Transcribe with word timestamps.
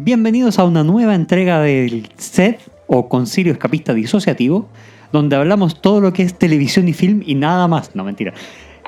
Bienvenidos 0.00 0.60
a 0.60 0.64
una 0.64 0.84
nueva 0.84 1.16
entrega 1.16 1.60
del 1.60 2.08
SED 2.18 2.54
o 2.86 3.08
Concilio 3.08 3.52
Escapista 3.52 3.94
Disociativo, 3.94 4.68
donde 5.10 5.34
hablamos 5.34 5.82
todo 5.82 6.00
lo 6.00 6.12
que 6.12 6.22
es 6.22 6.38
televisión 6.38 6.86
y 6.86 6.92
film 6.92 7.20
y 7.26 7.34
nada 7.34 7.66
más. 7.66 7.96
No, 7.96 8.04
mentira. 8.04 8.32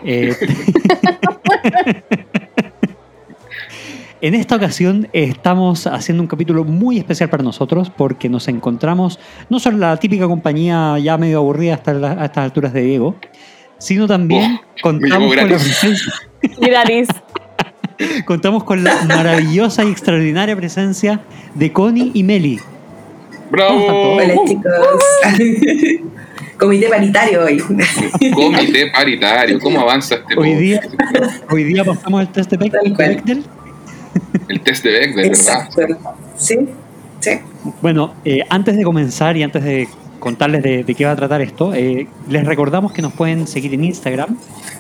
Eh, 0.05 0.37
en 4.21 4.35
esta 4.37 4.55
ocasión 4.55 5.09
estamos 5.13 5.89
haciendo 5.89 6.23
un 6.23 6.29
capítulo 6.29 6.63
muy 6.65 6.99
especial 6.99 7.29
para 7.29 7.43
nosotros 7.43 7.91
porque 7.91 8.29
nos 8.29 8.47
encontramos 8.47 9.19
no 9.49 9.59
solo 9.59 9.79
la 9.79 9.97
típica 9.97 10.29
compañía 10.29 10.97
ya 11.01 11.19
medio 11.19 11.39
aburrida 11.39 11.75
hasta 11.75 11.93
la- 11.93 12.13
a 12.13 12.27
estas 12.27 12.45
alturas 12.45 12.73
de 12.73 12.83
Diego, 12.83 13.17
sino 13.79 14.07
también 14.07 14.61
Oh, 14.63 14.65
contamos 14.83 15.29
con, 15.35 15.37
la 15.37 15.47
presencia, 15.57 16.13
Gratis. 16.61 17.09
Contamos 18.25 18.65
con 18.65 18.85
la 18.85 19.05
maravillosa 19.05 19.85
y 19.85 19.91
extraordinaria 19.91 20.57
presencia 20.57 21.21
de 21.55 21.73
Connie 21.73 22.11
y 22.15 22.23
Meli. 22.23 22.61
¡Bravo! 23.51 24.17
Hola 24.17 24.35
chicos. 24.47 24.73
Comité 26.59 26.89
paritario 26.89 27.45
hoy. 27.45 27.59
Comité 28.35 28.91
paritario. 28.93 29.59
¿Cómo 29.59 29.81
avanza 29.81 30.17
este 30.17 30.39
Hoy 30.39 30.55
día, 30.57 30.81
hoy 31.51 31.65
día 31.65 31.85
pasamos 31.85 32.21
el 32.21 32.29
test 32.29 32.51
de. 32.51 32.57
Bechdel. 32.59 33.45
El 34.47 34.61
test 34.61 34.85
de 34.85 34.91
Beck, 34.91 35.15
de 35.15 35.23
verdad. 35.23 35.27
Exacto. 35.27 35.83
Sí, 36.37 36.57
sí. 37.21 37.31
Bueno, 37.81 38.15
eh, 38.27 38.41
antes 38.51 38.77
de 38.77 38.85
comenzar 38.85 39.39
y 39.39 39.43
antes 39.43 39.65
de 39.65 39.89
contarles 40.21 40.63
de, 40.63 40.85
de 40.85 40.95
qué 40.95 41.05
va 41.05 41.13
a 41.13 41.17
tratar 41.17 41.41
esto, 41.41 41.75
eh, 41.75 42.07
les 42.29 42.45
recordamos 42.45 42.93
que 42.93 43.03
nos 43.03 43.13
pueden 43.13 43.47
seguir 43.49 43.75
en 43.75 43.85
Instagram, 43.85 44.37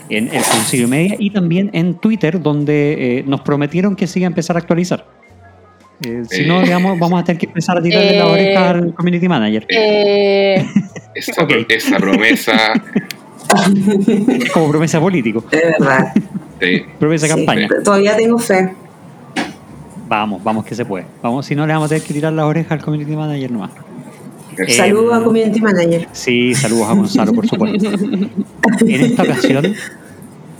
en 0.09 0.29
el 0.29 0.43
Concilio 0.43 0.87
Media, 0.87 1.16
y 1.19 1.30
también 1.30 1.71
en 1.73 1.95
Twitter, 1.95 2.41
donde 2.41 3.19
eh, 3.19 3.25
nos 3.27 3.41
prometieron 3.41 3.97
que 3.97 4.07
se 4.07 4.21
iba 4.21 4.27
a 4.27 4.29
empezar 4.29 4.55
a 4.57 4.61
actualizar. 4.61 5.05
Eh, 6.05 6.23
si 6.30 6.47
no, 6.47 6.61
Eh. 6.61 6.65
digamos, 6.65 6.99
vamos 6.99 7.21
a 7.21 7.25
tener 7.25 7.39
que 7.41 7.47
empezar 7.47 7.77
a 7.77 7.83
tirarle 7.83 8.16
la 8.16 8.27
oreja 8.27 8.71
al 8.71 8.95
community 8.95 9.29
manager. 9.29 9.66
Eh, 9.69 10.65
Esa, 11.15 11.43
Ok. 11.43 11.52
esa 11.69 11.97
promesa. 11.99 12.73
Como 14.54 14.71
promesa 14.71 15.01
político, 15.01 15.45
Es 15.51 15.60
verdad. 15.79 16.13
sí. 16.60 16.82
promesa 16.99 17.27
Sí, 17.27 17.35
campaña. 17.35 17.69
Todavía 17.85 18.16
tengo 18.16 18.38
fe. 18.38 18.71
Vamos, 20.09 20.43
vamos 20.43 20.65
que 20.65 20.75
se 20.75 20.85
puede. 20.85 21.04
Vamos, 21.23 21.47
si 21.47 21.54
no, 21.54 21.66
le 21.66 21.73
vamos 21.73 21.87
a 21.87 21.88
tener 21.91 22.02
que 22.07 22.13
tirar 22.15 22.32
la 22.32 22.47
oreja 22.47 22.75
al 22.75 22.82
community 22.82 23.15
manager 23.15 23.51
nomás. 23.51 23.71
Eh, 24.66 24.73
Saludos 24.73 25.15
a 25.15 25.23
Community 25.23 25.61
Manager. 25.61 26.09
Sí, 26.13 26.55
saludos 26.55 26.89
a 26.89 26.95
Gonzalo, 26.95 27.33
por 27.33 27.49
supuesto. 27.49 27.91
En 28.80 29.01
esta 29.01 29.23
ocasión, 29.23 29.75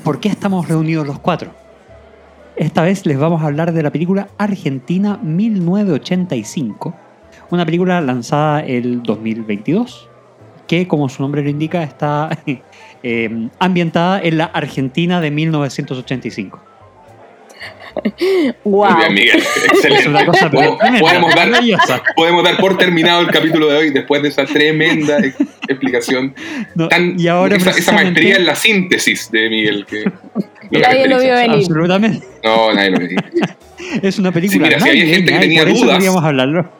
¿por 0.03 0.20
qué 0.20 0.29
estamos 0.29 0.69
reunidos 0.69 1.06
los 1.06 1.19
cuatro? 1.19 1.53
Esta 2.56 2.83
vez 2.83 3.06
les 3.06 3.19
vamos 3.19 3.43
a 3.43 3.47
hablar 3.47 3.73
de 3.73 3.83
la 3.83 3.91
película 3.91 4.28
Argentina 4.37 5.19
1985, 5.23 6.95
una 7.51 7.65
película 7.65 8.01
lanzada 8.01 8.61
el 8.61 9.03
2022, 9.03 10.09
que 10.67 10.87
como 10.89 11.09
su 11.09 11.23
nombre 11.23 11.43
lo 11.43 11.51
indica 11.51 11.83
está 11.83 12.31
eh, 13.03 13.48
ambientada 13.59 14.21
en 14.23 14.39
la 14.39 14.45
Argentina 14.47 15.21
de 15.21 15.31
1985. 15.31 16.69
Wow. 18.64 18.91
Muy 18.91 19.00
bien, 19.00 19.14
Miguel. 19.14 19.39
Es 19.72 19.84
una 19.84 19.94
Excelente. 19.97 20.27
cosa 20.27 20.50
Podemos- 20.50 20.78
dar, 21.34 22.03
podemos 22.16 22.44
dar 22.44 22.56
por 22.58 22.77
terminado 22.78 23.20
el 23.22 23.28
capítulo 23.28 23.69
de 23.69 23.77
hoy 23.77 23.91
después 23.91 24.22
de 24.22 24.28
esa 24.28 24.44
tremenda 24.44 25.19
ex- 25.19 25.36
explicación. 25.69 26.34
No, 26.75 26.88
Tan, 26.88 27.19
y 27.19 27.27
ahora 27.28 27.56
esa, 27.56 27.70
esa 27.70 27.92
maestría 27.92 28.36
en 28.36 28.47
la 28.47 28.55
síntesis 28.55 29.31
de 29.31 29.48
Miguel. 29.48 29.86
Que, 29.86 30.05
Nadie 30.78 31.08
lo 31.08 31.19
vio 31.20 31.34
venir. 31.34 31.56
Absolutamente. 31.56 32.27
No, 32.44 32.72
nadie 32.72 32.91
lo 32.91 32.98
vio. 33.00 33.19
Es 34.03 34.19
una 34.19 34.31
película. 34.31 34.69
Sí, 34.69 34.75
mira, 34.75 34.81
si 34.81 34.88
había 34.88 35.06
gente 35.06 35.33
que 35.33 35.36
y 35.36 35.41
tenía 35.41 35.64
dudas. 35.64 36.16
hablarlo. 36.22 36.70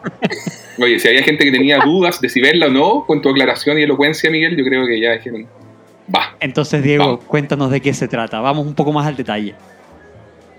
Oye, 0.78 0.98
si 1.01 1.08
había 1.08 1.23
gente 1.25 1.45
que 1.45 1.51
tenía 1.51 1.78
dudas 1.81 2.20
de 2.20 2.28
si 2.28 2.41
verla 2.41 2.67
o 2.67 2.70
no, 2.70 3.05
con 3.06 3.20
tu 3.20 3.28
aclaración 3.31 3.78
y 3.78 3.83
elocuencia, 3.83 4.31
Miguel, 4.31 4.56
yo 4.56 4.64
creo 4.64 4.86
que 4.86 5.01
ya 5.01 5.12
dijeron, 5.12 5.47
va. 6.14 6.36
Entonces, 6.41 6.83
Diego, 6.83 7.05
Vamos. 7.05 7.24
cuéntanos 7.24 7.70
de 7.70 7.80
qué 7.80 7.92
se 7.92 8.07
trata. 8.07 8.41
Vamos 8.41 8.64
un 8.67 8.74
poco 8.74 8.92
más 8.92 9.07
al 9.07 9.17
detalle. 9.17 9.55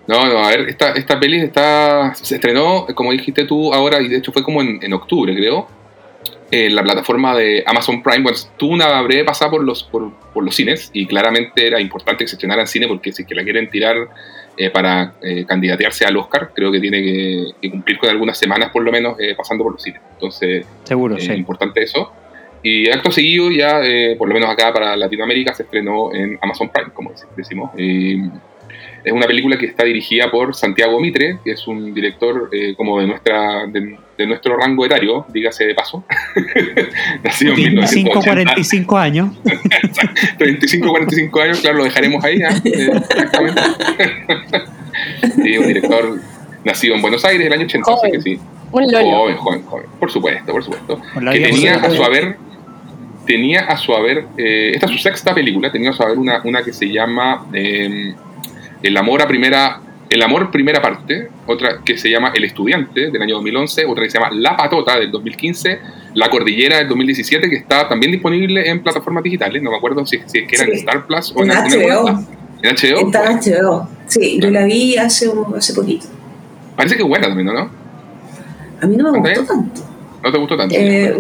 No, 0.08 0.26
no, 0.26 0.44
a 0.44 0.50
ver, 0.50 0.70
esta, 0.70 0.92
esta 0.94 1.20
peli 1.20 1.40
está, 1.40 2.14
se 2.16 2.36
estrenó, 2.36 2.88
como 2.96 3.12
dijiste 3.12 3.46
tú 3.46 3.74
ahora, 3.74 4.02
y 4.02 4.08
de 4.08 4.18
hecho 4.18 4.32
fue 4.32 4.44
como 4.44 4.62
en, 4.62 4.80
en 4.82 4.94
octubre, 4.94 5.34
creo, 5.36 5.68
en 6.50 6.76
la 6.76 6.84
plataforma 6.84 7.36
de 7.38 7.64
Amazon 7.66 8.02
Prime. 8.04 8.24
Bueno, 8.24 8.38
tuvo 8.58 8.74
una 8.74 9.02
breve 9.04 9.24
pasada 9.24 9.52
por 9.52 9.64
los, 9.64 9.84
por, 9.84 10.12
por 10.34 10.44
los 10.44 10.56
cines 10.56 10.90
y 10.92 11.06
claramente 11.06 11.66
era 11.68 11.80
importante 11.80 12.24
que 12.26 12.28
se 12.28 12.36
estrenara 12.36 12.62
en 12.62 12.68
cine 12.68 12.88
porque 12.88 13.14
si 13.14 13.22
es 13.22 13.28
que 13.28 13.36
la 13.36 13.44
quieren 13.44 13.70
tirar 13.70 13.96
eh, 14.58 14.70
para 14.70 15.14
eh, 15.22 15.46
candidatearse 15.46 16.04
al 16.06 16.18
Oscar, 16.18 16.52
creo 16.54 16.72
que 16.72 16.80
tiene 16.82 17.02
que, 17.02 17.46
que 17.62 17.72
cumplir 17.72 17.98
con 18.00 18.10
algunas 18.10 18.38
semanas 18.38 18.70
por 18.72 18.84
lo 18.84 18.92
menos 18.92 19.18
eh, 19.20 19.34
pasando 19.38 19.64
por 19.64 19.74
los 19.74 19.82
cines. 19.82 20.02
Entonces, 20.14 20.66
Seguro, 20.84 21.16
eh, 21.16 21.22
sí. 21.22 21.32
importante 21.32 21.84
eso. 21.84 22.12
Y 22.64 22.90
acto 22.90 23.12
seguido 23.12 23.50
ya, 23.50 23.82
eh, 23.84 24.16
por 24.18 24.28
lo 24.28 24.34
menos 24.34 24.50
acá 24.50 24.74
para 24.74 24.96
Latinoamérica, 24.98 25.54
se 25.54 25.64
estrenó 25.64 26.14
en 26.14 26.38
Amazon 26.42 26.70
Prime, 26.70 26.90
como 26.94 27.12
dec- 27.12 27.28
decimos. 27.38 27.72
Es 29.04 29.12
una 29.12 29.26
película 29.26 29.58
que 29.58 29.66
está 29.66 29.84
dirigida 29.84 30.30
por 30.30 30.56
Santiago 30.56 31.00
Mitre, 31.00 31.40
que 31.44 31.52
es 31.52 31.68
un 31.68 31.94
director 31.94 32.50
eh, 32.52 32.76
como 32.76 33.00
de 33.00 33.08
nuestra 33.08 33.66
de, 33.68 33.98
de 34.22 34.28
nuestro 34.28 34.56
rango 34.58 34.86
etario, 34.86 35.26
dígase 35.30 35.66
de 35.66 35.74
paso. 35.74 36.04
Nacido 37.24 37.54
en 37.54 37.76
25, 37.76 38.20
1980. 38.20 38.22
45 38.22 38.98
años. 38.98 39.30
35, 40.38 40.90
45 40.90 41.42
años, 41.42 41.60
claro, 41.62 41.78
lo 41.78 41.84
dejaremos 41.84 42.24
ahí. 42.24 42.42
¿ah? 42.42 42.54
Eh, 42.64 42.92
exactamente. 43.10 43.62
sí, 45.44 45.58
un 45.58 45.68
director 45.68 46.20
nacido 46.64 46.96
en 46.96 47.02
Buenos 47.02 47.26
Aires 47.26 47.48
el 47.48 47.54
año 47.54 47.66
80, 47.66 47.94
así 47.94 48.12
que 48.12 48.22
sí. 48.22 48.40
Un 48.72 48.92
lolo. 48.92 49.12
Joven, 49.12 49.36
joven, 49.38 49.64
joven. 49.64 49.86
Por 50.00 50.12
supuesto, 50.12 50.52
por 50.52 50.64
supuesto. 50.64 51.02
Que 51.32 51.40
tenía 51.40 51.76
a 51.76 51.90
su 51.90 52.04
haber, 52.04 52.38
tenía 53.26 53.62
a 53.62 53.78
su 53.78 53.94
haber, 53.94 54.26
eh, 54.38 54.72
esta 54.76 54.86
es 54.86 54.92
su 54.94 54.98
sexta 55.00 55.34
película, 55.34 55.72
tenía 55.72 55.90
a 55.90 55.94
su 55.94 56.04
haber 56.04 56.18
una, 56.18 56.42
una 56.44 56.64
que 56.64 56.72
se 56.72 56.88
llama 56.88 57.48
eh, 57.54 58.14
El 58.84 58.98
amor 58.98 59.22
a 59.22 59.28
primera, 59.28 59.82
El 60.10 60.22
amor 60.24 60.52
primera 60.52 60.82
parte, 60.82 61.30
otra 61.48 61.80
que 61.86 61.98
se 61.98 62.10
llama 62.10 62.32
El 62.36 62.44
estudiante 62.44 63.12
del 63.12 63.22
año 63.22 63.36
2011, 63.36 63.86
otra 63.86 64.04
que 64.04 64.10
se 64.10 64.20
llama 64.20 64.32
La 64.34 64.58
patota 64.58 65.00
del 65.00 65.12
2015, 65.12 65.80
La 66.16 66.30
cordillera 66.30 66.78
del 66.80 66.88
2017 66.90 67.50
que 67.50 67.56
está 67.58 67.88
también 67.88 68.12
disponible 68.12 68.70
en 68.70 68.82
plataformas 68.84 69.24
digitales, 69.24 69.62
no 69.64 69.72
me 69.72 69.78
acuerdo 69.78 70.06
si, 70.06 70.20
si 70.26 70.40
es 70.40 70.48
que 70.48 70.56
era 70.56 70.66
en. 70.66 70.74
Star 70.74 71.06
Plus 71.08 71.32
o 71.36 71.44
En 71.44 71.52
en, 71.52 71.58
alguna 71.58 71.76
HBO. 71.76 72.10
En 72.64 72.76
HBO. 72.76 73.06
Está 73.08 73.32
en 73.32 73.38
HBO. 73.40 73.88
Sí, 74.08 74.34
yo 74.36 74.50
Claro. 74.50 74.54
la 74.60 74.66
vi 74.66 74.98
hace, 74.98 75.30
un- 75.30 75.56
hace 75.56 75.74
poquito. 75.74 76.08
Parece 76.76 76.96
que 76.98 77.04
es 77.04 77.08
buena 77.08 77.28
también, 77.28 77.48
¿no? 77.48 77.70
A 78.82 78.86
mí 78.88 78.98
no 78.98 79.12
me 79.12 79.20
gustó 79.20 79.44
tanto. 79.46 79.82
¿No 80.24 80.32
te 80.32 80.38
gustó 80.38 80.58
tanto? 80.58 80.76
Eh, 80.78 81.16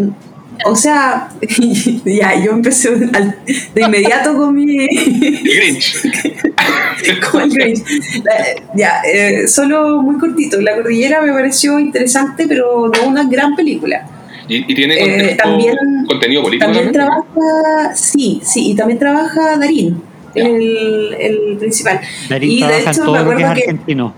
o 0.65 0.75
sea, 0.75 1.29
ya, 2.05 2.43
yo 2.43 2.51
empecé 2.51 2.89
al- 3.13 3.37
de 3.73 3.81
inmediato 3.81 4.35
con 4.35 4.53
mi. 4.55 4.87
Grinch. 4.87 6.01
con 7.31 7.41
el 7.43 7.49
Grinch. 7.49 7.83
La- 8.23 8.75
Ya, 8.75 9.01
eh, 9.11 9.47
solo 9.47 10.01
muy 10.01 10.17
cortito. 10.19 10.61
La 10.61 10.75
cordillera 10.75 11.21
me 11.21 11.31
pareció 11.33 11.79
interesante, 11.79 12.45
pero 12.47 12.87
no 12.89 13.07
una 13.07 13.23
gran 13.25 13.55
película. 13.55 14.07
Y, 14.47 14.71
y 14.71 14.75
tiene 14.75 14.95
Eh, 15.31 15.35
también- 15.35 15.77
contenido 16.07 16.41
político 16.43 16.65
También 16.71 16.91
también. 16.91 17.23
trabaja, 17.33 17.95
sí, 17.95 18.41
sí, 18.43 18.71
y 18.71 18.75
también 18.75 18.99
trabaja 18.99 19.57
Darín, 19.57 20.01
el, 20.35 21.15
el 21.19 21.57
principal. 21.57 22.01
Darín 22.29 22.51
y 22.51 22.55
de 22.61 22.67
trabaja 22.67 22.91
en 22.91 22.97
todo 22.97 23.13
me 23.13 23.19
lo 23.23 23.29
que 23.29 23.33
es 23.35 23.39
que. 23.39 23.45
argentino. 23.61 24.13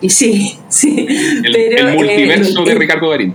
Y 0.00 0.10
sí, 0.10 0.58
sí. 0.68 1.06
El, 1.44 1.52
pero, 1.52 1.88
el 1.88 1.94
eh, 1.94 1.96
multiverso 1.96 2.64
de 2.64 2.72
eh, 2.72 2.74
Ricardo 2.74 3.10
Darín. 3.10 3.34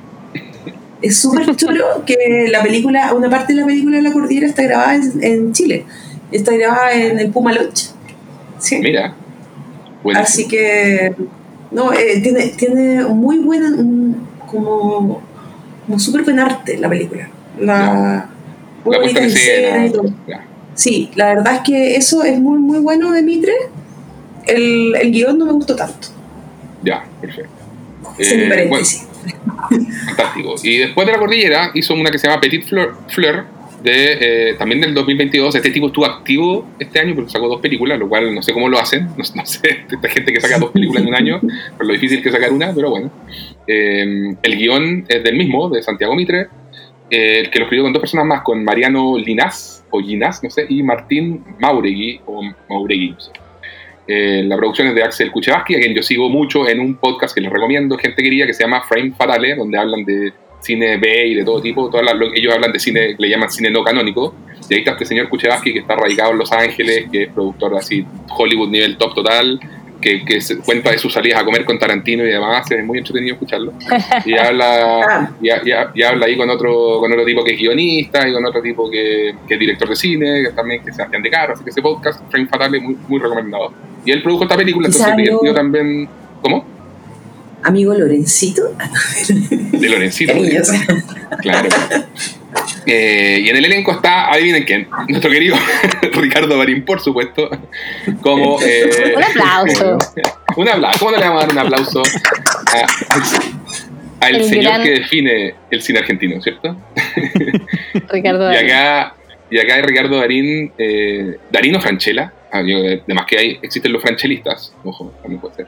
Es 1.03 1.17
súper 1.17 1.55
chulo 1.55 1.85
que 2.05 2.47
la 2.49 2.63
película, 2.63 3.13
una 3.13 3.29
parte 3.29 3.53
de 3.53 3.59
la 3.61 3.65
película 3.67 3.97
de 3.97 4.03
la 4.03 4.11
cordillera 4.11 4.47
está 4.47 4.63
grabada 4.63 4.95
en, 4.95 5.23
en 5.23 5.53
Chile. 5.53 5.85
Está 6.31 6.53
grabada 6.55 6.93
en 6.93 7.19
el 7.19 7.29
Puma 7.29 7.51
Lodge. 7.53 7.89
Sí. 8.57 8.79
Mira. 8.79 9.13
Bueno, 10.01 10.19
Así 10.19 10.47
que, 10.47 11.13
no, 11.71 11.93
eh, 11.93 12.19
tiene, 12.21 12.47
tiene 12.57 13.03
muy 13.05 13.39
buena, 13.39 13.67
un- 13.67 14.27
como, 14.49 15.21
como 15.85 15.99
súper 15.99 16.23
buen 16.23 16.39
arte 16.39 16.77
la 16.77 16.89
película. 16.89 17.29
La, 17.59 18.29
muy 18.83 18.95
la 18.95 19.01
bonita 19.01 19.21
escena. 19.21 19.91
Sí, 20.75 21.11
la 21.15 21.35
verdad 21.35 21.55
es 21.55 21.59
que 21.61 21.95
eso 21.95 22.23
es 22.23 22.39
muy, 22.39 22.57
muy 22.59 22.79
bueno 22.79 23.11
de 23.11 23.21
Mitre. 23.21 23.53
El, 24.45 24.95
el 24.95 25.11
guion 25.11 25.37
no 25.37 25.45
me 25.45 25.51
gustó 25.53 25.75
tanto. 25.75 26.07
Ya, 26.83 27.03
perfecto. 27.21 27.49
Eh. 28.17 28.69
Fantástico. 30.05 30.55
Y 30.63 30.77
después 30.77 31.07
de 31.07 31.13
la 31.13 31.19
cordillera 31.19 31.71
hizo 31.73 31.93
una 31.93 32.11
que 32.11 32.19
se 32.19 32.27
llama 32.27 32.41
Petit 32.41 32.63
Fleur, 32.63 32.95
Fleur 33.07 33.45
de, 33.83 34.17
eh, 34.49 34.53
también 34.55 34.81
del 34.81 34.93
2022. 34.93 35.55
Este 35.55 35.69
tipo 35.69 35.87
estuvo 35.87 36.05
activo 36.05 36.67
este 36.79 36.99
año 36.99 37.13
porque 37.15 37.29
sacó 37.29 37.47
dos 37.47 37.61
películas, 37.61 37.99
lo 37.99 38.07
cual 38.07 38.33
no 38.33 38.41
sé 38.41 38.53
cómo 38.53 38.69
lo 38.69 38.79
hacen. 38.79 39.09
No, 39.17 39.23
no 39.35 39.45
sé, 39.45 39.85
esta 39.91 40.09
gente 40.09 40.33
que 40.33 40.41
saca 40.41 40.57
dos 40.57 40.71
películas 40.71 41.03
en 41.03 41.09
un 41.09 41.15
año, 41.15 41.41
por 41.77 41.85
lo 41.85 41.93
difícil 41.93 42.21
que 42.21 42.31
sacar 42.31 42.51
una, 42.51 42.73
pero 42.73 42.89
bueno. 42.89 43.11
Eh, 43.67 44.35
el 44.41 44.57
guion 44.57 45.05
es 45.07 45.23
del 45.23 45.35
mismo, 45.35 45.69
de 45.69 45.81
Santiago 45.83 46.15
Mitre, 46.15 46.47
eh, 47.09 47.39
el 47.39 47.49
que 47.49 47.59
lo 47.59 47.65
escribió 47.65 47.83
con 47.83 47.93
dos 47.93 48.01
personas 48.01 48.25
más, 48.25 48.41
con 48.41 48.63
Mariano 48.63 49.17
Linás, 49.17 49.85
o 49.91 49.99
Ginás, 49.99 50.43
no 50.43 50.49
sé, 50.49 50.65
y 50.67 50.81
Martín 50.83 51.43
Mauregui, 51.59 52.21
o 52.25 52.41
Mauregui, 52.69 53.11
no 53.11 53.19
sé. 53.19 53.31
Eh, 54.07 54.43
la 54.45 54.57
producción 54.57 54.87
es 54.87 54.95
de 54.95 55.03
Axel 55.03 55.31
Kuchevaski, 55.31 55.75
a 55.75 55.79
quien 55.79 55.93
yo 55.95 56.03
sigo 56.03 56.29
mucho 56.29 56.67
en 56.67 56.79
un 56.79 56.95
podcast 56.95 57.33
que 57.33 57.41
les 57.41 57.51
recomiendo, 57.51 57.97
gente 57.97 58.21
quería, 58.21 58.45
que 58.45 58.53
se 58.53 58.63
llama 58.63 58.81
Frame 58.81 59.13
Fatale, 59.17 59.55
donde 59.55 59.77
hablan 59.77 60.03
de 60.03 60.33
cine 60.59 60.97
B 60.97 61.27
y 61.27 61.35
de 61.35 61.43
todo 61.43 61.61
tipo. 61.61 61.89
Ellos 62.35 62.53
hablan 62.53 62.71
de 62.71 62.79
cine, 62.79 63.15
le 63.17 63.29
llaman 63.29 63.49
cine 63.49 63.69
no 63.69 63.83
canónico. 63.83 64.35
Y 64.69 64.73
ahí 64.73 64.79
está 64.79 64.91
este 64.91 65.05
señor 65.05 65.29
Kuchevaski, 65.29 65.73
que 65.73 65.79
está 65.79 65.95
radicado 65.95 66.31
en 66.31 66.37
Los 66.39 66.51
Ángeles, 66.51 67.05
que 67.11 67.23
es 67.23 67.29
productor 67.29 67.75
así, 67.75 68.05
Hollywood 68.29 68.69
nivel 68.69 68.97
top 68.97 69.13
total, 69.13 69.59
que, 70.03 70.25
que 70.25 70.41
se 70.41 70.57
cuenta 70.59 70.91
de 70.91 70.97
sus 70.97 71.13
salidas 71.13 71.41
a 71.41 71.45
comer 71.45 71.63
con 71.65 71.79
Tarantino 71.79 72.23
y 72.23 72.27
demás. 72.27 72.69
Es 72.69 72.83
muy 72.85 72.97
entretenido 72.99 73.33
escucharlo. 73.35 73.73
Y 74.25 74.37
habla, 74.37 75.31
y, 75.41 75.49
ha- 75.49 75.61
y 75.63 75.71
ha- 75.71 75.91
y 75.93 76.03
habla 76.03 76.25
ahí 76.25 76.35
con 76.37 76.49
otro, 76.49 76.99
con 76.99 77.11
otro 77.11 77.25
tipo 77.25 77.43
que 77.43 77.53
es 77.53 77.59
guionista 77.59 78.27
y 78.27 78.33
con 78.33 78.45
otro 78.45 78.61
tipo 78.61 78.89
que, 78.91 79.33
que 79.47 79.53
es 79.55 79.59
director 79.59 79.87
de 79.89 79.95
cine, 79.95 80.43
que 80.43 80.51
también 80.51 80.83
que 80.83 80.89
es 80.89 80.95
Sebastián 80.95 81.23
de 81.23 81.29
Carro. 81.29 81.53
Así 81.53 81.63
que 81.63 81.69
ese 81.69 81.81
podcast, 81.81 82.21
Frame 82.29 82.47
Fatale, 82.47 82.79
muy, 82.79 82.97
muy 83.07 83.19
recomendado. 83.19 83.73
Y 84.05 84.11
él 84.11 84.21
produjo 84.21 84.43
esta 84.43 84.57
película, 84.57 84.87
entonces 84.87 85.13
yo 85.43 85.53
también. 85.53 86.07
¿Cómo? 86.41 86.65
Amigo 87.63 87.93
Lorencito. 87.93 88.75
De 89.71 89.89
Lorencito. 89.89 90.33
Claro. 91.41 91.69
Eh, 92.85 93.41
y 93.43 93.49
en 93.49 93.55
el 93.55 93.65
elenco 93.65 93.93
está, 93.93 94.31
adivinen 94.31 94.63
quién, 94.65 94.87
nuestro 95.07 95.31
querido 95.31 95.55
Ricardo 96.13 96.57
Barín, 96.57 96.83
por 96.85 96.99
supuesto, 97.01 97.49
como... 98.21 98.59
eh, 98.61 99.13
Un 99.15 99.23
aplauso. 99.23 99.97
un 100.57 100.69
aplauso. 100.69 100.99
¿Cómo 100.99 101.11
no 101.11 101.17
le 101.17 101.23
vamos 101.27 101.43
a 101.43 101.47
dar 101.47 101.51
un 101.53 101.59
aplauso 101.59 102.03
a- 102.03 104.25
al 104.25 104.35
El 104.35 104.43
señor 104.45 104.63
gran- 104.73 104.83
que 104.83 104.91
define 104.91 105.55
el 105.71 105.81
cine 105.81 105.99
argentino, 105.99 106.41
¿cierto? 106.41 106.77
Ricardo 108.09 108.51
Y 108.51 108.55
Darín. 108.55 108.71
acá, 108.71 109.15
y 109.49 109.59
acá 109.59 109.75
hay 109.75 109.81
Ricardo 109.81 110.17
Darín, 110.17 110.71
eh, 110.77 111.37
Darín 111.51 111.75
o 111.75 111.81
Franchella. 111.81 112.33
Ah, 112.51 112.59
además 112.59 113.25
que 113.27 113.37
hay, 113.39 113.59
existen 113.63 113.91
los 113.91 114.01
franchelistas, 114.01 114.73
ojo, 114.83 115.11
también 115.21 115.41
puede 115.41 115.55
ser. 115.55 115.67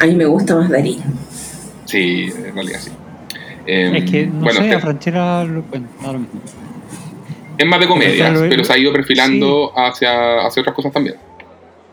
A 0.00 0.06
mí 0.06 0.14
me 0.14 0.24
gusta 0.26 0.54
más 0.56 0.68
Darín. 0.70 0.98
Sí, 1.84 2.30
en 2.36 2.54
realidad 2.54 2.78
sí. 2.80 2.90
Eh, 3.66 3.92
Es 3.96 4.10
que, 4.10 4.26
no 4.26 4.40
bueno, 4.44 4.60
sé, 4.60 4.72
a 4.74 4.80
Franchera... 4.80 5.44
lo- 5.44 5.62
Bueno, 5.62 5.86
lo 6.02 6.18
mismo. 6.18 6.40
es 7.58 7.66
más 7.66 7.80
de 7.80 7.86
comedia, 7.86 8.30
Claro, 8.30 8.46
pero 8.48 8.64
se 8.64 8.72
ha 8.72 8.78
ido 8.78 8.92
perfilando 8.92 9.72
hacia, 9.76 10.46
hacia 10.46 10.60
otras 10.60 10.74
cosas 10.74 10.92
también. 10.92 11.16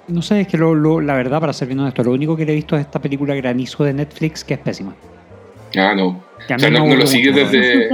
No 0.08 0.22
sé, 0.22 0.42
es 0.42 0.48
que 0.48 0.58
lo, 0.58 0.76
lo- 0.76 1.02
la 1.02 1.16
verdad, 1.16 1.40
para 1.40 1.52
ser 1.54 1.68
bien 1.68 1.80
honesto, 1.80 2.04
lo 2.04 2.12
único 2.12 2.36
que 2.38 2.46
le 2.46 2.52
he 2.52 2.56
visto 2.56 2.76
es 2.76 2.82
esta 2.82 3.00
película 3.02 3.34
Granizo 3.36 3.84
de 3.84 3.94
Netflix, 3.94 4.44
que 4.44 4.54
es 4.54 4.60
pésima. 4.60 4.96
Ah, 5.78 5.94
no. 5.96 6.08
O 6.08 6.24
sea, 6.48 6.70
no, 6.70 6.86
no 6.86 6.96
lo 6.96 7.08
sigues 7.08 7.36
desde. 7.36 7.90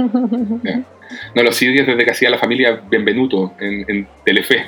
No 1.34 1.42
lo 1.42 1.52
sigues 1.52 1.86
desde 1.86 2.04
que 2.04 2.10
hacía 2.10 2.30
la 2.30 2.38
familia 2.38 2.80
Benvenuto 2.90 3.54
en, 3.58 3.84
en 3.88 4.06
Telefe. 4.24 4.66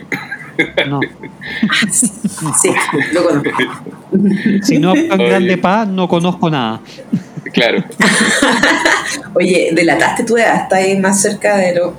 No. 0.89 1.01
Sí, 1.91 2.71
lo 3.12 3.25
conozco. 3.25 3.51
Si 4.62 4.79
no 4.79 4.95
es 4.95 5.09
tan 5.09 5.21
Oye. 5.21 5.29
grande 5.29 5.59
pa, 5.59 5.85
no 5.85 6.06
conozco 6.09 6.49
nada. 6.51 6.81
Claro. 7.53 7.83
Oye, 9.35 9.71
delataste 9.75 10.25
tu 10.25 10.37
edad, 10.37 10.62
está 10.62 10.77
ahí 10.77 10.99
más 10.99 11.21
cerca 11.21 11.56
de 11.56 11.75
lo 11.75 11.95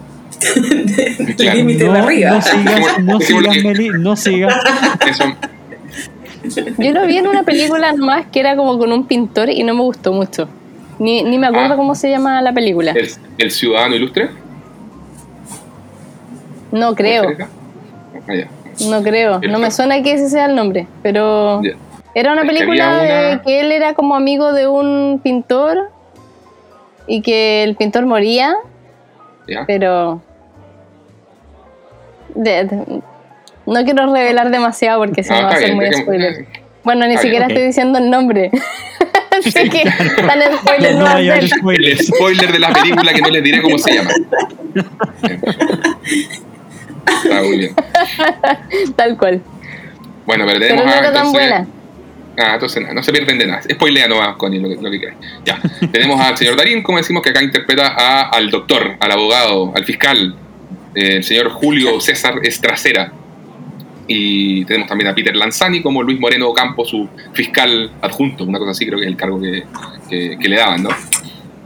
del 0.55 1.35
Claro. 1.35 1.57
límite 1.57 1.83
de 1.83 1.89
No, 1.89 1.95
arriba. 1.95 2.31
no 2.31 2.41
sigas, 2.41 2.99
no 3.03 3.19
sigas, 3.19 3.57
Meli, 3.63 3.89
no 3.89 4.15
sigas. 4.15 4.55
Eso, 5.07 5.23
Yo 6.77 6.91
lo 6.91 7.05
vi 7.05 7.17
en 7.17 7.27
una 7.27 7.43
película 7.43 7.91
nomás 7.93 8.25
que 8.31 8.39
era 8.39 8.55
como 8.55 8.77
con 8.77 8.91
un 8.91 9.05
pintor 9.07 9.49
y 9.49 9.63
no 9.63 9.73
me 9.73 9.81
gustó 9.81 10.13
mucho. 10.13 10.47
Ni, 10.99 11.23
ni 11.23 11.37
me 11.37 11.47
acuerdo 11.47 11.73
Ah. 11.73 11.77
cómo 11.77 11.95
se 11.95 12.09
llama 12.09 12.41
la 12.41 12.53
película. 12.53 12.91
el, 12.91 13.09
el 13.37 13.51
ciudadano 13.51 13.95
ilustre. 13.95 14.29
No 16.71 16.95
creo, 16.95 17.23
Ah, 18.27 18.33
ya. 18.35 18.47
no 18.89 19.01
creo. 19.03 19.39
No 19.39 19.59
me 19.59 19.71
suena 19.71 20.01
que 20.01 20.13
ese 20.13 20.29
sea 20.29 20.45
el 20.45 20.55
nombre, 20.55 20.87
pero 21.03 21.61
Ya. 21.63 21.71
era 22.13 22.31
una 22.33 22.41
Es 22.43 22.49
que 22.49 22.53
película 22.55 22.97
de 22.97 23.29
una- 23.33 23.41
que 23.43 23.59
él 23.61 23.71
era 23.71 23.93
como 23.93 24.15
amigo 24.15 24.51
de 24.53 24.67
un 24.67 25.19
pintor 25.23 25.89
y 27.07 27.21
que 27.21 27.63
el 27.63 27.75
pintor 27.75 28.05
moría, 28.05 28.53
Ya. 29.47 29.63
pero 29.67 30.21
de- 32.33 32.63
de- 32.65 33.01
no 33.65 33.83
quiero 33.83 34.11
revelar 34.13 34.49
demasiado 34.51 34.99
porque 34.99 35.23
si 35.23 35.33
Ah, 35.33 35.41
no 35.41 35.47
va 35.47 35.53
a 35.55 35.59
bien, 35.59 35.75
muy 35.75 35.91
spoiler. 35.93 36.47
Bueno, 36.83 37.05
ni 37.07 37.13
Está 37.13 37.23
siquiera 37.23 37.47
bien, 37.47 37.57
ok. 37.57 37.57
estoy 37.57 37.67
diciendo 37.67 37.99
el 37.99 38.09
nombre. 38.11 38.51
Así 39.31 39.69
que 39.69 39.83
tan 39.83 40.41
spoiler 40.59 40.93
No 40.93 40.99
no 40.99 41.05
va 41.05 41.11
a 41.13 41.17
ser. 41.17 41.43
El 41.43 41.97
spoiler 41.99 42.51
de 42.51 42.59
la 42.59 42.69
película 42.73 43.13
que 43.13 43.21
no 43.21 43.29
les 43.29 43.43
diré 43.43 43.61
cómo 43.61 43.77
se 43.77 43.93
llama. 43.95 44.11
Está 47.07 47.41
muy 47.43 47.57
bien. 47.59 47.75
Tal 48.95 49.17
cual. 49.17 49.41
Bueno, 50.25 50.45
pero 50.45 50.59
Pero 50.59 50.75
tenemos 50.75 50.85
no 50.85 50.91
a, 50.91 50.95
tan 50.95 51.05
entonces- 51.15 51.31
buena. 51.31 51.67
Ah, 52.37 52.53
entonces 52.55 52.81
nada, 52.81 52.93
no 52.93 53.01
se 53.01 53.13
pierden 53.13 53.37
de 53.37 53.47
nada. 53.47 53.61
Spoilea 53.61 54.09
nomás, 54.09 54.35
Connie, 54.35 54.59
lo 54.59 54.67
que, 54.67 54.75
lo 54.75 54.91
que 54.91 54.99
queráis. 54.99 55.17
Ya. 55.45 55.57
Tenemos 55.91 56.19
al 56.19 56.35
señor 56.37 56.57
Darín, 56.57 56.83
como 56.83 56.97
decimos, 56.97 57.23
que 57.23 57.29
acá 57.29 57.41
interpreta 57.41 57.87
a- 57.97 58.23
al 58.29 58.49
doctor, 58.49 58.97
al 58.99 59.11
abogado, 59.11 59.71
al 59.73 59.85
fiscal, 59.85 60.35
eh, 60.95 61.17
el 61.17 61.23
señor 61.23 61.49
Julio 61.49 62.01
César 62.01 62.39
Estracera. 62.43 63.13
Y 64.07 64.65
tenemos 64.65 64.87
también 64.89 65.07
a 65.09 65.15
Peter 65.15 65.33
Lanzani 65.35 65.81
como 65.81 66.03
Luis 66.03 66.19
Moreno 66.19 66.49
Ocampo, 66.49 66.83
su 66.85 67.07
fiscal 67.33 67.91
adjunto, 68.01 68.43
una 68.43 68.59
cosa 68.59 68.71
así 68.71 68.85
creo 68.85 68.99
que 68.99 69.05
es 69.05 69.11
el 69.11 69.17
cargo 69.17 69.39
que, 69.39 69.63
que- 70.09 70.37
que 70.37 70.49
le 70.49 70.57
daban, 70.57 70.83
¿no? 70.83 70.89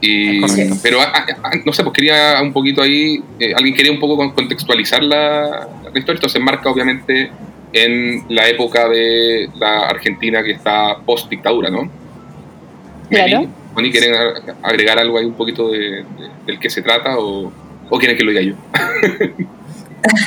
Y, 0.02 0.44
Es 0.44 0.52
correcto. 0.52 0.78
pero, 0.82 1.02
ah, 1.02 1.26
ah, 1.44 1.52
no 1.66 1.74
sé, 1.74 1.84
pues 1.84 1.94
quería 1.94 2.40
un 2.42 2.54
poquito 2.54 2.82
ahí, 2.82 3.22
eh, 3.40 3.54
alguien 3.56 3.76
quería 3.76 3.92
un 3.92 4.00
poco 4.00 4.16
con- 4.16 4.32
contextualizar 4.32 5.04
la, 5.04 5.68
la 5.92 6.00
historia, 6.00 6.16
esto 6.16 6.30
se 6.30 6.38
enmarca 6.38 6.70
obviamente 6.70 7.30
en 7.74 8.24
la 8.30 8.48
época 8.48 8.88
de 8.88 9.50
la 9.60 9.88
Argentina 9.88 10.42
que 10.44 10.52
está 10.52 10.98
post 11.06 11.30
dictadura, 11.30 11.70
¿no? 11.70 11.90
Claro. 13.10 13.48
¿quieren 13.92 14.14
a- 14.16 14.68
agregar 14.68 15.00
algo 15.00 15.18
ahí 15.18 15.26
un 15.26 15.34
poquito 15.34 15.70
de, 15.72 15.80
de- 15.80 16.04
del 16.46 16.60
que 16.60 16.70
se 16.70 16.82
trata 16.82 17.18
o, 17.18 17.52
o 17.90 17.98
quieren 18.00 18.18
que 18.18 18.24
lo 18.24 18.32
diga 18.32 18.42
yo? 18.42 18.56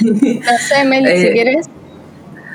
No 0.02 0.58
sé, 0.58 0.84
Meli, 0.84 1.16
si 1.18 1.26
Eh, 1.28 1.32
quieres. 1.32 1.66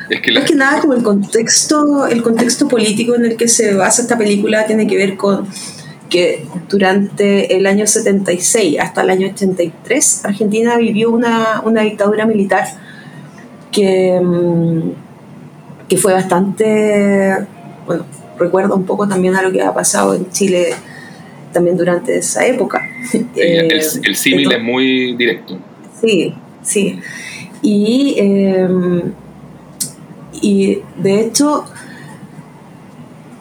Es 0.10 0.22
que 0.22 0.31
la, 0.31 0.40
Más 0.42 0.50
que 0.50 0.56
nada, 0.56 0.80
como 0.81 0.94
el 0.94 1.04
contexto, 1.04 2.08
el 2.08 2.22
contexto 2.22 2.68
político 2.68 3.16
en 3.16 3.25
el 3.25 3.36
que 3.38 3.48
se 3.48 3.74
basa 3.74 4.02
esta 4.04 4.18
película 4.18 4.66
tiene 4.66 4.88
que 4.88 4.96
ver 4.96 5.18
con 5.18 5.48
que 6.09 6.45
durante 6.69 7.56
el 7.56 7.65
año 7.65 7.86
76 7.86 8.80
hasta 8.80 9.01
el 9.01 9.09
año 9.09 9.27
83 9.27 10.25
Argentina 10.25 10.77
vivió 10.77 11.12
una, 11.12 11.62
una 11.65 11.81
dictadura 11.81 12.25
militar 12.25 12.65
que, 13.71 14.19
mm, 14.21 14.92
que 15.88 15.98
fue 15.98 16.13
bastante, 16.13 17.36
bueno, 17.86 18.06
recuerda 18.39 18.75
un 18.75 18.86
poco 18.86 19.07
también 19.07 19.36
a 19.36 19.42
lo 19.42 19.51
que 19.51 19.62
ha 19.62 19.74
pasado 19.74 20.15
en 20.15 20.30
Chile 20.31 20.74
también 21.54 21.78
durante 21.78 22.18
esa 22.18 22.45
época. 22.45 22.87
el, 23.14 23.28
Eh, 23.35 23.68
el 24.04 24.16
símil 24.16 24.52
es 24.52 24.61
muy 24.61 25.16
directo. 25.16 25.57
Sí, 26.02 26.33
sí. 26.61 26.99
Y, 27.61 28.16
eh, 28.18 28.68
y 30.42 30.80
de 30.97 31.21
hecho, 31.21 31.66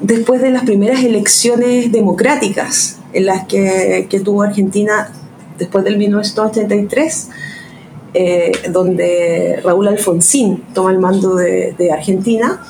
después 0.00 0.42
de 0.42 0.50
las 0.50 0.64
primeras 0.64 1.02
elecciones 1.02 1.90
democráticas 1.92 2.98
en 3.12 3.26
las 3.26 3.46
que, 3.46 4.06
tuvo 4.24 4.42
Argentina 4.42 5.10
después 5.58 5.84
del 5.84 5.96
1983, 5.96 7.28
eh, 8.14 8.52
donde 8.70 9.60
Raúl 9.64 9.88
Alfonsín 9.88 10.64
toma 10.74 10.90
el 10.90 10.98
mando 10.98 11.34
de, 11.34 11.90
Argentina, 11.92 12.60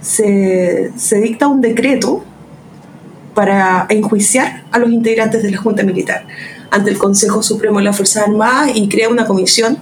se, 0.00 0.92
se 0.96 1.20
dicta 1.20 1.48
un 1.48 1.60
decreto 1.60 2.24
para 3.34 3.86
enjuiciar 3.90 4.64
a 4.70 4.78
los 4.78 4.90
integrantes 4.90 5.42
de 5.42 5.50
la 5.50 5.58
Junta 5.58 5.82
Militar 5.82 6.26
ante 6.70 6.90
el 6.90 6.98
Consejo 6.98 7.42
Supremo 7.42 7.78
de 7.78 7.84
las 7.84 7.96
Fuerzas 7.96 8.28
Armadas 8.28 8.70
y 8.74 8.88
crea 8.88 9.08
una 9.08 9.26
comisión 9.26 9.78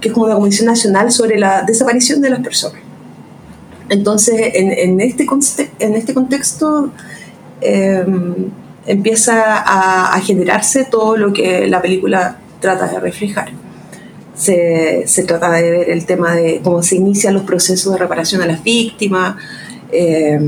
que 0.00 0.08
es 0.08 0.14
como 0.14 0.26
una 0.26 0.34
comisión 0.36 0.66
nacional 0.66 1.10
sobre 1.10 1.38
la 1.38 1.62
desaparición 1.62 2.20
de 2.20 2.30
las 2.30 2.40
personas. 2.40 2.85
Entonces, 3.88 4.52
en, 4.54 4.72
en 4.72 5.00
este, 5.00 5.26
en 5.78 5.94
este 5.94 6.14
contexto 6.14 6.90
eh, 7.60 8.04
empieza 8.86 9.62
a, 10.14 10.20
generarse 10.20 10.84
todo 10.84 11.16
lo 11.16 11.32
que 11.32 11.66
la 11.66 11.82
película 11.82 12.38
trata 12.60 12.86
de 12.86 13.00
reflejar. 13.00 13.50
Se, 14.34 15.06
trata 15.26 15.50
de 15.52 15.70
ver 15.70 15.90
el 15.90 16.04
tema 16.04 16.34
de 16.34 16.60
cómo 16.62 16.82
se 16.82 16.96
inician 16.96 17.34
los 17.34 17.42
procesos 17.44 17.92
de 17.92 17.98
reparación 17.98 18.42
a 18.42 18.46
las 18.46 18.62
víctimas, 18.62 19.36
eh, 19.90 20.38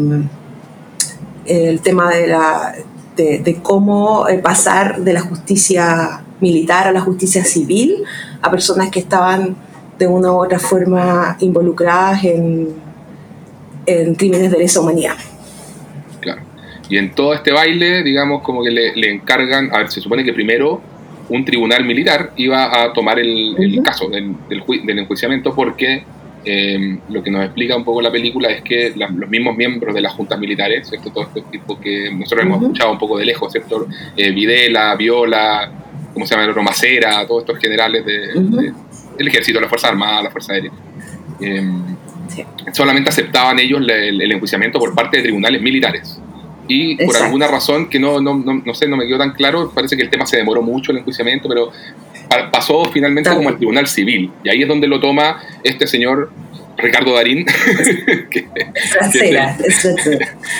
el 1.46 1.80
tema 1.80 2.10
de, 2.10 2.26
la, 2.26 2.74
de 3.16 3.58
cómo 3.62 4.28
eh, 4.28 4.38
pasar 4.38 5.00
de 5.00 5.14
la 5.14 5.20
justicia 5.22 6.22
militar 6.40 6.86
a 6.86 6.92
la 6.92 7.00
justicia 7.00 7.44
civil 7.44 8.04
a 8.42 8.50
personas 8.50 8.90
que 8.90 9.00
estaban 9.00 9.56
de 9.98 10.06
una 10.06 10.30
u 10.30 10.44
otra 10.44 10.60
forma 10.60 11.36
involucradas 11.40 12.22
en, 12.24 12.87
en 13.88 14.14
crímenes 14.14 14.50
de 14.52 14.58
lesa 14.58 14.80
humanidad. 14.80 15.16
Claro. 16.20 16.42
Y 16.90 16.96
en 16.96 17.10
todo 17.14 17.34
este 17.34 17.52
baile, 17.52 18.02
digamos, 18.02 18.42
como 18.42 18.62
que 18.62 18.70
le, 18.70 18.94
le 18.96 19.10
encargan, 19.12 19.70
a 19.74 19.78
ver, 19.78 19.90
se 19.90 20.00
supone 20.00 20.24
que 20.24 20.32
primero 20.32 20.80
un 21.28 21.44
tribunal 21.44 21.84
militar 21.84 22.32
iba 22.36 22.82
a 22.84 22.92
tomar 22.94 23.18
el, 23.18 23.80
caso 23.84 24.08
del, 24.08 24.34
del, 24.48 24.62
del 24.86 24.98
enjuiciamiento 25.00 25.54
porque 25.54 26.02
eh, 26.44 26.98
lo 27.10 27.22
que 27.22 27.30
nos 27.30 27.44
explica 27.44 27.76
un 27.76 27.84
poco 27.84 28.00
la 28.00 28.10
película 28.10 28.48
es 28.48 28.62
que 28.62 28.92
la- 28.96 29.08
los 29.10 29.28
mismos 29.28 29.54
miembros 29.54 29.94
de 29.94 30.00
las 30.00 30.14
juntas 30.14 30.38
militares, 30.38 30.88
¿cierto? 30.88 31.10
Todo 31.10 31.24
este 31.24 31.42
tipo 31.50 31.78
que 31.78 32.10
nosotros 32.10 32.46
hemos 32.46 32.62
escuchado 32.62 32.92
un 32.92 32.98
poco 32.98 33.18
de 33.18 33.26
lejos, 33.26 33.52
¿cierto? 33.52 33.86
Eh, 34.16 34.30
Videla, 34.30 34.94
Viola, 34.96 35.70
¿cómo 36.14 36.24
se 36.24 36.30
llama? 36.34 36.44
el 36.44 36.50
otro? 36.50 36.62
Macera, 36.62 37.26
todos 37.26 37.42
estos 37.42 37.58
generales 37.58 38.06
de, 38.06 38.18
de- 38.34 38.72
del 39.18 39.28
ejército, 39.28 39.60
la 39.60 39.68
Fuerza 39.68 39.88
Armada, 39.88 40.22
la 40.22 40.30
Fuerza 40.30 40.54
Aérea. 40.54 40.70
Eh, 41.40 41.60
Sí. 41.60 42.07
Solamente 42.72 43.10
aceptaban 43.10 43.58
ellos 43.58 43.80
el, 43.80 44.20
el 44.20 44.32
enjuiciamiento 44.32 44.78
por 44.78 44.94
parte 44.94 45.18
de 45.18 45.22
tribunales 45.24 45.60
militares. 45.62 46.20
Y 46.70 46.96
por 47.06 47.16
alguna 47.16 47.46
razón 47.46 47.88
que 47.88 47.98
no, 47.98 48.20
no, 48.20 48.34
no, 48.34 48.62
no 48.64 48.74
sé, 48.74 48.86
no 48.88 48.96
me 48.98 49.06
quedó 49.06 49.16
tan 49.18 49.32
claro, 49.32 49.70
parece 49.74 49.96
que 49.96 50.02
el 50.02 50.10
tema 50.10 50.26
se 50.26 50.36
demoró 50.36 50.60
mucho 50.60 50.92
el 50.92 50.98
enjuiciamiento, 50.98 51.48
pero 51.48 51.72
pa- 52.28 52.50
pasó 52.50 52.84
finalmente 52.92 53.30
También. 53.30 53.44
como 53.44 53.48
al 53.54 53.56
tribunal 53.56 53.86
civil. 53.86 54.30
Y 54.44 54.50
ahí 54.50 54.62
es 54.62 54.68
donde 54.68 54.86
lo 54.86 55.00
toma 55.00 55.40
este 55.64 55.86
señor 55.86 56.30
Ricardo 56.76 57.14
Darín, 57.14 57.46
que- 58.30 58.46
es 59.66 59.84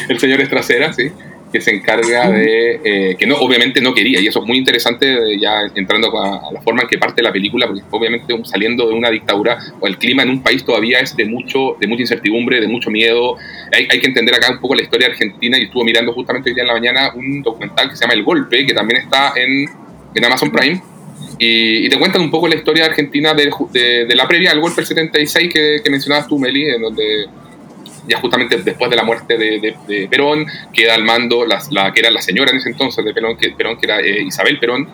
el 0.08 0.18
señor 0.18 0.40
Estracera, 0.40 0.92
sí, 0.94 1.10
que 1.52 1.60
se 1.60 1.74
encarga 1.74 2.30
de, 2.30 2.80
eh, 2.84 3.16
que 3.18 3.26
no, 3.26 3.36
obviamente 3.36 3.80
no 3.80 3.94
quería, 3.94 4.20
y 4.20 4.26
eso 4.26 4.40
es 4.40 4.46
muy 4.46 4.58
interesante 4.58 5.12
eh, 5.14 5.38
ya 5.40 5.62
entrando 5.74 6.08
a, 6.18 6.48
a 6.48 6.52
la 6.52 6.60
forma 6.60 6.82
en 6.82 6.88
que 6.88 6.98
parte 6.98 7.22
la 7.22 7.32
película, 7.32 7.66
porque 7.66 7.82
obviamente 7.90 8.34
saliendo 8.44 8.86
de 8.88 8.94
una 8.94 9.10
dictadura, 9.10 9.58
o 9.80 9.86
el 9.86 9.96
clima 9.96 10.22
en 10.24 10.30
un 10.30 10.42
país 10.42 10.64
todavía 10.64 10.98
es 11.00 11.16
de 11.16 11.24
mucho, 11.24 11.76
de 11.80 11.86
mucha 11.86 12.02
incertidumbre, 12.02 12.60
de 12.60 12.68
mucho 12.68 12.90
miedo, 12.90 13.36
hay, 13.72 13.88
hay 13.90 13.98
que 14.00 14.06
entender 14.06 14.34
acá 14.34 14.50
un 14.52 14.60
poco 14.60 14.74
la 14.74 14.82
historia 14.82 15.06
argentina, 15.06 15.58
y 15.58 15.62
estuve 15.64 15.84
mirando 15.84 16.12
justamente 16.12 16.50
hoy 16.50 16.54
día 16.54 16.64
en 16.64 16.68
la 16.68 16.74
mañana 16.74 17.12
un 17.14 17.42
documental 17.42 17.88
que 17.88 17.96
se 17.96 18.02
llama 18.02 18.14
El 18.14 18.24
Golpe, 18.24 18.66
que 18.66 18.74
también 18.74 19.00
está 19.02 19.32
en, 19.36 19.66
en 20.14 20.24
Amazon 20.24 20.50
Prime, 20.52 20.82
y, 21.38 21.86
y 21.86 21.88
te 21.88 21.98
cuentan 21.98 22.20
un 22.22 22.30
poco 22.30 22.48
la 22.48 22.56
historia 22.56 22.84
argentina 22.86 23.32
de, 23.32 23.50
de- 23.72 24.04
de 24.06 24.14
la 24.16 24.26
previa 24.28 24.50
al 24.50 24.60
golpe 24.60 24.76
del 24.82 24.86
76 24.86 25.52
que, 25.52 25.76
que 25.82 25.90
mencionabas 25.90 26.26
tú, 26.28 26.38
Meli, 26.38 26.68
en 26.68 26.82
donde 26.82 27.26
ya 28.08 28.18
justamente 28.20 28.56
después 28.56 28.90
de 28.90 28.96
la 28.96 29.04
muerte 29.04 29.36
de, 29.36 30.08
Perón, 30.08 30.46
queda 30.72 30.94
al 30.94 31.04
mando 31.04 31.44
que 31.92 32.00
era 32.00 32.10
la 32.10 32.22
señora 32.22 32.50
en 32.50 32.56
ese 32.56 32.70
entonces 32.70 33.04
de 33.04 33.12
Perón, 33.12 33.36
que, 33.36 33.50
Perón, 33.50 33.76
que 33.78 33.86
era 33.86 34.00
eh, 34.00 34.22
Isabel 34.22 34.58
Perón, 34.58 34.88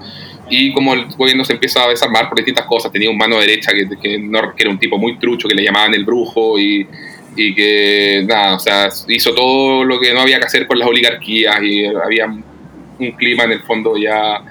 y 0.50 0.72
como 0.74 0.92
el 0.94 1.06
gobierno 1.16 1.44
se 1.44 1.54
empieza 1.54 1.84
a 1.84 1.88
desarmar 1.88 2.28
por 2.28 2.36
distintas 2.36 2.66
cosas, 2.66 2.92
tenía 2.92 3.08
un 3.10 3.16
mano 3.16 3.38
derecha 3.38 3.72
que, 3.72 3.88
que, 4.00 4.18
no- 4.18 4.54
que 4.54 4.62
era 4.64 4.70
un 4.70 4.78
tipo 4.78 4.98
muy 4.98 5.18
trucho, 5.18 5.48
que 5.48 5.54
le 5.54 5.62
llamaban 5.62 5.94
el 5.94 6.04
brujo, 6.04 6.58
y, 6.58 6.86
y 7.36 7.54
que 7.54 8.24
nada, 8.26 8.56
o 8.56 8.58
sea, 8.58 8.88
hizo 9.08 9.34
todo 9.34 9.84
lo 9.84 9.98
que 10.00 10.12
no 10.12 10.20
había 10.20 10.38
que 10.38 10.46
hacer 10.46 10.66
con 10.66 10.78
las 10.78 10.88
oligarquías, 10.88 11.62
y 11.62 11.86
había 11.86 12.26
un 12.26 13.10
clima 13.12 13.44
en 13.44 13.52
el 13.52 13.60
fondo 13.62 13.96
ya... 13.96 14.42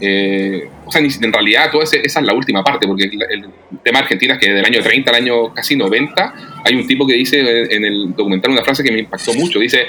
eh, 0.00 0.68
o 0.86 0.90
sea, 0.90 1.02
en 1.02 1.32
realidad 1.32 1.70
toda 1.70 1.84
esa 1.84 1.96
es 1.98 2.22
la 2.22 2.32
última 2.32 2.64
parte, 2.64 2.86
porque 2.86 3.04
el, 3.04 3.22
el 3.22 3.44
tema 3.82 3.98
de 3.98 4.04
Argentina 4.04 4.34
es 4.34 4.40
que 4.40 4.52
del 4.52 4.64
año 4.64 4.82
30 4.82 5.10
al 5.10 5.16
año 5.16 5.54
casi 5.54 5.76
90 5.76 6.34
hay 6.64 6.74
un 6.74 6.86
tipo 6.86 7.06
que 7.06 7.14
dice 7.14 7.40
en, 7.40 7.72
en 7.72 7.84
el 7.84 8.14
documental 8.14 8.50
una 8.50 8.62
frase 8.62 8.82
que 8.82 8.92
me 8.92 9.00
impactó 9.00 9.34
mucho, 9.34 9.58
dice, 9.58 9.86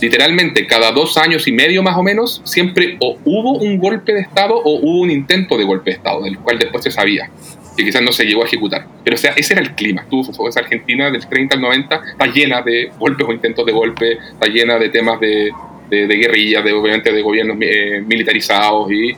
literalmente 0.00 0.66
cada 0.66 0.92
dos 0.92 1.16
años 1.16 1.46
y 1.46 1.52
medio 1.52 1.82
más 1.82 1.96
o 1.96 2.02
menos, 2.02 2.42
siempre 2.44 2.96
o 3.00 3.18
hubo 3.24 3.58
un 3.58 3.78
golpe 3.78 4.12
de 4.12 4.20
Estado 4.20 4.54
o 4.56 4.78
hubo 4.80 5.00
un 5.00 5.10
intento 5.10 5.56
de 5.56 5.64
golpe 5.64 5.90
de 5.90 5.96
Estado, 5.96 6.22
del 6.22 6.38
cual 6.38 6.58
después 6.58 6.84
se 6.84 6.90
sabía, 6.90 7.30
que 7.76 7.84
quizás 7.84 8.02
no 8.02 8.12
se 8.12 8.24
llegó 8.24 8.42
a 8.42 8.46
ejecutar. 8.46 8.86
Pero 9.04 9.16
o 9.16 9.18
sea, 9.18 9.32
ese 9.32 9.54
era 9.54 9.62
el 9.62 9.74
clima. 9.74 10.06
Tú, 10.08 10.20
esa 10.48 10.60
Argentina 10.60 11.10
del 11.10 11.26
30 11.26 11.56
al 11.56 11.60
90 11.60 12.02
está 12.12 12.26
llena 12.26 12.62
de 12.62 12.90
golpes 12.98 13.26
o 13.28 13.32
intentos 13.32 13.66
de 13.66 13.72
golpe, 13.72 14.18
está 14.32 14.46
llena 14.46 14.78
de 14.78 14.88
temas 14.88 15.20
de, 15.20 15.50
de, 15.88 16.06
de 16.06 16.16
guerrillas, 16.16 16.64
de, 16.64 16.72
obviamente 16.72 17.12
de 17.12 17.22
gobiernos 17.22 17.56
eh, 17.60 18.02
militarizados 18.06 18.90
y 18.92 19.16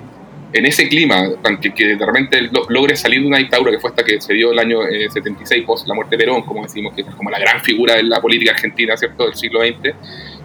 en 0.52 0.66
ese 0.66 0.88
clima, 0.88 1.28
que, 1.60 1.72
que 1.72 1.96
de 1.96 2.06
repente 2.06 2.42
lo- 2.42 2.66
logre 2.68 2.94
salir 2.96 3.20
de 3.22 3.26
una 3.26 3.38
dictadura 3.38 3.70
que 3.70 3.78
fue 3.78 3.90
hasta 3.90 4.04
que 4.04 4.20
se 4.20 4.34
dio 4.34 4.52
el 4.52 4.58
año 4.58 4.86
eh, 4.86 5.08
76, 5.10 5.64
post 5.64 5.88
la 5.88 5.94
muerte 5.94 6.16
de 6.16 6.24
Perón, 6.24 6.42
como 6.42 6.62
decimos, 6.62 6.92
que 6.94 7.02
es 7.02 7.08
como 7.14 7.30
la 7.30 7.38
gran 7.38 7.60
figura 7.62 7.94
de 7.96 8.02
la 8.02 8.20
política 8.20 8.52
argentina, 8.52 8.96
¿cierto?, 8.96 9.24
del 9.24 9.34
siglo 9.34 9.60
XX, 9.60 9.94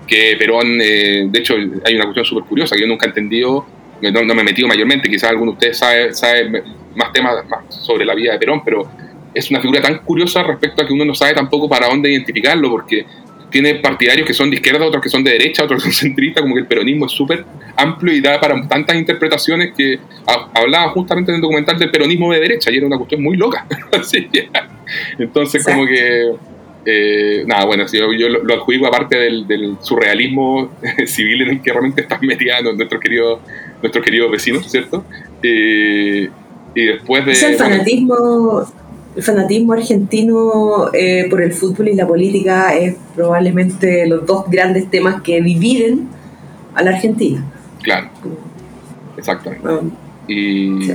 que 0.08 0.36
Perón, 0.40 0.80
eh, 0.82 1.26
de 1.30 1.40
hecho, 1.40 1.56
hay 1.86 1.96
una 1.96 2.06
cuestión 2.06 2.26
súper 2.26 2.46
curiosa 2.46 2.76
que 2.76 2.82
yo 2.82 2.88
nunca 2.88 3.06
he 3.06 3.10
entendido, 3.10 3.66
no, 4.02 4.12
no 4.24 4.34
me 4.36 4.42
he 4.42 4.46
metido 4.46 4.68
mayormente, 4.68 5.10
quizás 5.10 5.32
alguno 5.32 5.52
de 5.52 5.56
ustedes 5.56 5.78
sabe, 5.78 6.14
sabe 6.14 6.64
más 6.96 7.12
temas 7.12 7.46
más 7.50 7.76
sobre 7.76 8.06
la 8.06 8.16
vida 8.16 8.32
de 8.34 8.40
Perón, 8.40 8.64
pero 8.64 8.90
es 9.34 9.52
una 9.52 9.60
figura 9.60 9.82
tan 9.82 10.00
curiosa 10.00 10.42
respecto 10.44 10.82
a 10.82 10.88
que 10.88 10.94
uno 10.94 11.04
no 11.06 11.14
sabe 11.14 11.34
tampoco 11.34 11.68
para 11.68 11.88
dónde 11.88 12.10
identificarlo, 12.12 12.70
porque 12.70 13.06
tiene 13.50 13.76
partidarios 13.76 14.28
que 14.28 14.34
son 14.34 14.50
de 14.50 14.58
izquierda, 14.58 14.86
otros 14.86 15.02
que 15.02 15.10
son 15.10 15.24
de 15.24 15.32
derecha, 15.32 15.64
otros 15.64 15.84
que 15.84 15.92
son 15.92 16.08
centristas, 16.10 16.42
como 16.42 16.54
que 16.56 16.62
el 16.62 16.68
peronismo 16.68 17.06
es 17.06 17.12
súper 17.14 17.46
amplio 17.76 18.14
y 18.14 18.22
da 18.22 18.40
para 18.40 18.68
tantas 18.68 18.96
interpretaciones 18.98 19.74
que 19.76 20.00
ha- 20.28 20.50
hablaba 20.60 20.92
justamente 20.92 21.32
en 21.32 21.36
el 21.36 21.42
documental 21.42 21.78
del 21.80 21.90
peronismo 21.92 22.32
de 22.34 22.40
derecha 22.40 22.72
y 22.72 22.78
era 22.78 22.88
una 22.88 22.98
cuestión 22.98 23.24
muy 23.24 23.38
loca. 23.38 23.66
Entonces, 25.18 25.64
como 25.66 25.86
que, 25.86 26.32
eh, 26.86 27.44
nada, 27.46 27.66
bueno, 27.66 27.86
yo, 27.92 28.14
yo 28.14 28.30
lo, 28.30 28.44
lo 28.44 28.54
adjudico 28.56 28.88
aparte 28.88 29.18
del, 29.18 29.48
del 29.48 29.78
surrealismo 29.82 30.72
civil 31.06 31.42
en 31.44 31.50
el 31.50 31.62
que 31.62 31.72
realmente 31.72 32.02
están 32.02 32.20
metidos 32.22 32.76
nuestros 32.76 33.02
queridos, 33.02 33.40
nuestros 33.82 34.04
queridos 34.04 34.32
vecinos, 34.32 34.70
¿cierto? 34.72 35.04
Eh, 35.44 36.30
y 36.76 36.86
después 36.86 37.26
de... 37.26 37.32
Es 37.32 37.44
el 37.44 37.56
bueno, 37.58 37.70
fanatismo, 37.72 38.74
el 39.18 39.24
fanatismo 39.24 39.74
argentino 39.74 40.90
eh, 40.94 41.26
por 41.30 41.42
el 41.42 41.52
fútbol 41.52 41.90
y 41.90 41.96
la 41.96 42.08
política 42.08 42.76
es 42.78 42.96
probablemente 43.16 44.08
los 44.08 44.26
dos 44.26 44.46
grandes 44.50 44.90
temas 44.90 45.22
que 45.22 45.42
dividen 45.42 46.08
a 46.76 46.84
la 46.84 46.92
Argentina. 46.92 47.44
claro, 47.82 48.10
exactamente. 49.18 49.68
Um, 49.68 49.92
Y, 50.30 50.84
Sí. 50.86 50.94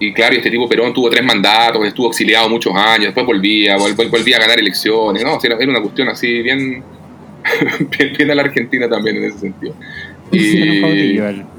y 0.00 0.12
claro, 0.12 0.34
y 0.34 0.38
este 0.38 0.50
tipo 0.50 0.68
Perón 0.68 0.92
tuvo 0.92 1.08
tres 1.10 1.24
mandatos, 1.24 1.84
estuvo 1.86 2.08
exiliado 2.08 2.48
muchos 2.48 2.72
años, 2.76 3.06
después 3.06 3.24
volvía, 3.26 3.76
vol- 3.78 3.96
vol- 3.96 4.10
volvía 4.10 4.36
a 4.36 4.40
ganar 4.40 4.58
elecciones, 4.60 5.24
¿no? 5.24 5.36
O 5.36 5.40
sea, 5.40 5.56
era 5.58 5.70
una 5.70 5.80
cuestión 5.80 6.08
así 6.10 6.42
bien, 6.42 6.84
bien, 7.98 8.12
bien 8.16 8.30
a 8.30 8.34
la 8.34 8.42
Argentina 8.42 8.88
también 8.88 9.16
en 9.16 9.24
ese 9.24 9.38
sentido. 9.38 9.74
Y- 10.30 11.16
él. 11.18 11.36
Mm. 11.42 11.55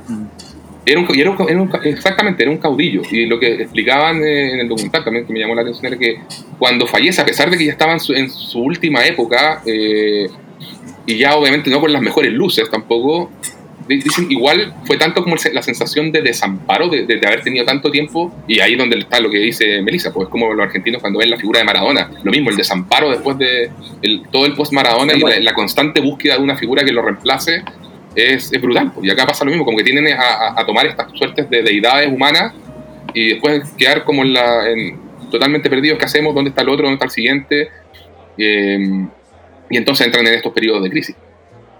Era 0.91 0.99
un, 0.99 1.07
y 1.15 1.21
era 1.21 1.31
un- 1.31 1.49
era 1.49 1.61
un- 1.61 1.71
exactamente, 1.83 2.43
era 2.43 2.51
un 2.51 2.57
caudillo. 2.57 3.01
Y 3.11 3.25
lo 3.25 3.39
que 3.39 3.53
explicaban 3.61 4.23
eh, 4.23 4.53
en 4.53 4.59
el 4.61 4.67
documental 4.69 5.03
también, 5.03 5.25
que 5.25 5.33
me 5.33 5.39
llamó 5.39 5.55
la 5.55 5.61
atención, 5.61 5.85
era 5.87 5.97
que 5.97 6.19
cuando 6.57 6.87
fallece, 6.87 7.21
a 7.21 7.25
pesar 7.25 7.49
de 7.49 7.57
que 7.57 7.65
ya 7.65 7.71
estaba 7.71 7.93
en 7.93 7.99
su, 7.99 8.13
en 8.13 8.29
su 8.29 8.59
última 8.59 9.05
época, 9.05 9.61
eh, 9.65 10.27
y 11.05 11.17
ya 11.17 11.35
obviamente 11.35 11.69
no 11.69 11.79
con 11.79 11.91
las 11.93 12.01
mejores 12.01 12.33
luces 12.33 12.69
tampoco, 12.69 13.31
dicen 13.87 14.29
igual 14.29 14.73
fue 14.83 14.97
tanto 14.97 15.23
como 15.23 15.37
la 15.53 15.61
sensación 15.61 16.11
de 16.11 16.21
desamparo 16.21 16.89
de, 16.89 17.05
de- 17.05 17.15
de 17.21 17.25
haber 17.27 17.41
tenido 17.41 17.63
tanto 17.63 17.89
tiempo, 17.89 18.33
y 18.45 18.59
ahí 18.59 18.75
donde 18.75 18.97
está 18.99 19.21
lo 19.21 19.29
que 19.29 19.37
dice 19.39 19.81
Melissa, 19.81 20.11
pues 20.11 20.27
como 20.27 20.53
los 20.53 20.65
argentinos 20.65 20.99
cuando 20.99 21.19
ven 21.19 21.29
la 21.29 21.37
figura 21.37 21.59
de 21.59 21.65
Maradona, 21.65 22.11
lo 22.21 22.31
mismo, 22.31 22.49
el 22.49 22.57
desamparo 22.57 23.09
después 23.09 23.37
de 23.37 23.69
el- 24.01 24.23
todo 24.29 24.45
el 24.45 24.53
post-Maradona 24.55 25.13
y 25.13 25.19
la, 25.21 25.39
la 25.39 25.53
constante 25.53 26.01
búsqueda 26.01 26.35
de 26.35 26.43
una 26.43 26.57
figura 26.57 26.83
que 26.83 26.91
lo 26.91 27.01
reemplace 27.01 27.63
es, 28.17 28.51
es 28.51 28.61
brutal. 28.61 28.91
pues. 28.93 29.05
Y 29.05 29.09
acá 29.09 29.25
pasa 29.25 29.45
lo 29.45 29.51
mismo, 29.51 29.63
como 29.65 29.77
que 29.77 29.83
tienden 29.83 30.07
a, 30.17 30.59
a- 30.59 30.65
tomar 30.65 30.85
estas 30.87 31.11
suertes 31.13 31.49
de 31.49 31.61
deidades 31.61 32.07
humanas 32.11 32.53
y 33.13 33.29
después 33.33 33.63
quedar 33.77 34.03
como 34.03 34.23
en 34.23 34.33
la, 34.33 34.69
en- 34.69 34.99
totalmente 35.31 35.69
perdidos. 35.69 35.99
¿Qué 35.99 36.05
hacemos? 36.05 36.33
¿Dónde 36.33 36.49
está 36.49 36.61
el 36.63 36.69
otro? 36.69 36.83
¿Dónde 36.85 36.95
está 36.95 37.05
el 37.05 37.11
siguiente? 37.11 37.69
Eh, 38.37 39.05
y 39.69 39.77
entonces 39.77 40.05
entran 40.05 40.25
en 40.27 40.33
estos 40.33 40.53
periodos 40.53 40.83
de 40.83 40.89
crisis. 40.89 41.15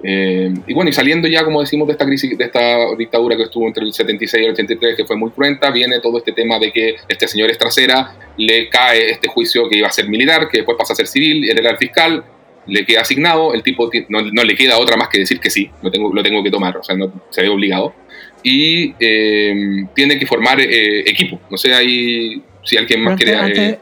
Eh, 0.04 0.54
y 0.68 0.74
bueno, 0.76 0.90
y 0.90 0.94
saliendo 0.94 1.28
ya, 1.28 1.44
como 1.44 1.60
decimos, 1.62 1.88
de 1.88 1.94
esta 1.94 2.06
crisis, 2.06 2.38
de 2.38 2.44
esta 2.46 2.96
dictadura 2.96 3.36
que 3.36 3.44
estuvo 3.44 3.66
entre 3.66 3.84
el 3.84 3.94
76 3.94 4.42
y 4.44 4.46
el 4.46 4.52
83, 4.54 4.96
que 4.96 5.06
fue 5.06 5.16
muy 5.16 5.32
cruenta, 5.32 5.72
viene 5.72 6.00
todo 6.02 6.20
este 6.20 6.34
tema 6.34 6.60
de 6.60 6.72
que 6.72 6.98
este 7.08 7.28
señor 7.28 7.50
Estracera 7.50 8.14
le 8.38 8.70
cae 8.70 9.10
este 9.10 9.28
juicio 9.28 9.68
que 9.68 9.78
iba 9.78 9.88
a 9.88 9.92
ser 9.92 10.08
militar, 10.08 10.50
que 10.50 10.58
después 10.58 10.78
pasa 10.78 10.94
a 10.94 10.96
ser 10.96 11.08
civil, 11.08 11.50
él 11.50 11.58
era 11.58 11.72
el 11.72 11.78
fiscal, 11.78 12.24
le 12.68 12.86
queda 12.86 13.02
asignado, 13.02 13.54
el 13.54 13.64
tipo 13.64 13.90
ti- 13.90 14.06
no, 14.10 14.22
no 14.22 14.44
le 14.44 14.56
queda 14.56 14.78
otra 14.78 14.98
más 14.98 15.08
que 15.10 15.20
decir 15.20 15.40
que 15.40 15.50
sí, 15.50 15.70
lo 15.82 15.90
tengo, 15.92 16.14
lo 16.14 16.22
tengo 16.22 16.44
que 16.44 16.52
tomar, 16.52 16.78
o 16.78 16.84
sea, 16.84 16.96
no, 16.96 17.12
se 17.30 17.42
ve 17.42 17.50
obligado. 17.50 17.94
Y 18.44 18.94
eh, 19.00 19.86
tiene 19.96 20.20
que 20.20 20.26
formar 20.28 20.60
eh, 20.62 21.02
equipo. 21.10 21.40
No 21.50 21.58
sé 21.58 21.74
ahí 21.74 22.42
si 22.64 22.78
alguien 22.78 23.02
más 23.04 23.18
quiere... 23.18 23.36
antes, 23.36 23.60
eh, 23.60 23.80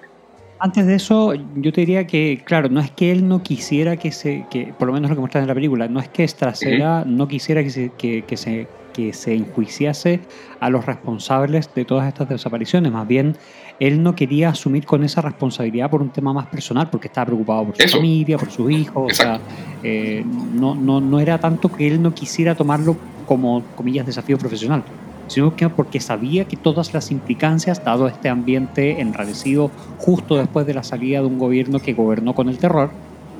antes- 0.59 0.87
de 0.87 0.95
eso, 0.95 1.33
yo 1.55 1.71
te 1.73 1.81
diría 1.81 2.07
que, 2.07 2.41
claro, 2.45 2.69
no 2.69 2.79
es 2.79 2.89
que 2.91 3.11
él 3.11 3.27
no 3.27 3.43
quisiera 3.43 3.97
que 3.97 4.11
se, 4.11 4.45
que, 4.49 4.73
por 4.77 4.87
lo 4.87 4.93
menos 4.93 5.09
lo 5.09 5.15
que 5.17 5.19
muestran 5.19 5.43
en 5.43 5.47
la 5.49 5.53
película, 5.55 5.87
no 5.87 5.99
es 5.99 6.07
que 6.09 6.23
Estracera 6.23 7.03
no 7.05 7.27
quisiera 7.27 7.63
que 7.63 7.69
se, 7.69 7.91
que, 7.97 8.23
que 8.23 8.37
se, 8.37 8.67
que 8.93 9.11
se 9.13 9.33
enjuiciase 9.33 10.21
a 10.61 10.69
los 10.69 10.85
responsables 10.85 11.69
de 11.75 11.83
todas 11.85 12.07
estas 12.07 12.29
desapariciones, 12.29 12.91
más 12.91 13.07
bien 13.07 13.35
él 13.79 14.01
no 14.01 14.15
quería 14.15 14.49
asumir 14.49 14.85
con 14.85 15.03
esa 15.03 15.21
responsabilidad 15.21 15.89
por 15.89 16.01
un 16.01 16.09
tema 16.09 16.33
más 16.33 16.47
personal, 16.47 16.89
porque 16.89 17.07
estaba 17.07 17.25
preocupado 17.25 17.65
por 17.65 17.75
su 17.75 17.83
Eso. 17.83 17.97
familia, 17.97 18.37
por 18.37 18.51
sus 18.51 18.71
hijos, 18.71 19.11
o 19.11 19.15
sea, 19.15 19.39
eh, 19.83 20.23
no, 20.53 20.75
no, 20.75 21.01
no 21.01 21.19
era 21.19 21.37
tanto 21.39 21.69
que 21.71 21.87
él 21.87 22.01
no 22.01 22.13
quisiera 22.13 22.55
tomarlo 22.55 22.95
como, 23.25 23.63
comillas, 23.75 24.05
desafío 24.05 24.37
profesional, 24.37 24.83
sino 25.27 25.55
que 25.55 25.67
porque 25.69 25.99
sabía 25.99 26.45
que 26.45 26.55
todas 26.55 26.93
las 26.93 27.11
implicancias, 27.11 27.83
dado 27.83 28.07
este 28.07 28.29
ambiente 28.29 29.01
enrarecido 29.01 29.71
justo 29.97 30.37
después 30.37 30.65
de 30.65 30.73
la 30.73 30.83
salida 30.83 31.19
de 31.19 31.27
un 31.27 31.39
gobierno 31.39 31.79
que 31.79 31.93
gobernó 31.93 32.33
con 32.33 32.49
el 32.49 32.57
terror, 32.57 32.91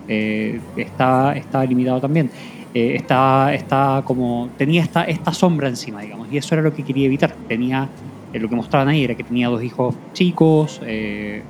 eh, 0.07 0.59
estaba, 0.75 1.35
estaba 1.35 1.65
limitado 1.65 2.01
también. 2.01 2.29
Eh, 2.73 2.95
estaba, 2.95 3.53
estaba 3.53 4.03
como, 4.03 4.49
tenía 4.57 4.83
esta, 4.83 5.05
esta 5.05 5.31
sombra 5.31 5.69
encima, 5.69 6.01
digamos, 6.01 6.27
y 6.29 6.37
eso 6.37 6.55
era 6.55 6.61
lo 6.61 6.73
que 6.73 6.83
quería 6.83 7.05
evitar. 7.05 7.33
Tenía, 7.47 7.87
eh, 8.35 8.39
lo 8.39 8.49
que 8.49 8.55
mostraban 8.55 8.87
ahí 8.89 9.03
era 9.03 9.15
que 9.15 9.23
tenía 9.23 9.47
dos 9.49 9.63
hijos 9.63 9.95
chicos, 10.13 10.81
eh, 10.85 11.41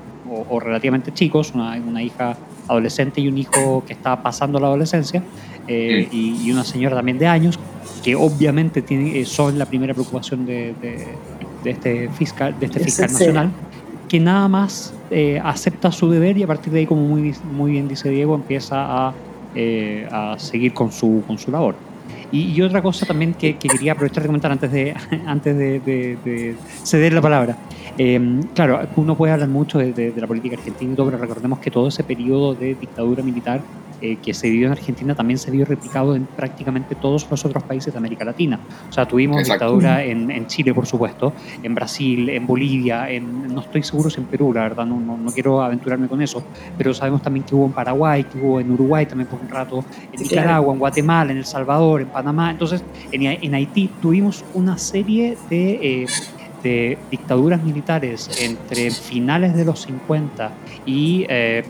o, 0.49 0.59
relativamente 0.59 1.13
chicos, 1.13 1.51
una, 1.53 1.75
una 1.85 2.01
hija 2.01 2.37
adolescente 2.67 3.21
y 3.21 3.27
un 3.27 3.37
hijo 3.37 3.83
que 3.85 3.93
está 3.93 4.21
pasando 4.23 4.59
la 4.59 4.67
adolescencia, 4.67 5.21
eh, 5.67 6.07
y, 6.11 6.41
y 6.43 6.51
una 6.51 6.63
señora 6.63 6.95
también 6.95 7.17
de 7.17 7.27
años, 7.27 7.59
que 8.03 8.15
obviamente 8.15 8.81
tiene, 8.81 9.19
eh, 9.19 9.25
son 9.25 9.57
la 9.57 9.65
primera 9.65 9.93
preocupación 9.93 10.45
de, 10.45 10.73
de- 10.81 11.07
de 11.63 11.71
este 11.71 12.09
fiscal, 12.09 12.53
de 12.59 12.67
este 12.67 12.79
fiscal 12.79 13.07
nacional, 13.11 13.49
que 14.07 14.19
nada 14.19 14.47
más 14.47 14.93
eh, 15.09 15.41
acepta 15.43 15.91
su 15.91 16.09
deber 16.11 16.37
y 16.37 16.43
a 16.43 16.47
partir 16.47 16.71
de 16.71 16.79
ahí, 16.81 16.85
como 16.85 17.01
muy, 17.01 17.33
muy 17.57 17.71
bien 17.71 17.87
dice 17.87 18.09
Diego, 18.09 18.35
empieza 18.35 18.75
a, 19.07 19.13
eh, 19.55 20.07
a 20.11 20.35
seguir 20.37 20.73
con 20.73 20.91
su, 20.91 21.23
con 21.25 21.39
su 21.39 21.49
labor. 21.49 21.75
Y, 22.31 22.51
y 22.53 22.61
otra 22.61 22.81
cosa 22.81 23.05
también 23.05 23.33
que, 23.33 23.57
que 23.57 23.67
quería 23.67 23.93
aprovechar 23.93 24.23
de 24.23 24.27
comentar 24.27 24.51
antes 24.51 24.71
de, 24.71 24.93
antes 25.25 25.57
de, 25.57 25.79
de- 25.79 26.17
de 26.23 26.55
ceder 26.83 27.13
la 27.13 27.21
palabra. 27.21 27.55
Eh, 27.97 28.41
claro, 28.53 28.79
uno 28.95 29.15
puede 29.15 29.33
hablar 29.33 29.47
mucho 29.49 29.77
de, 29.79 29.93
de- 29.93 30.11
de 30.11 30.21
la 30.21 30.27
política 30.27 30.55
argentina 30.57 30.91
y 30.93 30.95
todo, 30.95 31.05
pero 31.07 31.17
recordemos 31.17 31.59
que 31.59 31.71
todo 31.71 31.87
ese 31.87 32.03
periodo 32.03 32.53
de 32.53 32.75
dictadura 32.75 33.23
militar 33.23 33.61
eh, 34.01 34.17
que 34.21 34.33
se 34.33 34.49
vivió 34.49 34.65
en 34.67 34.73
Argentina 34.73 35.15
también 35.15 35.37
se 35.37 35.49
vio 35.49 35.63
replicado 35.63 36.17
en 36.17 36.25
prácticamente 36.25 36.95
todos 36.95 37.25
los 37.31 37.45
otros 37.45 37.63
países 37.63 37.93
de 37.93 37.97
América 37.97 38.25
Latina. 38.25 38.59
O 38.89 38.91
sea, 38.91 39.07
tuvimos 39.07 39.39
Exacto. 39.39 39.65
dictadura 39.65 40.03
en, 40.03 40.29
en 40.29 40.47
Chile, 40.47 40.73
por 40.73 40.85
supuesto, 40.85 41.31
en 41.63 41.73
Brasil, 41.73 42.27
en 42.29 42.45
Bolivia, 42.45 43.09
en, 43.09 43.53
no 43.53 43.61
estoy 43.61 43.83
seguro 43.83 44.09
si 44.09 44.19
en 44.19 44.25
Perú, 44.27 44.51
la 44.53 44.63
verdad, 44.63 44.85
no, 44.85 44.99
no, 44.99 45.15
no 45.17 45.31
quiero 45.31 45.61
aventurarme 45.61 46.09
con 46.09 46.21
eso, 46.21 46.43
pero 46.77 46.93
sabemos 46.93 47.21
también 47.21 47.45
que 47.45 47.55
hubo 47.55 47.67
en 47.67 47.71
Paraguay, 47.71 48.25
que 48.25 48.37
hubo 48.37 48.59
en 48.59 48.69
Uruguay 48.71 49.05
también 49.05 49.29
por 49.29 49.39
un 49.39 49.47
rato, 49.47 49.85
en. 50.11 50.21
Nicaragua, 50.21 50.73
en 50.73 50.79
Guatemala, 50.79 51.31
en 51.31 51.37
El 51.37 51.45
Salvador, 51.45 52.01
en 52.01 52.07
Panamá. 52.15 52.49
Entonces, 52.51 52.81
en, 53.11 53.23
en 53.23 53.53
Haití 53.53 53.89
tuvimos 54.01 54.43
una 54.53 54.77
serie 54.77 55.37
de, 55.49 56.03
eh, 56.03 56.05
de 56.63 56.97
dictaduras 57.11 57.61
militares 57.61 58.29
entre 58.41 58.89
finales 58.89 59.53
de 59.55 59.65
los 59.65 59.81
50 59.81 60.51
y 60.85 61.25
eh, 61.29 61.63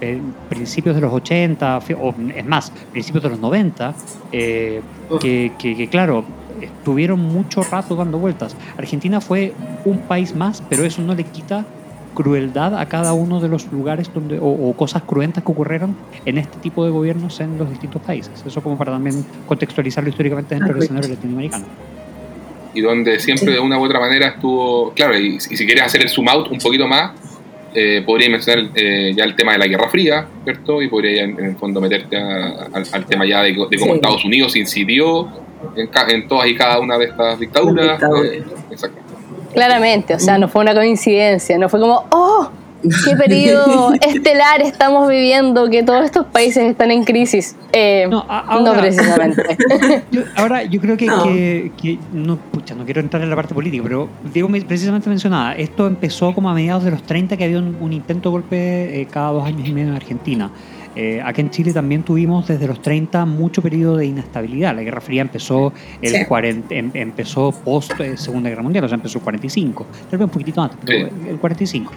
eh, 0.00 0.20
principios 0.50 0.94
de 0.94 1.00
los 1.00 1.12
80, 1.12 1.80
fi- 1.80 1.94
o 1.94 2.14
es 2.36 2.44
más, 2.46 2.70
principios 2.92 3.22
de 3.24 3.30
los 3.30 3.40
90, 3.40 3.94
eh, 4.30 4.82
que, 5.20 5.52
que- 5.58 5.74
que, 5.74 5.88
claro, 5.88 6.22
estuvieron 6.60 7.20
mucho 7.20 7.62
rato 7.62 7.96
dando 7.96 8.18
vueltas. 8.18 8.54
Argentina 8.76 9.20
fue 9.20 9.54
un 9.84 9.98
país 10.00 10.34
más, 10.34 10.62
pero 10.68 10.84
eso 10.84 11.00
no 11.02 11.14
le 11.14 11.24
quita 11.24 11.64
crueldad 12.22 12.74
a 12.78 12.86
cada 12.86 13.12
uno 13.12 13.40
de 13.40 13.48
los 13.48 13.70
lugares 13.70 14.10
donde 14.12 14.38
o, 14.40 14.46
o 14.48 14.72
cosas 14.76 15.02
cruentas 15.04 15.44
que 15.44 15.52
ocurrieron 15.52 15.96
en 16.24 16.36
este 16.38 16.58
tipo 16.58 16.84
de 16.84 16.90
gobiernos 16.90 17.38
en 17.40 17.56
los 17.58 17.70
distintos 17.70 18.02
países. 18.02 18.32
Eso 18.44 18.60
como 18.60 18.76
para 18.76 18.90
también 18.92 19.24
contextualizarlo 19.46 20.10
históricamente 20.10 20.54
dentro 20.56 20.74
del 20.74 20.82
escenario 20.82 21.10
latinoamericano. 21.10 21.64
y 22.74 22.80
donde 22.80 23.18
siempre 23.20 23.46
Sí. 23.46 23.52
de 23.54 23.60
una 23.60 23.78
u 23.78 23.84
otra 23.84 23.98
manera 24.00 24.26
estuvo, 24.28 24.92
claro, 24.94 25.18
y, 25.18 25.36
y 25.36 25.40
si 25.40 25.64
quieres 25.64 25.84
hacer 25.84 26.02
el 26.02 26.08
zoom 26.10 26.28
out 26.28 26.48
un 26.50 26.58
poquito 26.58 26.86
más, 26.88 27.12
eh, 27.74 28.02
podría 28.04 28.28
mencionar 28.30 28.70
eh, 28.74 29.12
ya 29.16 29.24
el 29.24 29.34
tema 29.36 29.52
de 29.52 29.58
la 29.58 29.66
Guerra 29.68 29.88
Fría, 29.88 30.26
¿cierto? 30.44 30.82
Y 30.82 30.88
podría 30.88 31.16
ya 31.16 31.22
en, 31.22 31.38
en 31.38 31.44
el 31.46 31.56
fondo 31.56 31.80
meterte 31.80 32.16
a- 32.16 32.68
al, 32.72 32.84
al 32.92 33.04
tema 33.06 33.24
ya 33.26 33.42
de, 33.42 33.50
de 33.52 33.54
cómo 33.78 33.92
Sí. 33.92 33.96
Estados 34.00 34.24
Unidos 34.24 34.54
incidió 34.56 35.28
en, 35.76 35.86
ca- 35.88 36.08
en 36.08 36.26
todas 36.28 36.46
y 36.48 36.54
cada 36.56 36.78
una 36.80 36.98
de 36.98 37.04
estas 37.06 37.38
dictaduras. 37.38 38.00
Eh, 38.24 38.42
exacto. 38.70 38.98
Claramente, 39.58 40.14
o 40.14 40.18
sea, 40.20 40.38
no 40.38 40.48
fue 40.48 40.62
una 40.62 40.74
coincidencia, 40.74 41.58
no 41.58 41.68
fue 41.68 41.80
como, 41.80 42.04
oh, 42.10 42.48
qué 43.04 43.16
periodo 43.16 43.92
estelar 44.00 44.60
estamos 44.62 45.08
viviendo, 45.08 45.68
que 45.68 45.82
todos 45.82 46.04
estos 46.04 46.26
países 46.26 46.64
están 46.64 46.90
en 46.92 47.02
crisis. 47.04 47.56
Eh, 47.72 48.06
No, 48.08 48.24
no, 48.60 48.72
precisamente. 48.74 49.42
Yo- 50.12 50.22
ahora, 50.36 50.62
yo 50.62 50.80
creo 50.80 50.96
que, 50.96 51.06
No. 51.06 51.24
que- 51.24 51.72
que- 51.80 51.98
no, 52.12 52.36
pucha, 52.36 52.74
no 52.76 52.84
quiero 52.84 53.00
entrar 53.00 53.22
en 53.22 53.30
la 53.30 53.36
parte 53.36 53.52
política, 53.54 53.82
pero 53.82 54.08
Diego 54.32 54.48
me- 54.48 54.60
precisamente 54.62 55.08
mencionaba, 55.08 55.54
esto 55.54 55.86
empezó 55.86 56.32
como 56.34 56.48
a 56.50 56.54
mediados 56.54 56.84
de 56.84 56.92
los 56.92 57.02
30, 57.02 57.36
que 57.36 57.44
había 57.44 57.58
un, 57.58 57.76
un 57.80 57.92
intento 57.92 58.28
de 58.28 58.32
golpe 58.32 59.00
eh, 59.00 59.06
cada 59.10 59.32
dos 59.32 59.44
años 59.44 59.66
y 59.68 59.72
medio 59.72 59.88
en 59.88 59.94
Argentina. 59.96 60.50
Eh, 61.00 61.22
aquí 61.24 61.42
en 61.42 61.50
Chile 61.50 61.72
también 61.72 62.02
tuvimos 62.02 62.48
desde 62.48 62.66
los 62.66 62.82
30 62.82 63.24
mucho 63.24 63.62
periodo 63.62 63.96
de 63.98 64.06
inestabilidad. 64.06 64.74
La 64.74 64.82
Guerra 64.82 65.00
Fría 65.00 65.22
empezó 65.22 65.72
el 66.02 66.12
Sí. 66.12 66.24
40 66.26 66.74
em- 66.74 66.90
empezó 66.92 67.52
post 67.52 67.92
eh, 68.00 68.16
Segunda 68.16 68.48
Guerra 68.50 68.62
Mundial, 68.62 68.84
o 68.84 68.88
sea, 68.88 68.96
empezó 68.96 69.18
el 69.18 69.24
45, 69.24 69.86
tal 70.10 70.18
vez 70.18 70.24
un 70.24 70.30
poquitito 70.30 70.60
antes, 70.60 70.76
pero 70.84 71.06
Sí. 71.06 71.14
el 71.28 71.36
45. 71.38 71.92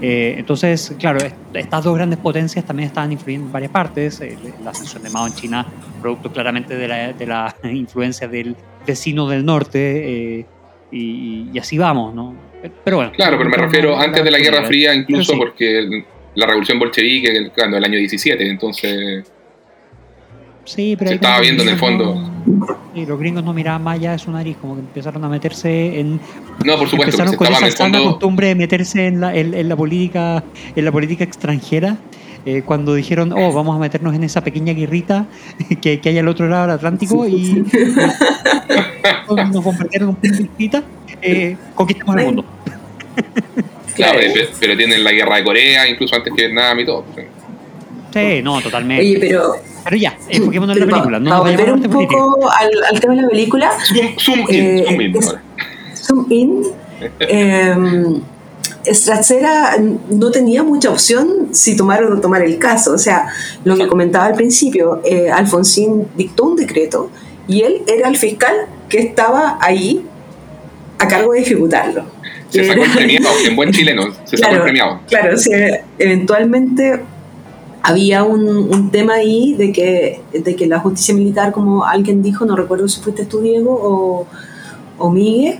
Eh, 0.00 0.36
entonces, 0.38 0.94
claro, 0.98 1.18
est- 1.18 1.36
estas 1.52 1.84
dos 1.84 1.94
grandes 1.94 2.18
potencias 2.18 2.64
también 2.64 2.86
estaban 2.86 3.12
influyendo 3.12 3.46
en 3.46 3.52
varias 3.52 3.70
partes. 3.72 4.20
Eh, 4.22 4.38
la 4.64 4.70
ascensión 4.70 5.02
de 5.02 5.10
Mao 5.10 5.26
en 5.26 5.34
China, 5.34 5.66
producto 6.00 6.32
claramente 6.32 6.76
de 6.76 6.88
la, 6.88 7.12
de 7.12 7.26
la 7.26 7.54
influencia 7.70 8.26
del 8.26 8.56
vecino 8.86 9.28
del 9.28 9.44
norte, 9.44 10.38
eh, 10.38 10.46
y, 10.90 11.50
y 11.52 11.58
así 11.58 11.76
vamos, 11.76 12.14
¿no? 12.14 12.34
Pero 12.84 12.96
bueno. 12.96 13.12
Claro, 13.12 13.36
pero 13.36 13.50
me 13.50 13.56
refiero 13.58 13.98
antes 13.98 14.24
de 14.24 14.30
la 14.30 14.38
Guerra 14.38 14.64
Fría, 14.64 14.94
incluso 14.94 15.32
sí. 15.34 15.38
porque 15.38 16.04
la 16.36 16.46
revolución 16.46 16.78
bolchevique, 16.78 17.50
claro, 17.54 17.76
el 17.76 17.84
año 17.84 17.98
17, 17.98 18.48
entonces 18.48 19.24
Sí, 20.64 20.96
pero 20.98 21.10
se 21.10 21.14
estaba 21.16 21.40
viendo 21.40 21.62
en 21.62 21.68
el 21.68 21.76
fondo. 21.76 22.14
no- 22.46 22.66
sí, 22.92 23.06
los 23.06 23.18
gringos 23.20 23.44
no 23.44 23.52
miraban 23.52 23.84
más 23.84 23.98
allá 23.98 24.12
de 24.12 24.18
su 24.18 24.32
nariz, 24.32 24.56
como 24.60 24.74
que 24.74 24.80
empezaron 24.80 25.24
a 25.24 25.28
meterse 25.28 26.00
en. 26.00 26.20
No, 26.64 26.76
por 26.76 26.88
supuesto, 26.88 26.96
que 26.96 27.02
empezaron 27.04 27.30
se 27.32 27.36
con 27.36 27.46
estaba 27.46 27.66
en 27.66 27.68
esa 27.68 27.76
sana 27.76 27.98
fondo. 27.98 28.10
costumbre 28.14 28.48
de 28.48 28.54
meterse 28.56 29.06
en 29.06 29.20
la, 29.20 29.34
en, 29.36 29.54
en 29.54 29.68
la 29.68 29.76
política 29.76 30.42
en 30.74 30.84
la 30.84 30.90
política 30.90 31.22
extranjera. 31.22 31.98
eh, 32.44 32.62
cuando 32.64 32.94
dijeron, 32.94 33.32
oh, 33.32 33.52
vamos 33.52 33.76
a 33.76 33.78
meternos 33.78 34.12
en 34.14 34.24
esa 34.24 34.40
pequeña 34.42 34.72
guerrita 34.72 35.26
que, 35.80 36.00
que 36.00 36.08
hay 36.08 36.18
al 36.18 36.26
otro 36.28 36.48
lado 36.48 36.62
del 36.66 36.70
Atlántico 36.76 37.26
y, 37.28 37.34
y 37.34 37.64
nos 39.52 39.62
bombardearon 39.64 40.08
un 40.10 40.16
poquitito, 40.16 40.82
eh, 41.22 41.56
conquistamos 41.76 42.16
el 42.16 42.24
mundo. 42.26 42.44
Claro, 43.96 44.18
Claro. 44.18 44.34
pe- 44.34 44.48
pero 44.60 44.76
tienen 44.76 45.02
la 45.02 45.12
guerra 45.12 45.36
de 45.36 45.44
Corea, 45.44 45.88
incluso 45.88 46.14
antes 46.14 46.32
que 46.34 46.46
Vietnam 46.46 46.78
y 46.80 46.84
todo. 46.86 47.04
Sí, 48.12 48.40
no, 48.42 48.60
totalmente. 48.62 49.02
Oye, 49.04 49.18
pero, 49.20 49.54
pero 49.84 49.96
ya, 49.96 50.16
enfoquémonos 50.28 50.76
en 50.76 50.80
la 50.80 50.86
película. 50.86 51.18
para 51.18 51.30
No 51.36 51.42
vayamos 51.42 51.66
volver 51.66 51.72
un 52.00 52.08
poco 52.08 52.50
al, 52.50 52.70
al 52.94 53.00
tema 53.00 53.14
de 53.14 53.22
la 53.22 53.28
película, 53.28 53.70
Zoom, 53.84 54.16
zoom 54.18 54.40
in, 54.48 54.64
Eh, 54.78 54.84
zoom 54.86 55.00
in. 55.00 55.16
es-. 55.16 55.34
Zoom 56.06 56.26
In, 56.30 56.62
eh, 57.20 57.74
Stracera 58.94 59.76
no 60.10 60.30
tenía 60.30 60.62
mucha 60.62 60.90
opción 60.90 61.48
si 61.52 61.76
tomar 61.76 62.04
o 62.04 62.10
no 62.14 62.20
tomar 62.20 62.42
el 62.42 62.58
caso. 62.58 62.92
O 62.94 62.98
sea, 62.98 63.26
lo 63.64 63.76
que 63.76 63.86
comentaba 63.88 64.26
al 64.26 64.34
principio, 64.34 65.00
eh, 65.04 65.28
Alfonsín 65.30 66.06
dictó 66.16 66.44
un 66.44 66.56
decreto 66.56 67.10
y 67.48 67.62
él 67.62 67.82
era 67.86 68.08
el 68.08 68.16
fiscal 68.16 68.54
que 68.88 68.98
estaba 69.00 69.58
ahí 69.60 70.04
a 70.98 71.08
cargo 71.08 71.32
de 71.32 71.40
ejecutarlo. 71.40 72.04
Se 72.50 72.64
sacó 72.64 72.84
el 72.84 72.92
premiado, 72.92 73.28
en 73.44 73.56
buen 73.56 73.72
chileno, 73.72 74.04
se 74.24 74.36
sacó 74.36 74.54
el 74.54 74.62
premiado. 74.62 75.00
Claro, 75.08 75.34
o 75.34 75.38
sea, 75.38 75.84
eventualmente 75.98 77.00
había 77.82 78.24
un, 78.24 78.46
un 78.48 78.90
tema 78.90 79.14
ahí 79.14 79.54
de 79.54 79.72
que, 79.72 80.20
de 80.32 80.56
que 80.56 80.66
la 80.66 80.80
justicia 80.80 81.14
militar, 81.14 81.52
como 81.52 81.84
alguien 81.84 82.22
dijo, 82.22 82.44
no 82.44 82.56
recuerdo 82.56 82.88
si 82.88 83.00
fuiste 83.00 83.24
tú, 83.26 83.40
Diego, 83.40 83.72
o, 83.72 84.26
o 84.98 85.10
Miguel, 85.10 85.58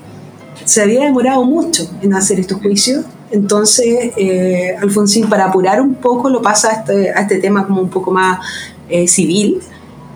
se 0.65 0.83
había 0.83 1.05
demorado 1.05 1.45
mucho 1.45 1.89
en 2.03 2.15
hacer 2.15 2.41
estos 2.41 2.61
juicios. 2.61 3.05
Entonces, 3.31 4.13
eh, 4.17 4.75
Alfonsín, 4.81 5.29
para 5.29 5.47
apurar 5.47 5.81
un 5.81 5.95
poco, 5.95 6.29
lo 6.29 6.43
pasa 6.43 6.71
a 6.71 6.73
este, 6.81 7.11
a 7.11 7.21
este 7.23 7.39
tema 7.39 7.67
como 7.67 7.81
un 7.83 7.91
poco 7.91 8.11
más 8.11 8.41
eh, 8.89 9.07
civil. 9.07 9.61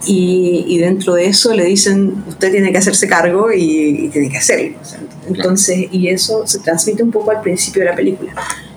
Y, 0.06 0.64
y 0.66 0.78
dentro 0.78 1.14
de 1.14 1.26
eso 1.26 1.52
le 1.54 1.64
dicen, 1.64 2.24
usted 2.26 2.50
tiene 2.50 2.72
que 2.72 2.78
hacerse 2.78 3.06
cargo 3.06 3.52
y, 3.52 4.06
y 4.06 4.08
tiene 4.08 4.30
que 4.30 4.38
hacerlo. 4.38 4.76
O 4.80 4.84
sea, 4.84 5.00
entonces, 5.28 5.88
y 5.90 6.08
eso 6.08 6.46
se 6.46 6.58
transmite 6.60 7.02
un 7.02 7.10
poco 7.10 7.30
al 7.30 7.40
principio 7.42 7.82
de 7.82 7.90
la 7.90 7.94
película 7.94 8.32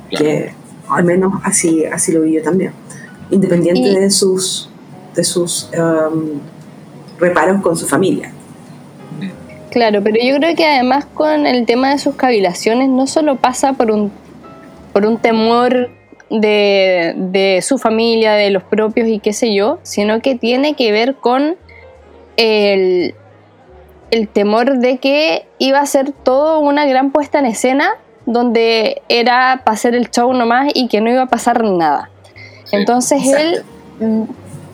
Claro. 0.09 0.25
que 0.25 0.53
al 0.89 1.03
menos 1.05 1.33
así, 1.43 1.86
así 1.86 2.12
lo 2.12 2.21
vi 2.21 2.33
yo 2.33 2.43
también. 2.43 2.71
Independiente 3.31 3.79
Y- 3.81 3.95
de 3.95 4.12
sus, 4.12 4.69
de 5.15 5.23
sus 5.23 5.69
um, 5.77 6.39
reparos 7.19 7.62
con 7.62 7.77
su 7.77 7.88
familia. 7.88 8.31
Claro, 9.71 10.01
pero 10.03 10.17
yo 10.23 10.36
creo 10.38 10.55
que 10.55 10.65
además 10.67 11.05
con 11.13 11.47
el 11.47 11.65
tema 11.65 11.91
de 11.91 11.97
sus 11.99 12.15
cavilaciones 12.15 12.89
no 12.89 13.07
solo 13.07 13.38
pasa 13.38 13.73
por 13.73 13.89
un, 13.91 14.12
por 14.91 15.05
un 15.05 15.17
temor 15.17 15.89
de, 16.33 17.13
de 17.15 17.61
su 17.61 17.77
familia, 17.77 18.33
de 18.33 18.49
los 18.49 18.63
propios 18.63 19.07
y 19.07 19.19
qué 19.19 19.33
sé 19.33 19.53
yo, 19.53 19.79
sino 19.83 20.19
que 20.21 20.35
tiene 20.35 20.73
que 20.73 20.91
ver 20.91 21.15
con 21.15 21.55
el, 22.37 23.13
el 24.11 24.27
temor 24.27 24.79
de 24.79 24.97
que 24.97 25.45
iba 25.59 25.79
a 25.79 25.85
ser 25.85 26.11
todo 26.11 26.59
una 26.59 26.85
gran 26.85 27.11
puesta 27.11 27.39
en 27.39 27.45
escena 27.45 27.91
donde 28.25 29.01
era 29.09 29.61
para 29.63 29.75
hacer 29.75 29.95
el 29.95 30.09
show 30.09 30.33
nomás 30.33 30.71
y 30.73 30.87
que 30.87 31.01
no 31.01 31.11
iba 31.11 31.23
a 31.23 31.27
pasar 31.27 31.63
nada. 31.63 32.09
Sí. 32.63 32.77
Entonces 32.77 33.25
Exacto. 33.25 33.65
él 33.99 34.27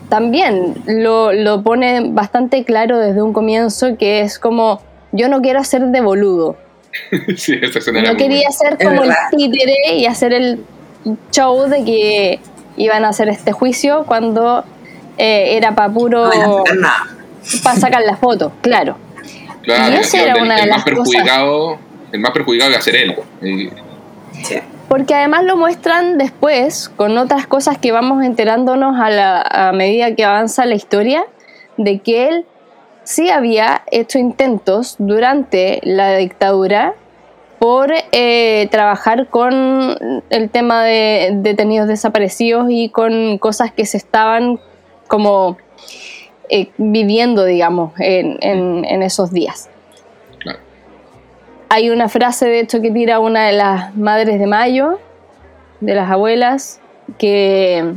también 0.08 0.74
lo, 0.86 1.32
lo 1.32 1.62
pone 1.62 2.08
bastante 2.10 2.64
claro 2.64 2.98
desde 2.98 3.22
un 3.22 3.32
comienzo 3.32 3.96
que 3.98 4.20
es 4.20 4.38
como 4.38 4.80
yo 5.12 5.28
no 5.28 5.42
quiero 5.42 5.60
hacer 5.60 5.86
de 5.88 6.00
boludo. 6.00 6.56
sí, 7.36 7.54
esa 7.60 7.80
escena 7.80 8.00
era 8.00 8.08
No 8.08 8.14
muy 8.14 8.22
quería 8.22 8.50
ser 8.50 8.78
como 8.78 9.04
el 9.04 9.12
títere 9.30 9.96
y 9.96 10.06
hacer 10.06 10.32
el 10.32 10.64
show 11.30 11.68
de 11.68 11.84
que 11.84 12.40
iban 12.76 13.04
a 13.04 13.08
hacer 13.08 13.28
este 13.28 13.52
juicio 13.52 14.04
cuando 14.06 14.64
eh, 15.18 15.56
era 15.56 15.74
para 15.74 15.92
puro 15.92 16.30
No 16.32 16.64
para 17.62 17.76
sacar 17.80 18.02
la 18.02 18.16
foto, 18.16 18.52
claro. 18.60 18.96
Claro, 19.62 19.92
Y 19.94 19.96
esa 19.98 20.22
era 20.22 20.34
el- 20.34 20.42
una 20.42 20.56
de 20.56 20.62
el 20.62 20.68
las 20.68 20.78
más 20.78 20.84
perjudicado, 20.84 21.78
el 22.12 22.20
más 22.20 22.30
perjudicado 22.32 22.70
iba 22.70 22.78
a 22.78 22.82
ser 22.82 22.96
él. 22.96 23.16
Sí. 24.42 24.58
porque 24.88 25.14
además 25.14 25.44
lo 25.44 25.56
muestran 25.56 26.16
después 26.18 26.88
con 26.88 27.16
otras 27.18 27.46
cosas 27.46 27.78
que 27.78 27.92
vamos 27.92 28.24
enterándonos 28.24 28.98
a, 29.00 29.10
la, 29.10 29.40
a 29.42 29.72
medida 29.72 30.14
que 30.14 30.24
avanza 30.24 30.64
la 30.66 30.74
historia, 30.74 31.24
de 31.76 31.98
que 32.00 32.28
él 32.28 32.46
sí 33.04 33.28
había 33.30 33.82
hecho 33.90 34.18
intentos 34.18 34.96
durante 34.98 35.80
la 35.84 36.16
dictadura 36.16 36.94
por 37.60 37.92
eh, 38.12 38.68
trabajar 38.70 39.28
con 39.28 40.22
el 40.30 40.48
tema 40.48 40.82
de 40.82 41.28
detenidos 41.34 41.88
desaparecidos 41.88 42.68
y 42.70 42.88
con 42.88 43.36
cosas 43.36 43.70
que 43.70 43.84
se 43.84 43.98
estaban 43.98 44.58
como 45.06 45.58
eh, 46.48 46.70
viviendo, 46.78 47.44
digamos, 47.44 47.92
en, 47.98 48.38
en, 48.40 49.02
esos 49.02 49.30
días. 49.30 49.68
Hay 51.68 51.90
una 51.90 52.08
frase, 52.08 52.46
de 52.48 52.60
hecho, 52.60 52.80
que 52.80 52.90
tira 52.90 53.20
una 53.20 53.46
de 53.46 53.52
las 53.52 53.94
madres 53.94 54.40
de 54.40 54.46
Mayo, 54.46 54.98
de 55.80 55.94
las 55.94 56.10
abuelas, 56.10 56.80
que, 57.18 57.92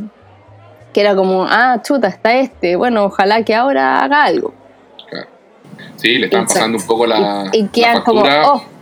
que 0.91 1.01
era 1.01 1.15
como, 1.15 1.45
ah, 1.49 1.81
chuta, 1.81 2.09
está 2.09 2.33
este, 2.35 2.75
bueno, 2.75 3.05
ojalá 3.05 3.43
que 3.43 3.55
ahora 3.55 4.03
haga 4.03 4.25
algo. 4.25 4.53
Sí, 5.95 6.17
le 6.17 6.25
estaban 6.25 6.47
pasando 6.47 6.77
un 6.77 6.85
poco 6.85 7.07
la, 7.07 7.49
y, 7.53 7.65
factura. 7.81 8.51
Oh. 8.51 8.72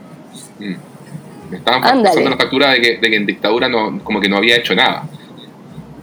Mm. 0.61 0.75
Le 1.51 1.57
estaban 1.57 1.81
pasando 1.81 2.29
la 2.29 2.37
factura 2.37 2.71
de 2.71 2.81
que, 2.81 2.97
de 2.97 3.09
que, 3.09 3.15
en 3.15 3.25
dictadura 3.25 3.67
no, 3.67 3.99
como 4.03 4.21
que 4.21 4.29
no 4.29 4.37
había 4.37 4.55
hecho 4.55 4.73
nada. 4.73 5.03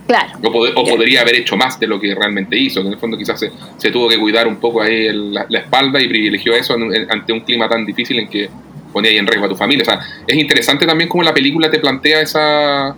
Claro. 0.06 0.38
O, 0.42 0.84
podría 0.84 1.20
haber 1.20 1.36
hecho 1.36 1.56
más 1.56 1.78
de 1.78 1.86
lo 1.86 2.00
que 2.00 2.14
realmente 2.14 2.58
hizo, 2.58 2.80
en 2.80 2.86
el 2.86 2.98
fondo 2.98 3.16
quizás 3.16 3.38
se, 3.38 3.52
se 3.76 3.90
tuvo 3.90 4.08
que 4.08 4.18
cuidar 4.18 4.48
un 4.48 4.56
poco 4.56 4.80
ahí 4.80 5.10
la, 5.12 5.46
espalda 5.50 6.00
y 6.00 6.08
privilegió 6.08 6.54
eso 6.54 6.74
ante 7.10 7.32
un 7.32 7.40
clima 7.40 7.68
tan 7.68 7.84
difícil 7.84 8.18
en 8.18 8.28
que 8.28 8.48
ponía 8.92 9.10
ahí 9.10 9.18
en 9.18 9.26
riesgo 9.26 9.44
a 9.44 9.48
tu 9.50 9.56
familia. 9.56 9.82
O 9.82 9.84
sea, 9.84 10.00
es 10.26 10.36
interesante 10.36 10.86
también 10.86 11.10
cómo 11.10 11.22
la 11.22 11.34
película 11.34 11.70
te 11.70 11.78
plantea 11.78 12.22
esa, 12.22 12.96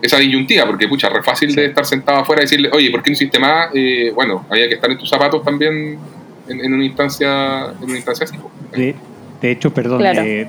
esa 0.00 0.18
disyuntiva, 0.18 0.64
porque 0.66 0.88
pucha, 0.88 1.10
re 1.10 1.22
fácil 1.22 1.54
de 1.54 1.66
estar 1.66 1.84
sentado 1.84 2.20
afuera 2.20 2.42
y 2.42 2.44
decirle, 2.44 2.70
oye, 2.72 2.90
¿por 2.90 3.02
qué 3.02 3.10
no 3.10 3.14
hiciste 3.14 3.38
más? 3.38 3.68
Eh, 3.74 4.12
bueno, 4.14 4.46
había 4.50 4.66
que 4.68 4.76
estar 4.76 4.90
en 4.90 4.96
tus 4.96 5.10
zapatos 5.10 5.44
también 5.44 5.98
en, 6.48 6.72
una 6.72 6.84
instancia 6.84 7.66
en 7.80 7.84
una 7.84 7.96
instancia 7.96 8.24
así. 8.24 8.94
De, 9.40 9.50
hecho, 9.50 9.72
perdón, 9.72 10.02
eh, 10.04 10.48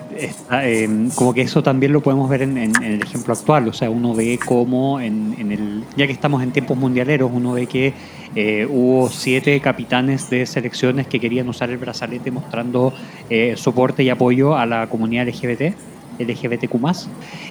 em, 0.52 1.10
como 1.12 1.34
que 1.34 1.42
eso 1.42 1.62
también 1.62 1.92
lo 1.92 2.02
podemos 2.02 2.30
ver 2.30 2.42
en, 2.44 2.58
el 2.58 3.02
ejemplo 3.02 3.34
actual, 3.34 3.68
o 3.68 3.74
sea, 3.74 3.90
uno 3.90 4.14
ve 4.14 4.40
cómo 4.44 5.00
en, 5.00 5.52
el, 5.52 5.84
ya 5.96 6.08
que 6.08 6.14
estamos 6.14 6.42
en 6.44 6.52
tiempos 6.52 6.78
mundialeros, 6.78 7.30
uno 7.34 7.54
ve 7.54 7.66
que 7.66 7.94
eh, 8.36 8.68
hubo 8.70 9.10
siete 9.10 9.60
capitanes 9.60 10.30
de 10.30 10.46
selecciones 10.46 11.08
que 11.08 11.20
querían 11.20 11.50
usar 11.50 11.70
el 11.70 11.78
brazalete 11.78 12.32
mostrando 12.32 12.94
eh, 13.30 13.56
soporte 13.58 14.04
y 14.04 14.10
apoyo 14.10 14.56
a 14.56 14.66
la 14.66 14.88
comunidad 14.88 15.28
LGBT. 15.28 15.76
LGBTQ 16.20 16.74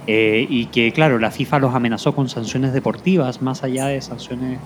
y 0.08 0.66
que 0.72 0.90
claro, 0.90 1.20
la 1.20 1.30
FIFA 1.30 1.60
los 1.60 1.74
amenazó 1.76 2.16
con 2.16 2.28
sanciones 2.28 2.72
deportivas, 2.72 3.40
más 3.40 3.62
allá 3.62 3.86
de 3.86 4.02
sanciones 4.02 4.58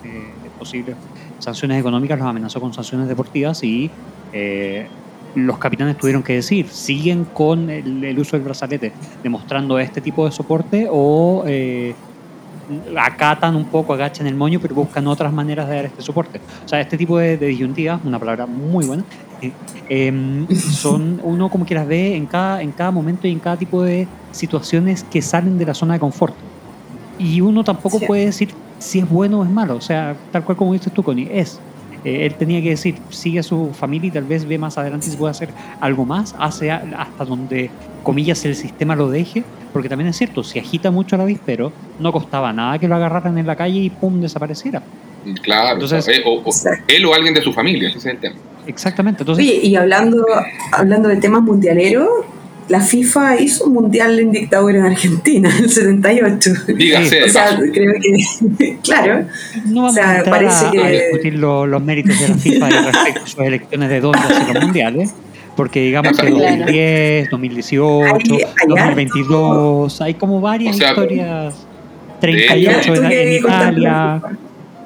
posibles 0.59 0.97
sanciones 1.41 1.81
económicas, 1.81 2.19
los 2.19 2.29
amenazó 2.29 2.61
con 2.61 2.73
sanciones 2.73 3.09
deportivas 3.09 3.63
y 3.65 3.91
eh, 4.33 4.87
los 5.35 5.59
capitanes 5.59 5.97
tuvieron 5.97 6.23
que 6.23 6.35
decir, 6.35 6.69
siguen 6.69 7.25
con 7.25 7.71
el, 7.71 8.19
uso 8.19 8.37
del 8.37 8.45
brazalete, 8.45 8.93
demostrando 9.23 9.79
este 9.79 10.01
tipo 10.01 10.27
de 10.27 10.33
soporte 10.33 10.89
o 10.91 11.45
eh, 11.47 11.95
acatan 12.97 13.57
un 13.57 13.67
poco, 13.67 13.95
agachan 13.95 14.27
el 14.27 14.35
moño, 14.35 14.61
pero 14.61 14.75
buscan 14.75 15.07
otras 15.07 15.33
maneras 15.33 15.69
de 15.69 15.77
dar 15.77 15.85
este 15.87 16.03
soporte. 16.03 16.41
O 16.65 16.69
sea, 16.69 16.81
este 16.81 16.97
tipo 16.97 17.19
de, 17.19 17.37
disyuntivas, 17.37 18.01
una 18.05 18.19
palabra 18.19 18.47
muy 18.47 18.87
buena, 18.87 19.05
eh, 19.41 19.53
em, 19.89 20.47
son 20.49 21.21
uno 21.23 21.49
como 21.49 21.65
que 21.65 21.75
las 21.75 21.87
ve 21.87 22.15
en 22.17 22.27
cada, 22.27 22.63
en 22.63 22.73
cada 22.73 22.91
momento 22.91 23.27
y 23.27 23.33
en 23.33 23.39
cada 23.39 23.57
tipo 23.57 23.83
de 23.83 24.07
situaciones 24.33 25.05
que 25.05 25.23
salen 25.23 25.59
de 25.59 25.67
la 25.67 25.75
zona 25.75 25.95
de 25.95 26.01
confort. 26.01 26.35
Y 27.19 27.41
uno 27.41 27.65
tampoco 27.65 28.01
puede 28.01 28.27
decir 28.27 28.51
si 28.79 28.99
es 29.01 29.09
bueno 29.09 29.41
o 29.41 29.45
es 29.45 29.51
malo. 29.51 29.77
O 29.77 29.81
sea, 29.81 30.17
tal 30.33 30.45
cual 30.45 30.57
como 30.57 30.73
dices 30.73 30.93
tú, 30.93 31.03
Connie, 31.03 31.29
es. 31.31 31.61
Eh, 32.05 32.27
él 32.27 32.35
tenía 32.35 32.63
que 32.63 32.71
decir, 32.71 32.97
sigue 33.11 33.41
a 33.41 33.43
su 33.43 33.73
familia 33.73 34.09
y 34.09 34.11
tal 34.11 34.25
vez 34.25 34.47
ve 34.47 34.59
más 34.59 34.79
adelante 34.79 35.07
si 35.07 35.17
puede 35.17 35.33
hacer 35.33 35.51
algo 35.81 36.05
más, 36.05 36.35
hace 36.39 36.71
hasta 36.71 37.25
donde, 37.25 37.71
comillas, 38.03 38.45
el 38.45 38.57
sistema 38.57 38.97
lo 38.97 39.11
deje, 39.11 39.45
porque 39.73 39.89
también 39.89 40.09
es 40.09 40.17
cierto, 40.17 40.43
si 40.43 40.59
agita 40.59 40.91
mucho 40.91 41.17
la 41.17 41.27
pero 41.45 41.73
no 41.99 42.13
costaba 42.13 42.53
nada 42.53 42.79
que 42.79 42.89
lo 42.89 42.97
agarraran 42.97 43.37
en 43.39 43.47
la 43.47 43.57
calle 43.57 43.79
y 43.81 43.91
pum, 43.91 44.21
desapareciera. 44.21 44.83
Claro, 45.43 45.75
Entonces, 45.75 46.09
eh, 46.09 46.23
o, 46.25 46.43
él 46.89 47.07
o 47.07 47.15
alguien 47.15 47.35
de 47.35 47.43
su 47.43 47.53
familia, 47.53 47.89
ese 47.89 47.99
es 47.99 48.07
el 48.07 48.19
tema. 48.19 48.37
Exactamente. 48.67 49.23
Entonces, 49.23 49.47
y 49.47 49.77
hablando, 49.77 50.25
hablando 50.73 51.09
de 51.09 51.17
temas 51.17 51.43
mundialeros, 51.43 52.09
la 52.71 52.81
FIFA 52.81 53.41
hizo 53.41 53.65
un 53.65 53.73
mundial 53.73 54.21
en 54.21 54.31
dictadura 54.31 54.79
en 54.79 54.87
Argentina, 54.87 55.51
en 55.51 55.65
el 55.65 55.71
78. 55.71 56.51
Dígase. 56.69 57.25
o 57.25 57.29
sea, 57.29 57.59
creo 57.73 57.93
que, 58.01 58.79
claro. 58.85 59.25
No 59.67 59.83
vamos 59.83 59.99
a, 59.99 60.23
parece 60.23 60.67
a, 60.67 60.71
que... 60.71 60.91
discutir 60.93 61.35
los 61.35 61.83
méritos 61.83 62.19
de 62.21 62.29
la 62.29 62.35
FIFA 62.37 62.69
respecto 62.69 63.21
a 63.25 63.27
sus 63.27 63.41
elecciones 63.41 63.91
de 63.91 64.01
dónde 64.01 64.19
hacer 64.21 64.55
los 64.55 64.65
mundiales. 64.65 65.15
Porque 65.57 65.81
digamos 65.81 66.17
que 66.17 66.31
2010, 66.31 67.31
2018, 67.31 68.37
2022, 68.69 70.01
hay 70.01 70.15
como 70.15 70.41
varias 70.41 70.79
historias. 70.79 71.67
38 72.21 72.95
en, 72.95 73.05
en 73.13 73.33
Italia. 73.33 74.23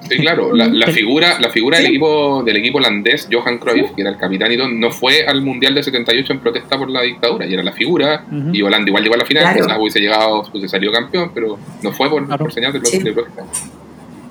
Sí, 0.08 0.18
claro. 0.18 0.54
La, 0.54 0.86
figura, 0.88 1.38
la 1.40 1.50
figura 1.50 1.78
del 1.78 1.86
equipo 1.86 2.42
del 2.42 2.56
equipo 2.56 2.78
holandés, 2.78 3.28
Johan 3.30 3.58
Cruyff, 3.58 3.92
que 3.94 4.02
era 4.02 4.10
el 4.10 4.18
capitán 4.18 4.52
y 4.52 4.56
todo, 4.56 4.68
no 4.68 4.90
fue 4.90 5.26
al 5.26 5.42
Mundial 5.42 5.74
del 5.74 5.84
78 5.84 6.32
en 6.32 6.40
protesta 6.40 6.76
por 6.78 6.90
la 6.90 7.02
dictadura, 7.02 7.46
y 7.46 7.54
era 7.54 7.62
la 7.62 7.72
figura, 7.72 8.24
y 8.52 8.62
Holanda 8.62 8.88
igual 8.88 9.02
llegó 9.02 9.14
a 9.14 9.18
la 9.18 9.24
final, 9.24 9.56
claro. 9.56 9.80
hubiese 9.80 10.00
llegado, 10.00 10.44
pues, 10.50 10.70
salió 10.70 10.92
campeón, 10.92 11.30
pero 11.34 11.58
no 11.82 11.92
fue 11.92 12.10
por, 12.10 12.26
por 12.38 12.52
señal 12.52 12.72
de, 12.72 12.80
protesta. 12.80 13.44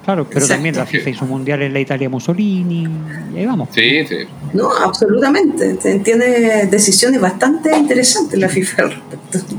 Claro, 0.04 0.28
pero 0.30 0.46
también 0.46 0.76
la 0.76 0.86
FIFA 0.86 1.10
hizo 1.12 1.24
un 1.24 1.32
mundial 1.32 1.62
en 1.62 1.74
la 1.74 1.80
Italia 1.80 2.10
Mussolini, 2.10 2.88
y 3.34 3.38
ahí 3.38 3.46
vamos. 3.46 3.70
Sí, 3.72 4.06
sí. 4.06 4.18
No, 4.54 4.70
absolutamente. 4.70 5.76
Tiene 6.04 6.66
decisiones 6.66 7.22
bastante 7.22 7.76
interesantes 7.76 8.38
la 8.38 8.50
FIFA 8.50 8.84
al 8.84 8.92
respecto. 8.92 9.56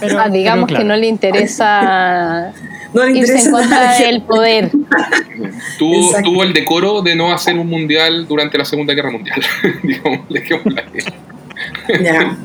Pero, 0.00 0.20
ah, 0.20 0.28
digamos 0.30 0.70
que 0.70 0.84
no 0.84 0.96
le 0.96 1.06
interesa 1.08 2.52
no 2.94 3.04
le 3.04 3.10
interesa 3.12 3.34
irse 3.34 3.48
en 3.48 3.52
contra 3.52 3.98
del 3.98 4.22
poder. 4.22 4.70
Tuvo, 5.78 6.22
tuvo, 6.22 6.42
el 6.42 6.52
decoro 6.52 7.02
de 7.02 7.14
no 7.14 7.32
hacer 7.32 7.56
un 7.56 7.68
mundial 7.68 8.26
durante 8.26 8.58
la 8.58 8.64
Segunda 8.64 8.94
Guerra 8.94 9.10
Mundial. 9.10 9.40
Digamos, 9.82 10.20
ya. 12.02 12.36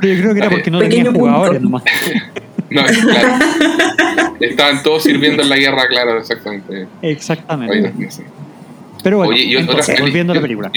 Pero 0.00 0.14
yo 0.14 0.20
creo 0.20 0.34
que 0.34 0.40
era 0.40 0.50
porque 0.50 0.70
no 0.70 0.78
tenía 0.80 1.10
jugadores 1.10 1.60
nomás. 1.60 1.82
No, 2.70 2.84
claro. 2.84 3.44
Estaban 4.38 4.80
todos 4.84 5.02
sirviendo 5.02 5.42
en 5.42 5.48
la 5.48 5.56
guerra, 5.56 5.88
claro, 5.88 6.20
exactamente. 6.20 6.86
Exactamente. 7.02 7.92
Pero 9.02 9.16
bueno, 9.16 9.32
Oye, 9.32 9.66
volviendo 9.98 10.32
a 10.32 10.36
la 10.36 10.40
película. 10.40 10.70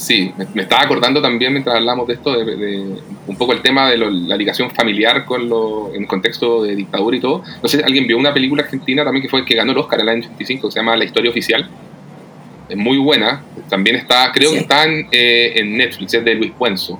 Sí, 0.00 0.32
me, 0.54 0.62
estaba 0.62 0.80
acordando 0.80 1.20
también 1.20 1.52
mientras 1.52 1.76
hablamos 1.76 2.08
de 2.08 2.14
esto, 2.14 2.32
de, 2.32 2.96
un 3.26 3.36
poco 3.36 3.52
el 3.52 3.60
tema 3.60 3.90
de 3.90 3.98
la 3.98 4.34
ligación 4.34 4.70
familiar 4.70 5.26
con 5.26 5.46
lo, 5.46 5.94
en 5.94 6.06
contexto 6.06 6.62
de 6.62 6.74
dictadura 6.74 7.18
y 7.18 7.20
todo. 7.20 7.42
No 7.62 7.68
sé, 7.68 7.82
alguien 7.84 8.06
vio 8.06 8.16
una 8.16 8.32
película 8.32 8.62
argentina 8.62 9.04
también 9.04 9.22
que 9.22 9.28
fue 9.28 9.44
que 9.44 9.54
ganó 9.54 9.72
el 9.72 9.78
Oscar 9.78 10.00
en 10.00 10.08
el 10.08 10.14
año 10.14 10.22
85, 10.22 10.68
que 10.68 10.72
se 10.72 10.78
llama 10.78 10.96
La 10.96 11.04
Historia 11.04 11.30
Oficial. 11.30 11.68
Es 12.66 12.76
muy 12.78 12.96
buena. 12.96 13.42
También 13.68 13.96
está, 13.96 14.32
creo 14.32 14.52
que 14.52 14.60
está 14.60 14.84
en, 14.84 15.06
eh, 15.12 15.52
en, 15.56 15.76
Netflix, 15.76 16.14
es 16.14 16.24
de 16.24 16.34
Luis 16.34 16.52
Puenzo. 16.56 16.98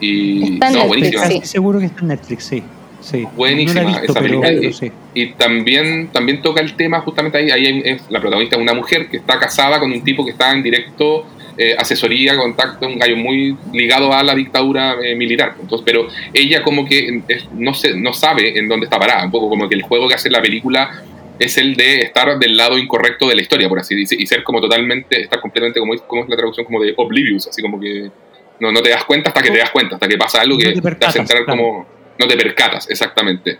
Y, 0.00 0.58
no, 0.72 0.86
buenísima. 0.86 1.26
Sí. 1.26 1.42
Seguro 1.44 1.80
que 1.80 1.86
está 1.86 2.00
en 2.00 2.08
Netflix, 2.08 2.44
sí. 2.44 2.62
Sí, 3.02 3.26
Buenísima 3.36 4.00
esa 4.00 4.20
película. 4.20 4.50
y, 5.12 5.32
también, 5.32 6.08
también 6.12 6.40
toca 6.40 6.62
el 6.62 6.74
tema 6.76 7.00
justamente 7.00 7.36
ahí, 7.36 7.50
ahí 7.50 7.82
es 7.84 8.02
la 8.08 8.20
protagonista 8.20 8.56
es 8.56 8.62
una 8.62 8.74
mujer 8.74 9.10
que 9.10 9.18
está 9.18 9.38
casada 9.38 9.80
con 9.80 9.92
un 9.92 10.02
tipo 10.02 10.24
que 10.24 10.30
está 10.30 10.52
en 10.52 10.62
directo 10.62 11.26
eh, 11.58 11.74
asesoría, 11.78 12.36
contacto, 12.36 12.86
un 12.86 12.98
gallo 12.98 13.16
muy 13.16 13.56
ligado 13.72 14.12
a 14.12 14.22
la 14.22 14.34
dictadura 14.34 14.96
eh, 15.02 15.14
militar. 15.14 15.54
Entonces, 15.60 15.84
pero 15.84 16.08
ella 16.32 16.62
como 16.62 16.84
que 16.84 17.22
no, 17.52 17.74
se, 17.74 17.94
no 17.94 18.12
sabe 18.12 18.58
en 18.58 18.68
dónde 18.68 18.84
está 18.84 18.98
parada, 18.98 19.24
un 19.24 19.30
poco 19.30 19.48
como 19.48 19.68
que 19.68 19.74
el 19.74 19.82
juego 19.82 20.08
que 20.08 20.14
hace 20.14 20.30
la 20.30 20.40
película 20.40 21.02
es 21.38 21.58
el 21.58 21.74
de 21.74 22.02
estar 22.02 22.38
del 22.38 22.56
lado 22.56 22.78
incorrecto 22.78 23.28
de 23.28 23.34
la 23.34 23.42
historia, 23.42 23.68
por 23.68 23.78
así 23.78 23.94
decirlo, 23.94 24.22
y 24.22 24.26
ser 24.26 24.42
como 24.42 24.60
totalmente, 24.60 25.22
estar 25.22 25.40
completamente, 25.40 25.80
como, 25.80 25.96
como 26.06 26.22
es 26.22 26.28
la 26.28 26.36
traducción, 26.36 26.64
como 26.64 26.80
de 26.80 26.94
oblivious, 26.96 27.48
así 27.48 27.60
como 27.60 27.80
que 27.80 28.10
no, 28.60 28.70
no 28.70 28.80
te 28.80 28.90
das 28.90 29.04
cuenta 29.04 29.30
hasta 29.30 29.42
que 29.42 29.50
te 29.50 29.58
das 29.58 29.70
cuenta, 29.70 29.96
hasta 29.96 30.08
que 30.08 30.16
pasa 30.16 30.40
algo 30.40 30.56
que 30.56 30.72
te, 30.72 31.06
hace 31.06 31.18
entrar 31.18 31.44
como... 31.44 31.86
No 32.18 32.28
te 32.28 32.36
percatas, 32.36 32.88
exactamente 32.90 33.58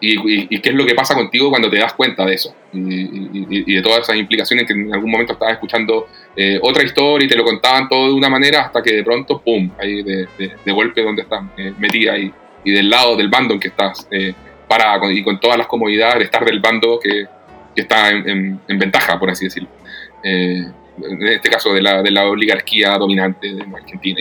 y, 0.00 0.60
qué 0.60 0.68
es 0.68 0.74
lo 0.74 0.84
que 0.84 0.94
pasa 0.94 1.14
contigo 1.14 1.48
cuando 1.50 1.70
te 1.70 1.78
das 1.78 1.94
cuenta 1.94 2.24
de 2.24 2.34
eso 2.34 2.54
y, 2.72 3.74
de 3.74 3.82
todas 3.82 4.00
esas 4.00 4.16
implicaciones 4.16 4.66
que 4.66 4.74
en 4.74 4.92
algún 4.92 5.10
momento 5.10 5.32
estabas 5.32 5.54
escuchando 5.54 6.08
eh, 6.36 6.58
otra 6.62 6.82
historia 6.82 7.24
y 7.24 7.28
te 7.28 7.36
lo 7.36 7.44
contaban 7.44 7.88
todo 7.88 8.08
de 8.08 8.12
una 8.12 8.28
manera 8.28 8.62
hasta 8.62 8.82
que 8.82 8.94
de 8.94 9.02
pronto, 9.02 9.40
¡pum!, 9.40 9.70
ahí 9.78 10.02
de, 10.02 10.28
de, 10.38 10.72
golpe 10.72 11.02
donde 11.02 11.22
estás 11.22 11.42
eh, 11.56 11.72
metida 11.78 12.18
y, 12.18 12.30
y 12.64 12.72
del 12.72 12.90
lado 12.90 13.16
del 13.16 13.28
bando 13.28 13.54
en 13.54 13.60
que 13.60 13.68
estás 13.68 14.06
eh, 14.10 14.34
parada 14.68 15.10
y 15.10 15.22
con 15.22 15.40
todas 15.40 15.56
las 15.56 15.66
comodidades 15.66 16.18
de 16.18 16.24
estar 16.24 16.44
del 16.44 16.60
bando 16.60 16.98
que, 17.02 17.24
que 17.74 17.82
está 17.82 18.10
en, 18.10 18.60
en, 18.68 18.78
ventaja, 18.78 19.18
por 19.18 19.30
así 19.30 19.46
decirlo. 19.46 19.68
en 20.22 20.72
este 21.28 21.48
caso 21.48 21.72
de 21.72 21.80
la, 21.80 22.02
de 22.02 22.10
la 22.10 22.26
oligarquía 22.26 22.98
dominante 22.98 23.54
de 23.54 23.64
Argentina. 23.74 24.20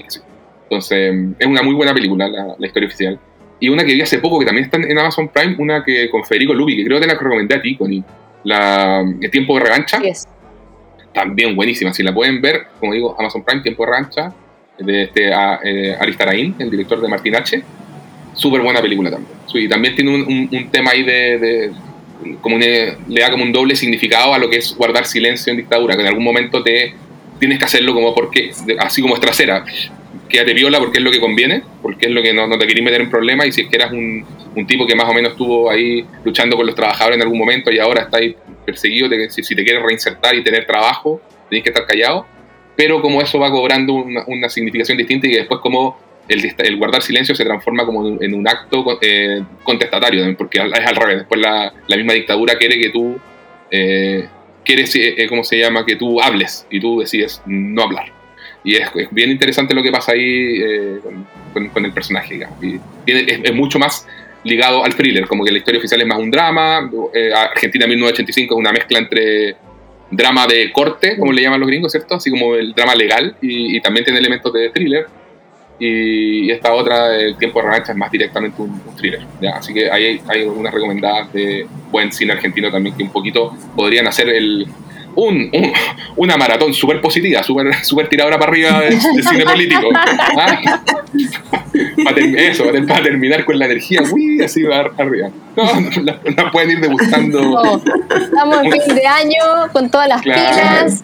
Entonces, 0.64 1.16
es 1.38 1.48
una 1.48 1.62
muy 1.62 1.74
buena 1.74 1.94
película, 1.94 2.28
la, 2.28 2.56
la 2.58 2.68
historia 2.68 2.88
oficial. 2.88 3.20
Y 3.60 3.70
una 3.70 3.86
que 3.86 3.94
vi 3.94 4.02
hace 4.02 4.20
poco, 4.20 4.40
que 4.40 4.46
también 4.46 4.66
está 4.66 4.78
en 4.78 4.98
Amazon 4.98 5.30
Prime, 5.30 5.56
una 5.60 5.84
que 5.84 6.10
con 6.10 6.24
Federico 6.24 6.54
Lupi, 6.54 6.76
que 6.76 6.86
creo 6.86 7.00
que 7.00 7.08
te 7.08 7.14
la 7.14 7.20
recomendé 7.20 7.56
a 7.56 7.62
ti, 7.62 7.76
Connie. 7.76 8.04
La, 8.44 9.02
El 9.22 9.32
tiempo 9.32 9.58
de 9.58 9.64
revancha. 9.64 10.02
Yes. 10.02 10.28
También 11.14 11.56
buenísima. 11.56 11.94
Si 11.94 12.04
la 12.04 12.14
pueden 12.14 12.42
ver, 12.42 12.68
como 12.80 12.94
digo, 12.94 13.16
Amazon 13.18 13.44
Prime, 13.44 13.62
tiempo 13.62 13.86
de 13.86 13.92
revancha, 13.92 14.34
de 14.78 15.04
este, 15.04 15.34
a, 15.34 15.60
eh, 15.64 15.96
Aristarain, 16.00 16.56
el 16.60 16.70
director 16.70 17.02
de 17.02 17.08
Martin 17.08 17.36
H. 17.36 17.64
Súper 18.34 18.62
buena 18.62 18.82
película 18.82 19.10
también. 19.10 19.36
Y 19.54 19.70
también 19.70 19.96
tiene 19.96 20.14
un, 20.14 20.22
un, 20.22 20.50
un 20.52 20.70
tema 20.70 20.92
ahí 20.92 21.04
de, 21.04 21.40
de 21.40 21.72
como 22.42 22.58
le 22.58 22.98
da 23.08 23.32
como 23.32 23.44
un 23.44 23.52
doble 23.52 23.76
significado 23.76 24.34
a 24.34 24.40
lo 24.40 24.50
que 24.50 24.58
es 24.58 24.76
guardar 24.76 25.06
silencio 25.06 25.52
en 25.52 25.58
dictadura, 25.58 25.96
que 25.96 26.02
en 26.02 26.08
algún 26.08 26.24
momento 26.24 26.64
te 26.64 26.94
tienes 27.40 27.60
que 27.60 27.66
hacerlo 27.66 27.94
como 27.94 28.14
porque, 28.14 28.52
así 28.80 29.02
como 29.02 29.16
es 29.16 29.22
trasera, 29.22 29.66
quédate 30.30 30.54
viola 30.54 30.80
porque 30.80 31.00
es 31.00 31.04
lo 31.04 31.12
que 31.12 31.20
conviene, 31.20 31.64
porque 31.82 32.08
es 32.08 32.12
lo 32.12 32.22
que 32.22 32.34
no, 32.34 32.50
te 32.58 32.68
querís 32.68 32.84
meter 32.84 33.02
en 33.02 33.10
problemas 33.10 33.48
y 33.48 33.52
si 33.52 33.62
es 33.62 33.70
que 33.70 33.76
eras 33.76 33.92
un, 33.92 34.26
tipo 34.68 34.88
que 34.88 34.96
más 34.96 35.10
o 35.10 35.14
menos 35.14 35.34
estuvo 35.34 35.70
ahí 35.70 36.06
luchando 36.24 36.56
con 36.56 36.66
los 36.66 36.76
trabajadores 36.76 37.18
en 37.18 37.24
algún 37.24 37.38
momento 37.38 37.72
y 37.72 37.80
ahora 37.80 38.04
está 38.04 38.18
ahí 38.18 38.36
perseguido, 38.66 39.10
si, 39.30 39.56
te 39.56 39.64
quieres 39.64 39.84
reinsertar 39.84 40.34
y 40.36 40.44
tener 40.44 40.66
trabajo, 40.66 41.22
tienes 41.50 41.64
que 41.64 41.70
estar 41.70 41.86
callado, 41.86 42.26
pero 42.76 43.02
como 43.02 43.22
eso 43.22 43.40
va 43.40 43.52
cobrando 43.52 43.94
una, 43.94 44.50
significación 44.50 44.98
distinta 44.98 45.28
y 45.28 45.34
después 45.34 45.60
como 45.62 45.98
el, 46.28 46.54
el, 46.58 46.78
guardar 46.78 47.02
silencio 47.02 47.36
se 47.36 47.44
transforma 47.44 47.86
como 47.86 48.22
en 48.22 48.34
un 48.34 48.48
acto 48.48 48.84
eh, 49.02 49.44
contestatario, 49.64 50.36
porque 50.38 50.60
es 50.60 50.88
al 50.88 50.96
revés, 50.96 51.18
después 51.18 51.40
la, 51.40 51.74
misma 51.96 52.14
dictadura 52.14 52.58
quiere 52.58 52.80
que 52.80 52.90
tú... 52.90 53.20
Eh, 53.72 54.28
quieres, 54.66 54.94
eh, 54.96 55.26
¿cómo 55.30 55.44
se 55.44 55.60
llama? 55.60 55.86
Que 55.86 55.96
tú 55.96 56.20
hables 56.20 56.68
y 56.70 56.80
tú 56.80 57.00
decides 57.00 57.42
no 57.46 57.84
hablar. 57.84 58.15
Y 58.66 58.76
es, 58.76 58.90
es 58.96 59.08
bien 59.12 59.30
interesante 59.30 59.76
lo 59.76 59.84
que 59.84 59.92
pasa 59.92 60.14
ahí 60.14 60.62
eh, 60.62 61.00
con, 61.02 61.28
con, 61.54 61.70
con, 61.70 61.86
el 61.86 61.94
personaje, 61.94 62.34
digamos. 62.34 62.62
Y 62.64 62.80
tiene, 63.06 63.22
es, 63.32 63.40
es, 63.44 63.54
mucho 63.54 63.78
más 63.78 64.08
ligado 64.44 64.84
al 64.84 64.96
thriller, 64.96 65.28
como 65.28 65.46
que 65.46 65.52
la 65.52 65.60
historia 65.60 65.78
oficial 65.78 66.02
es 66.02 66.08
más 66.08 66.18
un 66.18 66.32
drama. 66.32 66.90
Eh, 67.14 67.32
Argentina 67.32 67.86
1985 67.86 68.56
es 68.56 68.60
una 68.60 68.72
mezcla 68.72 68.98
entre 68.98 69.56
drama 70.10 70.48
de 70.48 70.72
corte, 70.72 71.18
como 71.18 71.32
le 71.32 71.44
llaman 71.44 71.60
los 71.60 71.68
gringos, 71.68 71.92
¿cierto? 71.92 72.16
Así 72.16 72.32
como 72.32 72.56
el 72.56 72.74
drama 72.74 72.96
legal 72.96 73.36
y, 73.42 73.78
y 73.78 73.82
también 73.82 74.04
tiene 74.04 74.20
elementos 74.20 74.52
de 74.52 74.70
thriller. 74.72 75.06
Y, 75.78 76.46
y, 76.48 76.52
esta 76.52 76.74
otra, 76.74 77.16
El 77.16 77.38
tiempo 77.38 77.60
de 77.60 77.66
revancha, 77.66 77.92
es 77.92 77.98
más 77.98 78.10
directamente 78.10 78.62
un, 78.62 78.72
un 78.72 78.96
thriller. 78.96 79.22
¿ya? 79.42 79.58
Así 79.58 79.74
que 79.74 79.92
hay, 79.92 80.22
hay 80.28 80.42
algunas 80.42 80.74
recomendadas 80.74 81.32
de 81.34 81.68
buen 81.92 82.12
cine 82.12 82.34
argentino 82.34 82.72
también 82.72 82.96
que 82.96 83.04
un 83.04 83.12
poquito 83.12 83.56
podrían 83.76 84.08
hacer 84.08 84.30
el, 84.30 84.66
un, 85.16 85.50
un, 85.54 85.74
una 86.16 86.38
maratón 86.38 86.74
súper 86.74 87.02
positiva, 87.02 87.44
súper 87.44 87.74
super 87.84 88.08
tiradora 88.10 88.38
para 88.38 88.52
arriba 88.52 88.82
de, 88.82 88.90
de 88.90 89.24
cine 89.24 89.46
político. 89.46 89.90
¿Ah? 90.38 90.82
para 92.04 92.22
eso, 92.22 92.66
para 92.66 93.04
terminar 93.04 93.46
con 93.46 93.58
la 93.58 93.66
energía, 93.66 94.02
uy, 94.12 94.42
así 94.44 94.64
va 94.64 94.92
arriba. 94.98 95.30
No, 95.56 95.64
no, 95.66 96.14
no 96.38 96.52
pueden 96.52 96.72
ir 96.72 96.80
degustando. 96.82 97.42
No, 97.42 97.82
estamos 98.22 98.64
en 98.64 98.72
fin 98.72 98.96
de 98.96 99.08
año 99.08 99.72
con 99.72 99.90
todas 99.90 100.10
las 100.10 100.22
claro. 100.22 100.42
pilas. 100.42 101.04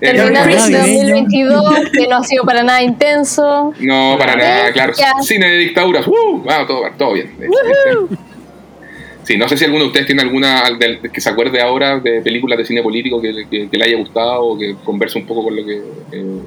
Terminando 0.00 0.56
este 0.56 0.78
2022, 0.78 1.74
que 1.92 2.06
no 2.08 2.16
ha 2.16 2.24
sido 2.24 2.44
para 2.44 2.62
nada 2.62 2.82
intenso. 2.82 3.74
No, 3.80 4.16
para 4.18 4.34
nada, 4.34 4.72
claro. 4.72 4.94
Cine 5.22 5.46
de 5.46 5.58
dictaduras, 5.58 6.06
uh, 6.06 6.12
wow, 6.42 6.66
todo, 6.66 6.82
todo 6.96 7.12
bien. 7.12 7.36
Sí, 9.30 9.36
no 9.36 9.48
sé 9.48 9.56
si 9.56 9.64
alguno 9.64 9.84
de 9.84 9.86
ustedes 9.90 10.06
tiene 10.06 10.22
alguna 10.22 10.64
que 11.12 11.20
se 11.20 11.30
acuerde 11.30 11.62
ahora 11.62 12.00
de 12.00 12.20
películas 12.20 12.58
de 12.58 12.64
cine 12.64 12.82
político 12.82 13.22
que, 13.22 13.46
que, 13.48 13.68
que 13.68 13.78
le 13.78 13.84
haya 13.84 13.96
gustado 13.96 14.42
o 14.42 14.58
que 14.58 14.74
converse 14.84 15.20
un 15.20 15.24
poco 15.24 15.44
con 15.44 15.54
lo 15.54 15.64
que. 15.64 15.80
Eh, 16.10 16.40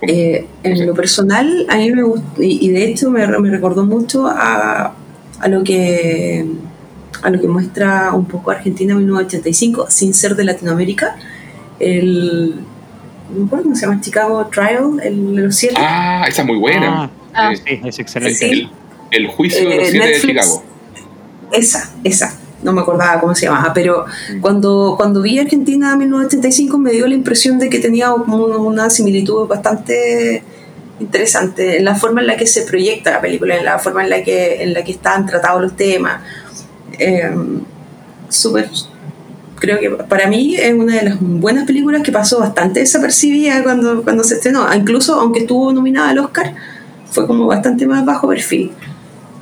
eh, 0.00 0.46
en 0.62 0.76
sé. 0.78 0.86
lo 0.86 0.94
personal, 0.94 1.66
a 1.68 1.76
mí 1.76 1.90
me 1.90 2.04
gustó, 2.04 2.42
y, 2.42 2.64
y 2.64 2.70
de 2.70 2.86
hecho 2.86 3.10
me, 3.10 3.26
me, 3.26 3.50
recordó 3.50 3.84
mucho 3.84 4.26
a, 4.26 4.94
a, 5.38 5.48
lo 5.48 5.62
que 5.62 6.46
a 7.22 7.28
lo 7.28 7.38
que 7.38 7.48
muestra 7.48 8.14
un 8.14 8.24
poco 8.24 8.50
Argentina 8.50 8.94
1985, 8.94 9.88
sin 9.90 10.14
ser 10.14 10.36
de 10.36 10.44
Latinoamérica 10.44 11.18
el 11.78 12.54
no 13.34 13.44
recuerdo 13.44 13.64
cómo 13.64 13.76
se 13.76 13.84
llama 13.84 14.00
Chicago 14.00 14.46
Trial 14.46 15.00
el 15.02 15.36
de 15.36 15.42
los 15.42 15.54
siete 15.54 15.74
ah 15.76 16.24
esa 16.26 16.40
es 16.40 16.48
muy 16.48 16.56
buena 16.56 17.10
ah, 17.34 17.52
eh, 17.52 17.56
sí, 17.56 17.80
es 17.84 17.98
excelente 17.98 18.34
sí. 18.38 18.46
el, 18.46 18.70
el, 19.10 19.26
juicio 19.26 19.68
de 19.68 19.76
los 19.76 19.88
eh, 19.88 19.90
siete 19.90 20.06
Netflix, 20.06 20.34
de 20.34 20.40
Chicago 20.40 20.75
esa 21.52 21.90
esa 22.04 22.34
no 22.62 22.72
me 22.72 22.80
acordaba 22.80 23.20
cómo 23.20 23.34
se 23.34 23.46
llamaba, 23.46 23.72
pero 23.72 24.06
mm. 24.06 24.40
cuando, 24.40 24.94
cuando 24.96 25.22
vi 25.22 25.38
Argentina 25.38 25.94
1985 25.94 26.78
me 26.78 26.90
dio 26.90 27.06
la 27.06 27.14
impresión 27.14 27.58
de 27.58 27.68
que 27.68 27.78
tenía 27.78 28.12
una 28.12 28.90
similitud 28.90 29.46
bastante 29.46 30.42
interesante 30.98 31.76
en 31.76 31.84
la 31.84 31.94
forma 31.94 32.22
en 32.22 32.26
la 32.26 32.36
que 32.36 32.46
se 32.46 32.62
proyecta 32.62 33.10
la 33.10 33.20
película, 33.20 33.56
en 33.56 33.64
la 33.64 33.78
forma 33.78 34.02
en 34.02 34.10
la 34.10 34.22
que, 34.24 34.62
en 34.62 34.72
la 34.72 34.82
que 34.82 34.92
están 34.92 35.26
tratados 35.26 35.62
los 35.62 35.76
temas. 35.76 36.22
Eh, 36.98 37.30
Súper 38.28 38.68
creo 39.56 39.78
que 39.78 39.90
para 40.04 40.28
mí 40.28 40.56
es 40.56 40.74
una 40.74 40.96
de 40.96 41.02
las 41.02 41.16
buenas 41.20 41.66
películas 41.66 42.02
que 42.02 42.12
pasó 42.12 42.40
bastante 42.40 42.80
desapercibida 42.80 43.62
cuando, 43.62 44.02
cuando 44.02 44.22
se 44.24 44.34
estrenó. 44.34 44.66
Incluso 44.74 45.14
aunque 45.20 45.40
estuvo 45.40 45.72
nominada 45.72 46.10
al 46.10 46.18
Oscar, 46.18 46.54
fue 47.10 47.26
como 47.26 47.46
bastante 47.46 47.86
más 47.86 48.04
bajo 48.04 48.28
perfil. 48.28 48.72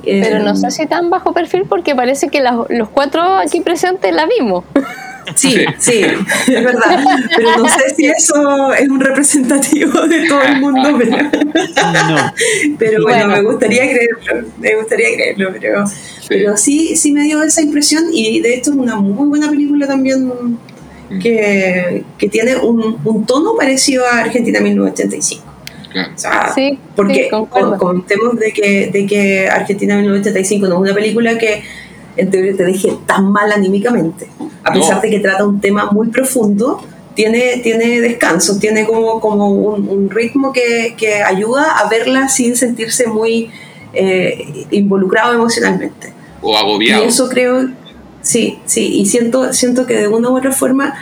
Pero 0.05 0.39
no 0.39 0.55
sé 0.55 0.71
si 0.71 0.85
tan 0.85 1.09
bajo 1.09 1.33
perfil 1.33 1.65
porque 1.67 1.95
parece 1.95 2.29
que 2.29 2.41
la, 2.41 2.65
los 2.69 2.89
cuatro 2.89 3.21
aquí 3.21 3.61
presentes 3.61 4.13
la 4.13 4.25
vimos. 4.25 4.63
Sí, 5.35 5.65
sí, 5.79 6.01
es 6.01 6.63
verdad. 6.63 7.03
Pero 7.35 7.57
no 7.57 7.67
sé 7.67 7.95
si 7.95 8.05
eso 8.05 8.73
es 8.73 8.87
un 8.87 8.99
representativo 8.99 10.01
de 10.07 10.27
todo 10.27 10.41
el 10.43 10.61
mundo. 10.61 10.95
Pero, 10.97 11.17
no. 11.17 12.33
pero 12.77 13.03
bueno, 13.03 13.25
bueno, 13.25 13.27
me 13.27 13.41
gustaría 13.41 13.89
creerlo. 13.89 14.49
Me 14.59 14.75
gustaría 14.75 15.07
creerlo, 15.15 15.49
pero 15.59 15.87
sí. 15.87 15.95
pero 16.29 16.57
sí, 16.57 16.95
sí 16.95 17.11
me 17.11 17.23
dio 17.23 17.41
esa 17.41 17.61
impresión 17.61 18.05
y 18.11 18.39
de 18.41 18.55
hecho 18.55 18.71
es 18.71 18.77
una 18.77 18.97
muy 18.97 19.27
buena 19.27 19.49
película 19.49 19.87
también 19.87 20.31
que, 21.21 22.03
que 22.17 22.29
tiene 22.29 22.57
un, 22.57 22.99
un 23.03 23.25
tono 23.25 23.55
parecido 23.55 24.05
a 24.05 24.19
Argentina 24.19 24.59
1985. 24.59 25.54
Claro. 25.95 26.11
O 26.13 26.17
sea, 26.17 26.51
sí, 26.53 26.77
porque 26.93 27.29
sí, 27.31 27.77
contemos 27.79 28.37
de 28.37 28.51
que, 28.51 28.89
de 28.91 29.05
que 29.05 29.47
Argentina 29.47 29.95
1985 29.95 30.67
no 30.67 30.75
es 30.75 30.81
una 30.81 30.93
película 30.93 31.37
que 31.37 31.63
en 32.17 32.29
teoría 32.29 32.53
te 32.53 32.65
deje 32.65 32.97
tan 33.05 33.31
mal 33.31 33.49
anímicamente. 33.49 34.27
A 34.65 34.73
pesar 34.73 34.97
no. 34.97 35.01
de 35.03 35.09
que 35.09 35.19
trata 35.19 35.45
un 35.45 35.61
tema 35.61 35.89
muy 35.91 36.09
profundo, 36.09 36.81
tiene, 37.13 37.61
tiene 37.63 38.01
descanso, 38.01 38.59
tiene 38.59 38.85
como, 38.85 39.21
como 39.21 39.53
un, 39.53 39.87
un 39.87 40.09
ritmo 40.09 40.51
que, 40.51 40.95
que, 40.97 41.23
ayuda 41.23 41.77
a 41.79 41.87
verla 41.87 42.27
sin 42.27 42.57
sentirse 42.57 43.07
muy 43.07 43.49
eh, 43.93 44.65
involucrado 44.71 45.33
emocionalmente. 45.33 46.11
O 46.41 46.57
agobiado. 46.57 47.05
Y 47.05 47.07
eso 47.07 47.29
creo, 47.29 47.69
sí, 48.21 48.59
sí, 48.65 48.99
y 48.99 49.05
siento, 49.05 49.53
siento 49.53 49.85
que 49.85 49.95
de 49.95 50.09
una 50.09 50.29
u 50.29 50.37
otra 50.37 50.51
forma 50.51 50.93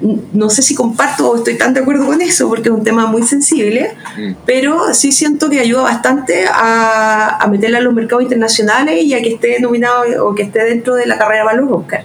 no 0.00 0.48
sé 0.48 0.62
si 0.62 0.74
comparto 0.74 1.30
o 1.30 1.36
estoy 1.36 1.58
tan 1.58 1.74
de 1.74 1.80
acuerdo 1.80 2.06
con 2.06 2.20
eso 2.20 2.48
porque 2.48 2.68
es 2.68 2.74
un 2.74 2.84
tema 2.84 3.06
muy 3.06 3.22
sensible, 3.22 3.92
mm. 4.16 4.32
pero 4.46 4.94
sí 4.94 5.12
siento 5.12 5.50
que 5.50 5.60
ayuda 5.60 5.82
bastante 5.82 6.46
a, 6.46 7.36
a, 7.36 7.46
meterla 7.48 7.78
en 7.78 7.84
los 7.84 7.94
mercados 7.94 8.22
internacionales 8.22 9.04
y 9.04 9.12
a 9.14 9.20
que 9.20 9.34
esté 9.34 9.60
nominado 9.60 10.26
o 10.26 10.34
que 10.34 10.42
esté 10.42 10.64
dentro 10.64 10.94
de 10.94 11.06
la 11.06 11.18
carrera 11.18 11.44
para 11.44 11.58
los 11.58 11.70
Oscar. 11.70 12.04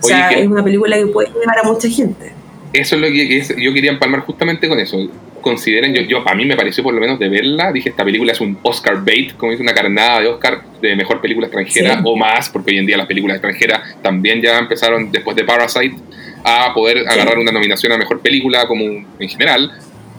O 0.00 0.06
Oye, 0.06 0.14
sea, 0.14 0.30
es 0.30 0.46
una 0.46 0.62
película 0.62 0.96
que 0.96 1.06
puede 1.06 1.28
llegar 1.28 1.58
a 1.58 1.62
mucha 1.64 1.88
gente. 1.88 2.32
Eso 2.72 2.94
es 2.94 3.00
lo 3.00 3.08
que 3.08 3.38
es, 3.38 3.54
yo 3.56 3.72
quería 3.72 3.90
empalmar 3.90 4.20
justamente 4.20 4.68
con 4.68 4.78
eso. 4.78 4.96
Consideren, 5.40 5.92
yo, 5.92 6.02
yo, 6.02 6.26
a 6.26 6.34
mí 6.36 6.44
me 6.44 6.56
pareció 6.56 6.84
por 6.84 6.94
lo 6.94 7.00
menos 7.00 7.18
de 7.18 7.28
verla, 7.28 7.72
dije, 7.72 7.88
esta 7.88 8.04
película 8.04 8.30
es 8.30 8.40
un 8.40 8.56
Oscar 8.62 9.04
bait, 9.04 9.36
como 9.36 9.50
dice 9.50 9.62
una 9.64 9.74
carnada 9.74 10.20
de 10.20 10.28
Oscar 10.28 10.62
de 10.80 10.94
mejor 10.94 11.20
película 11.20 11.48
extranjera 11.48 11.94
sí. 11.94 12.00
o 12.04 12.16
más, 12.16 12.48
porque 12.48 12.70
hoy 12.70 12.78
en 12.78 12.86
día 12.86 12.96
las 12.96 13.06
películas 13.06 13.36
extranjeras 13.36 13.96
también 14.00 14.40
ya 14.40 14.56
empezaron 14.58 15.10
después 15.10 15.36
de 15.36 15.42
Parasite 15.42 15.96
a 16.44 16.72
poder 16.74 17.08
agarrar 17.08 17.38
una 17.38 17.52
nominación 17.52 17.92
a 17.92 17.98
mejor 17.98 18.20
película 18.20 18.66
como 18.66 18.84
en 18.84 19.28
general. 19.28 19.72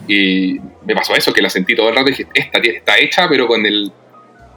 Y 0.08 0.60
me 0.86 0.96
pasó 0.96 1.16
eso, 1.16 1.34
que 1.34 1.42
la 1.42 1.50
sentí 1.50 1.76
todo 1.76 1.90
el 1.90 1.96
rato 1.96 2.10
y 2.10 2.12
dije, 2.12 2.28
esta 2.34 2.60
está 2.60 2.98
hecha, 3.00 3.28
pero 3.30 3.48
con 3.48 3.66
el, 3.66 3.92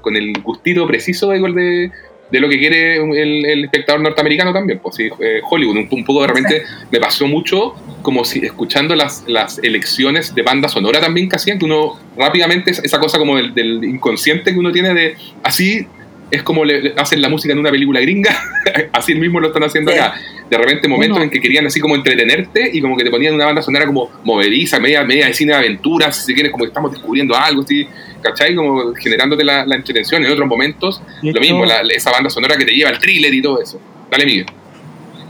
con 0.00 0.16
el 0.16 0.32
gustito 0.42 0.86
preciso 0.86 1.30
de, 1.30 1.40
de, 1.40 1.90
de 2.30 2.40
lo 2.40 2.48
que 2.48 2.58
quiere 2.58 2.96
el, 2.96 3.46
el, 3.46 3.64
espectador 3.64 4.00
norteamericano 4.00 4.52
también. 4.52 4.80
Pues 4.80 4.96
sí, 4.96 5.08
eh, 5.20 5.40
Hollywood, 5.48 5.76
un, 5.76 5.88
un, 5.90 6.04
poco 6.04 6.22
de 6.22 6.28
repente 6.28 6.62
me 6.90 6.98
pasó 6.98 7.26
mucho 7.26 7.74
como 8.02 8.24
si 8.24 8.44
escuchando 8.44 8.94
las, 8.94 9.24
las 9.26 9.58
elecciones 9.58 10.34
de 10.34 10.42
banda 10.42 10.68
sonora 10.68 11.00
también 11.00 11.28
que 11.28 11.36
hacían, 11.36 11.58
que 11.58 11.64
uno 11.64 11.98
rápidamente, 12.16 12.70
esa 12.70 12.98
cosa 12.98 13.18
como 13.18 13.36
del, 13.36 13.54
del 13.54 13.84
inconsciente 13.84 14.52
que 14.52 14.58
uno 14.58 14.72
tiene 14.72 14.94
de 14.94 15.16
así 15.42 15.86
es 16.30 16.42
como 16.42 16.64
le 16.64 16.92
hacen 16.96 17.22
la 17.22 17.28
música 17.28 17.52
en 17.52 17.58
una 17.58 17.70
película 17.70 18.00
gringa, 18.00 18.36
así 18.92 19.14
mismo 19.14 19.40
lo 19.40 19.48
están 19.48 19.64
haciendo 19.64 19.92
sí. 19.92 19.98
acá. 19.98 20.14
De 20.50 20.56
repente 20.56 20.86
momentos 20.86 21.18
bueno. 21.18 21.24
en 21.24 21.30
que 21.30 21.40
querían 21.40 21.66
así 21.66 21.80
como 21.80 21.96
entretenerte 21.96 22.70
y 22.72 22.80
como 22.80 22.96
que 22.96 23.04
te 23.04 23.10
ponían 23.10 23.34
una 23.34 23.46
banda 23.46 23.62
sonora 23.62 23.84
como 23.86 24.10
movediza, 24.22 24.78
media, 24.78 25.04
media 25.04 25.26
de 25.26 25.34
cine 25.34 25.52
de 25.52 25.58
aventuras, 25.58 26.24
si 26.24 26.34
quieres 26.34 26.52
como 26.52 26.64
que 26.64 26.68
estamos 26.68 26.92
descubriendo 26.92 27.36
algo, 27.36 27.62
así, 27.62 27.86
¿cachai? 28.22 28.54
Como 28.54 28.94
generándote 28.94 29.42
la, 29.42 29.66
la 29.66 29.74
entretención. 29.74 30.24
En 30.24 30.30
otros 30.30 30.46
momentos, 30.46 31.02
de 31.20 31.32
lo 31.32 31.38
hecho, 31.38 31.40
mismo, 31.40 31.64
la, 31.64 31.80
esa 31.80 32.12
banda 32.12 32.30
sonora 32.30 32.56
que 32.56 32.64
te 32.64 32.72
lleva 32.72 32.90
al 32.90 32.98
thriller 32.98 33.34
y 33.34 33.42
todo 33.42 33.60
eso. 33.60 33.80
Dale, 34.10 34.24
Miguel. 34.24 34.46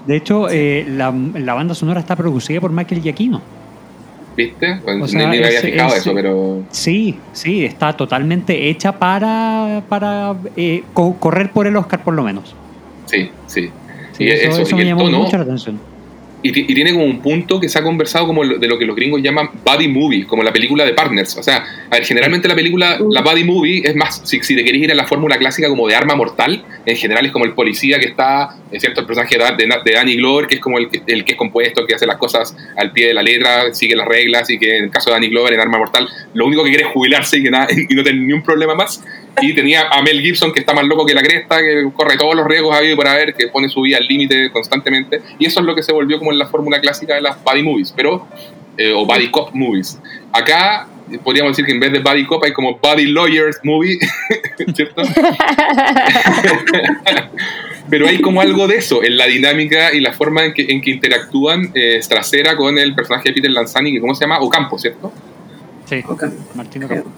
De 0.06 0.16
hecho, 0.16 0.48
eh, 0.50 0.84
la, 0.86 1.12
la, 1.34 1.54
banda 1.54 1.74
sonora 1.74 2.00
está 2.00 2.14
producida 2.14 2.60
por 2.60 2.70
Michael 2.70 3.02
Giacchino. 3.02 3.42
¿Viste? 4.36 4.80
Bueno, 4.84 5.04
O 5.04 5.08
sea, 5.08 5.28
ni 5.30 5.38
me 5.38 5.46
había 5.46 5.60
fijado 5.60 5.94
es- 5.94 6.00
eso, 6.00 6.12
pero. 6.14 6.62
Sí, 6.70 7.18
sí, 7.32 7.64
está 7.64 7.94
totalmente 7.94 8.68
hecha 8.68 8.92
para, 8.98 9.82
para 9.88 10.34
eh, 10.56 10.82
co- 10.92 11.16
correr 11.18 11.50
por 11.52 11.66
el 11.66 11.76
Oscar 11.76 12.04
por 12.04 12.14
lo 12.14 12.22
menos. 12.22 12.54
Sí, 13.06 13.30
sí. 13.46 13.70
Sí, 14.12 14.24
Y 14.24 14.28
eso, 14.28 14.48
eso, 14.50 14.62
eso 14.62 14.76
y 14.76 14.78
me 14.80 14.84
llamó 14.86 15.02
tono- 15.04 15.18
mucho 15.24 15.36
la 15.38 15.42
atención. 15.44 15.80
Y, 16.46 16.52
ti- 16.52 16.64
y 16.68 16.74
tiene 16.74 16.92
como 16.92 17.04
un 17.04 17.20
punto 17.20 17.58
que 17.58 17.68
se 17.68 17.78
ha 17.78 17.82
conversado 17.82 18.26
como 18.26 18.44
de 18.46 18.68
lo 18.68 18.78
que 18.78 18.84
los 18.84 18.94
gringos 18.94 19.20
llaman 19.22 19.50
body 19.64 19.88
movie, 19.88 20.26
como 20.26 20.42
la 20.44 20.52
película 20.52 20.84
de 20.84 20.92
Partners. 20.92 21.36
O 21.36 21.42
sea, 21.42 21.64
a 21.90 21.94
ver, 21.96 22.04
generalmente 22.04 22.46
la 22.46 22.54
película, 22.54 22.98
la 23.10 23.20
body 23.22 23.42
movie 23.42 23.82
es 23.84 23.96
más, 23.96 24.20
si, 24.24 24.40
si 24.42 24.54
te 24.54 24.62
querés 24.62 24.80
ir 24.82 24.92
a 24.92 24.94
la 24.94 25.06
fórmula 25.06 25.36
clásica 25.38 25.68
como 25.68 25.88
de 25.88 25.94
arma 25.96 26.14
mortal, 26.14 26.64
en 26.86 26.96
general 26.96 27.26
es 27.26 27.32
como 27.32 27.44
el 27.46 27.52
policía 27.52 27.98
que 27.98 28.06
está, 28.06 28.50
es 28.70 28.80
cierto, 28.80 29.00
el 29.00 29.06
personaje 29.06 29.36
de, 29.36 29.66
de, 29.84 29.92
Danny 29.92 30.16
Glover, 30.16 30.46
que 30.46 30.54
es 30.56 30.60
como 30.60 30.78
el 30.78 30.88
que, 30.88 31.02
el 31.06 31.24
que 31.24 31.32
es 31.32 31.38
compuesto, 31.38 31.84
que 31.84 31.94
hace 31.94 32.06
las 32.06 32.16
cosas 32.16 32.56
al 32.76 32.92
pie 32.92 33.08
de 33.08 33.14
la 33.14 33.22
letra, 33.22 33.74
sigue 33.74 33.96
las 33.96 34.06
reglas, 34.06 34.48
y 34.50 34.58
que 34.58 34.78
en 34.78 34.84
el 34.84 34.90
caso 34.90 35.10
de 35.10 35.14
Danny 35.14 35.28
Glover 35.30 35.54
en 35.54 35.60
arma 35.60 35.78
mortal, 35.78 36.08
lo 36.34 36.46
único 36.46 36.62
que 36.62 36.70
quiere 36.70 36.84
es 36.84 36.90
jubilarse 36.90 37.38
y, 37.38 37.42
que 37.42 37.50
nada, 37.50 37.66
y 37.88 37.94
no 37.94 38.04
tener 38.04 38.20
ni 38.22 38.32
un 38.32 38.42
problema 38.42 38.74
más. 38.74 39.02
Y 39.40 39.54
tenía 39.54 39.88
a 39.88 40.02
Mel 40.02 40.20
Gibson, 40.20 40.52
que 40.52 40.60
está 40.60 40.72
más 40.72 40.84
loco 40.84 41.04
que 41.04 41.14
la 41.14 41.22
cresta, 41.22 41.58
que 41.60 41.88
corre 41.94 42.16
todos 42.16 42.34
los 42.34 42.46
riesgos 42.46 42.74
habido 42.74 42.94
y 42.94 42.96
por 42.96 43.06
haber, 43.06 43.34
que 43.34 43.48
pone 43.48 43.68
su 43.68 43.82
vida 43.82 43.98
al 43.98 44.06
límite 44.06 44.50
constantemente. 44.50 45.20
Y 45.38 45.46
eso 45.46 45.60
es 45.60 45.66
lo 45.66 45.74
que 45.74 45.82
se 45.82 45.92
volvió 45.92 46.18
como 46.18 46.32
en 46.32 46.38
la 46.38 46.46
fórmula 46.46 46.80
clásica 46.80 47.14
de 47.14 47.20
las 47.20 47.42
body 47.42 47.62
movies, 47.62 47.92
pero 47.94 48.26
eh, 48.78 48.92
o 48.92 49.04
body 49.04 49.30
cop 49.30 49.54
movies. 49.54 49.98
Acá 50.32 50.86
eh, 51.10 51.18
podríamos 51.22 51.52
decir 51.52 51.64
que 51.66 51.72
en 51.72 51.80
vez 51.80 51.92
de 51.92 52.00
body 52.00 52.26
cop 52.26 52.42
hay 52.44 52.52
como 52.52 52.78
body 52.78 53.06
lawyers 53.06 53.58
movie, 53.62 53.98
¿cierto? 54.74 55.02
pero 57.90 58.08
hay 58.08 58.20
como 58.20 58.40
algo 58.40 58.66
de 58.66 58.76
eso 58.76 59.02
en 59.02 59.16
la 59.16 59.26
dinámica 59.26 59.94
y 59.94 60.00
la 60.00 60.12
forma 60.12 60.44
en 60.44 60.54
que, 60.54 60.66
en 60.68 60.80
que 60.80 60.90
interactúan 60.90 61.70
eh, 61.74 62.00
Trasera 62.08 62.56
con 62.56 62.78
el 62.78 62.94
personaje 62.94 63.28
de 63.28 63.34
Peter 63.34 63.50
Lanzani, 63.50 63.92
que 63.92 64.00
¿cómo 64.00 64.14
se 64.14 64.24
llama? 64.24 64.40
Ocampo, 64.40 64.78
¿cierto? 64.78 65.12
Sí, 65.86 66.02
Ok. 66.06 66.24
Martín 66.54 66.84
Ocampo. 66.84 67.10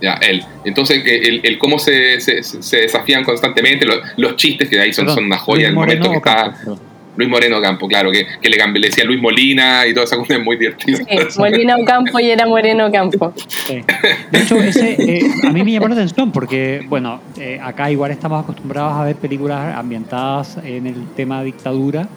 Ya, 0.00 0.14
él. 0.14 0.44
Entonces, 0.64 1.02
que 1.02 1.16
el, 1.16 1.40
el 1.42 1.58
cómo 1.58 1.78
se, 1.78 2.20
se, 2.20 2.42
se 2.42 2.76
desafían 2.76 3.24
constantemente, 3.24 3.84
los, 3.84 3.98
los 4.16 4.36
chistes 4.36 4.68
que 4.68 4.78
ahí 4.78 4.92
son, 4.92 5.06
Perdón, 5.06 5.16
son 5.16 5.24
una 5.24 5.38
joya, 5.38 5.62
Luis 5.62 5.68
el 5.70 5.74
momento 5.74 6.08
Moreno 6.08 6.22
que 6.22 6.30
está. 6.30 6.78
Luis 7.16 7.28
Moreno 7.28 7.60
Campo, 7.60 7.88
claro, 7.88 8.12
que, 8.12 8.24
que 8.40 8.48
le, 8.48 8.56
le 8.56 8.86
decía 8.86 9.02
Luis 9.02 9.20
Molina 9.20 9.84
y 9.88 9.92
toda 9.92 10.04
esa 10.04 10.16
cosa 10.16 10.34
es 10.34 10.40
muy 10.40 10.56
divertida. 10.56 10.98
Sí, 10.98 11.38
Molina 11.40 11.76
Ocampo 11.76 12.20
y 12.20 12.30
era 12.30 12.46
Moreno 12.46 12.86
Ocampo. 12.86 13.32
Sí. 13.48 13.80
De 14.30 14.38
hecho, 14.38 14.62
ese, 14.62 14.92
eh, 14.92 15.26
a 15.42 15.50
mí 15.50 15.64
me 15.64 15.72
llamó 15.72 15.88
la 15.88 15.96
atención 15.96 16.30
porque, 16.30 16.86
bueno, 16.88 17.20
eh, 17.36 17.58
acá 17.60 17.90
igual 17.90 18.12
estamos 18.12 18.44
acostumbrados 18.44 18.92
a 18.92 19.02
ver 19.02 19.16
películas 19.16 19.76
ambientadas 19.76 20.58
en 20.62 20.86
el 20.86 21.08
tema 21.16 21.42
dictadura 21.42 22.08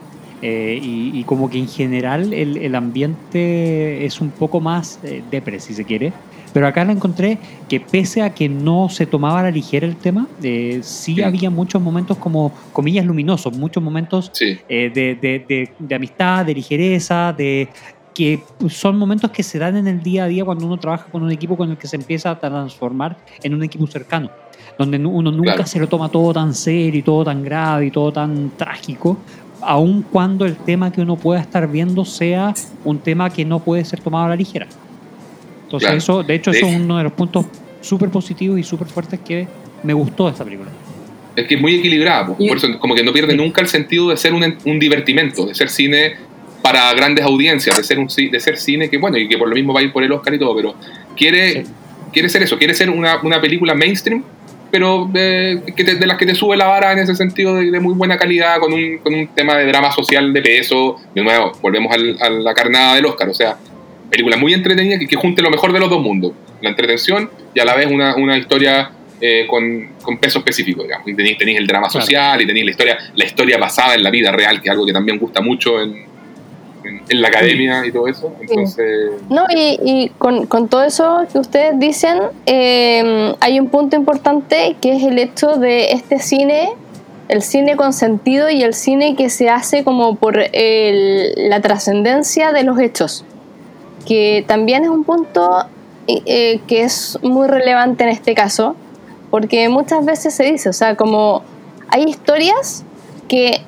eh, 0.44 0.80
y, 0.80 1.20
y 1.20 1.24
como 1.24 1.50
que 1.50 1.58
en 1.58 1.68
general 1.68 2.32
el, 2.32 2.58
el 2.58 2.76
ambiente 2.76 4.06
es 4.06 4.22
un 4.22 4.30
poco 4.30 4.60
más 4.60 5.00
eh, 5.04 5.24
depre, 5.32 5.60
si 5.60 5.74
se 5.74 5.84
quiere. 5.84 6.14
Pero 6.54 6.68
acá 6.68 6.84
lo 6.84 6.92
encontré 6.92 7.38
que 7.70 7.80
pese 7.80 8.22
a 8.22 8.34
que 8.34 8.50
no 8.50 8.90
se 8.90 9.06
tomaba 9.06 9.40
a 9.40 9.44
la 9.44 9.52
ligera 9.52 9.88
el 9.88 9.96
tema, 9.96 10.28
eh, 10.44 10.80
sí 10.84 11.16
Sí. 11.16 11.22
había 11.24 11.50
muchos 11.50 11.82
momentos 11.82 12.18
como 12.18 12.52
comillas 12.74 13.06
luminosos, 13.06 13.58
muchos 13.58 13.82
momentos 13.82 14.30
Sí, 14.34 14.58
eh, 14.68 14.92
de, 14.94 15.16
de- 15.16 15.46
de- 15.48 15.72
de 15.80 15.96
amistad, 15.96 16.46
de 16.46 16.54
ligereza, 16.54 17.34
de 17.38 17.70
que 18.14 18.44
son 18.70 18.98
momentos 18.98 19.32
que 19.32 19.42
se 19.42 19.58
dan 19.58 19.78
en 19.78 19.88
el 19.88 20.04
día 20.04 20.26
a 20.26 20.28
día 20.28 20.44
cuando 20.44 20.66
uno 20.66 20.78
trabaja 20.78 21.06
con 21.10 21.24
un 21.24 21.32
equipo 21.32 21.56
con 21.56 21.72
el 21.72 21.78
que 21.78 21.88
se 21.88 21.96
empieza 21.96 22.32
a 22.32 22.38
transformar 22.40 23.16
en 23.42 23.54
un 23.54 23.64
equipo 23.64 23.88
cercano, 23.88 24.30
donde 24.78 24.98
uno 24.98 25.32
nunca 25.32 25.54
Claro. 25.54 25.66
se 25.68 25.80
lo 25.80 25.88
toma 25.88 26.10
todo 26.10 26.34
tan 26.34 26.54
serio 26.54 27.00
y 27.00 27.04
todo 27.04 27.24
tan 27.24 27.42
grave 27.42 27.86
y 27.86 27.92
todo 27.92 28.12
tan 28.12 28.52
trágico, 28.58 29.18
aun 29.62 30.02
cuando 30.02 30.46
el 30.46 30.58
tema 30.58 30.92
que 30.92 31.00
uno 31.02 31.16
pueda 31.16 31.40
estar 31.40 31.66
viendo 31.72 32.04
sea 32.04 32.54
un 32.84 33.00
tema 33.00 33.30
que 33.30 33.46
no 33.46 33.60
puede 33.60 33.86
ser 33.86 34.02
tomado 34.02 34.26
a 34.26 34.30
la 34.30 34.36
ligera. 34.36 34.68
Entonces 35.72 35.88
Claro. 35.88 35.98
eso, 35.98 36.24
de 36.24 36.36
hecho, 36.36 36.52
De 36.52 36.58
eso 36.58 36.68
es 36.68 36.76
uno 36.76 36.98
de 36.98 37.04
los 37.06 37.14
puntos 37.14 37.46
súper 37.80 38.10
positivos 38.10 38.60
y 38.60 38.64
súper 38.64 38.88
fuertes 38.88 39.20
que 39.26 39.48
me 39.84 39.94
gustó 39.94 40.26
de 40.26 40.32
esta 40.32 40.44
película. 40.44 40.70
es 41.36 41.48
que 41.48 41.56
es 41.56 41.62
muy 41.62 41.76
equilibrada, 41.76 42.28
por 42.28 42.58
eso 42.58 42.68
como 42.80 42.94
que 42.94 43.04
no 43.04 43.14
pierde 43.14 43.34
nunca 43.36 43.62
el 43.62 43.68
sentido 43.68 44.10
de 44.10 44.18
ser 44.18 44.34
un, 44.34 44.44
un 44.66 44.80
divertimento, 44.80 45.46
de 45.46 45.56
ser 45.56 45.70
cine 45.70 46.16
para 46.62 46.94
grandes 46.94 47.24
audiencias, 47.24 47.78
de 47.78 47.84
ser, 47.86 48.00
un, 48.00 48.08
de 48.08 48.40
ser 48.42 48.58
cine 48.58 48.90
que, 48.90 48.98
bueno, 48.98 49.18
y 49.18 49.30
que 49.30 49.38
por 49.38 49.48
lo 49.48 49.56
mismo 49.56 49.74
va 49.74 49.80
a 49.80 49.84
ir 49.84 49.94
por 49.94 50.04
el 50.04 50.12
Oscar 50.12 50.34
y 50.34 50.40
todo, 50.40 50.54
pero 50.56 50.76
quiere, 51.16 51.64
Sí. 51.64 51.72
quiere 52.12 52.28
ser 52.28 52.44
eso, 52.44 52.58
quiere 52.58 52.74
ser 52.74 52.90
una, 52.90 53.22
una 53.24 53.40
película 53.40 53.74
mainstream, 53.74 54.24
pero 54.70 55.10
eh, 55.16 55.62
que 55.76 55.84
te- 55.86 55.96
de 55.96 56.06
las 56.06 56.18
que 56.18 56.26
te 56.26 56.36
sube 56.36 56.56
la 56.58 56.68
vara 56.68 56.92
en 56.92 57.00
ese 57.00 57.16
sentido 57.16 57.56
de, 57.56 57.72
de 57.72 57.80
muy 57.80 57.94
buena 57.94 58.18
calidad, 58.18 58.60
con 58.60 58.74
un, 58.74 58.98
con 59.00 59.14
un 59.14 59.28
tema 59.30 59.56
de 59.56 59.66
drama 59.68 59.92
social 59.94 60.32
de 60.34 60.42
peso. 60.42 60.98
De 61.16 61.24
nuevo, 61.24 61.54
volvemos 61.62 61.94
al- 61.94 62.18
a 62.22 62.30
la 62.30 62.54
carnada 62.54 62.96
del 62.96 63.06
Oscar, 63.06 63.30
o 63.30 63.34
sea, 63.34 63.58
película 64.12 64.38
muy 64.38 64.54
entretenida 64.54 65.00
que, 65.00 65.08
que 65.08 65.16
junte 65.16 65.42
lo 65.42 65.50
mejor 65.50 65.74
de 65.74 65.80
los 65.80 65.90
dos 65.90 66.02
mundos, 66.02 66.34
la 66.62 66.70
entretención 66.70 67.30
y 67.56 67.60
a 67.60 67.66
la 67.66 67.76
vez 67.76 67.88
una, 67.90 68.16
una 68.16 68.38
historia 68.38 68.92
eh, 69.20 69.46
con, 69.48 69.90
con 70.04 70.18
peso 70.20 70.40
específico, 70.40 70.84
digamos. 70.84 71.08
Y 71.08 71.16
tenéis, 71.16 71.38
tenéis 71.40 71.58
el 71.60 71.66
drama 71.68 71.88
Claro. 71.88 72.06
social 72.06 72.42
y 72.42 72.46
tenéis 72.46 72.66
la 72.66 72.72
historia, 72.72 72.98
la 73.16 73.26
historia 73.26 73.58
basada 73.58 73.96
en 73.96 74.04
la 74.04 74.10
vida 74.12 74.32
real, 74.32 74.62
que 74.62 74.68
es 74.68 74.72
algo 74.72 74.86
que 74.86 74.94
también 74.94 75.18
gusta 75.20 75.42
mucho 75.42 75.80
en, 75.82 76.06
en, 76.84 77.02
en 77.08 77.22
la 77.22 77.28
academia 77.30 77.86
y 77.86 77.92
todo 77.92 78.08
eso. 78.08 78.36
Entonces, 78.42 79.12
No, 79.30 79.46
y, 79.56 79.80
y 79.86 80.10
con, 80.18 80.48
con 80.48 80.68
todo 80.68 80.84
eso 80.84 81.26
que 81.32 81.38
ustedes 81.40 81.80
dicen, 81.80 82.18
eh, 82.48 83.34
hay 83.40 83.60
un 83.60 83.70
punto 83.70 83.96
importante 83.96 84.76
que 84.82 84.96
es 84.98 85.04
el 85.04 85.18
hecho 85.20 85.56
de 85.58 85.92
este 85.92 86.20
cine, 86.20 86.70
el 87.30 87.42
cine 87.44 87.76
con 87.76 87.94
sentido 87.94 88.50
y 88.50 88.64
el 88.64 88.74
cine 88.74 89.16
que 89.16 89.30
se 89.30 89.50
hace 89.50 89.84
como 89.84 90.16
por 90.16 90.38
el- 90.52 91.34
la 91.50 91.62
trascendencia 91.62 92.52
de 92.52 92.64
los 92.64 92.80
hechos, 92.80 93.24
que 94.06 94.44
también 94.48 94.84
es 94.84 94.90
un 94.90 95.04
punto 95.04 95.66
eh, 96.08 96.60
que 96.68 96.84
es 96.84 97.18
muy 97.22 97.48
relevante 97.48 98.04
en 98.04 98.10
este 98.10 98.34
caso, 98.34 98.76
porque 99.30 99.70
muchas 99.70 100.06
veces 100.06 100.34
se 100.34 100.44
dice, 100.44 100.70
o 100.70 100.74
sea, 100.74 100.96
como 100.96 101.44
hay 101.88 102.04
historias 102.04 102.84
que, 103.28 103.62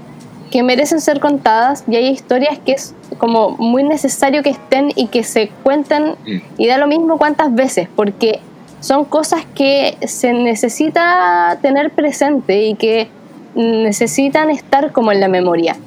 que 0.51 0.63
merecen 0.63 0.99
ser 0.99 1.19
contadas 1.19 1.83
y 1.87 1.95
hay 1.95 2.07
historias 2.07 2.59
que 2.59 2.73
es 2.73 2.93
como 3.17 3.51
muy 3.51 3.83
necesario 3.83 4.43
que 4.43 4.49
estén 4.49 4.91
y 4.95 5.07
que 5.07 5.23
se 5.23 5.49
cuenten 5.63 6.15
mm, 6.25 6.41
y 6.57 6.67
da 6.67 6.77
lo 6.77 6.87
mismo 6.87 7.17
cuántas 7.17 7.53
veces, 7.53 7.87
porque 7.95 8.39
son 8.79 9.05
cosas 9.05 9.45
que 9.55 9.97
se 10.05 10.33
necesita 10.33 11.57
tener 11.61 11.91
presente 11.91 12.63
y 12.65 12.75
que 12.75 13.07
necesitan 13.55 14.49
estar 14.49 14.91
como 14.91 15.11
en 15.11 15.21
la 15.21 15.29
memoria. 15.29 15.77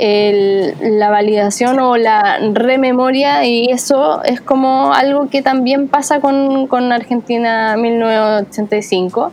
La 0.00 1.10
validación 1.10 1.78
o 1.78 1.96
la 1.96 2.38
rememoria 2.52 3.44
y 3.44 3.70
eso 3.70 4.22
es 4.24 4.40
como 4.40 4.94
algo 4.94 5.28
que 5.28 5.42
también 5.42 5.88
pasa 5.88 6.20
con, 6.20 6.66
con 6.68 6.90
Argentina 6.92 7.76
1985 7.76 9.30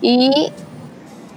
y 0.00 0.50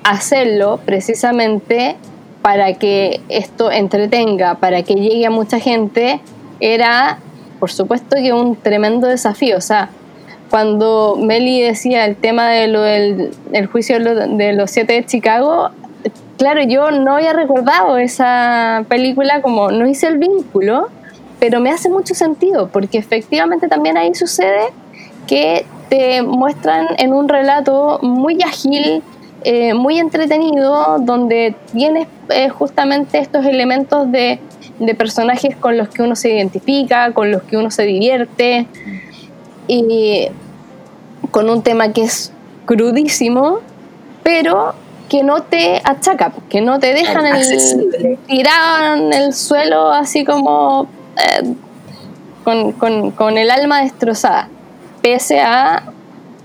hacerlo 0.03 0.79
precisamente 0.85 1.97
para 2.41 2.73
que 2.73 3.19
esto 3.29 3.71
entretenga, 3.71 4.55
para 4.55 4.83
que 4.83 4.95
llegue 4.95 5.25
a 5.25 5.29
mucha 5.29 5.59
gente, 5.59 6.21
era 6.59 7.19
por 7.59 7.71
supuesto 7.71 8.15
que 8.15 8.33
un 8.33 8.55
tremendo 8.55 9.07
desafío. 9.07 9.57
O 9.57 9.61
sea, 9.61 9.89
cuando 10.49 11.17
Meli 11.19 11.61
decía 11.61 12.05
el 12.05 12.15
tema 12.15 12.49
de 12.49 12.67
lo 12.67 12.81
del 12.81 13.31
el 13.53 13.67
juicio 13.67 13.99
de 13.99 14.53
los 14.53 14.71
siete 14.71 14.93
de 14.93 15.05
Chicago, 15.05 15.69
claro, 16.37 16.61
yo 16.63 16.91
no 16.91 17.15
había 17.15 17.33
recordado 17.33 17.97
esa 17.97 18.85
película, 18.89 19.41
como 19.41 19.71
no 19.71 19.87
hice 19.87 20.07
el 20.07 20.17
vínculo, 20.17 20.89
pero 21.39 21.59
me 21.59 21.71
hace 21.71 21.89
mucho 21.89 22.13
sentido, 22.13 22.69
porque 22.69 22.97
efectivamente 22.97 23.67
también 23.67 23.97
ahí 23.97 24.13
sucede 24.13 24.67
que 25.27 25.65
te 25.89 26.21
muestran 26.21 26.87
en 26.97 27.13
un 27.13 27.27
relato 27.27 27.99
muy 28.01 28.41
ágil, 28.43 29.03
eh, 29.43 29.73
muy 29.73 29.99
entretenido, 29.99 30.97
donde 30.99 31.55
tienes 31.73 32.07
eh, 32.29 32.49
justamente 32.49 33.17
estos 33.17 33.45
elementos 33.45 34.11
de, 34.11 34.39
de 34.79 34.95
personajes 34.95 35.55
con 35.55 35.77
los 35.77 35.89
que 35.89 36.03
uno 36.03 36.15
se 36.15 36.33
identifica, 36.33 37.11
con 37.13 37.31
los 37.31 37.41
que 37.43 37.57
uno 37.57 37.71
se 37.71 37.83
divierte, 37.83 38.67
y 39.67 40.27
con 41.31 41.49
un 41.49 41.61
tema 41.61 41.93
que 41.93 42.03
es 42.03 42.31
crudísimo, 42.65 43.59
pero 44.23 44.73
que 45.11 45.23
no 45.23 45.43
te 45.43 45.81
achaca, 45.83 46.31
que 46.49 46.61
no 46.61 46.79
te 46.79 46.93
dejan 46.93 47.25
el, 47.25 48.17
tirado 48.27 48.95
en 48.95 49.11
el 49.11 49.33
suelo 49.33 49.91
así 49.91 50.23
como 50.23 50.87
eh, 51.17 51.53
con, 52.45 52.71
con- 52.71 53.11
con 53.11 53.37
el 53.37 53.51
alma 53.51 53.81
destrozada, 53.81 54.47
pese 55.01 55.41
a 55.41 55.83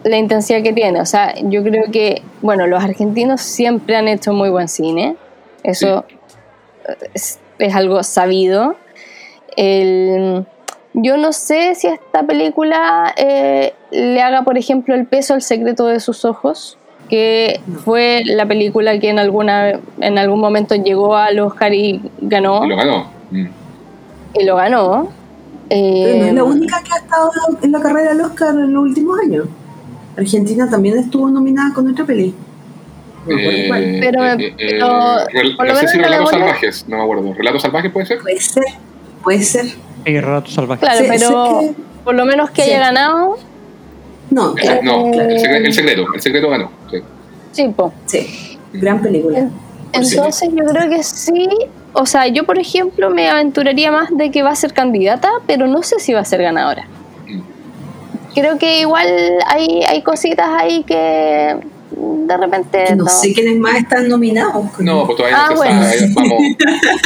la 0.03 0.17
intensidad 0.17 0.65
que 0.65 0.73
tiene. 0.73 1.01
O 1.01 1.07
sea, 1.07 1.33
yo 1.43 1.63
creo 1.63 1.85
que, 1.93 2.23
bueno, 2.43 2.67
los 2.67 2.83
argentinos 2.83 3.41
siempre 3.41 3.95
han 3.97 4.09
hecho 4.09 4.33
muy 4.33 4.51
buen 4.51 4.67
cine, 4.67 5.15
eso 5.63 6.05
es, 7.15 7.39
es 7.61 7.75
algo 7.77 8.03
sabido. 8.03 8.75
El- 9.57 10.45
yo 10.93 11.17
no 11.19 11.33
sé 11.33 11.77
si 11.77 11.87
esta 11.87 12.25
película 12.25 13.15
eh, 13.17 13.75
le 13.93 14.21
haga, 14.23 14.43
por 14.43 14.59
ejemplo, 14.59 14.95
el 14.97 15.07
peso 15.07 15.35
al 15.35 15.43
secreto 15.43 15.87
de 15.87 16.01
sus 16.01 16.25
ojos, 16.25 16.79
que 17.09 17.61
fue 17.85 18.23
la 18.25 18.47
película 18.47 18.99
que 18.99 19.09
en, 19.11 19.19
alguna, 19.19 19.81
en 20.01 20.19
algún 20.19 20.41
momento 20.41 20.75
llegó 20.75 21.17
al 21.17 21.39
Oscar 21.41 21.73
y 21.73 22.01
ganó 22.21 22.65
y 22.65 22.69
lo 22.69 22.77
ganó. 22.77 23.11
Mm. 23.31 23.47
y 24.41 24.45
lo 24.45 24.57
ganó. 24.57 25.09
Pero 25.69 26.17
no 26.19 26.25
es 26.27 26.35
la 26.35 26.41
Eh, 26.41 26.43
única 26.43 26.81
que 26.83 26.93
ha 26.93 26.97
estado 26.99 27.31
en 27.63 27.73
la 27.73 27.81
carrera 27.81 28.11
del 28.11 28.21
Oscar 28.21 28.51
en 28.55 28.73
los 28.73 28.83
últimos 28.85 29.19
años. 29.21 29.47
Argentina 30.17 30.69
también 30.71 30.97
estuvo 30.99 31.29
nominada 31.29 31.75
con 31.75 31.89
otra 31.91 32.05
peli. 32.05 32.35
No 33.27 33.35
cuál. 33.69 33.83
Eh, 33.85 33.99
Pero- 34.01 34.25
eh, 34.25 34.37
eh, 34.39 34.55
pero, 34.57 34.87
rel- 35.27 35.57
por 35.57 35.67
lo 35.67 35.73
no 35.75 35.81
sé 35.81 35.89
si 35.89 35.99
Relatos 35.99 36.31
Salvajes, 36.31 36.85
no 36.89 36.97
me 36.99 37.03
acuerdo. 37.03 37.35
¿Relatos 37.35 37.63
Salvajes 37.63 37.91
puede 37.91 38.07
ser? 38.07 38.19
Puede 38.21 38.41
ser, 38.41 38.63
puede 39.25 39.43
ser. 39.43 39.67
Y 40.05 40.21
Relatos 40.21 40.55
Salvajes. 40.55 40.89
claro, 40.89 41.05
Sí, 41.05 41.07
pero 41.11 41.59
que- 41.61 41.75
por 42.05 42.15
lo 42.15 42.25
menos 42.25 42.51
que 42.51 42.63
sí. 42.63 42.71
haya 42.71 42.79
ganado, 42.79 43.37
No, 44.31 44.51
Eh, 44.53 44.61
claro, 44.61 44.81
no, 44.83 45.11
claro. 45.11 45.31
el 45.31 45.39
secreto, 45.41 45.67
el 45.67 45.73
secreto, 45.73 46.07
el 46.15 46.21
secreto 46.23 46.51
ganó. 46.51 46.71
sí. 46.91 46.99
sí, 47.53 47.69
po. 47.75 47.93
Sí, 48.07 48.59
gran 48.73 49.01
película. 49.01 49.41
No. 49.43 49.51
Entonces 49.93 50.51
yo 50.53 50.65
creo 50.65 50.91
que 50.91 51.03
sí. 51.03 51.49
O 51.93 52.05
sea, 52.05 52.27
yo 52.27 52.45
por 52.45 52.59
ejemplo 52.59 53.09
me 53.09 53.29
aventuraría 53.31 53.91
más 53.91 54.09
de 54.15 54.31
que 54.31 54.43
va 54.43 54.51
a 54.51 54.57
ser 54.57 54.75
candidata, 54.75 55.31
pero 55.47 55.67
no 55.67 55.83
sé 55.83 55.99
si 55.99 56.13
va 56.13 56.21
a 56.21 56.25
ser 56.25 56.43
ganadora. 56.43 56.87
Mm. 57.27 57.41
Creo 58.35 58.59
que 58.59 58.81
igual 58.81 59.07
hay, 59.47 59.83
hay 59.85 60.03
cositas 60.03 60.47
ahí 60.59 60.83
que 60.85 61.57
de 61.93 62.37
repente... 62.37 62.95
No 62.97 63.05
no. 63.05 63.11
sé 63.11 63.33
quiénes 63.33 63.57
más 63.59 63.77
están 63.77 64.09
nominados. 64.09 64.67
No, 64.81 65.07
pues 65.07 65.17
todavía 65.17 65.39
Ah, 65.39 65.47
no 65.49 65.57
se 65.57 65.57
bueno. 65.57 65.83
sabe. 65.85 66.13
Vamos, 66.15 66.43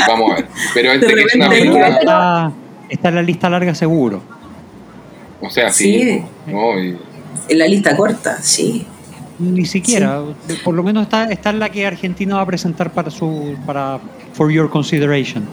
vamos 0.08 0.30
a 0.32 0.34
ver. 0.36 0.46
Pero 0.74 0.92
este 0.92 1.06
De 1.06 1.14
que 1.14 1.20
es 1.22 1.34
una 1.36 1.48
película. 1.50 1.88
Está, 1.88 2.52
está 2.88 3.08
en 3.10 3.14
la 3.14 3.22
lista 3.22 3.48
larga 3.48 3.74
seguro. 3.76 4.20
O 5.40 5.50
sea, 5.50 5.70
sí. 5.70 6.02
Sí. 6.02 6.22
No, 6.52 6.78
y- 6.82 6.98
En 7.48 7.58
la 7.58 7.66
lista 7.66 7.96
corta, 7.96 8.38
sí. 8.42 8.86
Ni 9.38 9.64
siquiera. 9.64 10.22
Por 10.64 10.74
lo 10.74 10.82
menos 10.82 11.04
está, 11.04 11.24
está 11.24 11.50
en 11.50 11.58
la 11.60 11.70
que 11.70 11.86
Argentina 11.86 12.36
va 12.36 12.42
a 12.42 12.46
presentar 12.46 12.92
para 12.92 13.10
su. 13.10 13.54
para 13.66 13.98
For 14.34 14.50
Your 14.50 14.68
Consideration. 14.70 15.44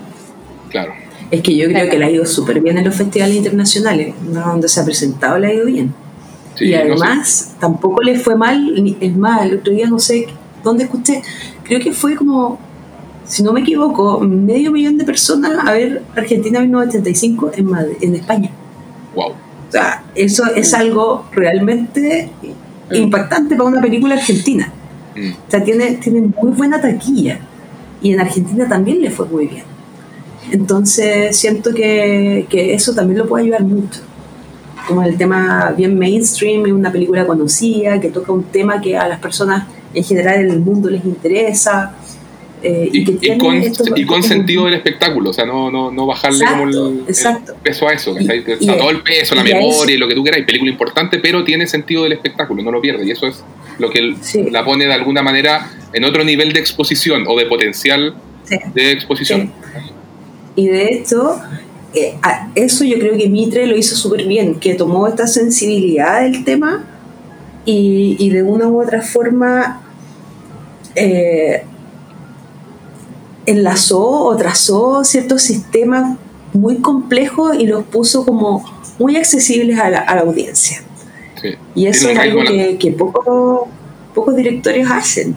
claro. 0.69 0.93
Es 1.29 1.41
que 1.41 1.53
yo 1.57 1.65
creo 1.65 1.75
Claro. 1.75 1.89
que 1.91 1.99
le 1.99 2.05
ha 2.05 2.09
ido 2.09 2.25
súper 2.25 2.61
bien 2.61 2.77
en 2.77 2.85
los 2.85 2.95
festivales 2.95 3.35
internacionales, 3.35 4.13
¿no? 4.31 4.39
donde 4.47 4.69
se 4.69 4.79
ha 4.79 4.85
presentado 4.85 5.37
le 5.37 5.47
ha 5.47 5.53
ido 5.53 5.65
bien. 5.65 5.93
Sí, 6.55 6.65
y 6.67 6.71
no 6.71 6.77
sé. 6.77 6.81
además, 6.83 7.55
tampoco 7.59 8.01
le 8.01 8.17
fue 8.17 8.37
mal, 8.37 8.81
ni- 8.81 8.95
es 9.01 9.13
más, 9.17 9.41
el 9.45 9.55
otro 9.55 9.73
día 9.73 9.87
no 9.89 9.99
sé 9.99 10.27
dónde 10.63 10.85
escuché, 10.85 11.21
creo 11.63 11.81
que 11.81 11.91
fue 11.91 12.15
como, 12.15 12.57
si 13.25 13.43
no 13.43 13.51
me 13.51 13.59
equivoco, 13.59 14.21
medio 14.21 14.71
millón 14.71 14.97
de 14.97 15.03
personas 15.03 15.51
a 15.67 15.71
ver 15.73 16.01
Argentina 16.15 16.61
1985 16.61 17.51
en, 17.57 17.65
Madrid- 17.65 17.97
en 17.99 18.15
España. 18.15 18.49
Wow. 19.13 19.33
O 19.67 19.71
sea, 19.71 20.03
eso 20.15 20.43
es 20.55 20.73
algo 20.73 21.25
realmente 21.31 22.29
impactante 22.91 23.55
para 23.55 23.69
una 23.69 23.81
película 23.81 24.15
argentina. 24.15 24.71
Mm. 25.15 25.31
O 25.31 25.51
sea, 25.51 25.63
tiene, 25.63 25.95
tiene 25.95 26.21
muy 26.21 26.51
buena 26.51 26.79
taquilla. 26.79 27.39
Y 28.01 28.13
en 28.13 28.19
Argentina 28.19 28.67
también 28.67 29.01
le 29.01 29.09
fue 29.09 29.25
muy 29.27 29.47
bien. 29.47 29.63
Entonces 30.51 31.35
siento 31.35 31.73
que, 31.73 32.45
que 32.49 32.73
eso 32.73 32.93
también 32.93 33.19
lo 33.19 33.27
puede 33.27 33.45
ayudar 33.45 33.63
mucho. 33.63 34.01
Como 34.87 35.03
el 35.03 35.17
tema 35.17 35.73
bien 35.75 35.97
mainstream, 35.99 36.65
es 36.65 36.71
una 36.71 36.91
película 36.91 37.27
conocida, 37.27 37.99
que 37.99 38.09
toca 38.09 38.31
un 38.31 38.43
tema 38.43 38.79
que 38.79 38.97
a 38.97 39.07
las 39.07 39.19
personas 39.19 39.65
en 39.93 40.03
general 40.03 40.41
en 40.41 40.51
el 40.51 40.59
mundo 40.61 40.89
les 40.89 41.03
interesa. 41.03 41.93
Eh, 42.63 42.89
Y, 42.91 43.05
que 43.17 43.37
con, 43.37 43.61
y 43.95 44.05
con 44.05 44.23
sentido 44.23 44.65
del 44.65 44.73
espectáculo, 44.73 45.29
o 45.29 45.33
sea, 45.33 45.45
no, 45.45 45.69
no, 45.69 45.91
no 45.91 46.05
bajarle 46.07 46.43
Exacto, 47.07 47.53
como 47.53 47.57
el, 47.57 47.63
peso 47.63 47.87
a 47.87 47.93
eso. 47.93 48.15
Y- 48.19 48.23
Está 48.23 48.35
y- 48.35 48.65
todo 48.77 48.89
el 48.89 49.01
peso, 49.03 49.35
la 49.35 49.43
memoria 49.43 49.69
eso- 49.69 49.89
y 49.91 49.97
lo 49.97 50.07
que 50.07 50.15
tú 50.15 50.23
quieras, 50.23 50.41
y 50.41 50.43
película 50.43 50.71
importante, 50.71 51.19
pero 51.19 51.43
tiene 51.43 51.67
sentido 51.67 52.03
del 52.03 52.13
espectáculo, 52.13 52.63
no 52.63 52.71
lo 52.71 52.81
pierde. 52.81 53.05
Y 53.05 53.11
eso 53.11 53.27
es 53.27 53.43
lo 53.77 53.89
que 53.91 54.15
Sí. 54.21 54.43
la 54.49 54.65
pone 54.65 54.85
de 54.85 54.93
alguna 54.93 55.21
manera 55.21 55.69
en 55.93 56.03
otro 56.03 56.23
nivel 56.23 56.51
de 56.53 56.59
exposición 56.59 57.25
o 57.27 57.37
de 57.37 57.45
potencial 57.45 58.15
Sí. 58.45 58.57
de 58.73 58.91
exposición. 58.91 59.51
Y 60.55 60.67
de 60.67 60.93
hecho, 60.95 61.39
eh, 61.93 62.15
eso 62.55 62.83
yo 62.85 62.97
creo 62.97 63.15
que 63.17 63.29
Mitre 63.29 63.67
lo 63.67 63.77
hizo 63.77 63.95
súper 63.95 64.25
bien, 64.25 64.55
que 64.59 64.73
tomó 64.73 65.07
esta 65.07 65.27
sensibilidad 65.27 66.21
del 66.21 66.43
tema 66.43 66.83
y, 67.65 68.15
y 68.17 68.29
de 68.31 68.41
una 68.41 68.67
u 68.67 68.81
otra 68.81 69.01
forma 69.03 69.83
eh, 70.95 71.63
enlazó 73.47 73.99
o 74.07 74.37
trazó 74.37 75.03
ciertos 75.03 75.41
sistemas 75.41 76.17
muy 76.53 76.77
complejos 76.77 77.57
y 77.57 77.65
los 77.65 77.83
puso 77.85 78.23
como 78.25 78.63
muy 78.99 79.15
accesibles 79.17 79.79
a 79.79 79.89
la, 79.89 79.99
a 79.99 80.15
la 80.15 80.21
audiencia. 80.21 80.81
Sí. 81.41 81.49
Y 81.75 81.87
eso 81.87 82.09
es 82.09 82.17
algo 82.19 82.41
que, 82.43 82.77
que 82.77 82.91
poco- 82.91 83.67
pocos 84.13 84.35
directores 84.35 84.87
hacen. 84.89 85.35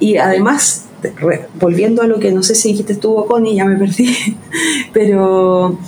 Y 0.00 0.16
además, 0.16 0.84
re- 1.20 1.46
volviendo 1.60 2.02
a 2.02 2.06
lo 2.06 2.18
que 2.18 2.30
no 2.32 2.42
sé 2.42 2.54
si 2.54 2.70
dijiste 2.70 2.94
tú, 2.96 3.24
Connie, 3.26 3.54
ya 3.56 3.64
me 3.64 3.76
perdí, 3.76 4.14
pero 4.92 5.78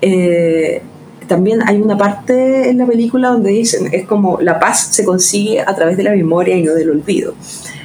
eh, 0.00 0.82
también 1.26 1.60
hay 1.66 1.80
una 1.80 1.96
parte 1.98 2.70
en 2.70 2.78
la 2.78 2.86
película 2.86 3.28
donde 3.28 3.50
dicen, 3.50 3.88
es 3.92 4.06
como 4.06 4.40
la 4.40 4.58
paz 4.58 4.88
se 4.92 5.04
consigue 5.04 5.60
a 5.60 5.74
través 5.74 5.96
de 5.96 6.02
la 6.04 6.10
memoria 6.12 6.56
y 6.56 6.62
no 6.62 6.74
del 6.74 6.90
olvido. 6.90 7.34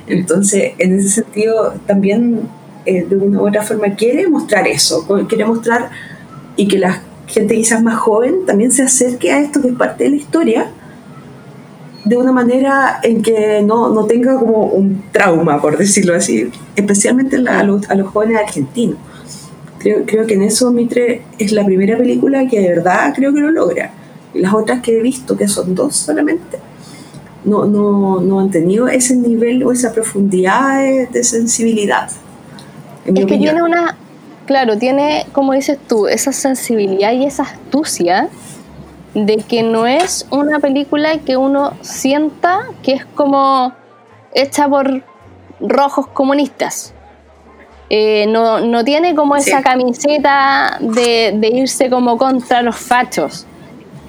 Entonces, 0.07 0.73
en 0.77 0.99
ese 0.99 1.09
sentido, 1.09 1.73
también 1.87 2.41
eh, 2.85 3.05
de 3.07 3.15
una 3.15 3.41
u 3.41 3.47
otra 3.47 3.63
forma 3.63 3.95
quiere 3.95 4.27
mostrar 4.27 4.67
eso, 4.67 5.05
quiere 5.27 5.45
mostrar 5.45 5.89
y 6.55 6.67
que 6.67 6.77
la 6.77 7.01
gente 7.27 7.55
quizás 7.55 7.81
más 7.81 7.97
joven 7.97 8.45
también 8.45 8.71
se 8.71 8.83
acerque 8.83 9.31
a 9.31 9.39
esto 9.39 9.61
que 9.61 9.69
es 9.69 9.75
parte 9.75 10.05
de 10.05 10.11
la 10.11 10.15
historia 10.15 10.71
de 12.05 12.17
una 12.17 12.31
manera 12.31 12.99
en 13.01 13.23
que 13.23 13.63
no, 13.63 13.89
no 13.89 14.05
tenga 14.05 14.37
como 14.37 14.67
un 14.67 15.05
trauma, 15.11 15.59
por 15.59 15.75
decirlo 15.77 16.15
así, 16.15 16.49
especialmente 16.75 17.37
a, 17.47 17.63
los, 17.63 17.89
a 17.89 17.95
los 17.95 18.09
jóvenes 18.09 18.37
argentinos. 18.37 18.97
Creo, 19.79 20.05
creo 20.05 20.27
que 20.27 20.35
en 20.35 20.43
eso 20.43 20.71
Mitre 20.71 21.23
es 21.39 21.51
la 21.51 21.65
primera 21.65 21.97
película 21.97 22.47
que 22.47 22.59
de 22.59 22.69
verdad 22.69 23.11
creo 23.15 23.33
que 23.33 23.41
lo 23.41 23.49
logra. 23.49 23.91
Las 24.35 24.53
otras 24.53 24.81
que 24.81 24.97
he 24.97 25.01
visto, 25.01 25.35
que 25.35 25.47
son 25.47 25.73
dos 25.73 25.95
solamente, 25.95 26.59
no, 27.43 27.65
no, 27.65 28.21
no 28.21 28.39
han 28.39 28.51
tenido 28.51 28.87
ese 28.87 29.15
nivel 29.15 29.63
o 29.63 29.71
esa 29.71 29.91
profundidad 29.91 30.83
de 31.11 31.23
sensibilidad. 31.23 32.09
En 33.05 33.13
mi 33.13 33.19
Es 33.21 33.25
que 33.25 33.33
opinión. 33.35 33.55
tiene 33.55 33.63
una, 33.63 33.97
claro, 34.45 34.77
tiene, 34.77 35.25
como 35.31 35.53
dices 35.53 35.77
tú, 35.87 36.07
esa 36.07 36.31
sensibilidad 36.31 37.11
y 37.13 37.25
esa 37.25 37.43
astucia 37.43 38.29
de 39.13 39.37
que 39.37 39.63
no 39.63 39.87
es 39.87 40.27
una 40.29 40.59
película 40.59 41.17
que 41.19 41.37
uno 41.37 41.73
sienta 41.81 42.59
que 42.83 42.93
es 42.93 43.05
como 43.05 43.73
hecha 44.33 44.67
por 44.67 45.03
rojos 45.61 46.07
comunistas. 46.07 46.93
Eh, 47.89 48.25
no, 48.27 48.59
no 48.61 48.83
tiene 48.83 49.13
como 49.15 49.35
Sí. 49.37 49.49
esa 49.51 49.61
camiseta 49.61 50.77
de, 50.81 51.33
de 51.37 51.47
irse 51.49 51.89
como 51.89 52.17
contra 52.17 52.61
los 52.61 52.75
fachos. 52.75 53.45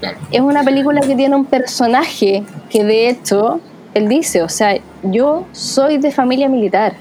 Claro. 0.01 0.19
Es 0.33 0.41
una 0.41 0.63
película 0.65 1.01
que 1.03 1.15
tiene 1.15 1.37
un 1.37 1.45
personaje 1.45 2.43
que 2.71 2.85
de 2.85 3.09
hecho, 3.11 3.61
él 3.95 4.09
dice, 4.09 4.43
o 4.43 4.49
sea, 4.49 4.77
yo 5.03 5.45
soy 5.53 5.99
de 5.99 6.11
familia 6.11 6.49
militar. 6.49 6.95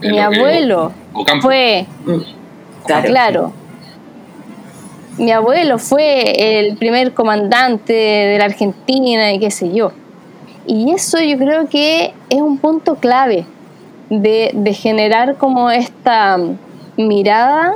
Mi 0.00 0.10
que- 0.12 0.20
abuelo 0.20 0.92
fue 1.40 1.86
Mm, 2.06 2.20
Claro. 2.86 3.06
Claro. 3.08 3.52
Mi 5.18 5.32
abuelo 5.32 5.78
fue 5.78 6.58
el 6.68 6.76
primer 6.76 7.12
comandante 7.12 7.92
de 7.92 8.38
la 8.38 8.46
Argentina 8.46 9.32
y 9.32 9.38
qué 9.38 9.50
sé 9.50 9.70
yo. 9.72 9.92
Y 10.66 10.92
eso 10.92 11.18
yo 11.20 11.36
creo 11.36 11.68
que 11.68 12.14
es 12.30 12.40
un 12.40 12.56
punto 12.58 12.94
clave 12.96 13.44
de, 14.08 14.50
de 14.54 14.72
generar 14.72 15.36
como 15.36 15.70
esta 15.70 16.38
mirada 16.96 17.74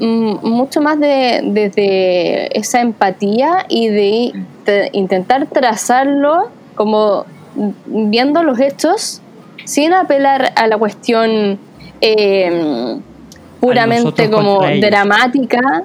mm, 0.00 0.48
mucho 0.48 0.80
más 0.80 0.98
de, 0.98 1.40
desde 1.44 2.58
esa 2.58 2.80
empatía 2.80 3.64
y 3.68 3.88
de, 3.88 4.32
de 4.64 4.88
intentar 4.92 5.46
trazarlo 5.46 6.48
como 6.74 7.26
viendo 7.86 8.42
los 8.42 8.58
hechos 8.58 9.20
sin 9.64 9.92
apelar 9.92 10.52
a 10.56 10.66
la 10.66 10.78
cuestión 10.78 11.58
eh, 12.00 13.00
puramente 13.60 14.30
como 14.30 14.60
dramática. 14.80 15.84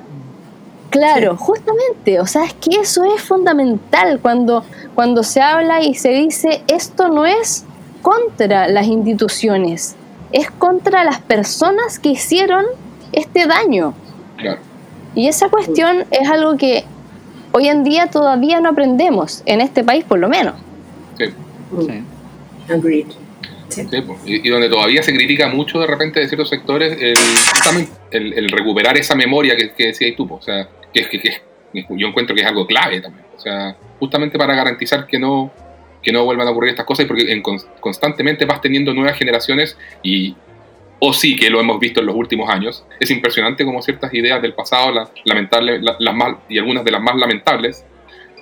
Claro, 0.89 1.35
justamente, 1.35 2.19
o 2.21 2.25
sea, 2.25 2.45
es 2.45 2.53
que 2.53 2.79
eso 2.79 3.03
es 3.03 3.21
fundamental 3.21 4.19
cuando, 4.21 4.63
cuando 4.93 5.23
se 5.23 5.41
habla 5.41 5.81
y 5.81 5.93
se 5.93 6.09
dice 6.09 6.63
esto 6.67 7.09
no 7.09 7.25
es 7.25 7.65
contra 8.01 8.67
las 8.67 8.87
instituciones, 8.87 9.95
es 10.31 10.49
contra 10.51 11.03
las 11.03 11.19
personas 11.19 11.99
que 11.99 12.09
hicieron 12.09 12.63
este 13.11 13.45
daño. 13.45 13.93
Claro. 14.37 14.61
Y 15.15 15.27
esa 15.27 15.49
cuestión 15.49 16.05
es 16.11 16.29
algo 16.29 16.55
que 16.55 16.85
hoy 17.51 17.67
en 17.67 17.83
día 17.83 18.07
todavía 18.07 18.61
no 18.61 18.69
aprendemos, 18.69 19.43
en 19.45 19.59
este 19.59 19.83
país 19.83 20.05
por 20.05 20.19
lo 20.19 20.29
menos. 20.29 20.55
Sí. 21.17 21.25
Sí. 21.87 22.03
Agreed. 22.71 23.24
Po. 24.05 24.19
y, 24.25 24.47
donde 24.47 24.69
todavía 24.69 25.01
se 25.01 25.13
critica 25.13 25.47
mucho 25.49 25.79
de 25.79 25.87
repente 25.87 26.19
de 26.19 26.27
ciertos 26.27 26.49
sectores 26.49 26.97
el, 28.11 28.33
el, 28.33 28.49
recuperar 28.49 28.97
esa 28.97 29.15
memoria 29.15 29.55
que, 29.55 29.71
que 29.71 29.87
decías 29.87 30.15
tú, 30.15 30.27
po. 30.27 30.35
o 30.35 30.41
sea, 30.41 30.69
que, 30.93 31.41
yo 31.73 32.07
encuentro 32.07 32.35
que 32.35 32.41
es 32.41 32.47
algo 32.47 32.65
clave 32.67 33.01
también, 33.01 33.25
o 33.35 33.39
sea, 33.39 33.75
justamente 33.99 34.37
para 34.37 34.55
garantizar 34.55 35.07
que 35.07 35.19
no 35.19 35.51
que 36.01 36.11
no 36.11 36.23
vuelvan 36.23 36.47
a 36.47 36.51
ocurrir 36.51 36.69
estas 36.69 36.85
cosas 36.85 37.07
porque 37.07 37.31
en 37.31 37.41
con- 37.41 37.59
constantemente 37.79 38.45
vas 38.45 38.61
teniendo 38.61 38.93
nuevas 38.93 39.17
generaciones 39.17 39.75
y 40.03 40.35
o 40.99 41.13
sí 41.13 41.35
que 41.35 41.49
lo 41.49 41.59
hemos 41.59 41.79
visto 41.79 41.99
en 41.99 42.05
los 42.05 42.15
últimos 42.15 42.49
años. 42.49 42.85
Es 42.99 43.11
impresionante 43.11 43.65
como 43.65 43.81
ciertas 43.81 44.13
ideas 44.13 44.41
del 44.41 44.53
pasado, 44.53 44.91
las 44.91 45.09
lamentables, 45.25 45.81
las 45.81 46.15
más, 46.15 46.37
y 46.47 46.57
algunas 46.57 46.85
de 46.85 46.91
las 46.91 47.01
más 47.01 47.15
lamentables, 47.15 47.83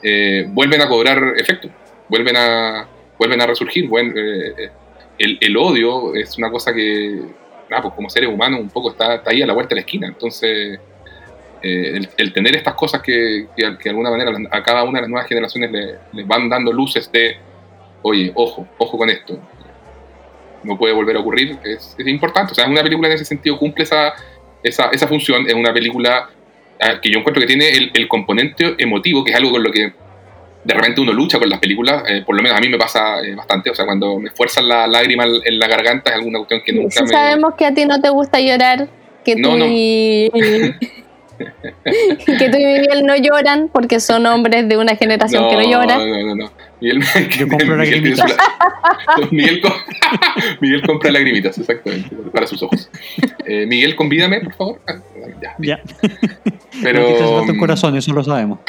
eh, 0.03 0.45
vuelven 0.49 0.82
a 0.82 0.88
cobrar 0.88 1.34
efecto, 1.38 1.69
vuelven 2.09 2.36
a, 2.38 2.88
vuelven 3.17 3.41
a 3.41 3.47
resurgir. 3.47 3.86
Eh, 3.86 4.69
el, 5.24 5.38
el, 5.41 5.57
odio 5.57 6.15
es 6.15 6.38
una 6.38 6.49
cosa 6.51 6.74
que, 6.74 7.21
ah, 7.71 7.82
pues 7.82 7.93
como 7.93 8.09
seres 8.09 8.30
humanos, 8.30 8.59
un 8.59 8.69
poco 8.69 8.91
está, 8.91 9.15
está, 9.15 9.32
ahí 9.32 9.41
a 9.41 9.47
la 9.47 9.53
vuelta 9.53 9.69
de 9.69 9.76
la 9.76 9.82
esquina. 9.82 10.07
Entonces, 10.07 10.80
eh, 11.61 12.01
el, 12.17 12.34
tener 12.34 12.55
estas 12.55 12.74
cosas 12.74 13.01
que, 13.01 13.47
que, 13.55 13.63
de 13.84 13.89
alguna 13.89 14.11
manera 14.11 14.32
a 14.51 14.63
cada 14.63 14.84
una 14.84 14.99
de 14.99 15.01
las 15.03 15.09
nuevas 15.09 15.28
generaciones 15.28 15.71
le, 15.71 15.95
le 16.11 16.24
van 16.24 16.49
dando 16.49 16.71
luces 16.71 17.11
de, 17.11 17.38
oye, 18.01 18.32
ojo, 18.36 18.67
ojo 18.78 18.97
con 18.97 19.09
esto 19.09 19.39
no 20.63 20.78
puede 20.78 20.93
volver 20.93 21.15
a 21.17 21.19
ocurrir, 21.19 21.57
es, 21.63 21.95
es, 21.97 22.07
importante. 22.07 22.51
O 22.51 22.55
sea, 22.55 22.65
es 22.65 22.69
una 22.69 22.84
película 22.84 23.07
en 23.07 23.15
ese 23.15 23.26
sentido 23.26 23.57
cumple 23.57 23.84
esa, 23.84 24.13
esa, 24.63 24.88
esa 24.88 25.07
función, 25.07 25.45
es 25.47 25.53
una 25.53 25.74
película 25.74 26.30
ah, 26.80 26.99
que 27.01 27.11
yo 27.11 27.19
encuentro 27.19 27.41
que 27.41 27.47
tiene 27.47 27.69
el, 27.69 27.91
el, 27.93 28.07
componente 28.07 28.76
emotivo, 28.78 29.24
que 29.24 29.32
es 29.32 29.38
algo 29.38 29.51
con 29.51 29.63
lo 29.63 29.71
que 29.71 29.93
de 30.64 30.74
repente 30.74 31.01
uno 31.01 31.14
lucha 31.14 31.39
con 31.39 31.49
las 31.49 31.59
películas, 31.59 32.03
eh, 32.07 32.24
por 32.26 32.36
lo 32.36 32.41
menos 32.41 32.57
a 32.57 32.61
mí 32.61 32.70
me 32.70 32.78
pasa 32.78 33.22
eh, 33.22 33.36
bastante, 33.36 33.70
o 33.70 33.76
sea, 33.76 33.86
cuando 33.86 34.20
me 34.20 34.32
fuerzan 34.32 34.68
la 34.68 34.88
lágrima 34.88 35.26
en 35.26 35.59
la 35.59 35.68
garganta 35.68 36.11
es 36.11 36.18
alguna 36.18 36.39
cuestión 36.39 36.61
que 36.66 36.74
nunca 36.74 36.91
sí, 36.91 37.03
me... 37.03 37.09
Sabemos 37.09 37.55
que 37.55 37.66
a 37.66 37.74
ti 37.74 37.86
no 37.86 37.99
te 37.99 38.09
gusta 38.09 38.39
llorar, 38.39 38.88
que 39.24 39.36
no, 39.36 39.51
tú 39.51 39.57
no. 39.57 39.66
que 41.38 42.49
tú 42.49 42.57
y 42.57 42.65
Miguel 42.65 43.05
no 43.05 43.15
lloran 43.15 43.69
porque 43.71 43.99
son 43.99 44.25
hombres 44.25 44.67
de 44.67 44.77
una 44.77 44.95
generación 44.95 45.43
no, 45.43 45.49
que 45.49 45.55
no 45.55 45.63
llora. 45.71 45.97
No, 45.97 46.05
no, 46.05 46.36
no. 46.36 46.51
Miguel, 46.81 47.01
Yo 47.39 47.47
compro 47.47 47.75
Miguel, 47.77 47.77
lagrimitas. 47.77 48.38
Miguel, 49.31 49.61
co- 49.61 49.75
Miguel 50.61 50.81
compra 50.86 51.11
lagrimitas, 51.11 51.57
exactamente, 51.57 52.15
para 52.31 52.45
sus 52.47 52.61
ojos. 52.63 52.89
Eh, 53.45 53.65
Miguel, 53.65 53.95
convídame, 53.95 54.41
por 54.41 54.53
favor. 54.55 54.81
Ah, 54.88 54.95
ya, 55.41 55.55
Ya. 55.59 55.81
pero, 56.81 57.01
no 57.01 57.07
te 57.07 57.23
hace 57.23 57.34
falta 57.34 57.51
un 57.51 57.57
corazón, 57.57 57.95
eso 57.97 58.13
lo 58.13 58.23
sabemos. 58.23 58.59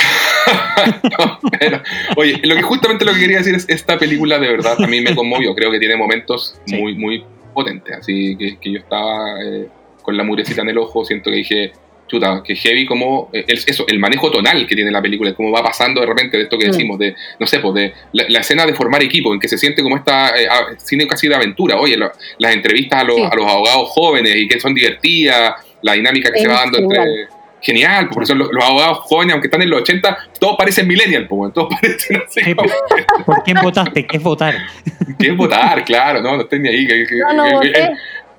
No, 1.18 1.38
pero, 1.58 1.82
oye, 2.16 2.38
lo 2.44 2.54
que 2.54 2.62
justamente 2.62 3.04
lo 3.04 3.12
que 3.14 3.20
quería 3.20 3.38
decir 3.38 3.54
es 3.54 3.64
esta 3.68 3.98
película 3.98 4.38
de 4.38 4.48
verdad 4.48 4.76
a 4.78 4.86
mí 4.86 5.00
me 5.00 5.14
conmovió. 5.14 5.54
Creo 5.54 5.70
que 5.70 5.78
tiene 5.78 5.96
momentos 5.96 6.58
Sí. 6.66 6.76
muy, 6.76 6.94
muy 6.94 7.24
potentes. 7.54 7.96
Así 7.98 8.36
que, 8.36 8.58
que 8.58 8.72
yo 8.72 8.78
estaba 8.80 9.42
eh, 9.42 9.68
con 10.02 10.16
la 10.16 10.22
murecita 10.24 10.62
en 10.62 10.68
el 10.68 10.78
ojo, 10.78 11.04
siento 11.04 11.30
que 11.30 11.36
dije, 11.36 11.72
chuta, 12.14 12.42
que 12.44 12.54
heavy 12.56 12.86
como 12.86 13.28
eh, 13.32 13.44
el, 13.46 13.58
eso, 13.66 13.84
el 13.88 13.98
manejo 13.98 14.30
tonal 14.30 14.66
que 14.66 14.74
tiene 14.74 14.90
la 14.90 15.02
película, 15.02 15.34
cómo 15.34 15.50
va 15.50 15.62
pasando 15.62 16.00
de 16.00 16.06
repente 16.06 16.36
de 16.36 16.44
esto 16.44 16.58
que 16.58 16.66
Mm. 16.66 16.70
decimos, 16.70 16.98
de, 16.98 17.14
no 17.38 17.46
sé, 17.46 17.58
pues 17.60 17.74
de 17.74 17.92
la, 18.12 18.24
la 18.28 18.40
escena 18.40 18.64
de 18.66 18.74
formar 18.74 19.02
equipo, 19.02 19.32
en 19.34 19.40
que 19.40 19.48
se 19.48 19.58
siente 19.58 19.82
como 19.82 19.96
esta 19.96 20.30
eh, 20.40 20.48
cine 20.78 21.06
casi 21.06 21.28
de 21.28 21.34
aventura. 21.34 21.76
Oye, 21.78 21.96
las 22.38 22.54
entrevistas 22.54 23.00
a 23.00 23.04
los, 23.04 23.16
Sí. 23.16 23.22
a 23.30 23.34
los 23.34 23.46
abogados 23.50 23.88
jóvenes 23.90 24.34
y 24.36 24.48
que 24.48 24.58
son 24.60 24.74
divertidas, 24.74 25.54
la 25.82 25.92
dinámica 25.92 26.30
que 26.30 26.36
Es 26.38 26.42
se 26.42 26.48
va 26.48 26.54
dando 26.60 26.78
entre 26.78 26.98
genial. 26.98 27.28
genial, 27.60 28.08
porque 28.12 28.26
son 28.26 28.38
los, 28.38 28.48
los 28.52 28.64
abogados 28.64 28.98
jóvenes, 29.00 29.32
aunque 29.34 29.46
están 29.48 29.62
en 29.62 29.70
los 29.70 29.80
80, 29.82 30.18
todos 30.38 30.56
parecen 30.56 30.86
millennial, 30.88 31.26
pues, 31.28 31.52
todos 31.52 31.68
parecen 31.80 32.22
así 32.26 32.40
Sí, 32.42 32.54
como, 32.54 32.68
¿Por 33.24 33.42
quién 33.42 33.58
votaste? 33.62 34.06
¿Qué 34.06 34.16
es 34.18 34.22
votar? 34.22 34.54
que 35.18 35.28
es 35.28 35.36
votar, 35.36 35.84
claro, 35.84 36.20
no, 36.22 36.36
no 36.36 36.42
estoy 36.42 36.60
ni 36.60 36.68
ahí. 36.68 36.86
que- 36.86 37.06
que- 37.06 37.16
No, 37.18 37.32
no 37.34 37.60
que- 37.60 37.68
voté. 37.68 37.90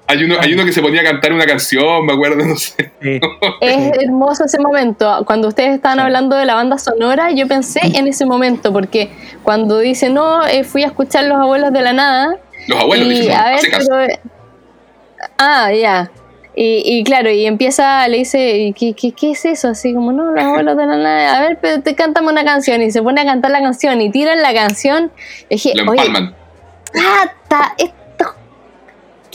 Hay, 0.08 0.24
uno, 0.24 0.36
hay 0.40 0.54
uno 0.54 0.66
que 0.66 0.72
se 0.72 0.82
ponía 0.82 1.02
a 1.02 1.04
cantar 1.04 1.34
una 1.34 1.46
canción, 1.46 2.06
me 2.06 2.14
acuerdo, 2.14 2.46
no 2.46 2.56
sé. 2.56 2.92
Es 3.62 3.92
hermoso 4.02 4.46
ese 4.46 4.60
momento. 4.60 5.24
Cuando 5.26 5.48
ustedes 5.48 5.76
estaban 5.76 5.98
Sí. 5.98 6.04
hablando 6.04 6.36
de 6.36 6.46
la 6.46 6.56
banda 6.56 6.78
sonora, 6.78 7.32
yo 7.32 7.48
pensé 7.48 7.80
en 7.84 8.08
ese 8.08 8.26
momento, 8.26 8.72
porque 8.74 9.10
cuando 9.44 9.80
dice, 9.80 10.10
no, 10.10 10.46
eh, 10.46 10.64
fui 10.64 10.84
a 10.84 10.88
escuchar 10.88 11.26
Los 11.26 11.38
Abuelos 11.38 11.72
de 11.74 11.82
la 11.82 11.94
Nada, 11.94 12.36
Los 12.68 12.80
abuelos, 12.80 13.08
y 13.08 13.30
a 13.32 13.46
ver, 13.50 13.60
pero... 13.72 14.08
Ah, 15.38 15.72
ya. 15.74 16.12
Y, 16.58 16.82
y 16.86 17.04
claro, 17.04 17.30
y 17.30 17.46
empieza, 17.46 18.08
le 18.08 18.18
dice, 18.18 18.58
¿y 18.58 18.74
¿qué, 18.74 18.94
qué, 18.94 19.12
qué 19.12 19.32
es 19.32 19.44
eso? 19.44 19.68
Así 19.70 19.94
como, 19.94 20.14
no, 20.14 20.32
los 20.32 20.44
abuelos 20.44 20.78
de 20.78 20.86
la 20.86 20.96
nada. 20.96 21.38
A 21.38 21.42
ver, 21.42 21.58
pero 21.62 21.82
te 21.82 21.96
cántame 21.96 22.30
una 22.30 22.46
canción. 22.46 22.82
Y 22.82 22.92
se 22.92 23.02
pone 23.02 23.20
a 23.22 23.26
cantar 23.26 23.52
la 23.52 23.60
canción 23.60 24.00
y 24.00 24.10
tiran 24.10 24.42
la 24.42 24.54
canción. 24.54 25.12
Y 25.50 25.56
dije, 25.56 25.74
Lo 25.76 25.92
oye, 25.92 26.06
empalman. 26.06 26.34
¡Tata! 26.94 27.74
Esto. 27.78 27.96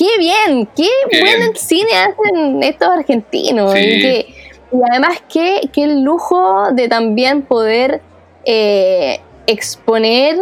¡Qué 0.00 0.18
bien! 0.18 0.66
¡Qué, 0.74 0.88
Qué 1.10 1.20
buen 1.20 1.38
bien. 1.40 1.56
cine 1.56 1.90
hacen 1.92 2.62
estos 2.62 2.88
argentinos! 2.88 3.74
Sí. 3.74 3.78
Y, 3.80 4.00
que- 4.00 4.34
y 4.72 4.76
además, 4.90 5.22
qué, 5.30 5.68
qué 5.74 5.86
lujo 5.88 6.70
de 6.72 6.88
también 6.88 7.42
poder 7.42 8.00
eh, 8.46 9.20
exponer 9.46 10.36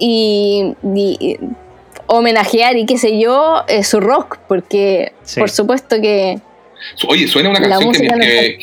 y, 0.00 0.74
y 0.82 1.38
homenajear 2.06 2.76
y 2.76 2.84
qué 2.86 2.98
sé 2.98 3.20
yo, 3.20 3.62
eh, 3.68 3.84
su 3.84 4.00
rock, 4.00 4.38
porque 4.48 5.12
Sí. 5.22 5.38
por 5.38 5.48
supuesto 5.50 6.00
que 6.00 6.40
Oye, 7.06 7.28
suena 7.28 7.50
una 7.50 7.60
canción 7.60 7.92
que, 7.92 8.58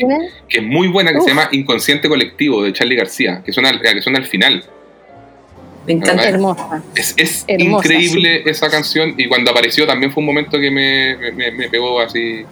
es 0.50 0.62
muy 0.64 0.90
buena, 0.90 1.12
que 1.14 1.20
Uf. 1.20 1.24
se 1.24 1.30
llama 1.30 1.48
Inconsciente 1.54 2.10
Colectivo, 2.10 2.64
de 2.64 2.74
Charlie 2.74 2.98
García, 2.98 3.42
que 3.46 3.54
suena, 3.54 3.80
que 3.80 4.02
suena 4.02 4.20
al 4.20 4.26
final. 4.26 4.66
Me 5.90 5.96
encanta. 5.96 6.30
Hermosa. 6.30 6.84
Es, 6.96 7.14
es 7.18 7.46
Hermosa, 7.48 7.88
increíble 7.94 8.44
esa 8.50 8.70
canción 8.70 9.14
y 9.18 9.28
cuando 9.28 9.52
apareció 9.52 9.86
también 9.88 10.12
fue 10.12 10.22
un 10.22 10.28
momento 10.28 10.60
que 10.60 10.70
me, 10.72 11.18
me- 11.18 11.32
me, 11.32 11.52
me 11.52 11.70
pegó 11.70 12.00
así. 12.00 12.44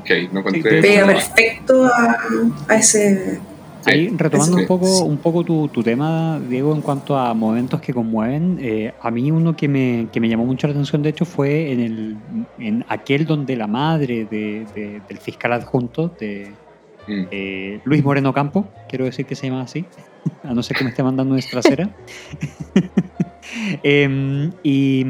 Ok, 0.00 0.10
no 0.32 0.40
encontré. 0.40 0.76
Sí, 0.82 0.88
Pega 0.88 1.06
perfecto 1.06 1.84
a, 1.86 2.16
a 2.68 2.76
ese. 2.76 3.38
Ahí 3.84 4.08
retomando 4.16 4.56
sí, 4.56 4.62
un 4.62 4.66
poco, 4.66 4.86
sí. 4.86 5.02
un 5.04 5.18
poco 5.18 5.44
tu, 5.44 5.68
tu 5.68 5.80
tema, 5.80 6.40
Diego, 6.48 6.74
en 6.74 6.80
cuanto 6.80 7.16
a 7.16 7.32
momentos 7.34 7.80
que 7.80 7.94
conmueven, 7.94 8.58
eh, 8.60 8.92
a 9.00 9.10
mí 9.12 9.30
uno 9.30 9.54
que 9.56 9.68
me, 9.68 10.08
que 10.12 10.18
me 10.18 10.28
llamó 10.28 10.44
mucho 10.44 10.66
la 10.66 10.72
atención, 10.72 11.02
de 11.04 11.10
hecho, 11.10 11.24
fue 11.24 11.70
en, 11.70 11.80
el, 11.80 12.16
en 12.58 12.84
aquel 12.88 13.26
donde 13.26 13.54
la 13.54 13.68
madre 13.68 14.26
de- 14.28 14.66
de- 14.74 15.00
del 15.06 15.18
fiscal 15.18 15.52
adjunto, 15.52 16.08
de 16.18 16.50
Mm. 17.08 17.26
eh, 17.30 17.80
Luis 17.84 18.02
Moreno 18.02 18.32
Campo, 18.32 18.66
quiero 18.88 19.04
decir 19.04 19.24
que 19.26 19.36
se 19.36 19.46
llama 19.46 19.62
así, 19.62 19.84
a 20.44 20.54
no 20.54 20.62
ser 20.62 20.76
que 20.76 20.84
me 20.84 20.90
esté 20.90 21.02
mandando 21.02 21.34
una 21.34 21.42
trasera, 21.42 21.88
Em, 23.82 24.52
y, 24.62 25.04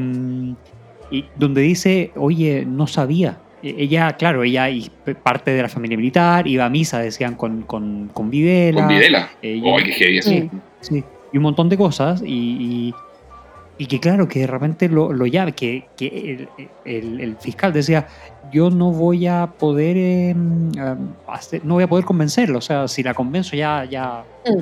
y 1.10 1.24
donde 1.36 1.62
dice, 1.62 2.12
oye, 2.16 2.64
no 2.66 2.86
sabía. 2.86 3.38
E- 3.62 3.74
Ella, 3.78 4.12
claro, 4.16 4.44
ella 4.44 4.68
y 4.70 4.90
parte 5.22 5.52
de 5.52 5.62
la 5.62 5.68
familia 5.68 5.96
militar, 5.96 6.46
iba 6.46 6.64
a 6.64 6.68
misa, 6.68 6.98
decían, 7.00 7.34
con, 7.34 7.62
con, 7.62 8.08
con 8.12 8.30
Videla. 8.30 8.80
Con 8.82 8.88
Videla. 8.88 9.30
Oh, 9.64 9.76
qué. 9.78 10.20
Sí. 10.22 10.50
Sí, 10.80 11.04
y 11.32 11.36
un 11.38 11.42
montón 11.42 11.68
de 11.68 11.76
cosas. 11.76 12.22
Y, 12.24 12.26
y, 12.28 12.94
y 13.78 13.86
que 13.86 13.98
claro, 14.00 14.28
que 14.28 14.40
de 14.40 14.46
repente 14.46 14.88
lo, 14.88 15.12
lo 15.12 15.26
llave, 15.26 15.52
que, 15.52 15.86
que 15.96 16.46
el, 16.56 16.68
el- 16.84 17.20
el 17.20 17.36
fiscal 17.36 17.72
decía, 17.72 18.06
yo 18.52 18.70
no 18.70 18.92
voy 18.92 19.26
a 19.26 19.46
poder 19.58 19.96
eh, 19.96 20.30
em, 20.30 20.70
hacer- 21.26 21.64
no 21.64 21.74
voy 21.74 21.84
a 21.84 21.88
poder 21.88 22.04
convencerlo. 22.04 22.58
O 22.58 22.62
sea, 22.62 22.86
si 22.86 23.02
la 23.02 23.14
convenzo 23.14 23.56
ya, 23.56 23.84
ya 23.84 24.22
Mm. 24.46 24.60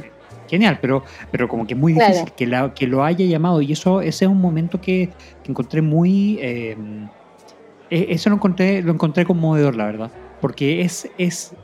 Genial, 0.49 0.79
pero, 0.81 1.05
pero 1.31 1.49
como 1.49 1.67
que 1.67 1.75
es 1.75 1.81
muy 1.81 1.95
Claro. 1.95 2.13
difícil 2.13 2.33
que, 2.35 2.47
la- 2.47 2.73
que 2.75 2.87
lo 2.87 3.05
haya 3.05 3.25
llamado. 3.27 3.61
Y 3.63 3.73
eso, 3.73 4.01
ese 4.01 4.25
es 4.25 4.31
un 4.31 4.41
momento 4.41 4.81
que, 4.81 5.15
que 5.43 5.51
encontré 5.53 5.83
muy. 5.83 6.39
eh, 6.41 6.77
e- 7.91 8.07
eso 8.11 8.31
lo 8.31 8.37
encontré, 8.37 8.83
lo 8.83 8.93
encontré 8.93 9.25
conmovedor, 9.25 9.77
la 9.77 9.87
verdad. 9.87 10.13
Porque 10.41 10.83
es, 10.83 11.09
es 11.19 11.55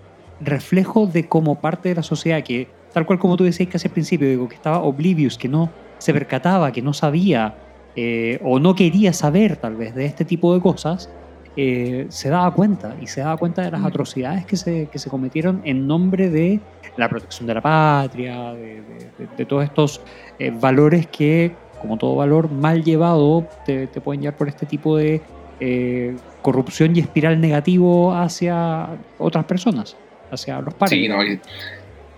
reflejo 0.40 1.06
de 1.06 1.28
cómo 1.28 1.60
parte 1.60 1.88
de 1.90 1.94
la 1.96 2.02
sociedad 2.02 2.42
que, 2.42 2.68
tal 2.92 3.06
cual 3.06 3.18
como 3.18 3.36
tú 3.36 3.44
decías 3.44 3.68
casi 3.68 3.88
al 3.88 3.92
principio, 3.94 4.28
digo, 4.28 4.48
que 4.48 4.56
estaba 4.56 4.82
oblivious, 4.82 5.36
que 5.38 5.48
no 5.48 5.70
se 5.98 6.12
percataba, 6.12 6.72
que 6.72 6.80
no 6.82 6.92
sabía 6.94 7.58
eh, 7.96 8.38
o 8.42 8.58
no 8.58 8.74
quería 8.74 9.12
saber 9.12 9.56
tal 9.58 9.76
vez 9.76 9.94
de 9.94 10.06
este 10.06 10.24
tipo 10.24 10.54
de 10.54 10.60
cosas, 10.60 11.10
eh, 11.56 12.06
se 12.10 12.28
daba 12.28 12.52
cuenta 12.54 12.96
y 13.00 13.06
se 13.06 13.20
daba 13.20 13.36
cuenta 13.36 13.62
de 13.62 13.70
las 13.70 13.80
Mm. 13.80 13.86
atrocidades 13.86 14.46
que 14.46 14.56
se, 14.56 14.88
que 14.90 14.98
se 14.98 15.10
cometieron 15.10 15.60
en 15.64 15.86
nombre 15.86 16.30
de 16.30 16.60
la 16.96 17.08
protección 17.08 17.46
de 17.46 17.54
la 17.54 17.60
patria, 17.60 18.52
de, 18.54 18.82
de- 18.82 19.10
de- 19.18 19.28
de 19.36 19.44
todos 19.46 19.64
estos 19.64 20.00
eh, 20.38 20.50
valores 20.60 21.06
que, 21.08 21.56
como 21.80 21.96
todo 21.96 22.14
valor 22.16 22.50
mal 22.50 22.82
llevado, 22.84 23.46
te, 23.66 23.86
te 23.88 24.00
pueden 24.00 24.20
llevar 24.22 24.36
por 24.38 24.48
este 24.48 24.66
tipo 24.66 24.96
de 24.96 25.22
eh, 25.60 26.16
corrupción 26.42 26.94
y 26.96 27.00
espiral 27.00 27.40
negativo 27.40 28.14
hacia 28.14 28.98
otras 29.18 29.44
personas, 29.44 29.96
hacia 30.30 30.60
los 30.60 30.74
pares. 30.74 30.98
Sí, 30.98 31.08
no, 31.08 31.18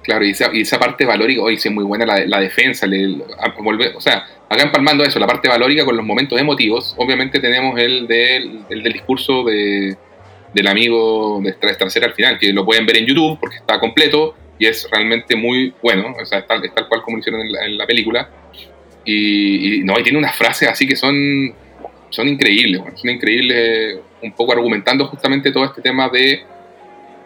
claro, 0.03 0.24
y 0.24 0.30
esa, 0.30 0.50
y 0.53 0.61
esa 0.62 0.78
parte 0.78 1.05
valórica, 1.05 1.42
hoy 1.42 1.57
sí 1.59 1.68
es 1.68 1.74
muy 1.74 1.84
buena 1.84 2.05
la, 2.07 2.24
la 2.26 2.40
defensa, 2.40 2.86
a- 2.86 3.55
volver- 3.57 3.94
o 3.96 4.00
sea, 4.00 4.26
acá 4.48 4.62
empalmando 4.62 5.05
eso, 5.05 5.18
la 5.18 5.26
parte 5.26 5.48
valórica 5.48 5.84
con 5.84 5.96
los 5.96 6.05
momentos 6.05 6.40
emotivos, 6.40 6.94
obviamente 6.98 7.38
tenemos 7.40 7.78
el 7.78 8.07
del, 8.07 8.61
el 8.68 8.82
del 8.82 8.92
discurso 8.92 9.44
de, 9.44 9.96
del 10.53 10.66
amigo 10.66 11.40
de 11.42 11.50
Estra- 11.50 11.70
Estracera 11.70 12.07
al 12.07 12.14
final, 12.14 12.38
que 12.38 12.53
lo 12.53 12.64
pueden 12.64 12.84
ver 12.86 12.98
en 12.98 13.07
YouTube 13.07 13.38
porque 13.40 13.57
está 13.57 13.78
completo 13.80 14.34
y 14.59 14.66
es 14.66 14.86
realmente 14.90 15.34
muy 15.34 15.72
bueno, 15.82 16.14
o 16.20 16.24
sea, 16.26 16.40
es 16.40 16.46
tal, 16.46 16.64
es 16.64 16.74
tal 16.74 16.86
cual 16.88 17.03
como 17.03 17.16
lo 17.16 17.20
hicieron 17.20 17.40
en 17.40 17.53
la, 17.53 17.64
en 17.64 17.78
la 17.78 17.86
película. 17.86 18.28
Y, 19.05 19.76
y 19.76 19.80
no, 19.80 19.98
y 19.98 20.03
tiene 20.05 20.18
unas 20.18 20.36
frases 20.36 20.68
así 20.68 20.86
que 20.86 20.94
son, 20.94 21.53
son 22.11 22.28
increíbles, 22.28 22.80
bueno, 22.80 22.96
son 22.96 23.11
increíbles, 23.11 23.98
un 24.22 24.32
poco 24.32 24.53
argumentando 24.53 25.07
justamente 25.07 25.50
todo 25.50 25.64
este 25.64 25.82
tema 25.82 26.09
de 26.09 26.42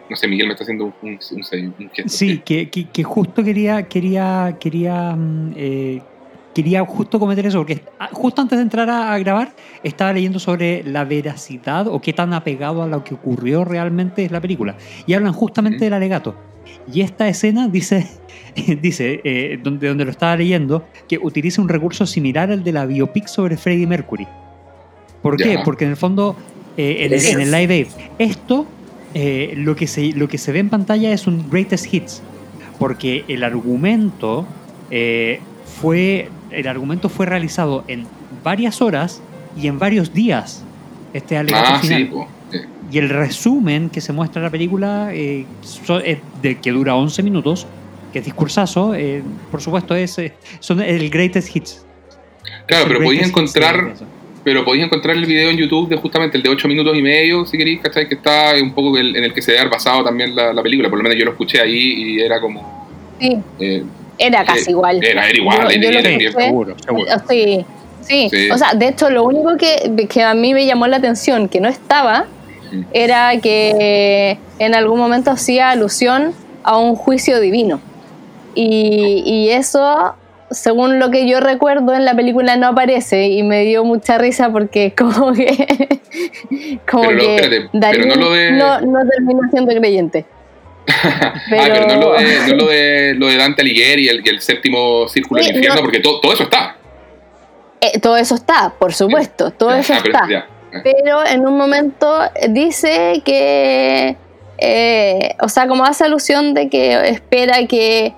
no 0.09 0.17
sé, 0.17 0.29
Miguel 0.29 0.47
me 0.47 0.53
está 0.53 0.65
haciendo 0.65 0.85
un, 0.87 0.95
un, 1.03 1.19
un- 1.31 1.75
un 1.79 1.91
gesto. 1.91 2.09
Sí, 2.09 2.39
que, 2.45 2.69
que- 2.71 2.89
que 2.89 3.03
justo 3.05 3.43
quería, 3.43 3.83
quería, 3.85 4.57
quería 4.61 5.15
mm, 5.17 5.53
eh, 5.57 6.03
quería 6.55 6.85
justo 6.87 7.19
comentar 7.21 7.45
eso, 7.45 7.59
porque 7.59 7.83
ah, 7.99 8.09
justo 8.13 8.41
antes 8.41 8.57
de 8.59 8.63
entrar 8.63 8.89
a, 8.89 9.13
a 9.13 9.19
grabar 9.19 9.53
estaba 9.83 10.13
leyendo 10.15 10.39
sobre 10.39 10.83
la 10.85 11.05
veracidad 11.05 11.87
o 11.87 12.01
qué 12.01 12.13
tan 12.15 12.33
apegado 12.33 12.83
a 12.83 12.87
lo 12.87 13.05
que 13.05 13.13
ocurrió 13.15 13.63
realmente 13.65 14.25
es 14.25 14.31
la 14.31 14.41
película. 14.41 14.77
Y 15.07 15.13
hablan 15.15 15.33
justamente 15.35 15.77
Ujú. 15.77 15.85
del 15.85 15.93
alegato. 15.95 16.35
Y 16.93 17.03
esta 17.03 17.29
escena 17.29 17.69
dice, 17.69 18.07
dice 18.81 19.21
eh, 19.25 19.59
donde, 19.63 19.89
donde 19.89 20.05
lo 20.07 20.11
estaba 20.11 20.35
leyendo, 20.37 20.87
que 21.09 21.19
utiliza 21.19 21.61
un 21.61 21.69
recurso 21.69 22.07
similar 22.07 22.51
al 22.51 22.65
de 22.65 22.73
la 22.73 22.87
biopic 22.87 23.27
sobre 23.27 23.57
Freddie 23.59 23.87
Mercury. 23.87 24.27
¿Por 25.23 25.37
qué? 25.37 25.55
Ya. 25.55 25.63
Porque 25.65 25.85
en 25.85 25.91
el 25.91 25.97
fondo, 25.97 26.37
eh, 26.77 26.99
en, 27.01 27.13
el, 27.13 27.25
en 27.27 27.41
el 27.41 27.51
Live 27.51 27.75
Aid, 27.75 27.87
esto, 28.19 28.67
eh, 29.19 29.55
lo, 29.57 29.75
que 29.75 29.87
se, 29.87 30.13
lo 30.13 30.29
que 30.29 30.37
se 30.37 30.53
ve 30.53 30.59
en 30.59 30.69
pantalla 30.69 31.11
es 31.13 31.27
un 31.27 31.49
greatest 31.51 31.93
hits. 31.93 32.23
Porque 32.79 33.25
el 33.29 33.43
argumento 33.43 34.47
eh, 34.91 35.41
fue. 35.81 36.29
El 36.51 36.69
argumento 36.69 37.09
fue 37.09 37.25
realizado 37.27 37.83
en 37.89 38.07
varias 38.45 38.81
horas 38.83 39.23
y 39.61 39.67
en 39.69 39.79
varios 39.79 40.13
días. 40.13 40.63
Este 41.15 41.37
alegato 41.39 41.71
Ah, 41.73 41.79
final. 41.79 41.99
sí, 42.03 42.05
po. 42.05 42.29
Sí. 42.53 42.59
Y 42.93 42.99
el 42.99 43.09
resumen 43.09 43.89
que 43.91 44.01
se 44.03 44.13
muestra 44.13 44.41
en 44.41 44.45
la 44.45 44.51
película, 44.51 45.09
eh, 45.13 45.47
so- 45.63 45.99
es 46.01 46.19
de, 46.43 46.59
que 46.61 46.71
dura 46.71 46.95
11 46.95 47.23
minutos, 47.23 47.67
que 48.13 48.19
es 48.21 48.25
discursazo, 48.27 48.95
eh, 48.95 49.23
por 49.51 49.61
supuesto, 49.63 49.95
es, 49.97 50.19
eh, 50.19 50.35
son 50.61 50.81
el 50.83 51.09
greatest 51.11 51.57
hits. 51.57 51.85
Claro, 52.67 52.85
pero 52.89 53.01
de- 53.01 53.21
encontrar. 53.23 53.95
Pero 54.47 54.65
podéis 54.65 54.85
encontrar 54.85 55.17
el 55.17 55.27
video 55.27 55.51
en 55.51 55.57
YouTube 55.57 55.89
de 55.89 55.97
justamente 55.97 56.37
el 56.37 56.43
de 56.45 56.51
8 56.51 56.69
minutos 56.69 56.97
y 56.97 57.03
medio, 57.03 57.45
si 57.47 57.59
queréis, 57.59 57.81
¿cachai? 57.81 58.07
Que 58.09 58.15
está 58.15 58.53
un 58.63 58.73
poco 58.73 58.97
el- 58.97 59.17
en 59.17 59.25
el 59.25 59.35
que 59.35 59.43
se 59.43 59.59
ha 59.59 59.65
basado 59.65 60.05
también 60.05 60.37
la, 60.37 60.53
la 60.53 60.63
película, 60.63 60.89
por 60.89 60.99
lo 60.99 61.03
menos 61.03 61.19
yo 61.19 61.25
lo 61.25 61.33
escuché 61.33 61.61
ahí 61.61 61.77
y 61.97 62.21
era 62.21 62.41
como... 62.41 62.87
Sí, 63.19 63.37
eh, 63.59 63.83
era 64.17 64.45
casi 64.45 64.69
Eh, 64.69 64.71
igual. 64.71 65.03
era- 65.05 65.29
era 65.29 65.37
igual, 65.37 65.63
Yo- 65.63 65.69
ahí 65.69 65.81
yo 65.83 65.91
lo 65.91 66.01
tenía- 66.03 66.29
escuché. 66.29 66.45
seguro, 66.47 66.77
seguro. 66.79 67.07
Sí, 67.29 67.65
sí, 68.03 68.29
Sí. 68.31 68.51
O 68.53 68.57
sea, 68.57 68.75
de 68.75 68.87
hecho, 68.87 69.11
lo 69.11 69.25
único 69.25 69.57
que, 69.57 70.07
que 70.09 70.23
a 70.23 70.33
mí 70.35 70.55
me 70.55 70.65
llamó 70.65 70.87
la 70.87 70.99
atención, 70.99 71.49
que 71.49 71.59
no 71.61 71.69
estaba, 71.69 72.27
Mm. 72.71 72.83
era 72.93 73.41
que 73.41 74.39
en 74.61 74.75
algún 74.77 75.01
momento 75.01 75.33
hacía 75.33 75.71
alusión 75.71 76.33
a 76.63 76.79
un 76.79 76.95
juicio 76.95 77.41
divino. 77.41 77.81
Y, 78.55 79.23
y 79.27 79.49
eso, 79.51 80.15
según 80.51 80.99
lo 80.99 81.11
que 81.11 81.29
yo 81.29 81.41
recuerdo, 81.41 81.95
en 81.95 82.05
la 82.05 82.15
película 82.15 82.57
no 82.57 82.69
aparece 82.69 83.27
y 83.29 83.43
me 83.43 83.65
dio 83.65 83.85
mucha 83.85 84.19
risa 84.19 84.51
porque 84.51 84.95
como 84.97 85.33
que... 85.35 85.99
Como 86.91 87.05
Pero 87.09 87.19
que 87.19 87.35
espérate, 87.37 87.69
pero 87.73 88.07
no 88.07 88.15
lo 88.17 88.31
de- 88.33 88.53
no, 88.53 88.81
no 88.81 88.99
terminó 89.09 89.41
siendo 89.51 89.75
creyente. 89.75 90.25
Ah, 90.89 91.35
pero 91.51 91.87
no 91.89 91.97
lo 92.01 92.13
de, 92.13 92.39
no 92.49 92.55
lo 92.57 92.67
de, 92.67 93.15
lo 93.17 93.27
de 93.27 93.37
Dante 93.37 93.63
Alighieri 93.63 94.05
y 94.05 94.09
el, 94.09 94.25
y 94.25 94.29
el 94.29 94.41
séptimo 94.41 95.09
círculo 95.09 95.41
Sí, 95.43 95.49
del 95.49 95.57
infierno, 95.57 95.81
no. 95.81 95.83
porque 95.85 95.99
todo, 96.01 96.21
todo 96.21 96.33
eso 96.33 96.45
está. 96.45 96.77
Eh, 97.81 97.99
todo 98.01 98.17
eso 98.17 98.35
está, 98.37 98.73
por 98.79 98.95
supuesto, 98.95 99.51
todo 99.51 99.75
eso 99.75 99.95
Ah, 99.95 100.01
pero 100.03 100.15
está. 100.15 100.47
pero 100.85 101.27
en 101.27 101.47
un 101.47 101.57
momento 101.59 102.19
dice 102.51 103.21
que, 103.25 104.17
eh, 104.59 105.35
o 105.41 105.49
sea, 105.49 105.67
como 105.67 105.85
hace 105.85 106.05
alusión 106.05 106.55
de 106.55 106.69
que 106.69 107.09
espera 107.09 107.67
que 107.67 108.13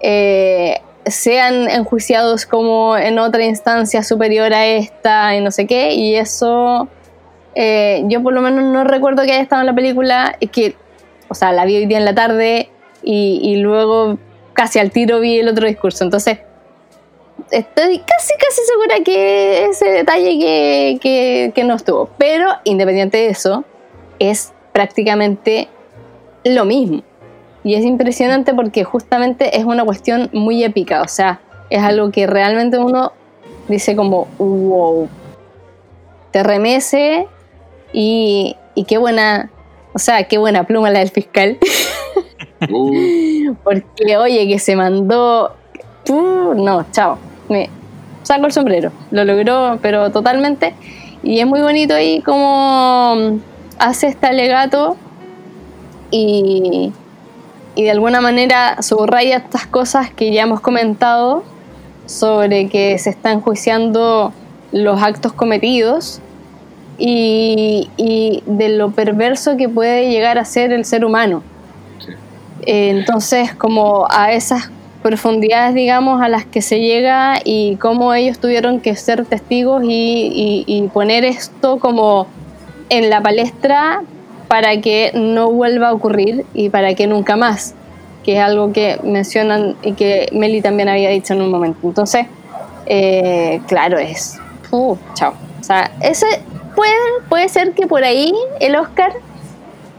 eh, 0.00 0.80
sean 1.06 1.68
enjuiciados 1.68 2.46
como 2.46 2.96
en 2.96 3.18
otra 3.18 3.44
instancia 3.44 4.02
superior 4.02 4.52
a 4.52 4.66
esta 4.66 5.34
y 5.36 5.40
no 5.40 5.50
sé 5.50 5.66
qué, 5.66 5.94
y 5.94 6.14
eso 6.16 6.88
eh, 7.54 8.02
yo 8.06 8.22
por 8.22 8.32
lo 8.32 8.40
menos 8.40 8.64
no 8.64 8.84
recuerdo 8.84 9.24
que 9.24 9.32
haya 9.32 9.42
estado 9.42 9.62
en 9.62 9.66
la 9.66 9.74
película, 9.74 10.36
y 10.40 10.46
que, 10.48 10.76
o 11.28 11.34
sea, 11.34 11.52
la 11.52 11.64
vi 11.64 11.76
hoy 11.76 11.86
día 11.86 11.98
en 11.98 12.04
la 12.04 12.14
tarde 12.14 12.70
y, 13.02 13.40
y 13.42 13.56
luego 13.56 14.18
casi 14.52 14.78
al 14.78 14.90
tiro 14.90 15.20
vi 15.20 15.38
el 15.38 15.48
otro 15.48 15.66
discurso, 15.66 16.04
entonces 16.04 16.38
estoy 17.50 17.98
casi, 17.98 18.34
casi 18.38 18.62
segura 18.66 18.96
que 19.04 19.66
ese 19.66 19.86
detalle 19.90 20.38
que, 20.38 20.98
que, 21.00 21.52
que 21.54 21.64
no 21.64 21.74
estuvo. 21.74 22.08
Pero 22.18 22.46
independiente 22.64 23.18
de 23.18 23.28
eso, 23.28 23.64
es 24.18 24.52
prácticamente 24.72 25.68
lo 26.44 26.64
mismo. 26.64 27.02
Y 27.64 27.74
es 27.74 27.84
impresionante 27.84 28.54
porque 28.54 28.84
justamente 28.84 29.58
es 29.58 29.64
una 29.64 29.84
cuestión 29.84 30.30
muy 30.32 30.64
épica. 30.64 31.02
O 31.02 31.08
sea, 31.08 31.40
es 31.70 31.82
algo 31.82 32.10
que 32.10 32.26
realmente 32.26 32.78
uno 32.78 33.12
dice 33.68 33.94
como, 33.94 34.26
wow, 34.38 35.08
te 36.30 36.42
remece 36.42 37.28
y, 37.92 38.56
y 38.74 38.84
qué 38.84 38.98
buena, 38.98 39.50
o 39.92 39.98
sea, 39.98 40.24
qué 40.24 40.38
buena 40.38 40.64
pluma 40.64 40.90
la 40.90 41.00
del 41.00 41.10
fiscal. 41.10 41.58
Uh, 42.70 43.54
Porque, 43.64 44.16
oye, 44.16 44.46
que 44.46 44.58
se 44.58 44.76
mandó. 44.76 45.52
Uh, 46.08 46.54
no, 46.54 46.86
chao. 46.92 47.18
Me 47.48 47.68
saco 48.22 48.46
el 48.46 48.52
sombrero. 48.52 48.92
Lo 49.10 49.24
logró, 49.24 49.78
pero 49.82 50.10
totalmente. 50.10 50.74
Y 51.22 51.40
es 51.40 51.46
muy 51.46 51.60
bonito 51.60 51.94
ahí 51.94 52.20
como 52.20 53.40
hace 53.78 54.08
este 54.08 54.26
alegato 54.26 54.96
y, 56.10 56.92
y 57.74 57.84
de 57.84 57.90
alguna 57.90 58.20
manera 58.20 58.80
subraya 58.82 59.36
estas 59.38 59.66
cosas 59.66 60.10
que 60.10 60.32
ya 60.32 60.42
hemos 60.42 60.60
comentado 60.60 61.42
sobre 62.06 62.68
que 62.68 62.98
se 62.98 63.10
están 63.10 63.38
enjuiciando 63.38 64.32
los 64.72 65.02
actos 65.02 65.32
cometidos 65.32 66.20
y, 66.98 67.88
y 67.96 68.42
de 68.46 68.68
lo 68.70 68.90
perverso 68.90 69.56
que 69.56 69.68
puede 69.68 70.10
llegar 70.10 70.38
a 70.38 70.44
ser 70.44 70.72
el 70.72 70.84
ser 70.84 71.04
humano. 71.04 71.42
sí. 71.98 72.12
Eh, 72.66 72.90
Entonces, 72.90 73.54
como 73.54 74.06
a 74.10 74.32
esas 74.32 74.70
profundidades, 75.02 75.74
digamos, 75.74 76.22
a 76.22 76.28
las 76.28 76.44
que 76.44 76.62
se 76.62 76.78
llega 76.80 77.40
y 77.44 77.76
cómo 77.76 78.14
ellos 78.14 78.38
tuvieron 78.38 78.80
que 78.80 78.94
ser 78.94 79.24
testigos 79.24 79.82
y, 79.82 79.88
y- 79.88 80.64
y 80.66 80.82
poner 80.88 81.24
esto 81.24 81.78
como 81.80 82.26
en 82.88 83.10
la 83.10 83.20
palestra 83.20 84.02
para 84.52 84.82
que 84.82 85.12
no 85.14 85.50
vuelva 85.50 85.88
a 85.88 85.92
ocurrir 85.94 86.44
y 86.52 86.68
para 86.68 86.92
que 86.92 87.06
nunca 87.06 87.36
más, 87.36 87.74
que 88.22 88.34
es 88.34 88.38
algo 88.38 88.70
que 88.70 89.00
mencionan 89.02 89.76
y 89.82 89.94
que 89.94 90.28
Meli 90.30 90.60
también 90.60 90.90
había 90.90 91.08
dicho 91.08 91.32
en 91.32 91.40
un 91.40 91.50
momento. 91.50 91.78
Entonces, 91.82 92.26
eh, 92.84 93.62
claro, 93.66 93.96
es... 93.96 94.38
Uh, 94.70 94.94
chao. 95.14 95.32
O 95.58 95.64
sea, 95.64 95.90
ese 96.02 96.26
puede, 96.76 96.92
puede 97.30 97.48
ser 97.48 97.72
que 97.72 97.86
por 97.86 98.04
ahí 98.04 98.34
el 98.60 98.76
Oscar 98.76 99.14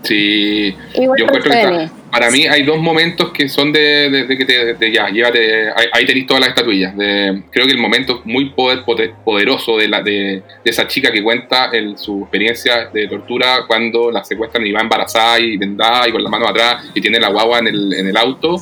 Sí, 0.04 0.76
igual 0.94 1.18
yo 1.18 1.26
encuentro 1.26 1.52
que 1.52 1.90
para 2.14 2.30
mí 2.32 2.46
hay 2.48 2.64
dos 2.64 2.78
momentos 2.80 3.32
que 3.34 3.50
son 3.50 3.74
de, 3.74 4.10
de- 4.10 4.26
de 4.28 4.38
que 4.38 4.46
te, 4.46 4.74
de 4.76 4.92
ya, 4.92 5.10
llévate, 5.10 5.70
ahí, 5.76 5.88
ahí 5.92 6.06
tenéis 6.06 6.28
todas 6.28 6.42
las 6.42 6.50
estatuillas. 6.50 6.96
De, 6.96 7.42
creo 7.52 7.66
que 7.66 7.72
el 7.74 7.80
momento 7.80 8.22
muy 8.26 8.52
poder, 8.52 8.84
poder- 8.86 9.14
poderoso 9.26 9.78
de, 9.78 9.88
la, 9.90 10.02
de, 10.04 10.44
de 10.64 10.70
esa 10.72 10.88
chica 10.88 11.12
que 11.12 11.22
cuenta 11.24 11.72
el- 11.74 11.98
su 11.98 12.22
experiencia 12.22 12.90
de 12.94 13.08
tortura 13.08 13.66
cuando 13.68 14.12
la 14.12 14.24
secuestran 14.24 14.66
y 14.66 14.72
va 14.72 14.82
embarazada 14.82 15.40
y 15.40 15.58
vendada 15.58 16.08
y 16.08 16.12
con 16.12 16.24
la 16.24 16.30
mano 16.30 16.48
atrás 16.48 16.86
y 16.94 17.02
tiene 17.02 17.20
la 17.20 17.30
guagua 17.30 17.60
en 17.60 17.68
el, 17.68 17.94
en 17.94 18.08
el 18.08 18.16
auto, 18.18 18.62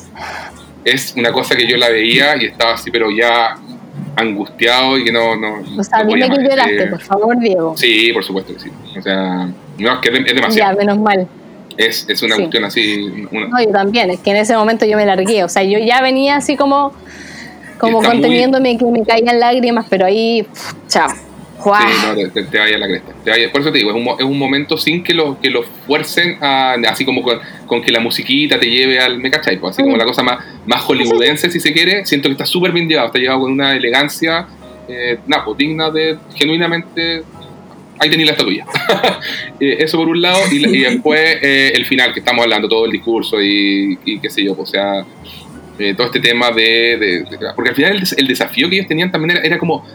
es 0.84 1.14
una 1.16 1.30
cosa 1.30 1.54
que 1.54 1.66
yo 1.66 1.76
la 1.76 1.90
veía 1.90 2.34
y 2.42 2.46
estaba 2.46 2.72
así, 2.74 2.90
pero 2.90 3.08
ya 3.10 3.54
angustiado 4.16 4.98
y 4.98 5.04
que 5.04 5.12
no... 5.12 5.36
no 5.36 5.62
O 5.78 5.82
sea, 5.84 6.02
no 6.04 6.14
dime 6.14 6.28
que 6.28 6.42
lloraste, 6.42 6.82
Eh, 6.84 6.86
por 6.86 7.00
favor, 7.00 7.38
Diego. 7.38 7.74
Sí, 7.76 8.10
por 8.12 8.24
supuesto 8.24 8.52
que 8.54 8.60
sí. 8.60 8.70
O 8.98 9.02
sea, 9.02 9.48
no, 9.78 9.92
es 9.92 9.98
que 10.00 10.08
es, 10.08 10.14
de- 10.14 10.20
es 10.20 10.26
Ya, 10.26 10.34
demasiado. 10.34 10.76
menos 10.78 10.98
mal. 10.98 11.26
Es, 11.76 12.06
es 12.08 12.22
una 12.22 12.36
Sí. 12.36 12.42
cuestión 12.42 12.64
así... 12.64 13.26
una- 13.30 13.48
No, 13.48 13.62
yo 13.64 13.70
también, 13.70 14.10
es 14.10 14.20
que 14.20 14.30
en 14.30 14.36
ese 14.36 14.56
momento 14.56 14.84
yo 14.86 14.96
me 14.96 15.06
largué. 15.06 15.44
O 15.44 15.48
sea, 15.48 15.62
yo 15.62 15.78
ya 15.78 16.00
venía 16.02 16.36
así 16.36 16.56
como, 16.56 16.92
como 17.78 17.98
muy- 18.00 18.06
conteniéndome 18.06 18.76
que 18.78 18.84
me 18.86 19.02
caían 19.04 19.38
lágrimas, 19.40 19.86
pero 19.88 20.06
ahí, 20.06 20.42
pff, 20.42 20.72
chao. 20.88 21.08
Sí, 21.64 21.70
no, 22.24 22.30
te, 22.32 22.42
te, 22.42 22.58
vaya 22.58 22.76
la 22.76 22.88
cresta. 22.88 23.12
Te 23.22 23.30
vaya- 23.30 23.52
por 23.52 23.60
eso 23.60 23.70
te 23.70 23.78
digo, 23.78 23.90
es 23.90 23.96
un, 23.96 24.08
es 24.18 24.24
un 24.24 24.36
momento 24.36 24.76
sin 24.76 25.04
que 25.04 25.14
lo, 25.14 25.38
que 25.40 25.48
lo 25.48 25.62
fuercen 25.62 26.36
a, 26.42 26.72
así 26.88 27.04
como 27.04 27.22
con, 27.22 27.38
con 27.66 27.80
que 27.82 27.92
la 27.92 28.00
musiquita 28.00 28.58
te 28.58 28.68
lleve 28.68 28.98
al, 28.98 29.18
¿me 29.20 29.30
cachai? 29.30 29.58
Pues 29.58 29.74
así 29.74 29.82
como 29.82 29.94
Mm. 29.94 29.98
la 30.00 30.04
cosa 30.04 30.24
más, 30.24 30.44
más 30.66 30.80
hollywoodense, 30.82 31.50
si 31.52 31.60
se 31.60 31.72
quiere, 31.72 32.04
siento 32.04 32.28
que 32.28 32.32
está 32.32 32.46
súper 32.46 32.72
bien 32.72 32.88
llevado, 32.88 33.06
está 33.06 33.20
llevado 33.20 33.42
con 33.42 33.52
una 33.52 33.76
elegancia, 33.76 34.48
eh, 34.88 35.18
nada, 35.28 35.44
pues, 35.44 35.56
digna 35.58 35.88
de, 35.90 36.18
genuinamente, 36.34 37.22
ahí 38.02 38.10
tenéis 38.10 38.26
la 38.26 38.32
estatuilla. 38.32 38.66
Eh, 39.60 39.76
eso 39.78 39.96
por 39.96 40.08
un 40.08 40.20
lado, 40.20 40.40
y, 40.50 40.78
después 40.80 41.20
eh, 41.40 41.70
el 41.76 41.86
final, 41.86 42.12
que 42.12 42.18
estamos 42.18 42.42
hablando, 42.42 42.68
todo 42.68 42.84
el 42.86 42.90
discurso 42.90 43.40
y, 43.40 43.96
qué 44.20 44.28
sé 44.28 44.42
yo, 44.44 44.56
pues, 44.56 44.70
o 44.70 44.72
sea, 44.72 45.04
eh, 45.78 45.94
todo 45.94 46.06
este 46.08 46.18
tema 46.18 46.50
de, 46.50 47.24
Porque 47.54 47.70
al 47.70 47.76
final 47.76 47.92
el, 47.92 48.00
des- 48.00 48.16
el 48.18 48.26
desafío 48.26 48.68
que 48.68 48.74
ellos 48.76 48.88
tenían 48.88 49.12
también 49.12 49.38
era 49.44 49.58
como 49.58 49.86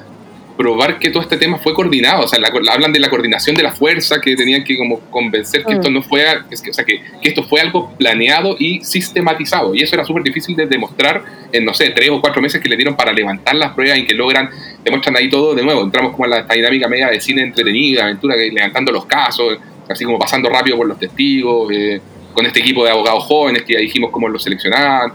probar 0.58 0.98
que 0.98 1.12
todo 1.12 1.22
este 1.22 1.38
tema 1.38 1.58
fue 1.60 1.74
coordinado, 1.74 2.24
o 2.24 2.28
sea, 2.28 2.40
la- 2.40 2.48
hablan 2.72 2.92
de 2.92 3.00
la 3.00 3.10
coordinación 3.10 3.56
de 3.56 3.62
la 3.64 3.72
fuerza, 3.72 4.20
que 4.20 4.36
tenían 4.36 4.64
que 4.64 4.76
como 4.78 5.00
convencer 5.12 5.64
que 5.64 5.74
Mm. 5.74 5.78
esto 5.78 5.90
no 5.92 6.02
fue, 6.02 6.26
es 6.50 6.62
que, 6.62 6.72
o 6.72 6.74
sea, 6.74 6.84
que, 6.84 7.00
que 7.22 7.30
esto 7.30 7.44
fue 7.44 7.62
algo 7.62 7.94
planeado 7.98 8.56
y 8.58 8.82
sistematizado, 8.84 9.76
y 9.76 9.84
eso 9.84 9.96
era 9.96 10.04
súper 10.04 10.24
difícil 10.24 10.56
de 10.56 10.66
demostrar 10.66 11.24
en, 11.52 11.64
no 11.64 11.74
sé, 11.74 11.92
tres 11.92 12.10
o 12.10 12.20
cuatro 12.22 12.42
meses 12.42 12.60
que 12.62 12.68
le 12.70 12.76
dieron 12.76 12.96
para 12.96 13.14
levantar 13.14 13.56
las 13.56 13.74
pruebas 13.74 14.00
y 14.00 14.06
que 14.06 14.14
logran, 14.16 14.50
demuestran 14.84 15.16
ahí 15.16 15.30
todo 15.30 15.54
de 15.54 15.64
nuevo, 15.64 15.84
entramos 15.84 16.12
como 16.14 16.26
en 16.26 16.32
la, 16.32 16.40
esta 16.40 16.54
dinámica 16.56 16.88
media 16.88 17.08
de 17.10 17.22
cine 17.22 17.44
entretenido, 17.44 17.98
de 17.98 18.04
aventura, 18.04 18.36
que 18.36 18.50
levantando 18.52 18.92
los 18.92 19.06
casos, 19.06 19.58
así 19.88 20.06
como 20.06 20.18
pasando 20.18 20.50
rápido 20.50 20.76
por 20.78 20.88
los 20.88 20.98
testigos, 21.00 21.72
eh, 21.72 22.02
con 22.34 22.46
este 22.46 22.60
equipo 22.60 22.84
de 22.84 22.92
abogados 22.92 23.24
jóvenes 23.26 23.64
que 23.64 23.74
ya 23.74 23.80
dijimos 23.80 24.10
cómo 24.12 24.28
los 24.28 24.44
seleccionaban, 24.44 25.14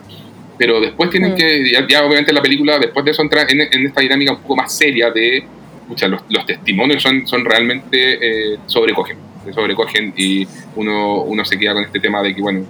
pero 0.58 0.80
después 0.80 1.10
tienen 1.10 1.32
Mm. 1.32 1.36
que, 1.36 1.70
ya, 1.72 1.86
ya 1.88 2.04
obviamente 2.04 2.32
la 2.32 2.42
película, 2.42 2.78
después 2.78 3.04
de 3.04 3.10
eso 3.12 3.22
entra 3.22 3.42
en, 3.48 3.60
en 3.60 3.86
esta 3.86 4.00
dinámica 4.00 4.32
un 4.32 4.40
poco 4.42 4.56
más 4.56 4.76
seria 4.76 5.10
de, 5.10 5.44
pucha, 5.88 6.08
los, 6.08 6.20
los 6.28 6.46
testimonios 6.46 7.02
son, 7.02 7.26
son 7.26 7.44
realmente, 7.44 8.52
eh, 8.54 8.58
sobrecogen, 8.66 9.16
sobrecogen 9.54 10.12
y 10.16 10.46
uno, 10.76 11.22
uno 11.22 11.44
se 11.44 11.58
queda 11.58 11.74
con 11.74 11.84
este 11.84 12.00
tema 12.00 12.22
de 12.22 12.34
que, 12.34 12.40
bueno, 12.40 12.64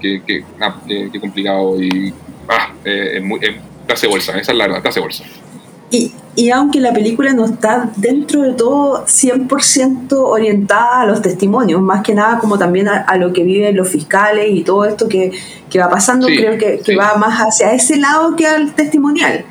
que, 0.00 0.22
que, 0.26 0.44
ah, 0.60 0.76
que- 0.86 1.08
que 1.12 1.20
complicado 1.20 1.80
y, 1.82 2.12
ah, 2.48 2.72
eh, 2.84 3.12
es 3.16 3.22
muy, 3.22 3.40
te 3.40 3.56
hace 3.92 4.06
bolsa, 4.06 4.38
esa 4.38 4.52
es 4.52 4.58
la 4.58 4.66
verdad, 4.66 4.82
te 4.82 4.88
hace 4.88 5.00
bolsa. 5.00 5.24
Y, 5.90 6.12
y 6.36 6.50
aunque 6.50 6.80
la 6.80 6.92
película 6.92 7.32
no 7.32 7.46
está 7.46 7.90
dentro 7.96 8.42
de 8.42 8.52
todo 8.52 9.06
100% 9.06 10.12
orientada 10.12 11.00
a 11.02 11.06
los 11.06 11.22
testimonios, 11.22 11.80
más 11.80 12.02
que 12.02 12.14
nada 12.14 12.38
como 12.38 12.58
también 12.58 12.88
a, 12.88 12.98
a 12.98 13.16
lo 13.16 13.32
que 13.32 13.42
viven 13.42 13.74
los 13.76 13.88
fiscales 13.88 14.46
y 14.50 14.62
todo 14.62 14.84
esto 14.84 15.08
que, 15.08 15.32
que 15.70 15.78
va 15.78 15.88
pasando, 15.88 16.26
Sí, 16.28 16.36
creo 16.36 16.58
que, 16.58 16.78
que 16.78 16.92
sí. 16.92 16.94
va 16.94 17.16
más 17.16 17.38
hacia 17.40 17.72
ese 17.72 17.96
lado 17.96 18.36
que 18.36 18.46
al 18.46 18.74
testimonial. 18.74 19.44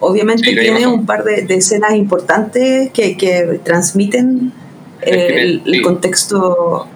Obviamente 0.00 0.44
Sí, 0.50 0.54
tiene 0.56 0.86
un 0.86 1.06
par 1.06 1.24
de, 1.24 1.42
de 1.42 1.54
escenas 1.56 1.94
importantes 1.94 2.90
que, 2.92 3.16
que 3.16 3.60
transmiten 3.64 4.52
eh, 5.02 5.60
el, 5.64 5.82
contexto 5.82 6.86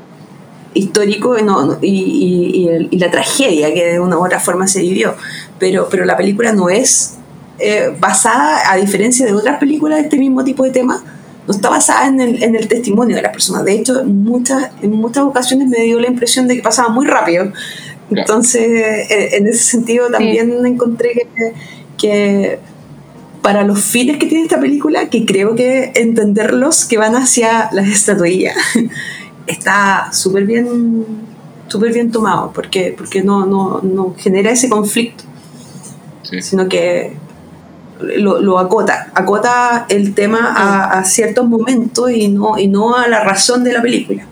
histórico 0.75 1.39
y, 1.39 1.43
no- 1.43 1.79
y, 1.83 1.89
y- 1.89 2.61
y 2.63 2.69
el- 2.69 2.89
y 2.91 2.99
la 2.99 3.11
tragedia 3.11 3.73
que 3.75 3.93
de 3.93 4.01
una 4.01 4.19
u 4.19 4.25
otra 4.25 4.39
forma 4.41 4.67
se 4.67 4.81
vivió. 4.83 5.15
Pero, 5.59 5.89
pero 5.91 6.05
la 6.05 6.17
película 6.17 6.53
no 6.53 6.69
es 6.71 7.15
eh, 7.59 7.95
basada, 7.99 8.71
a 8.71 8.77
diferencia 8.77 9.27
de 9.27 9.33
otras 9.33 9.59
películas 9.59 9.99
de 9.99 10.05
este 10.05 10.19
mismo 10.19 10.45
tipo 10.45 10.65
de 10.65 10.71
tema, 10.71 11.03
no 11.47 11.55
está 11.55 11.69
basada 11.69 12.07
en 12.07 12.21
el, 12.21 12.43
en 12.43 12.55
el 12.55 12.69
testimonio 12.69 13.17
de 13.17 13.23
las 13.23 13.33
personas. 13.33 13.65
De 13.65 13.73
hecho, 13.73 14.01
en 14.01 14.23
muchas, 14.23 14.71
en 14.81 14.93
muchas 14.93 15.25
ocasiones 15.25 15.69
me 15.69 15.81
dio 15.81 15.99
la 16.01 16.09
impresión 16.09 16.47
de 16.47 16.57
que 16.57 16.63
pasaba 16.63 16.89
muy 16.89 17.07
rápido. 17.07 17.53
Entonces, 18.11 18.63
eh, 18.63 19.37
en 19.37 19.47
ese 19.49 19.63
sentido 19.63 20.09
también 20.11 20.65
encontré 20.67 21.13
que, 21.15 21.53
que 21.97 22.59
para 23.41 23.65
los 23.65 23.81
fines 23.81 24.19
que 24.19 24.27
tiene 24.27 24.45
esta 24.45 24.61
película, 24.61 25.09
que 25.09 25.25
creo 25.25 25.55
que 25.57 25.93
entenderlos 25.97 26.85
que 26.85 26.99
van 26.99 27.17
hacia 27.17 27.71
las 27.73 27.89
estatuillas, 27.89 28.57
está 29.47 30.11
súper 30.13 30.45
bien 30.45 31.05
súper 31.73 31.93
bien 31.95 32.11
tomado, 32.11 32.53
porque, 32.53 32.95
porque 32.97 33.23
no, 33.23 33.47
no, 33.47 33.81
no 33.83 34.15
genera 34.19 34.51
ese 34.51 34.69
conflicto, 34.69 35.25
Sí. 36.23 36.41
sino 36.43 36.69
que 36.69 37.15
lo, 38.03 38.41
lo 38.41 38.59
acota, 38.59 39.11
acota 39.15 39.87
el 39.89 40.15
tema 40.15 40.55
a, 40.55 40.99
a 40.99 41.05
ciertos 41.05 41.49
momentos 41.49 42.11
y 42.11 42.29
no, 42.29 42.59
y 42.59 42.69
no 42.69 42.97
a 42.97 43.09
la 43.09 43.23
razón 43.25 43.65
de 43.65 43.73
la 43.73 43.83
película. 43.83 44.27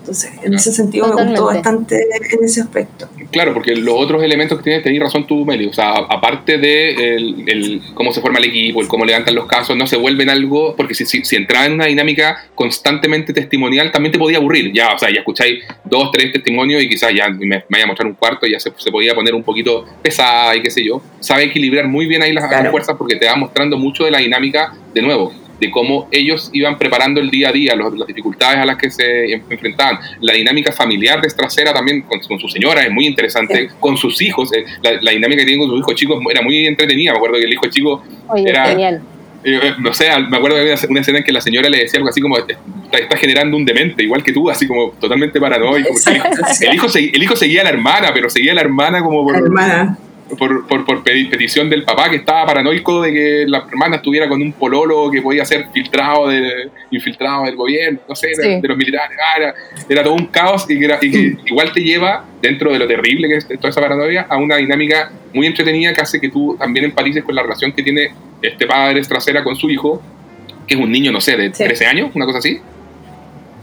Entonces, 0.00 0.30
en 0.42 0.54
ese 0.54 0.72
sentido 0.72 1.12
me 1.12 1.24
gustó 1.24 1.46
bastante 1.46 2.06
en 2.32 2.44
ese 2.44 2.60
aspecto. 2.60 3.08
Claro, 3.30 3.52
porque 3.52 3.74
los 3.74 3.94
otros 3.96 4.22
elementos 4.22 4.58
que 4.58 4.64
tienes, 4.64 4.82
tenés 4.82 5.00
razón 5.00 5.26
tú, 5.26 5.44
Meli. 5.44 5.66
O 5.66 5.72
sea, 5.72 5.90
aparte 5.90 6.58
de 6.58 6.90
el, 6.90 7.44
el 7.46 7.82
cómo 7.94 8.12
se 8.12 8.20
forma 8.20 8.38
el 8.38 8.46
equipo, 8.46 8.80
el 8.80 8.88
cómo 8.88 9.04
levantan 9.04 9.34
los 9.34 9.46
casos, 9.46 9.76
no 9.76 9.86
se 9.86 9.96
vuelven 9.96 10.30
algo, 10.30 10.74
porque 10.76 10.94
si, 10.94 11.06
si, 11.06 11.24
si 11.24 11.36
entraba 11.36 11.66
en 11.66 11.72
una 11.72 11.86
dinámica 11.86 12.44
constantemente 12.54 13.32
testimonial, 13.32 13.90
también 13.90 14.12
te 14.12 14.18
podía 14.18 14.38
aburrir. 14.38 14.72
Ya, 14.72 14.92
o 14.94 14.98
sea, 14.98 15.10
ya 15.10 15.18
escucháis 15.18 15.64
dos, 15.84 16.10
tres 16.12 16.32
testimonios 16.32 16.82
y 16.82 16.88
quizás 16.88 17.12
ya 17.14 17.28
me, 17.28 17.46
me 17.46 17.64
vaya 17.70 17.84
a 17.84 17.86
mostrar 17.88 18.06
un 18.06 18.14
cuarto 18.14 18.46
y 18.46 18.52
ya 18.52 18.60
se, 18.60 18.72
se 18.76 18.90
podía 18.90 19.14
poner 19.14 19.34
un 19.34 19.42
poquito 19.42 19.84
pesada 20.02 20.54
y 20.56 20.62
qué 20.62 20.70
sé 20.70 20.84
yo. 20.84 21.02
Sabe 21.20 21.44
equilibrar 21.44 21.86
muy 21.88 22.06
bien 22.06 22.22
ahí 22.22 22.32
las, 22.32 22.70
fuerzas 22.70 22.96
porque 22.96 23.16
te 23.16 23.26
va 23.26 23.36
mostrando 23.36 23.78
mucho 23.78 24.04
de 24.04 24.10
la 24.10 24.18
dinámica, 24.18 24.72
de 24.94 25.02
nuevo, 25.02 25.32
de 25.60 25.70
cómo 25.70 26.08
ellos 26.10 26.50
iban 26.52 26.76
preparando 26.78 27.20
el 27.20 27.30
día 27.30 27.48
a 27.48 27.52
día, 27.52 27.74
los- 27.74 27.96
las 27.96 28.06
dificultades 28.06 28.58
a 28.58 28.64
las 28.66 28.76
que 28.76 28.90
se 28.90 29.32
en- 29.32 29.44
enfrentaban. 29.48 29.98
La 30.20 30.34
dinámica 30.34 30.72
familiar 30.72 31.20
de 31.20 31.28
Estracera 31.28 31.72
también 31.72 32.02
con, 32.02 32.20
con 32.20 32.38
su 32.38 32.48
señora 32.48 32.82
es 32.82 32.90
muy 32.90 33.06
interesante, 33.06 33.68
Sí. 33.68 33.74
con 33.80 33.96
sus 33.96 34.20
hijos, 34.22 34.52
eh, 34.52 34.64
la, 34.82 34.92
la 35.00 35.10
dinámica 35.12 35.40
que 35.40 35.46
tienen 35.46 35.60
con 35.66 35.70
sus 35.70 35.80
hijos 35.80 35.94
chicos 35.94 36.22
era 36.30 36.42
muy 36.42 36.66
entretenida. 36.66 37.12
Me 37.12 37.16
acuerdo 37.18 37.36
que 37.38 37.44
el 37.44 37.52
hijo 37.52 37.66
chico, 37.70 38.04
Oye, 38.28 38.48
Era- 38.48 38.66
genial. 38.66 39.02
eh, 39.44 39.60
eh, 39.62 39.72
no 39.78 39.92
sé, 39.94 40.08
me 40.28 40.36
acuerdo 40.36 40.56
de 40.56 40.72
una, 40.72 40.80
una 40.90 41.00
escena 41.00 41.18
en 41.18 41.24
que 41.24 41.32
la 41.32 41.40
señora 41.40 41.68
le 41.70 41.78
decía 41.78 41.98
algo 41.98 42.08
así 42.10 42.20
como, 42.20 42.36
está, 42.38 42.54
está 42.98 43.16
generando 43.16 43.56
un 43.56 43.64
demente, 43.64 44.02
igual 44.02 44.22
que 44.22 44.32
tú, 44.32 44.50
así 44.50 44.66
como 44.66 44.90
totalmente 45.00 45.40
paranoico. 45.40 45.88
porque 45.90 46.10
el, 46.10 46.16
hijo- 46.16 46.28
el 46.68 46.74
hijo, 46.74 46.86
segui- 46.88 47.10
el 47.14 47.22
hijo 47.22 47.36
seguía 47.36 47.60
a 47.60 47.64
la 47.64 47.70
hermana, 47.70 48.10
pero 48.12 48.28
seguía 48.28 48.52
a 48.52 48.54
la 48.56 48.60
hermana 48.62 49.02
como 49.02 49.22
por, 49.24 49.36
Hermana, 49.36 49.96
por, 50.38 50.66
por, 50.66 50.84
por 50.84 51.04
pedi- 51.04 51.30
petición 51.30 51.70
del 51.70 51.84
papá 51.84 52.10
que 52.10 52.16
estaba 52.16 52.46
paranoico 52.46 53.00
de 53.02 53.12
que 53.12 53.44
la 53.46 53.58
hermana 53.68 53.96
estuviera 53.96 54.28
con 54.28 54.42
un 54.42 54.52
pololo 54.52 55.10
que 55.10 55.22
podía 55.22 55.44
ser 55.44 55.66
filtrado 55.72 56.28
de, 56.28 56.70
infiltrado 56.90 57.44
del 57.44 57.54
gobierno, 57.56 58.00
no 58.08 58.14
sé, 58.16 58.28
de, 58.36 58.60
los 58.66 58.76
militares. 58.76 59.16
Ah, 59.22 59.36
era, 59.38 59.54
era 59.88 60.02
todo 60.02 60.14
un 60.14 60.26
caos 60.26 60.66
y 60.68 60.78
que, 60.78 60.84
era- 60.84 60.98
y 61.00 61.10
que 61.10 61.36
igual 61.46 61.72
te 61.72 61.80
lleva, 61.80 62.24
dentro 62.42 62.72
de 62.72 62.78
lo 62.78 62.86
terrible 62.86 63.28
que 63.28 63.36
es 63.36 63.46
toda 63.46 63.68
esa 63.70 63.80
paranoia, 63.80 64.26
a 64.28 64.36
una 64.36 64.56
dinámica 64.56 65.10
muy 65.32 65.46
entretenida 65.46 65.92
que 65.94 66.00
hace 66.00 66.20
que 66.20 66.28
tú 66.28 66.56
también 66.58 66.86
empatices 66.86 67.22
con 67.24 67.34
la 67.34 67.42
relación 67.42 67.72
que 67.72 67.82
tiene 67.82 68.10
este 68.42 68.66
padre 68.66 69.00
trasera 69.02 69.44
con 69.44 69.54
su 69.56 69.70
hijo, 69.70 70.02
que 70.66 70.74
es 70.74 70.80
un 70.80 70.90
niño, 70.90 71.12
no 71.12 71.20
sé, 71.20 71.36
de 71.36 71.54
Sí. 71.54 71.62
13 71.64 71.86
años, 71.86 72.10
una 72.14 72.26
cosa 72.26 72.38
así. 72.38 72.58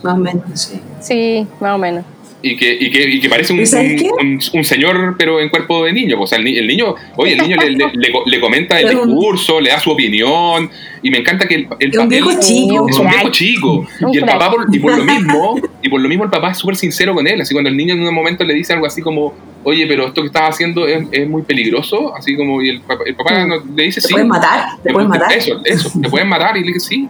más 0.04 0.14
o 0.16 0.18
menos, 0.18 0.44
sí. 0.54 0.82
Sí, 1.02 1.48
más 1.60 1.76
o 1.76 1.78
menos. 1.78 2.06
Y 2.46 2.58
que, 2.58 2.78
y 2.78 2.92
que, 2.92 3.10
y 3.10 3.20
que 3.22 3.30
parece 3.30 3.54
un, 3.54 3.62
¿Y 3.62 3.66
sabes 3.66 3.92
un- 3.94 3.98
qué? 3.98 4.10
un- 4.22 4.40
un 4.60 4.64
señor, 4.66 5.16
pero 5.18 5.40
en 5.40 5.48
cuerpo 5.48 5.86
de 5.86 5.94
niño. 5.94 6.20
O 6.20 6.28
sea, 6.28 6.38
el, 6.38 6.44
ni- 6.44 6.58
el 6.58 6.68
niño, 6.68 6.94
oye, 7.16 7.34
el 7.34 7.40
niño 7.40 7.56
le, 7.56 7.70
le- 7.72 7.92
le 7.94 8.12
co- 8.12 8.24
le 8.26 8.40
comenta 8.42 8.78
el 8.82 8.90
discurso, 8.90 9.62
le 9.62 9.70
da 9.70 9.80
su 9.80 9.92
opinión, 9.92 10.70
y 11.02 11.10
me 11.10 11.20
encanta 11.20 11.48
que 11.48 11.56
el, 11.56 11.68
el 11.80 11.90
Es 11.92 11.98
un 11.98 12.10
viejo 12.10 12.32
chico. 12.42 12.90
es 12.90 13.00
un 13.00 13.08
viejo 13.10 13.30
chico. 13.32 13.88
Y 14.12 14.18
el 14.18 14.26
papá, 14.26 14.52
por, 14.52 14.66
y 14.76 14.80
por 14.80 14.98
lo 14.98 15.06
mismo, 15.06 15.56
y 15.82 15.88
por 15.90 16.02
lo 16.02 16.10
mismo 16.10 16.26
el 16.26 16.30
papá 16.30 16.52
es 16.52 16.58
súper 16.58 16.76
sincero 16.76 17.14
con 17.14 17.26
él. 17.26 17.40
Así 17.40 17.54
cuando 17.54 17.70
el 17.70 17.78
niño 17.78 17.94
en 17.94 18.02
un 18.02 18.14
momento 18.14 18.44
le 18.44 18.54
dice 18.54 18.74
algo 18.74 18.88
así 18.88 19.02
como, 19.02 19.34
oye, 19.64 19.88
pero 19.88 20.08
esto 20.08 20.20
que 20.22 20.28
estás 20.28 20.50
haciendo 20.50 20.86
es, 20.86 21.08
es 21.14 21.26
muy 21.30 21.44
peligroso, 21.44 22.14
así 22.14 22.36
como, 22.36 22.62
y 22.62 22.68
el 22.72 22.82
papá, 22.82 23.04
el 23.06 23.16
papá 23.16 23.46
no- 23.46 23.64
le 23.74 23.84
dice 23.84 24.02
Te 24.02 24.08
sí. 24.10 24.14
pueden 24.16 24.28
matar, 24.28 24.66
te 24.84 24.92
pueden 24.92 25.08
matar. 25.08 25.32
Eso, 25.32 25.62
eso, 25.64 25.90
te 26.02 26.10
pueden 26.10 26.28
matar 26.28 26.58
y 26.58 26.60
le 26.60 26.68
dije 26.68 26.82
sí. 26.82 27.08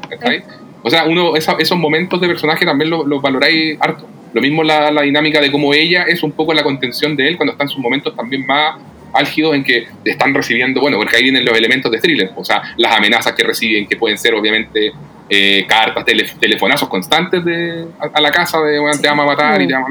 O 0.84 0.92
sea, 0.92 1.06
uno, 1.06 1.36
esa- 1.36 1.56
esos 1.58 1.78
momentos 1.80 2.22
de 2.22 2.28
personaje 2.28 2.66
también 2.68 2.92
los 2.92 3.08
los 3.08 3.20
valoráis 3.20 3.78
harto. 3.80 4.08
Lo 4.34 4.42
mismo 4.42 4.64
la, 4.64 4.92
la 4.92 5.02
dinámica 5.04 5.40
de 5.40 5.52
cómo 5.52 5.74
ella 5.74 6.04
es 6.04 6.24
un 6.24 6.32
poco 6.32 6.54
la 6.54 6.64
contención 6.64 7.16
de 7.16 7.28
él 7.28 7.38
cuando 7.38 7.54
está 7.54 7.64
en 7.64 7.70
sus 7.70 7.80
momentos 7.80 8.16
también 8.16 8.46
más 8.46 8.78
álgidos 9.14 9.54
en 9.56 9.64
que 9.64 9.86
están 10.06 10.34
recibiendo, 10.34 10.82
bueno, 10.82 10.98
porque 10.98 11.16
ahí 11.18 11.24
vienen 11.24 11.46
los 11.46 11.56
elementos 11.56 11.92
de 11.92 12.00
thriller, 12.00 12.32
o 12.36 12.44
sea, 12.44 12.64
las 12.78 12.98
amenazas 12.98 13.34
que 13.34 13.44
reciben, 13.44 13.88
que 13.88 13.96
pueden 13.96 14.18
ser 14.18 14.34
obviamente 14.34 14.92
eh, 15.30 15.66
cartas, 15.70 16.04
tele- 16.04 16.28
telefonazos 16.40 16.90
constantes 16.90 17.46
de, 17.46 17.86
a, 18.00 18.06
a 18.18 18.22
la 18.22 18.32
casa 18.32 18.60
de 18.62 18.80
bueno, 18.80 19.00
te 19.00 19.08
ama 19.08 19.24
matar 19.24 19.62
y 19.62 19.68
te 19.68 19.76
ama, 19.76 19.88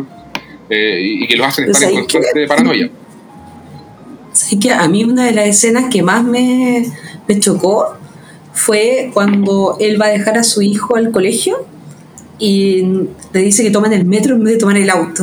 eh, 0.68 0.98
y, 1.00 1.24
y 1.24 1.28
que 1.28 1.36
los 1.36 1.46
hacen 1.46 1.70
estar 1.70 1.88
en 1.88 2.04
que- 2.06 2.18
constante 2.18 2.46
paranoia. 2.48 2.90
Sí 4.32 4.58
que 4.58 4.72
a 4.72 4.88
mí 4.88 5.04
una 5.04 5.26
de 5.26 5.32
las 5.32 5.46
escenas 5.46 5.84
que 5.90 6.02
más 6.02 6.24
me, 6.24 6.84
me 7.28 7.38
chocó 7.38 7.96
fue 8.52 9.10
cuando 9.14 9.76
él 9.78 10.00
va 10.00 10.06
a 10.06 10.10
dejar 10.10 10.36
a 10.38 10.42
su 10.42 10.62
hijo 10.62 10.96
al 10.96 11.10
colegio 11.12 11.66
y 12.42 12.82
le 13.32 13.40
dice 13.40 13.62
que 13.62 13.70
tomen 13.70 13.92
el 13.92 14.04
metro 14.04 14.34
en 14.34 14.42
vez 14.42 14.54
de 14.54 14.58
tomar 14.58 14.76
el 14.76 14.90
auto. 14.90 15.22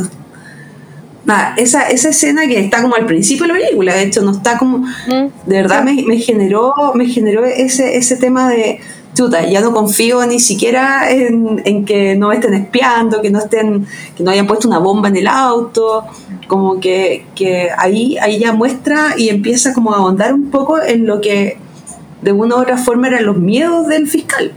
Esa, 1.58 1.82
esa 1.82 2.08
escena 2.08 2.46
que 2.46 2.58
está 2.58 2.80
como 2.80 2.94
al 2.96 3.04
principio 3.04 3.46
de 3.46 3.52
la 3.52 3.58
película, 3.58 3.94
de 3.94 4.04
hecho, 4.04 4.22
no 4.22 4.32
está 4.32 4.56
como. 4.56 4.78
Mm. 4.78 5.28
De 5.46 5.56
verdad 5.62 5.84
me, 5.84 6.02
me 6.02 6.16
generó, 6.16 6.72
me 6.94 7.06
generó 7.06 7.44
ese, 7.44 7.98
ese 7.98 8.16
tema 8.16 8.48
de. 8.48 8.80
Chuta, 9.12 9.46
ya 9.46 9.60
no 9.60 9.72
confío 9.72 10.24
ni 10.24 10.40
siquiera 10.40 11.10
en, 11.10 11.60
en 11.66 11.84
que 11.84 12.16
no 12.16 12.32
estén 12.32 12.54
espiando, 12.54 13.20
que 13.20 13.28
no 13.30 13.40
estén, 13.40 13.86
que 14.16 14.22
no 14.22 14.30
hayan 14.30 14.46
puesto 14.46 14.66
una 14.66 14.78
bomba 14.78 15.08
en 15.08 15.16
el 15.16 15.26
auto, 15.26 16.04
como 16.46 16.80
que, 16.80 17.26
que 17.34 17.68
ahí, 17.76 18.16
ahí 18.18 18.38
ya 18.38 18.52
muestra 18.52 19.14
y 19.18 19.28
empieza 19.28 19.74
como 19.74 19.92
a 19.92 19.98
ahondar 19.98 20.32
un 20.32 20.50
poco 20.50 20.80
en 20.80 21.06
lo 21.06 21.20
que 21.20 21.58
de 22.22 22.32
una 22.32 22.56
u 22.56 22.60
otra 22.60 22.78
forma 22.78 23.08
eran 23.08 23.26
los 23.26 23.36
miedos 23.36 23.88
del 23.88 24.06
fiscal. 24.08 24.52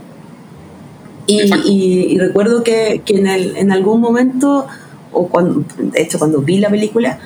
Y, 1.26 1.42
y- 1.64 2.06
y 2.14 2.18
recuerdo 2.18 2.62
que, 2.62 3.02
que 3.04 3.16
en, 3.18 3.26
el- 3.26 3.56
en 3.56 3.72
algún 3.72 4.00
momento, 4.00 4.66
o 5.12 5.28
cuando, 5.28 5.64
de 5.78 6.02
hecho 6.02 6.18
cuando 6.18 6.40
vi 6.40 6.58
la 6.58 6.68
película, 6.70 7.18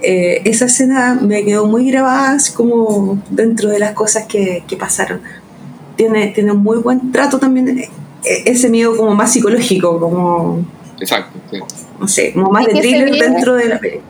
eh, 0.00 0.42
esa 0.44 0.66
escena 0.66 1.18
me 1.20 1.44
quedó 1.44 1.66
muy 1.66 1.90
grabada 1.90 2.32
así 2.32 2.52
como 2.52 3.18
dentro 3.30 3.70
de 3.70 3.78
las 3.78 3.92
cosas 3.92 4.26
que, 4.26 4.62
que 4.68 4.76
pasaron. 4.76 5.20
Tiene, 5.96 6.28
tiene 6.28 6.52
un 6.52 6.62
muy 6.62 6.78
buen 6.78 7.10
trato 7.12 7.38
también, 7.38 7.78
eh, 7.78 7.88
ese 8.44 8.68
miedo 8.68 8.96
como 8.96 9.14
más 9.14 9.32
psicológico, 9.32 9.98
como, 10.00 10.58
Exacto. 11.00 11.38
sí. 11.50 11.58
no 12.00 12.06
sé, 12.08 12.32
como 12.34 12.50
más 12.50 12.66
de 12.66 12.72
thriller 12.72 13.10
vive- 13.10 13.20
dentro 13.30 13.54
de 13.54 13.68
la 13.68 13.78
película. 13.78 14.04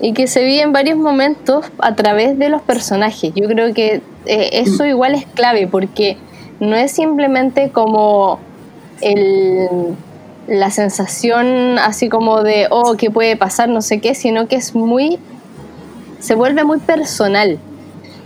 Y 0.00 0.12
que 0.12 0.26
se 0.26 0.44
vive 0.44 0.60
en 0.62 0.72
varios 0.72 0.98
momentos 0.98 1.66
a 1.78 1.94
través 1.94 2.38
de 2.38 2.48
los 2.48 2.60
personajes. 2.62 3.32
Yo 3.34 3.46
creo 3.48 3.72
que 3.72 4.02
eh, 4.26 4.50
eso 4.52 4.84
igual 4.84 5.14
es 5.14 5.24
clave 5.34 5.66
porque 5.66 6.16
no 6.60 6.76
es 6.76 6.92
simplemente 6.92 7.70
como 7.70 8.38
el, 9.00 9.96
la 10.46 10.70
sensación 10.70 11.78
así 11.78 12.08
como 12.08 12.42
de, 12.42 12.66
oh, 12.70 12.96
¿qué 12.96 13.10
puede 13.10 13.36
pasar? 13.36 13.68
No 13.68 13.82
sé 13.82 14.00
qué, 14.00 14.14
sino 14.14 14.46
que 14.46 14.56
es 14.56 14.74
muy, 14.74 15.18
se 16.18 16.34
vuelve 16.34 16.64
muy 16.64 16.78
personal. 16.78 17.58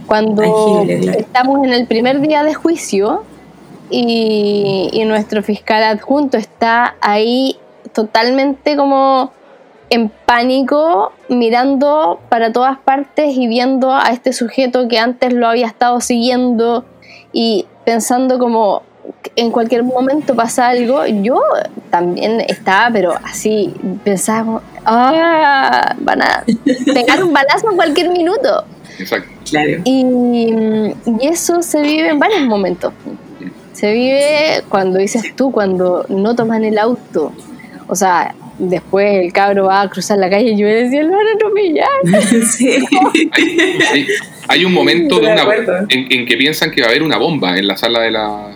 Cuando 0.06 0.42
claro. 0.42 1.18
estamos 1.18 1.64
en 1.64 1.72
el 1.72 1.86
primer 1.86 2.20
día 2.20 2.42
de 2.42 2.54
juicio 2.54 3.24
y, 3.90 4.88
y 4.92 5.04
nuestro 5.04 5.42
fiscal 5.42 5.82
adjunto 5.82 6.38
está 6.38 6.96
ahí 7.00 7.58
totalmente 7.92 8.76
como 8.76 9.32
en 9.90 10.10
pánico, 10.26 11.12
mirando 11.28 12.20
para 12.28 12.52
todas 12.52 12.78
partes 12.78 13.36
y 13.36 13.46
viendo 13.46 13.92
a 13.92 14.08
este 14.10 14.32
sujeto 14.32 14.88
que 14.88 14.98
antes 14.98 15.32
lo 15.32 15.48
había 15.48 15.66
estado 15.66 16.00
siguiendo 16.00 16.84
y 17.32 17.66
pensando 17.88 18.38
como 18.38 18.82
en 19.34 19.50
cualquier 19.50 19.82
momento 19.82 20.36
pasa 20.36 20.68
algo, 20.68 21.06
yo 21.06 21.40
también 21.88 22.42
estaba, 22.42 22.90
pero 22.92 23.14
así 23.24 23.72
pensaba, 24.04 24.60
ah, 24.84 25.96
van 26.00 26.20
a 26.20 26.44
pegar 26.92 27.24
un 27.24 27.32
balazo 27.32 27.70
en 27.70 27.76
cualquier 27.76 28.10
minuto. 28.10 28.66
Exacto. 28.98 29.30
Y, 29.84 30.04
y 30.04 31.26
eso 31.26 31.62
se 31.62 31.80
vive 31.80 32.10
en 32.10 32.18
varios 32.18 32.42
momentos. 32.42 32.92
Se 33.72 33.90
vive 33.90 34.64
cuando 34.68 34.98
dices 34.98 35.34
tú, 35.34 35.50
cuando 35.50 36.04
no 36.10 36.36
toman 36.36 36.64
el 36.64 36.76
auto. 36.76 37.32
O 37.90 37.94
sea, 37.94 38.34
después 38.58 39.24
el 39.24 39.32
cabro 39.32 39.64
va 39.64 39.80
a 39.80 39.88
cruzar 39.90 40.18
la 40.18 40.28
calle 40.28 40.50
y 40.50 40.56
yo 40.58 40.66
me 40.66 40.74
decía, 40.74 41.02
lo 41.02 41.10
van 41.16 41.26
a 41.26 41.32
atropellar. 41.34 42.44
Sí. 42.46 42.76
Hay, 43.92 44.06
hay 44.48 44.64
un 44.64 44.72
momento 44.72 45.18
de 45.20 45.32
una, 45.32 45.42
en, 45.88 46.06
en 46.12 46.26
que 46.26 46.36
piensan 46.36 46.70
que 46.70 46.80
va 46.82 46.88
a 46.88 46.90
haber 46.90 47.02
una 47.02 47.16
bomba 47.18 47.56
en 47.56 47.66
la 47.66 47.76
sala 47.76 48.00
de 48.00 48.10
la, 48.10 48.50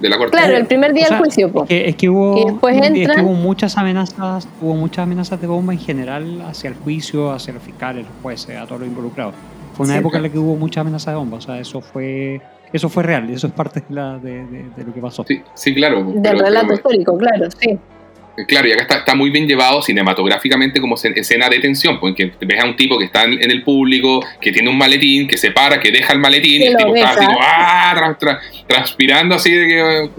de 0.00 0.08
la 0.08 0.18
corte. 0.18 0.36
Claro, 0.36 0.56
el 0.56 0.66
primer 0.66 0.92
día 0.92 1.04
O 1.04 1.08
sea, 1.08 1.16
del 1.18 1.24
juicio. 1.26 1.52
po. 1.52 1.62
Es 1.62 1.68
que, 1.68 1.88
es 1.90 1.96
que 1.96 2.08
hubo, 2.08 2.38
Y 2.38 2.44
después 2.52 2.76
es 2.76 2.90
que 3.08 3.20
hubo 3.22 3.32
muchas 3.34 3.76
amenazas, 3.78 4.48
hubo 4.60 4.74
muchas 4.74 5.04
amenazas 5.04 5.40
de 5.40 5.46
bomba 5.46 5.72
en 5.72 5.78
general 5.78 6.42
hacia 6.48 6.68
el 6.68 6.74
juicio, 6.76 7.30
hacia 7.32 7.52
los 7.52 7.62
fiscales, 7.62 8.04
los 8.04 8.14
jueces, 8.22 8.56
a 8.56 8.66
todos 8.66 8.80
los 8.80 8.88
involucrados. 8.88 9.34
Fue 9.74 9.84
una 9.84 9.94
Sí, 9.94 10.00
época 10.00 10.16
en 10.16 10.24
la 10.24 10.28
que 10.28 10.38
hubo 10.38 10.56
mucha 10.56 10.80
amenaza 10.80 11.10
de 11.12 11.16
bomba, 11.16 11.38
o 11.38 11.40
sea, 11.40 11.58
eso 11.60 11.80
fue 11.80 12.40
eso 12.72 12.88
fue 12.88 13.02
real, 13.02 13.28
eso 13.30 13.48
es 13.48 13.52
parte 13.52 13.80
de, 13.80 13.86
la- 13.94 14.18
de- 14.18 14.46
de- 14.46 14.70
de 14.76 14.84
lo 14.84 14.94
que 14.94 15.00
pasó. 15.00 15.24
Sí, 15.26 15.40
sí, 15.54 15.74
claro. 15.74 16.04
Del 16.14 16.38
relato 16.38 16.66
pero- 16.66 16.74
histórico, 16.76 17.18
claro, 17.18 17.48
sí. 17.58 17.76
Claro, 18.46 18.68
y 18.68 18.72
acá 18.72 18.82
está, 18.82 18.96
está 18.98 19.14
muy 19.14 19.30
bien 19.30 19.46
llevado 19.46 19.82
cinematográficamente 19.82 20.80
como 20.80 20.96
escena- 20.96 21.48
de 21.48 21.58
tensión, 21.58 21.98
porque 22.00 22.32
ves 22.40 22.60
a 22.62 22.66
un 22.66 22.76
tipo 22.76 22.98
que 22.98 23.04
está 23.06 23.24
en, 23.24 23.34
en 23.42 23.50
el 23.50 23.62
público, 23.62 24.24
que 24.40 24.52
tiene 24.52 24.68
un 24.68 24.76
maletín, 24.78 25.26
que 25.28 25.36
se 25.36 25.50
para, 25.50 25.80
que 25.80 25.90
deja 25.90 26.12
el 26.12 26.18
maletín, 26.18 26.62
y 26.62 26.66
el 26.66 26.76
tipo 26.76 26.94
está 26.94 27.10
así 27.10 27.26
ah, 27.40 27.94
tra- 27.96 28.18
tra- 28.18 28.40
transpirando 28.66 29.34
así 29.34 29.50
de 29.52 29.66
que 29.66 30.10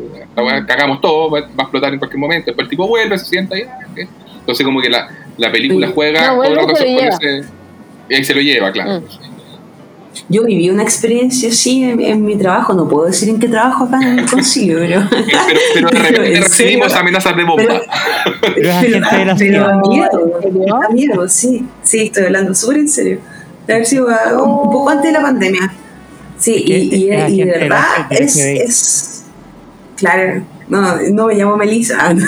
weá, 0.42 0.66
cagamos 0.66 1.02
todo, 1.02 1.30
va, 1.30 1.42
va 1.42 1.46
a 1.58 1.62
explotar 1.64 1.94
en 1.94 2.00
cualquier 2.00 2.20
momento. 2.20 2.46
Después 2.48 2.66
el 2.66 2.70
tipo 2.70 2.88
vuelve, 2.88 3.18
se 3.18 3.26
sienta 3.26 3.58
y, 3.58 3.64
ah. 3.64 3.80
Entonces 4.40 4.66
como 4.66 4.82
que 4.82 4.90
la, 4.90 5.08
la 5.38 5.52
película 5.52 5.88
juega 5.94 6.28
No, 6.28 6.36
vuelve, 6.38 6.62
se 6.76 6.84
con 6.84 6.86
lleva. 6.96 7.08
ese- 7.10 7.44
y 8.10 8.16
ahí 8.16 8.24
se 8.24 8.34
lo 8.34 8.42
lleva, 8.42 8.72
claro. 8.72 9.00
Mm. 9.02 9.04
Yo 10.28 10.44
viví 10.44 10.70
una 10.70 10.84
experiencia 10.84 11.50
así 11.50 11.84
en, 11.84 12.00
en 12.02 12.26
mi 12.26 12.36
trabajo, 12.38 12.74
no 12.74 12.88
puedo 12.88 13.06
decir 13.08 13.30
en 13.30 13.40
qué 13.40 13.48
trabajo 13.48 13.86
acá 13.86 13.98
en 14.02 14.20
el 14.20 14.26
concilio, 14.30 14.78
pero... 14.80 15.02
Pero, 15.74 15.88
pero 15.90 16.22
de 16.22 16.38
amenazas 16.96 17.36
de 17.36 17.44
bomba. 17.44 17.64
Pero- 17.64 19.36
Pero 19.38 19.82
miedo, 19.90 20.42
da 20.82 20.90
miedo, 20.90 21.28
sí, 21.30 21.66
sí, 21.84 22.00
estoy 22.08 22.26
hablando 22.26 22.54
súper 22.54 22.78
en 22.78 22.90
serio. 22.90 23.20
De 23.68 23.74
haber 23.74 23.86
sido 23.86 24.08
ah, 24.10 24.34
un, 24.34 24.50
un 24.68 24.72
poco 24.72 24.90
antes 24.90 25.06
de 25.06 25.12
la 25.14 25.22
pandemia. 25.22 25.74
Sí, 26.38 26.56
y, 26.66 26.74
y, 27.06 27.10
Es 27.12 27.30
y 27.32 27.38
de 27.44 27.46
verdad 27.46 27.84
es. 28.10 29.24
Claro, 29.96 30.44
no, 30.68 30.98
no 31.12 31.28
me 31.28 31.36
llamo 31.36 31.56
Melissa. 31.58 32.14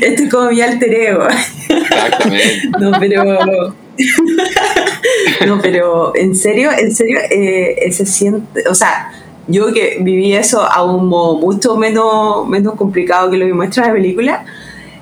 Este 0.00 0.24
es 0.24 0.30
como 0.30 0.50
mi 0.50 0.60
alter 0.60 0.92
ego. 0.94 1.26
Exactamente. 1.68 2.68
No, 2.78 2.92
pero. 3.00 3.74
no, 5.46 5.60
pero 5.60 6.12
en 6.16 6.34
serio, 6.34 6.70
en 6.76 6.94
serio, 6.94 7.18
eh, 7.30 7.90
se 7.92 8.06
siente. 8.06 8.68
O 8.68 8.74
sea, 8.74 9.12
yo 9.48 9.72
que 9.72 9.98
viví 10.00 10.34
eso 10.34 10.62
a 10.62 10.82
un 10.82 11.06
modo 11.08 11.38
mucho 11.38 11.76
menos, 11.76 12.48
menos 12.48 12.74
complicado 12.74 13.30
que 13.30 13.36
lo 13.36 13.46
que 13.46 13.54
muestra 13.54 13.86
la 13.86 13.92
película, 13.92 14.44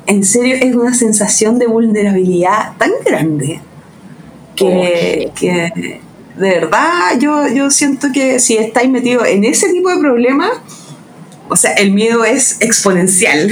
en 0.06 0.24
serio 0.24 0.56
es 0.60 0.74
una 0.74 0.94
sensación 0.94 1.58
de 1.58 1.66
vulnerabilidad 1.66 2.76
tan 2.76 2.90
grande 3.04 3.60
que, 4.54 5.30
que 5.34 6.00
de 6.36 6.48
verdad 6.48 7.18
yo, 7.18 7.48
yo 7.48 7.70
siento 7.70 8.08
que 8.12 8.38
si 8.38 8.56
estáis 8.56 8.90
metidos 8.90 9.26
en 9.26 9.44
ese 9.44 9.72
tipo 9.72 9.88
de 9.90 9.98
problemas, 9.98 10.50
o 11.48 11.56
sea, 11.56 11.72
el 11.74 11.92
miedo 11.92 12.24
es 12.24 12.60
exponencial. 12.62 13.50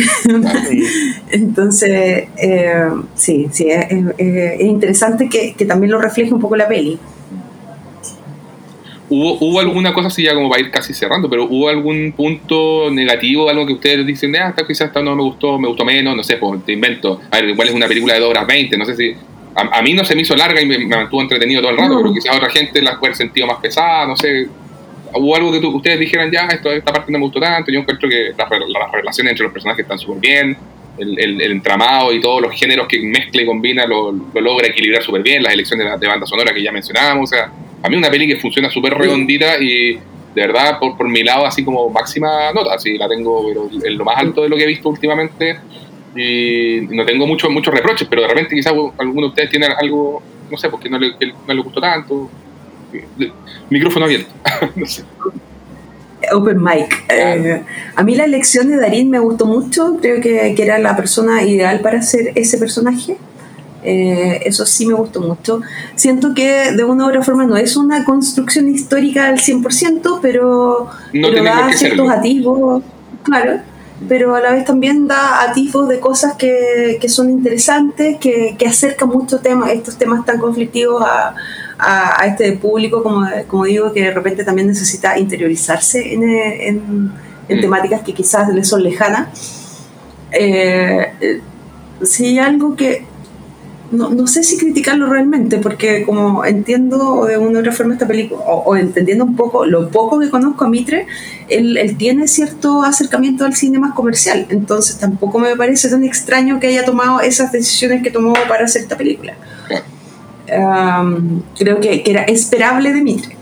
Sí. 0.69 0.83
Entonces, 1.31 2.25
eh, 2.37 2.89
sí, 3.15 3.49
sí, 3.53 3.69
es, 3.71 3.87
es- 4.19 4.61
es 4.61 4.67
interesante 4.67 5.29
que, 5.29 5.55
que 5.55 5.65
también 5.65 5.91
lo 5.93 6.01
refleje 6.01 6.33
un 6.33 6.41
poco 6.41 6.57
la 6.57 6.69
peli. 6.69 6.99
¿Hubo, 9.09 9.35
¿Hubo 9.41 9.61
alguna 9.61 9.93
cosa 9.93 10.09
así 10.09 10.23
ya 10.23 10.33
como 10.35 10.49
va 10.49 10.57
a 10.57 10.61
ir 10.61 10.71
casi 10.71 10.95
cerrando, 10.95 11.29
pero 11.29 11.45
hubo 11.45 11.69
algún 11.69 12.13
punto 12.17 12.89
negativo, 12.91 13.51
algo 13.51 13.67
que 13.67 13.75
ustedes 13.75 14.07
dicen, 14.07 14.35
ah, 14.37 14.49
esta 14.49 14.67
quizás 14.67 14.87
esta 14.89 15.03
no 15.03 15.15
me 15.15 15.23
gustó, 15.23 15.59
me 15.59 15.69
gustó 15.69 15.85
menos, 15.85 16.17
no 16.17 16.23
sé, 16.25 16.37
pues 16.39 16.65
te 16.65 16.73
invento. 16.73 17.21
A 17.31 17.37
ver, 17.41 17.51
igual 17.51 17.69
es 17.69 17.75
una 17.75 17.87
película 17.89 18.15
de 18.15 18.21
2 18.21 18.31
horas 18.31 18.47
20, 18.47 18.77
no 18.79 18.87
sé 18.87 18.97
si... 18.97 19.13
A, 19.55 19.79
a 19.79 19.83
mí 19.83 19.93
no 19.93 20.03
se 20.03 20.15
me 20.15 20.23
hizo 20.23 20.35
larga 20.35 20.63
y 20.63 20.67
me, 20.67 20.79
me 20.79 20.97
mantuvo 20.97 21.21
entretenido 21.21 21.61
todo 21.61 21.73
el 21.73 21.77
rato, 21.77 21.91
No. 21.93 22.01
pero 22.01 22.15
quizás 22.15 22.33
a 22.35 22.37
otra 22.39 22.49
gente 22.49 22.81
la 22.81 22.93
puede 22.99 23.11
haber 23.11 23.17
sentido 23.19 23.47
más 23.47 23.59
pesada, 23.59 24.07
no 24.07 24.17
sé. 24.17 24.49
¿Hubo 25.15 25.37
algo 25.37 25.53
que 25.53 25.61
tú- 25.61 25.77
ustedes 25.77 25.99
dijeran, 25.99 26.31
ya, 26.31 26.47
esto, 26.47 26.71
esta 26.73 26.93
parte 26.93 27.11
no 27.13 27.19
me 27.19 27.25
gustó 27.25 27.41
tanto? 27.41 27.71
Yo 27.71 27.81
encuentro 27.81 28.09
que 28.09 28.33
las, 28.37 28.49
re- 28.49 28.59
las 28.69 28.91
relaciones 28.93 29.31
entre 29.33 29.45
los 29.45 29.53
personajes 29.53 29.83
están 29.85 29.99
súper 29.99 30.21
bien, 30.21 30.57
el, 30.99 31.19
el- 31.19 31.41
el 31.41 31.53
entramado 31.53 32.13
y 32.13 32.21
todos 32.21 32.41
los 32.43 32.53
géneros 32.55 32.87
que 32.89 33.01
mezcla 33.01 33.43
y 33.43 33.47
combina 33.47 33.87
lo, 33.87 34.13
lo 34.13 34.41
logra 34.41 34.67
equilibrar 34.69 35.03
súper 35.03 35.23
bien, 35.23 35.43
las 35.43 35.53
elecciones 35.55 35.91
de, 35.91 35.99
de 35.99 36.07
banda 36.07 36.27
sonora 36.27 36.53
que 36.55 36.63
ya 36.63 36.73
mencionábamos, 36.73 37.31
o 37.31 37.35
sea, 37.35 37.51
a 37.83 37.89
mí 37.89 37.97
una 37.97 38.11
peli 38.11 38.27
que 38.29 38.37
funciona 38.37 38.71
súper 38.71 38.95
redondita 38.95 39.59
y 39.61 39.95
de 39.95 40.01
verdad 40.47 40.79
por, 40.79 40.97
por 40.97 41.09
mi 41.09 41.23
lado 41.23 41.45
así 41.47 41.63
como 41.65 41.91
máxima 41.91 42.53
nota, 42.55 42.75
así 42.75 42.97
la 42.97 43.09
tengo 43.09 43.47
pero 43.49 43.69
en 43.85 43.99
lo 43.99 44.05
más 44.05 44.17
alto 44.19 44.43
de 44.43 44.49
lo 44.49 44.57
que 44.57 44.63
he 44.63 44.67
visto 44.67 44.89
últimamente 44.89 45.59
y 46.15 46.87
no 46.91 47.05
tengo 47.05 47.27
muchos 47.27 47.51
muchos 47.51 47.73
reproches, 47.75 48.07
pero 48.09 48.23
de 48.23 48.29
repente 48.29 48.55
quizás 48.55 48.73
alguno 48.99 49.23
de 49.23 49.27
ustedes 49.29 49.51
tiene 49.51 49.67
algo, 49.67 50.23
no 50.51 50.57
sé, 50.59 50.69
porque 50.69 50.89
no 50.91 50.99
le, 50.99 51.11
no 51.47 51.55
le 51.55 51.63
gustó 51.63 51.81
tanto. 51.81 52.31
Micrófono 53.71 54.05
abierto. 54.07 54.31
no 54.77 54.87
sé. 54.87 55.05
Open 56.33 56.63
Mic. 56.63 57.05
Eh, 57.09 57.63
a 57.97 58.03
mí 58.03 58.15
la 58.15 58.25
elección 58.25 58.69
de 58.69 58.77
Darín 58.77 59.11
me 59.11 59.19
gustó 59.19 59.47
mucho, 59.47 59.99
creo 60.01 60.21
que, 60.21 60.55
que 60.55 60.63
era 60.63 60.79
la 60.79 60.97
persona 60.97 61.43
ideal 61.43 61.81
para 61.81 61.99
hacer 61.99 62.33
ese 62.35 62.59
personaje. 62.59 63.17
Eh, 63.85 64.41
eso 64.45 64.65
sí 64.65 64.87
me 64.87 64.95
gustó 64.95 65.21
mucho. 65.21 65.61
Siento 65.97 66.35
que 66.35 66.73
de 66.73 66.85
una 66.85 67.07
u 67.07 67.09
otra 67.09 67.23
forma 67.23 67.45
no 67.47 67.57
es 67.57 67.77
una 67.77 68.05
construcción 68.05 68.69
histórica 68.69 69.27
al 69.27 69.39
100%, 69.39 70.21
pero, 70.23 70.89
No 71.13 71.29
pero 71.29 71.45
da 71.45 71.73
ciertos 71.73 72.07
serlo. 72.07 72.11
atisbos, 72.11 72.83
claro, 73.25 73.61
pero 74.09 74.35
a 74.37 74.41
la 74.41 74.53
vez 74.53 74.65
también 74.65 75.09
da 75.09 75.43
atisbos 75.43 75.89
de 75.89 75.99
cosas 75.99 76.35
que, 76.37 76.99
que 77.01 77.09
son 77.09 77.31
interesantes, 77.31 78.19
que, 78.19 78.55
que 78.57 78.67
acercan 78.67 79.09
mucho 79.09 79.39
temas, 79.41 79.71
estos 79.71 79.97
temas 79.97 80.25
tan 80.25 80.39
conflictivos 80.39 81.03
a, 81.05 81.35
a, 81.83 82.23
a 82.23 82.27
este 82.27 82.53
público, 82.53 83.03
como, 83.03 83.27
como 83.49 83.65
digo, 83.65 83.93
que 83.93 84.03
de 84.03 84.11
repente 84.13 84.45
también 84.45 84.69
necesita 84.69 85.19
interiorizarse 85.19 86.15
en, 86.15 86.23
eh, 86.23 86.69
en- 86.69 87.13
en 87.49 87.59
Mm. 87.59 87.61
temáticas 87.61 88.01
que 88.03 88.15
quizás 88.15 88.49
le 88.55 88.65
son 88.65 88.83
lejanas. 88.83 89.29
Eh, 90.31 91.07
eh, 91.21 91.41
sí, 92.03 92.39
algo 92.39 92.75
que 92.77 93.05
no, 93.91 94.09
no 94.09 94.27
sé 94.27 94.43
si 94.43 94.57
criticarlo 94.57 95.07
realmente, 95.07 95.59
porque 95.59 96.05
como 96.07 96.47
entiendo 96.47 97.27
de 97.27 97.37
una 97.37 97.59
u 97.59 97.61
otra 97.61 97.73
forma 97.73 97.93
esta 97.93 98.07
película, 98.07 98.41
o, 98.47 98.63
o 98.71 98.77
entendiendo 98.77 99.23
un 99.25 99.37
poco 99.37 99.67
lo 99.67 99.91
poco 99.91 100.19
que 100.19 100.31
conozco 100.31 100.65
a 100.65 100.69
Mitre, 100.71 101.07
él, 101.49 101.77
él 101.77 101.99
tiene 101.99 102.27
cierto 102.27 102.83
acercamiento 102.83 103.45
al 103.45 103.55
cine 103.55 103.79
más 103.79 103.93
comercial, 103.93 104.47
entonces 104.49 104.97
tampoco 104.99 105.39
me 105.39 105.55
parece 105.57 105.91
tan 105.91 106.05
extraño 106.05 106.59
que 106.59 106.69
haya 106.69 106.87
tomado 106.87 107.21
esas 107.21 107.53
decisiones 107.53 108.03
que 108.03 108.11
tomó 108.11 108.33
para 108.49 108.65
hacer 108.65 108.81
esta 108.83 108.97
película. 108.97 109.35
Um, 110.49 111.43
creo 111.57 111.81
que, 111.81 112.03
que 112.03 112.11
era 112.11 112.23
esperable 112.25 112.93
de 112.93 113.01
Mitre, 113.01 113.37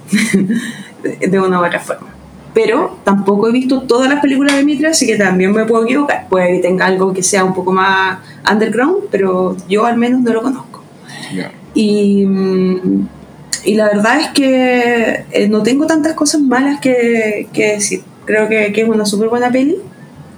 de, 1.03 1.41
una 1.41 1.61
u 1.61 1.65
otra 1.65 1.81
forma. 1.81 2.09
Pero 2.53 2.99
tampoco 3.05 3.49
he 3.49 3.53
visto 3.53 3.83
todas 3.83 4.11
las 4.11 4.21
películas 4.21 4.57
de 4.57 4.65
Mitre, 4.65 4.89
así 4.89 5.07
que 5.07 5.17
también 5.17 5.53
me 5.53 5.65
puedo 5.65 5.85
equivocar. 5.85 6.27
Puede 6.29 6.57
que 6.57 6.59
tenga 6.59 6.87
algo 6.87 7.13
que 7.13 7.23
sea 7.23 7.45
un 7.45 7.55
poco 7.55 7.73
más 7.73 8.19
underground, 8.51 9.05
pero 9.11 9.57
yo 9.69 9.87
al 9.87 9.97
menos 9.97 10.21
no 10.21 10.33
lo 10.33 10.43
conozco. 10.43 10.83
Ya. 11.35 11.53
Y, 11.75 12.27
y 13.65 13.75
la 13.75 13.87
verdad 13.87 14.21
es 14.21 14.29
que 14.29 15.25
eh, 15.31 15.49
no 15.49 15.63
tengo 15.63 15.87
tantas 15.87 16.15
cosas 16.15 16.41
malas 16.41 16.81
que, 16.81 17.49
que 17.53 17.75
decir. 17.75 18.03
Creo 18.25 18.49
que, 18.49 18.73
que 18.73 18.83
es 18.83 18.89
una 18.89 19.07
súper 19.07 19.29
buena 19.29 19.51
peli. 19.51 19.79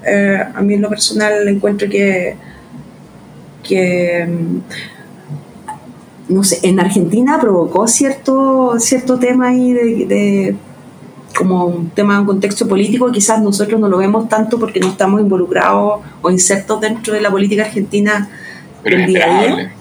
Eh, 0.05 0.43
a 0.55 0.61
mí 0.61 0.75
en 0.75 0.83
lo 0.83 0.89
personal 0.89 1.47
encuentro 1.49 1.89
que, 1.89 2.37
que 3.63 4.29
no 6.33 6.43
sé, 6.45 6.59
en 6.63 6.81
Argentina 6.81 7.39
provocó 7.41 7.87
cierto, 7.89 8.75
cierto 8.79 9.19
tema 9.19 9.49
ahí 9.49 9.73
de, 9.73 10.07
de- 10.07 10.57
como 11.37 11.65
un 11.65 11.89
tema 11.91 12.19
en 12.19 12.27
contexto 12.27 12.69
político, 12.69 13.11
quizás 13.11 13.41
nosotros 13.41 13.81
no 13.81 13.89
lo 13.89 13.97
vemos 13.99 14.29
tanto 14.29 14.59
porque 14.59 14.81
no 14.81 14.89
estamos 14.89 15.21
involucrados 15.21 16.01
o 16.21 16.31
insertos 16.31 16.81
dentro 16.81 17.15
de 17.15 17.23
la 17.23 17.31
política 17.31 17.63
argentina 17.63 18.29
Pero 18.83 18.99
del 18.99 19.07
día 19.07 19.25
a 19.25 19.47
día. 19.47 19.73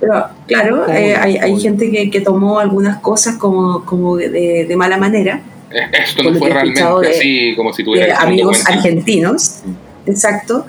Pero 0.00 0.24
claro, 0.46 0.88
eh, 0.88 1.14
hay, 1.16 1.36
hay 1.38 1.60
gente 1.60 1.90
que, 1.90 2.10
que 2.10 2.20
tomó 2.20 2.58
algunas 2.58 2.98
cosas 2.98 3.36
como, 3.36 3.84
como 3.84 4.16
de, 4.16 4.66
de 4.68 4.76
mala 4.76 4.96
manera, 4.98 5.40
Es- 5.70 6.10
Esto 6.10 6.22
no 6.24 6.34
fue 6.38 6.50
realmente 6.50 6.82
de- 6.82 7.08
así 7.08 7.54
como 7.56 7.72
si 7.72 7.82
de 7.82 7.86
tuviera 7.86 8.18
amigos 8.20 8.62
cuenta. 8.64 8.72
argentinos, 8.74 9.60
exacto. 10.06 10.66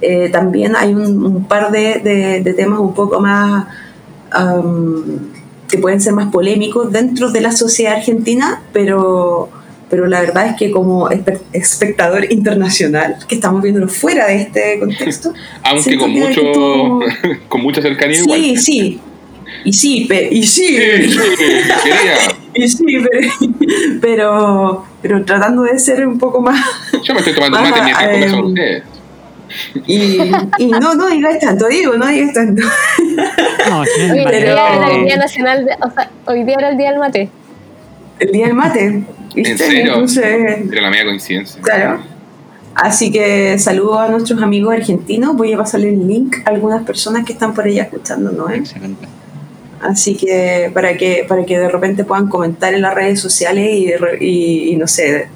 eh, 0.00 0.28
también 0.30 0.76
hay 0.76 0.94
un, 0.94 1.24
un 1.24 1.44
par 1.44 1.70
de, 1.72 1.98
de- 2.04 2.40
de 2.42 2.52
temas 2.54 2.78
un 2.78 2.94
poco 2.94 3.20
más 3.20 3.66
am, 4.30 5.18
que 5.68 5.78
pueden 5.78 6.00
ser 6.00 6.12
más 6.14 6.30
polémicos 6.32 6.90
dentro 6.92 7.30
de 7.30 7.40
la 7.40 7.52
sociedad 7.52 7.94
argentina, 7.96 8.62
pero, 8.72 9.50
pero 9.90 10.06
la 10.06 10.20
verdad 10.20 10.46
es 10.46 10.56
que 10.56 10.70
como 10.70 11.08
espe- 11.10 11.40
espectador 11.52 12.32
internacional, 12.32 13.16
que 13.28 13.34
estamos 13.34 13.62
viéndolo 13.62 13.88
fuera 13.88 14.26
de 14.28 14.36
este 14.42 14.78
contexto, 14.80 15.32
Aunque 15.64 15.98
con 15.98 16.12
que- 16.12 16.20
mucho 16.20 17.00
con 17.48 17.60
mucha 17.62 17.82
cercanía 17.82 18.16
Sí, 18.16 18.22
igual. 18.24 18.58
sí. 18.58 19.00
Y 19.64 19.72
sí, 19.72 20.06
pe- 20.08 20.28
y 20.30 20.42
sí, 20.44 20.68
Sí, 20.76 21.10
sí, 21.10 21.18
quería. 21.84 22.14
y 22.54 22.68
sí, 22.68 22.84
pero, 23.10 23.30
pero, 24.00 24.84
pero 25.02 25.24
tratando 25.24 25.62
de 25.62 25.78
ser 25.78 26.06
un 26.06 26.18
poco 26.18 26.40
más. 26.40 26.60
Yo 27.02 27.12
me 27.14 27.20
estoy 27.20 27.34
tomando 27.34 27.58
un 27.58 27.64
mate 27.64 27.82
mientras 27.82 28.08
conversan 28.08 28.38
em, 28.38 28.44
ustedes. 28.46 28.82
Y, 29.86 30.18
y 30.58 30.66
no, 30.68 30.94
no 30.94 31.08
digas 31.08 31.38
tanto, 31.38 31.66
digo, 31.68 31.94
no 31.96 32.06
digas 32.06 32.32
tanto. 32.34 32.62
No, 33.68 33.80
Hoy, 33.80 33.86
día 34.12 34.28
era 34.30 34.90
el 34.94 35.04
día 35.04 35.16
nacional, 35.16 35.64
de- 35.64 35.76
o 35.80 35.90
sea, 35.90 36.10
hoy 36.26 36.44
día 36.44 36.56
era 36.58 36.68
el 36.70 36.76
día 36.78 36.90
del 36.90 36.98
mate. 36.98 37.28
El 38.18 38.32
día 38.32 38.46
del 38.46 38.54
mate. 38.54 39.02
¿viste? 39.34 39.50
¿En 39.52 39.58
serio? 39.58 39.92
Entonces, 39.94 40.24
Era 40.72 40.82
la 40.82 40.90
media 40.90 41.04
coincidencia. 41.04 41.60
claro. 41.62 42.00
Así 42.74 43.10
que 43.10 43.58
saludo 43.58 43.98
a 43.98 44.08
nuestros 44.08 44.40
amigos 44.40 44.72
argentinos. 44.72 45.34
Voy 45.36 45.52
a 45.52 45.56
pasarle 45.58 45.88
el 45.88 46.06
link 46.06 46.36
a 46.44 46.50
algunas 46.50 46.84
personas 46.84 47.24
que 47.24 47.32
están 47.32 47.52
por 47.52 47.64
allá 47.64 47.82
escuchándonos. 47.82 48.50
¿eh? 48.52 48.56
Excelente. 48.56 49.08
Así 49.80 50.16
que 50.16 50.70
para 50.72 50.96
que 50.96 51.24
para 51.28 51.44
que 51.44 51.58
de 51.58 51.68
repente 51.68 52.04
puedan 52.04 52.28
comentar 52.28 52.74
en 52.74 52.82
las 52.82 52.94
redes 52.94 53.20
sociales 53.20 53.68
y, 53.72 53.90
y, 54.24 54.70
y 54.72 54.76
no 54.76 54.86
sé, 54.86 55.28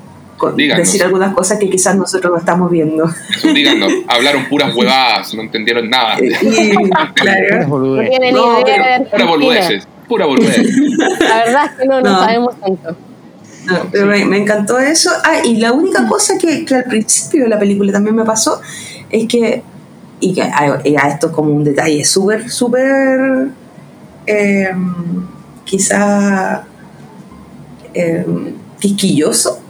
Díganos. 0.57 0.87
decir 0.87 1.03
algunas 1.05 1.35
cosas 1.35 1.59
que 1.59 1.71
quizás 1.71 1.95
nosotros 1.97 2.33
no 2.33 2.39
estamos 2.39 2.71
viendo. 2.71 3.05
Eso, 3.31 3.49
díganos, 3.53 3.93
hablaron 4.09 4.49
puras 4.49 4.75
huevadas, 4.75 5.33
no 5.35 5.43
entendieron 5.43 5.89
nada. 5.89 6.17
Y, 6.21 6.31
Puras 6.75 7.13
claro. 7.15 7.69
No 7.69 8.01
tienen 8.09 8.35
No, 8.35 8.61
idea 8.61 8.99
de 8.99 9.07
Pura 9.07 9.25
boludeces, 9.27 9.89
pura 10.09 10.27
boludeces. 10.27 10.77
La 11.21 11.37
verdad 11.45 11.65
es 11.67 11.81
que 11.81 11.87
no, 11.87 12.01
no, 12.01 12.11
No. 12.11 12.19
sabemos 12.19 12.61
tanto. 12.61 12.97
No, 13.67 13.77
pero 13.93 14.07
me, 14.07 14.25
me 14.25 14.39
encantó 14.39 14.81
eso. 14.81 15.11
Ah, 15.23 15.37
y 15.45 15.59
la 15.59 15.71
única 15.73 16.09
cosa 16.09 16.37
que, 16.37 16.65
que 16.65 16.75
al 16.75 16.85
principio 16.85 17.45
de 17.45 17.49
la 17.49 17.59
película 17.61 17.93
también 17.93 18.17
me 18.17 18.25
pasó 18.25 18.61
es 19.09 19.29
que, 19.29 19.63
y 20.19 20.35
que 20.35 20.43
a, 20.43 20.81
y 20.85 20.97
a 20.97 21.03
esto 21.09 21.29
es 21.29 21.33
como 21.33 21.53
un 21.53 21.63
detalle 21.63 22.05
súper, 22.05 22.51
súper, 22.51 23.51
eh, 24.27 24.71
quizá 25.65 26.65
eh, 27.95 28.25
quisquilloso, 28.81 29.62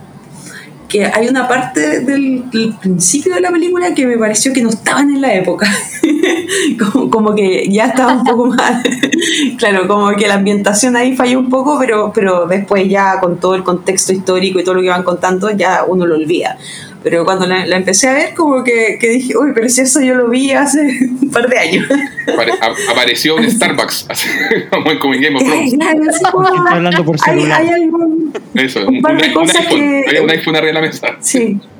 que 0.92 1.06
hay 1.06 1.26
una 1.26 1.48
parte 1.48 2.00
del, 2.00 2.50
del 2.50 2.74
principio 2.74 3.34
de 3.34 3.40
la 3.40 3.50
película 3.50 3.94
que 3.94 4.06
me 4.06 4.18
pareció 4.18 4.52
que 4.52 4.60
no 4.62 4.68
estaban 4.68 5.08
en 5.10 5.22
la 5.22 5.32
época. 5.34 5.66
como, 6.92 7.10
como 7.10 7.34
que 7.34 7.66
ya 7.70 7.86
estaba 7.86 8.12
un 8.12 8.24
poco 8.24 8.46
más. 8.48 8.82
claro, 9.58 9.88
como 9.88 10.14
que 10.16 10.28
la 10.28 10.34
ambientación 10.34 10.94
ahí 10.96 11.16
falló 11.16 11.38
un 11.38 11.48
poco, 11.48 11.78
pero, 11.80 12.12
pero 12.14 12.46
después 12.46 12.86
ya 12.88 13.18
con 13.20 13.40
todo 13.40 13.54
el 13.54 13.62
contexto 13.64 14.12
histórico 14.12 14.60
y 14.60 14.64
todo 14.64 14.74
lo 14.74 14.82
que 14.82 14.88
van 14.90 15.02
contando, 15.02 15.50
ya 15.50 15.84
uno 15.88 16.06
lo 16.06 16.14
olvida. 16.16 16.58
Pero 17.02 17.24
cuando 17.24 17.46
la, 17.46 17.66
la 17.66 17.76
empecé 17.78 18.08
a 18.08 18.12
ver, 18.12 18.34
como 18.34 18.62
que, 18.62 18.96
que 19.00 19.08
dije, 19.08 19.36
uy, 19.36 19.50
pero 19.54 19.68
si 19.68 19.80
eso 19.80 20.00
yo 20.00 20.14
lo 20.14 20.28
vi 20.28 20.52
hace 20.52 20.80
un 21.22 21.30
par 21.30 21.48
de 21.48 21.58
años. 21.58 21.86
Apare- 22.28 22.52
a- 22.60 22.92
apareció 22.92 23.34
un 23.36 23.50
Starbucks, 23.50 24.06
como 24.70 24.90
en- 24.90 25.14
en 25.14 25.20
Game 25.22 25.36
of 25.36 25.42
Thrones. 25.42 25.74
Claro, 25.74 26.00
como- 26.30 27.04
por 27.04 27.16
hay, 27.26 27.38
celular. 27.40 27.60
hay 27.62 27.68
algo. 27.70 27.98
Eso, 28.54 28.86
Un 28.88 28.96
un, 28.96 29.02
par 29.02 29.20
de 29.20 29.32
cosas 29.32 29.56
iPhone. 29.56 29.78
que- 29.80 30.20
un 30.20 30.30
iPhone 30.30 30.56
arriba 30.56 30.68
de 30.68 30.72
la 30.74 30.80
mesa. 30.80 31.08
Sí. 31.20 31.60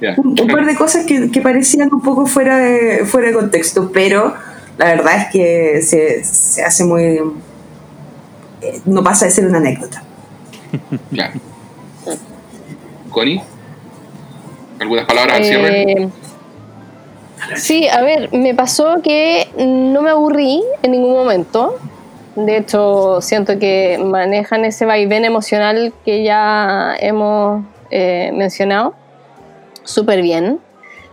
Ya. 0.00 0.14
un, 0.16 0.30
un 0.40 0.48
par 0.48 0.66
de 0.66 0.74
cosas 0.74 1.06
que, 1.06 1.30
que 1.30 1.40
parecían 1.40 1.88
un 1.92 2.02
poco 2.02 2.26
fuera 2.26 2.58
de, 2.58 3.04
fuera 3.06 3.28
de 3.28 3.34
contexto, 3.34 3.92
pero 3.94 4.34
la 4.76 4.86
verdad 4.86 5.16
es 5.16 5.26
que 5.32 5.80
se, 5.80 6.24
se 6.24 6.64
hace 6.64 6.84
muy... 6.84 7.20
no 8.84 9.04
pasa 9.04 9.26
de 9.26 9.30
ser 9.30 9.46
una 9.46 9.58
anécdota. 9.58 10.02
Claro. 11.12 11.34
Connie, 13.10 13.40
¿algunas 14.80 15.04
palabras 15.06 15.36
al 15.36 15.44
cierre? 15.44 15.82
Eh, 15.92 16.08
sí, 17.56 17.86
a 17.86 18.02
ver, 18.02 18.32
me 18.32 18.54
pasó 18.54 19.02
que 19.04 19.48
no 19.58 20.02
me 20.02 20.10
aburrí 20.10 20.62
en 20.82 20.90
ningún 20.90 21.12
momento. 21.12 21.78
De 22.34 22.56
hecho, 22.56 23.20
siento 23.20 23.58
que 23.58 23.98
manejan 24.02 24.64
ese 24.64 24.86
vaivén 24.86 25.24
emocional 25.24 25.92
que 26.04 26.22
ya 26.22 26.94
hemos 26.98 27.64
eh, 27.90 28.30
mencionado 28.32 28.94
súper 29.84 30.22
bien. 30.22 30.58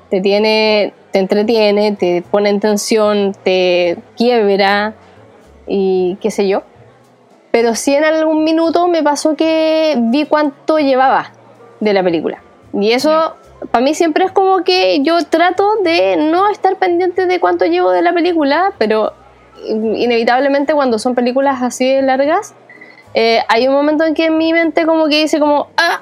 Te 0.10 0.22
tiene, 0.22 0.94
te 1.12 1.20
entretiene, 1.20 1.92
te 1.92 2.24
pone 2.30 2.50
en 2.50 2.60
tensión, 2.60 3.36
te 3.44 3.98
quiebra 4.16 4.94
y 5.68 6.18
qué 6.22 6.32
sé 6.32 6.48
yo. 6.48 6.64
Pero 7.52 7.76
sí 7.76 7.94
en 7.94 8.06
algún 8.06 8.44
minuto 8.44 8.88
me 8.88 9.04
pasó 9.04 9.36
que 9.36 9.96
vi 9.98 10.26
cuánto 10.26 10.80
llevaba 10.80 11.34
de 11.80 11.94
la 11.94 12.04
película. 12.04 12.42
Y 12.74 12.92
eso 12.92 13.36
para 13.72 13.84
mí 13.84 13.94
siempre 13.94 14.26
es 14.26 14.32
como 14.32 14.64
que 14.64 15.02
yo 15.02 15.24
trato 15.26 15.76
de 15.84 16.16
no 16.18 16.50
estar 16.50 16.78
pendiente 16.78 17.26
de 17.26 17.40
cuánto 17.40 17.66
llevo 17.66 17.92
de 17.92 18.02
la 18.02 18.14
película, 18.14 18.72
pero 18.78 19.14
inevitablemente 19.68 20.74
cuando 20.74 21.00
son 21.00 21.16
películas 21.16 21.62
así 21.62 22.02
largas, 22.02 22.54
eh, 23.14 23.42
hay 23.48 23.68
un 23.68 23.74
momento 23.74 24.04
en 24.04 24.14
que 24.14 24.30
mi 24.30 24.54
mente 24.54 24.86
como 24.86 25.08
que 25.08 25.22
dice 25.22 25.40
como, 25.40 25.68
ah, 25.78 26.02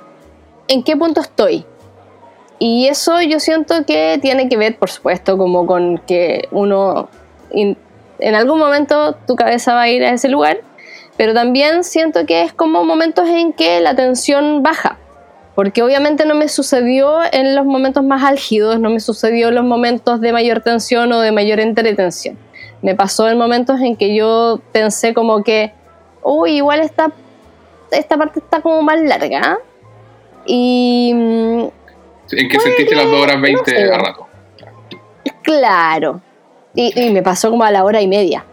¿en 0.67 0.83
qué 0.83 0.97
punto 0.97 1.21
estoy? 1.21 1.65
Y 2.59 2.87
eso 2.87 3.21
yo 3.21 3.39
siento 3.39 3.85
que 3.85 4.17
tiene 4.21 4.49
que 4.49 4.57
ver, 4.57 4.77
por 4.77 4.89
supuesto, 4.89 5.37
como 5.37 5.65
con 5.67 5.99
que 5.99 6.47
uno 6.51 7.07
en 7.51 8.35
algún 8.35 8.59
momento 8.59 9.13
tu 9.27 9.35
cabeza 9.35 9.73
va 9.73 9.83
a 9.83 9.89
ir 9.89 10.03
a 10.03 10.11
ese 10.11 10.27
lugar, 10.27 10.57
pero 11.17 11.33
también 11.33 11.83
siento 11.83 12.25
que 12.25 12.41
es 12.41 12.53
como 12.53 12.83
momentos 12.83 13.27
en 13.29 13.53
que 13.53 13.79
la 13.79 13.95
tensión 13.95 14.63
baja, 14.63 14.97
porque 15.55 15.81
obviamente 15.81 16.25
no 16.25 16.35
me 16.35 16.47
sucedió 16.47 17.19
en 17.31 17.55
los 17.55 17.65
momentos 17.65 18.03
más 18.03 18.23
álgidos, 18.23 18.79
no 18.79 18.89
me 18.89 18.99
sucedió 18.99 19.49
en 19.49 19.55
los 19.55 19.65
momentos 19.65 20.19
de 20.19 20.33
mayor 20.33 20.61
tensión 20.61 21.11
o 21.13 21.19
de 21.19 21.31
mayor 21.31 21.59
entretención. 21.59 22.37
Me 22.81 22.95
pasó 22.95 23.27
en 23.27 23.37
momentos 23.37 23.79
en 23.81 23.95
que 23.95 24.15
yo 24.15 24.59
pensé 24.71 25.13
como 25.13 25.43
que, 25.43 25.73
uy, 26.23 26.57
igual 26.57 26.79
esta, 26.79 27.11
esta 27.91 28.17
parte 28.17 28.39
está 28.39 28.61
como 28.61 28.81
más 28.81 28.99
larga. 29.01 29.41
¿ah?". 29.43 29.57
Y 30.45 31.11
mm, 31.13 31.61
¿En 32.31 32.49
qué 32.49 32.59
sentiste 32.59 32.95
las 32.95 33.05
2 33.05 33.21
horas 33.21 33.41
20 33.41 33.71
sé. 33.71 33.91
a 33.91 33.97
rato? 33.97 34.27
Claro. 35.41 36.21
Y, 36.75 36.99
y 36.99 37.11
me 37.11 37.23
pasó 37.23 37.49
como 37.49 37.63
a 37.63 37.71
la 37.71 37.83
hora 37.83 38.01
y 38.01 38.07
media. 38.07 38.45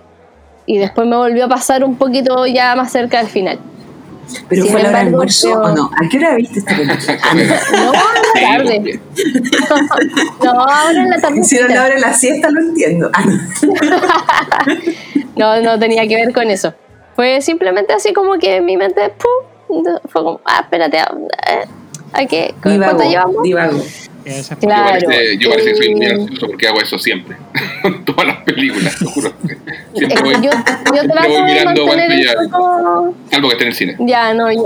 Y 0.66 0.78
después 0.78 1.06
me 1.06 1.16
volvió 1.16 1.44
a 1.44 1.48
pasar 1.48 1.84
un 1.84 1.96
poquito 1.96 2.46
ya 2.46 2.74
más 2.74 2.90
cerca 2.90 3.18
del 3.18 3.26
final. 3.26 3.58
Pero 4.48 4.62
Sin 4.62 4.72
fue 4.72 4.82
la 4.82 4.88
hora 4.88 4.98
de 4.98 5.04
embargo, 5.04 5.20
almuerzo 5.22 5.52
o 5.52 5.68
no? 5.76 5.90
¿A 5.96 6.08
qué 6.08 6.18
hora 6.18 6.34
viste 6.34 6.58
esta 6.60 6.76
película? 6.76 6.98
No, 7.72 7.92
Sí, 7.92 8.40
tarde. 8.40 8.78
bien. 8.80 9.00
No, 10.44 10.50
ahora 10.52 11.02
en 11.02 11.10
la 11.10 11.20
tarde. 11.20 11.40
Hicieron 11.40 11.74
la 11.74 11.84
hora 11.84 11.94
de 11.94 12.00
la 12.00 12.12
siesta, 12.14 12.50
lo 12.50 12.60
entiendo. 12.60 13.10
Ah, 13.12 13.24
no. 15.36 15.60
No, 15.62 15.78
tenía 15.78 16.06
que 16.06 16.16
ver 16.16 16.32
con 16.32 16.50
eso. 16.50 16.74
Fue 17.16 17.40
simplemente 17.40 17.92
así 17.92 18.12
como 18.12 18.34
que 18.38 18.56
en 18.56 18.64
mi 18.64 18.76
mente, 18.76 19.12
¡pum! 19.18 19.84
Fue 20.08 20.22
como, 20.22 20.40
ah, 20.44 20.60
espérate, 20.62 20.98
ah, 20.98 21.14
eh, 21.50 21.64
¿a 22.12 22.26
qué? 22.26 22.54
¿Cuánto 22.62 23.02
Divago, 23.02 23.10
llevamos? 23.10 23.42
divago. 23.42 23.78
Esa 24.24 24.56
Claro. 24.56 24.98
Yo 25.00 25.06
parece, 25.06 25.38
yo 25.38 25.50
parece 25.50 25.68
que 25.70 25.76
soy 25.76 25.94
muy 25.94 26.06
ansioso 26.06 26.46
porque 26.46 26.66
hago 26.68 26.80
eso 26.80 26.98
siempre. 26.98 27.36
Todas 28.04 28.26
las 28.26 28.36
películas, 28.38 28.96
te 28.98 29.04
juro. 29.04 29.32
Siempre 29.94 30.14
Es 30.14 30.22
voy, 30.22 30.34
yo, 30.34 30.50
yo 30.50 31.02
trato 31.08 31.28
voy 31.28 31.36
de 31.36 31.42
mirando 31.44 31.86
ya- 32.16 32.32
foco- 32.50 33.14
salvo 33.30 33.48
que 33.48 33.52
esté 33.54 33.64
en 33.64 33.68
el 33.68 33.74
cine. 33.74 33.96
Ya, 34.00 34.32
no, 34.34 34.50
yo, 34.52 34.64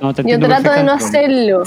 No, 0.00 0.12
yo 0.14 0.38
trato 0.40 0.70
de 0.72 0.82
no 0.82 0.92
hacerlo. 0.92 1.62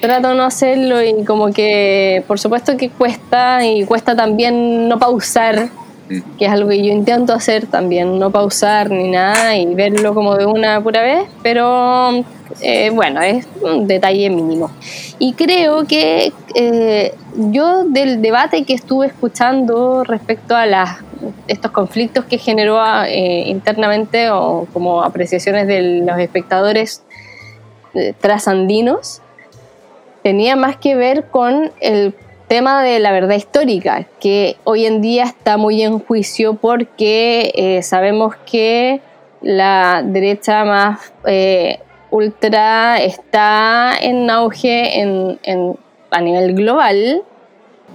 Trato 0.00 0.28
de 0.28 0.34
no 0.34 0.42
hacerlo 0.44 1.02
y 1.02 1.24
como 1.24 1.52
que, 1.52 2.22
por 2.26 2.38
supuesto 2.38 2.76
que 2.76 2.90
cuesta 2.90 3.64
y 3.64 3.84
cuesta 3.84 4.14
también 4.16 4.88
no 4.88 4.98
pausar. 4.98 5.68
Que 6.08 6.44
es 6.44 6.50
algo 6.50 6.68
que 6.68 6.82
yo 6.82 6.92
intento 6.92 7.32
hacer 7.32 7.66
también, 7.66 8.18
no 8.18 8.30
pausar 8.30 8.90
ni 8.90 9.10
nada 9.10 9.56
y 9.56 9.74
verlo 9.74 10.14
como 10.14 10.36
de 10.36 10.46
una 10.46 10.80
pura 10.82 11.02
vez, 11.02 11.28
pero 11.42 12.24
eh, 12.60 12.90
bueno, 12.90 13.20
es 13.22 13.46
un 13.62 13.86
detalle 13.86 14.30
mínimo. 14.30 14.70
Y 15.18 15.32
creo 15.32 15.86
que 15.86 16.32
eh, 16.54 17.14
yo 17.36 17.84
del 17.84 18.22
debate 18.22 18.64
que 18.64 18.74
estuve 18.74 19.06
escuchando 19.06 20.04
respecto 20.04 20.54
a 20.54 20.66
estos 21.48 21.70
conflictos 21.70 22.24
que 22.24 22.38
generó 22.38 22.80
eh, 23.04 23.44
internamente 23.46 24.30
o 24.30 24.66
como 24.72 25.02
apreciaciones 25.02 25.66
de 25.66 26.02
los 26.02 26.18
espectadores 26.18 27.02
eh, 27.94 28.14
trasandinos, 28.20 29.22
tenía 30.22 30.56
más 30.56 30.76
que 30.76 30.94
ver 30.94 31.28
con 31.28 31.72
el 31.80 32.14
tema 32.48 32.82
de 32.82 32.98
la 33.00 33.12
verdad 33.12 33.34
histórica, 33.36 34.06
que 34.20 34.56
hoy 34.64 34.86
en 34.86 35.00
día 35.00 35.24
está 35.24 35.56
muy 35.56 35.82
en 35.82 35.98
juicio 35.98 36.54
porque 36.54 37.52
eh, 37.54 37.82
sabemos 37.82 38.34
que 38.50 39.00
la 39.42 40.02
derecha 40.04 40.64
más 40.64 41.12
eh, 41.26 41.80
ultra 42.10 42.98
está 43.02 43.92
en 44.00 44.30
auge 44.30 45.00
en, 45.00 45.38
en- 45.42 45.76
a 46.10 46.20
nivel 46.20 46.54
global 46.54 47.22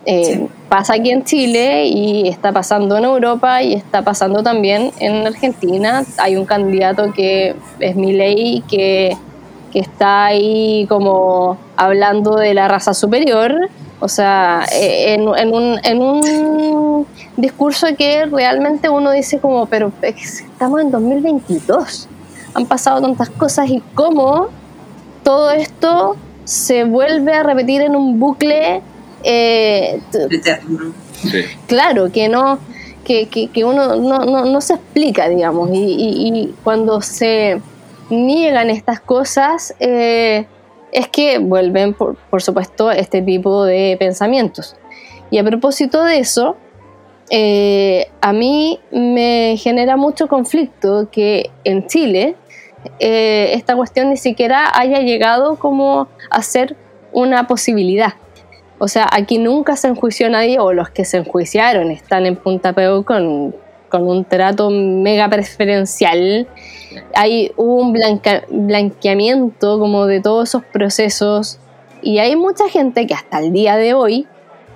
Eh, 0.05 0.23
Sí. 0.25 0.47
Pasa 0.67 0.93
aquí 0.95 1.11
en 1.11 1.23
Chile 1.23 1.85
y 1.85 2.27
está 2.27 2.51
pasando 2.51 2.97
en 2.97 3.03
Europa 3.05 3.61
y 3.61 3.73
está 3.73 4.01
pasando 4.01 4.41
también 4.41 4.91
en 4.99 5.27
Argentina. 5.27 6.03
Hay 6.17 6.37
un 6.37 6.45
candidato 6.45 7.11
que 7.13 7.53
es 7.79 7.95
Milei 7.95 8.63
que, 8.67 9.15
que 9.71 9.79
está 9.79 10.25
ahí 10.25 10.85
como 10.89 11.57
hablando 11.75 12.35
de 12.35 12.53
la 12.55 12.67
raza 12.67 12.93
superior. 12.95 13.69
O 14.01 14.07
sea, 14.09 14.65
eh, 14.73 15.13
en, 15.13 15.21
en 15.37 15.53
un, 15.53 15.79
en 15.83 16.01
un 16.01 17.05
discurso 17.37 17.87
que 17.97 18.25
realmente 18.25 18.89
uno 18.89 19.11
dice 19.11 19.39
como, 19.39 19.67
pero 19.67 19.91
estamos 20.01 20.81
en 20.81 20.91
2022. 20.91 22.07
Han 22.55 22.65
pasado 22.65 22.99
tantas 23.01 23.29
cosas 23.29 23.69
y 23.69 23.81
cómo 23.93 24.47
todo 25.23 25.51
esto 25.51 26.15
se 26.43 26.83
vuelve 26.83 27.33
a 27.33 27.43
repetir 27.43 27.81
en 27.81 27.95
un 27.95 28.19
bucle 28.19 28.81
eh, 29.23 30.01
t- 30.11 30.35
Eterno. 30.35 30.91
Sí. 31.13 31.43
claro, 31.67 32.11
que 32.11 32.27
no, 32.27 32.57
que, 33.05 33.27
que, 33.27 33.49
que 33.49 33.63
uno 33.63 33.95
no, 33.97 34.25
no, 34.25 34.45
no 34.45 34.61
se 34.61 34.73
explica, 34.73 35.29
digamos, 35.29 35.69
y, 35.71 35.77
y- 35.77 36.27
y 36.39 36.55
cuando 36.63 37.01
se 37.01 37.61
niegan 38.09 38.71
estas 38.71 38.99
cosas, 38.99 39.75
eh, 39.79 40.47
es 40.91 41.07
que 41.07 41.39
vuelven, 41.39 41.93
por, 41.93 42.15
por 42.15 42.41
supuesto, 42.41 42.91
este 42.91 43.21
tipo 43.21 43.65
de 43.65 43.95
pensamientos. 43.99 44.75
Y 45.29 45.37
a 45.37 45.43
propósito 45.43 46.03
de 46.03 46.19
eso, 46.19 46.57
eh, 47.29 48.09
a 48.19 48.33
mí 48.33 48.79
me 48.91 49.55
genera 49.57 49.95
mucho 49.95 50.27
conflicto 50.27 51.07
que 51.09 51.49
en 51.63 51.87
Chile 51.87 52.35
eh, 52.99 53.51
esta 53.53 53.75
cuestión 53.75 54.09
ni 54.09 54.17
siquiera 54.17 54.69
haya 54.73 54.99
llegado 54.99 55.55
como 55.55 56.09
a 56.29 56.41
ser 56.41 56.75
una 57.13 57.47
posibilidad. 57.47 58.15
O 58.79 58.87
sea, 58.87 59.07
aquí 59.11 59.37
nunca 59.37 59.75
se 59.75 59.87
enjuició 59.87 60.29
nadie, 60.29 60.59
o 60.59 60.73
los 60.73 60.89
que 60.89 61.05
se 61.05 61.17
enjuiciaron 61.17 61.91
están 61.91 62.25
en 62.25 62.35
Punta 62.35 62.73
Peu 62.73 63.03
con, 63.05 63.55
con 63.91 64.07
un 64.07 64.23
trato 64.25 64.69
mega 64.71 65.29
preferencial. 65.29 66.47
Hay 67.13 67.51
hubo 67.57 67.75
un 67.75 67.93
blanca- 67.93 68.43
blanqueamiento 68.49 69.77
como 69.79 70.07
de 70.07 70.21
todos 70.21 70.49
esos 70.49 70.63
procesos, 70.65 71.59
y 72.01 72.17
hay 72.17 72.35
mucha 72.35 72.67
gente 72.69 73.05
que 73.05 73.13
hasta 73.13 73.37
el 73.39 73.53
día 73.53 73.75
de 73.77 73.93
hoy 73.93 74.25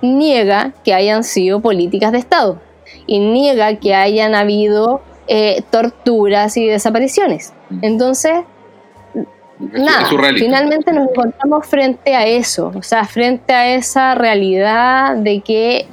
niega 0.02 0.72
que 0.84 0.94
hayan 0.94 1.24
sido 1.24 1.60
políticas 1.60 2.12
de 2.12 2.18
Estado 2.18 2.60
y 3.06 3.18
niega 3.18 3.76
que 3.76 3.94
hayan 3.94 4.34
habido 4.36 5.00
eh, 5.26 5.62
torturas 5.70 6.56
y 6.56 6.66
desapariciones. 6.66 7.52
Entonces, 7.82 8.32
Es- 9.14 9.80
nada, 9.80 10.06
finalmente 10.44 10.92
nos 10.92 11.08
encontramos 11.10 11.66
frente 11.66 12.14
a 12.14 12.26
eso, 12.26 12.70
o 12.76 12.82
sea, 12.82 13.04
frente 13.06 13.52
a 13.54 13.74
esa 13.74 14.14
realidad 14.14 15.16
de 15.16 15.40
que 15.40 15.86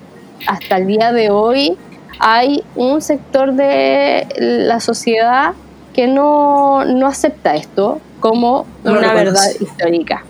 hasta 0.45 0.77
el 0.77 0.85
día 0.87 1.11
de 1.13 1.29
hoy 1.31 1.77
hay 2.19 2.63
un 2.75 3.01
sector 3.01 3.53
de 3.53 4.27
la 4.37 4.79
sociedad 4.79 5.53
que 5.93 6.07
no, 6.07 6.85
no 6.85 7.07
acepta 7.07 7.55
esto 7.55 7.99
como 8.19 8.65
No 8.83 8.93
una 8.93 9.13
verdad 9.13 9.49
histórica, 9.59 10.23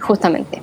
justamente. 0.00 0.62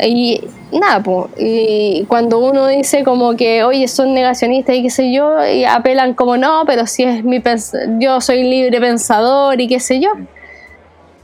Y 0.00 0.40
nada, 0.72 1.02
po, 1.02 1.28
y 1.36 2.04
cuando 2.06 2.38
uno 2.38 2.68
dice 2.68 3.02
como 3.02 3.34
que, 3.34 3.64
oye, 3.64 3.88
son 3.88 4.14
negacionistas 4.14 4.76
y 4.76 4.82
qué 4.84 4.90
sé 4.90 5.12
yo, 5.12 5.44
y 5.44 5.64
apelan 5.64 6.14
como 6.14 6.36
no, 6.36 6.62
pero 6.66 6.86
si 6.86 7.02
es 7.02 7.24
mi 7.24 7.40
pens- 7.40 7.74
yo 7.98 8.20
soy 8.20 8.44
libre 8.44 8.80
pensador 8.80 9.60
y 9.60 9.66
qué 9.66 9.80
sé 9.80 9.98
yo. 10.00 10.10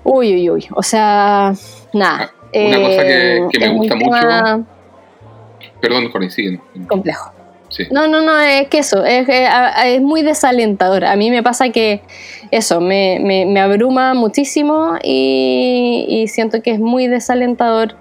Uy, 0.03 0.35
uy, 0.35 0.51
uy. 0.51 0.67
O 0.75 0.83
sea, 0.83 1.55
nada. 1.93 2.33
Una 2.53 2.77
cosa 2.83 3.03
que- 3.03 3.47
que 3.53 3.59
me 3.61 3.69
gusta 3.75 3.95
tema 3.99 4.65
Perdón, 5.81 6.11
sigue. 6.31 6.61
complejo. 6.89 7.31
Sí. 7.75 7.85
No, 7.91 8.07
no, 8.07 8.21
no, 8.21 8.39
es 8.39 8.69
que 8.69 8.79
eso, 8.79 9.05
es, 9.05 10.01
muy 10.01 10.23
desalentador. 10.23 11.05
A 11.05 11.17
mí 11.17 11.31
me 11.31 11.43
pasa 11.43 11.71
que 11.71 12.03
eso, 12.53 12.81
me, 12.81 13.61
abruma 13.61 14.15
muchísimo 14.15 14.95
y, 15.03 16.07
y 16.09 16.29
siento 16.29 16.63
que 16.63 16.71
es 16.71 16.79
muy 16.79 17.09
desalentador 17.09 17.97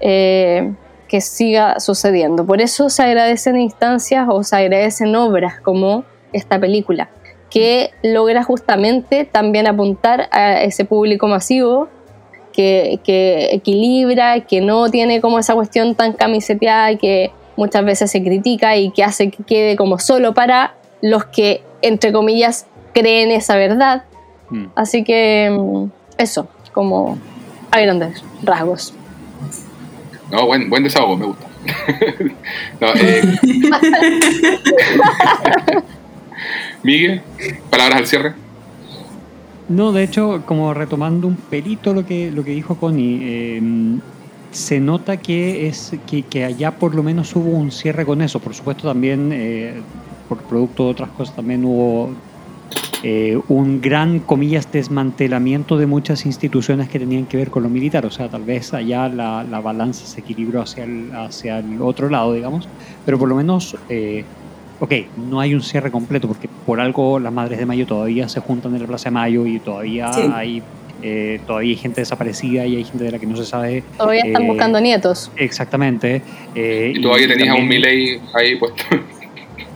eh, 0.00 0.74
que 1.08 1.20
siga 1.20 1.80
sucediendo. 1.80 2.44
Por 2.44 2.60
eso 2.60 2.90
se 2.90 3.02
agradecen 3.02 3.58
instancias 3.58 4.26
o 4.28 4.42
se 4.42 4.56
agradecen 4.56 5.14
obras 5.16 5.60
como 5.60 6.04
esta 6.32 6.58
película, 6.58 7.08
que 7.48 7.92
logra 8.02 8.42
justamente 8.42 9.24
también 9.24 9.66
apuntar 9.66 10.28
a 10.32 10.62
ese 10.62 10.84
público 10.84 11.28
masivo 11.28 11.88
que, 12.52 13.00
que 13.04 13.50
equilibra, 13.52 14.40
que 14.40 14.60
no 14.60 14.90
tiene 14.90 15.20
como 15.20 15.38
esa 15.38 15.54
cuestión 15.54 15.94
tan 15.94 16.12
camiseteada 16.12 16.96
que 16.96 17.30
muchas 17.56 17.84
veces 17.84 18.10
se 18.10 18.22
critica 18.22 18.76
y 18.76 18.90
que 18.90 19.02
hace 19.02 19.30
que 19.30 19.42
quede 19.42 19.76
como 19.76 19.98
solo 19.98 20.34
para 20.34 20.74
los 21.02 21.24
que, 21.26 21.62
entre 21.82 22.12
comillas, 22.12 22.66
creen 22.92 23.30
esa 23.30 23.56
verdad. 23.56 24.04
Mm. 24.50 24.66
Así 24.74 25.04
que 25.04 25.50
mm, 25.50 25.86
eso, 26.18 26.48
como 26.72 27.18
a 27.70 27.80
grandes 27.80 28.22
rasgos. 28.42 28.94
No, 30.30 30.46
buen, 30.46 30.70
buen 30.70 30.82
desahogo, 30.82 31.16
me 31.16 31.26
gusta. 31.26 31.46
No, 32.80 32.88
eh, 32.94 33.22
Miguel, 36.82 37.22
palabras 37.70 37.98
al 37.98 38.06
cierre. 38.06 38.34
No, 39.68 39.90
de 39.90 40.04
hecho, 40.04 40.44
como 40.46 40.74
retomando 40.74 41.26
un 41.26 41.36
pelito 41.36 41.92
lo 41.92 42.06
que, 42.06 42.30
lo 42.30 42.44
que 42.44 42.52
dijo 42.52 42.76
Connie, 42.76 43.18
eh, 43.22 43.60
se 44.56 44.80
nota 44.80 45.18
que, 45.18 45.68
es, 45.68 45.92
que, 46.06 46.22
que 46.22 46.44
allá 46.44 46.78
por 46.78 46.94
lo 46.94 47.02
menos 47.02 47.34
hubo 47.36 47.50
un 47.50 47.70
cierre 47.70 48.04
con 48.06 48.22
eso. 48.22 48.40
Por 48.40 48.54
supuesto, 48.54 48.88
también, 48.88 49.30
eh, 49.32 49.74
por 50.28 50.38
producto 50.38 50.84
de 50.84 50.90
otras 50.90 51.10
cosas, 51.10 51.36
también 51.36 51.64
hubo 51.64 52.10
eh, 53.02 53.38
un 53.48 53.80
gran, 53.80 54.20
comillas, 54.20 54.70
desmantelamiento 54.72 55.76
de 55.76 55.86
muchas 55.86 56.24
instituciones 56.26 56.88
que 56.88 56.98
tenían 56.98 57.26
que 57.26 57.36
ver 57.36 57.50
con 57.50 57.62
lo 57.62 57.68
militar. 57.68 58.06
O 58.06 58.10
sea, 58.10 58.28
tal 58.28 58.42
vez 58.44 58.72
allá 58.72 59.08
la, 59.08 59.44
la 59.44 59.60
balanza 59.60 60.06
se 60.06 60.20
equilibró 60.20 60.62
hacia 60.62 60.84
el, 60.84 61.10
hacia 61.14 61.58
el 61.58 61.80
otro 61.82 62.08
lado, 62.08 62.32
digamos. 62.32 62.66
Pero 63.04 63.18
por 63.18 63.28
lo 63.28 63.36
menos, 63.36 63.76
eh, 63.88 64.24
ok, 64.80 64.92
no 65.28 65.40
hay 65.40 65.54
un 65.54 65.62
cierre 65.62 65.90
completo, 65.90 66.28
porque 66.28 66.48
por 66.64 66.80
algo 66.80 67.18
las 67.20 67.32
Madres 67.32 67.58
de 67.58 67.66
Mayo 67.66 67.86
todavía 67.86 68.28
se 68.28 68.40
juntan 68.40 68.74
en 68.74 68.80
la 68.82 68.88
Plaza 68.88 69.10
de 69.10 69.14
Mayo 69.14 69.46
y 69.46 69.58
todavía 69.60 70.12
Sí. 70.12 70.22
hay... 70.32 70.62
eh, 71.02 71.40
todavía 71.46 71.70
hay 71.70 71.76
gente 71.76 72.00
desaparecida 72.00 72.64
y 72.66 72.76
hay 72.76 72.84
gente 72.84 73.04
de 73.04 73.10
la 73.12 73.18
que 73.18 73.26
no 73.26 73.36
se 73.36 73.44
sabe 73.44 73.82
Todavía 73.96 74.22
están 74.24 74.42
Eh, 74.42 74.46
buscando 74.46 74.80
nietos. 74.80 75.30
exactamente. 75.36 76.22
eh, 76.54 76.92
Y 76.96 77.00
todavía 77.02 77.28
tenías 77.28 77.48
a 77.50 77.52
un 77.54 77.60
también- 77.60 77.82
Milei 77.82 78.20
ahí 78.34 78.56
puesto. 78.56 78.82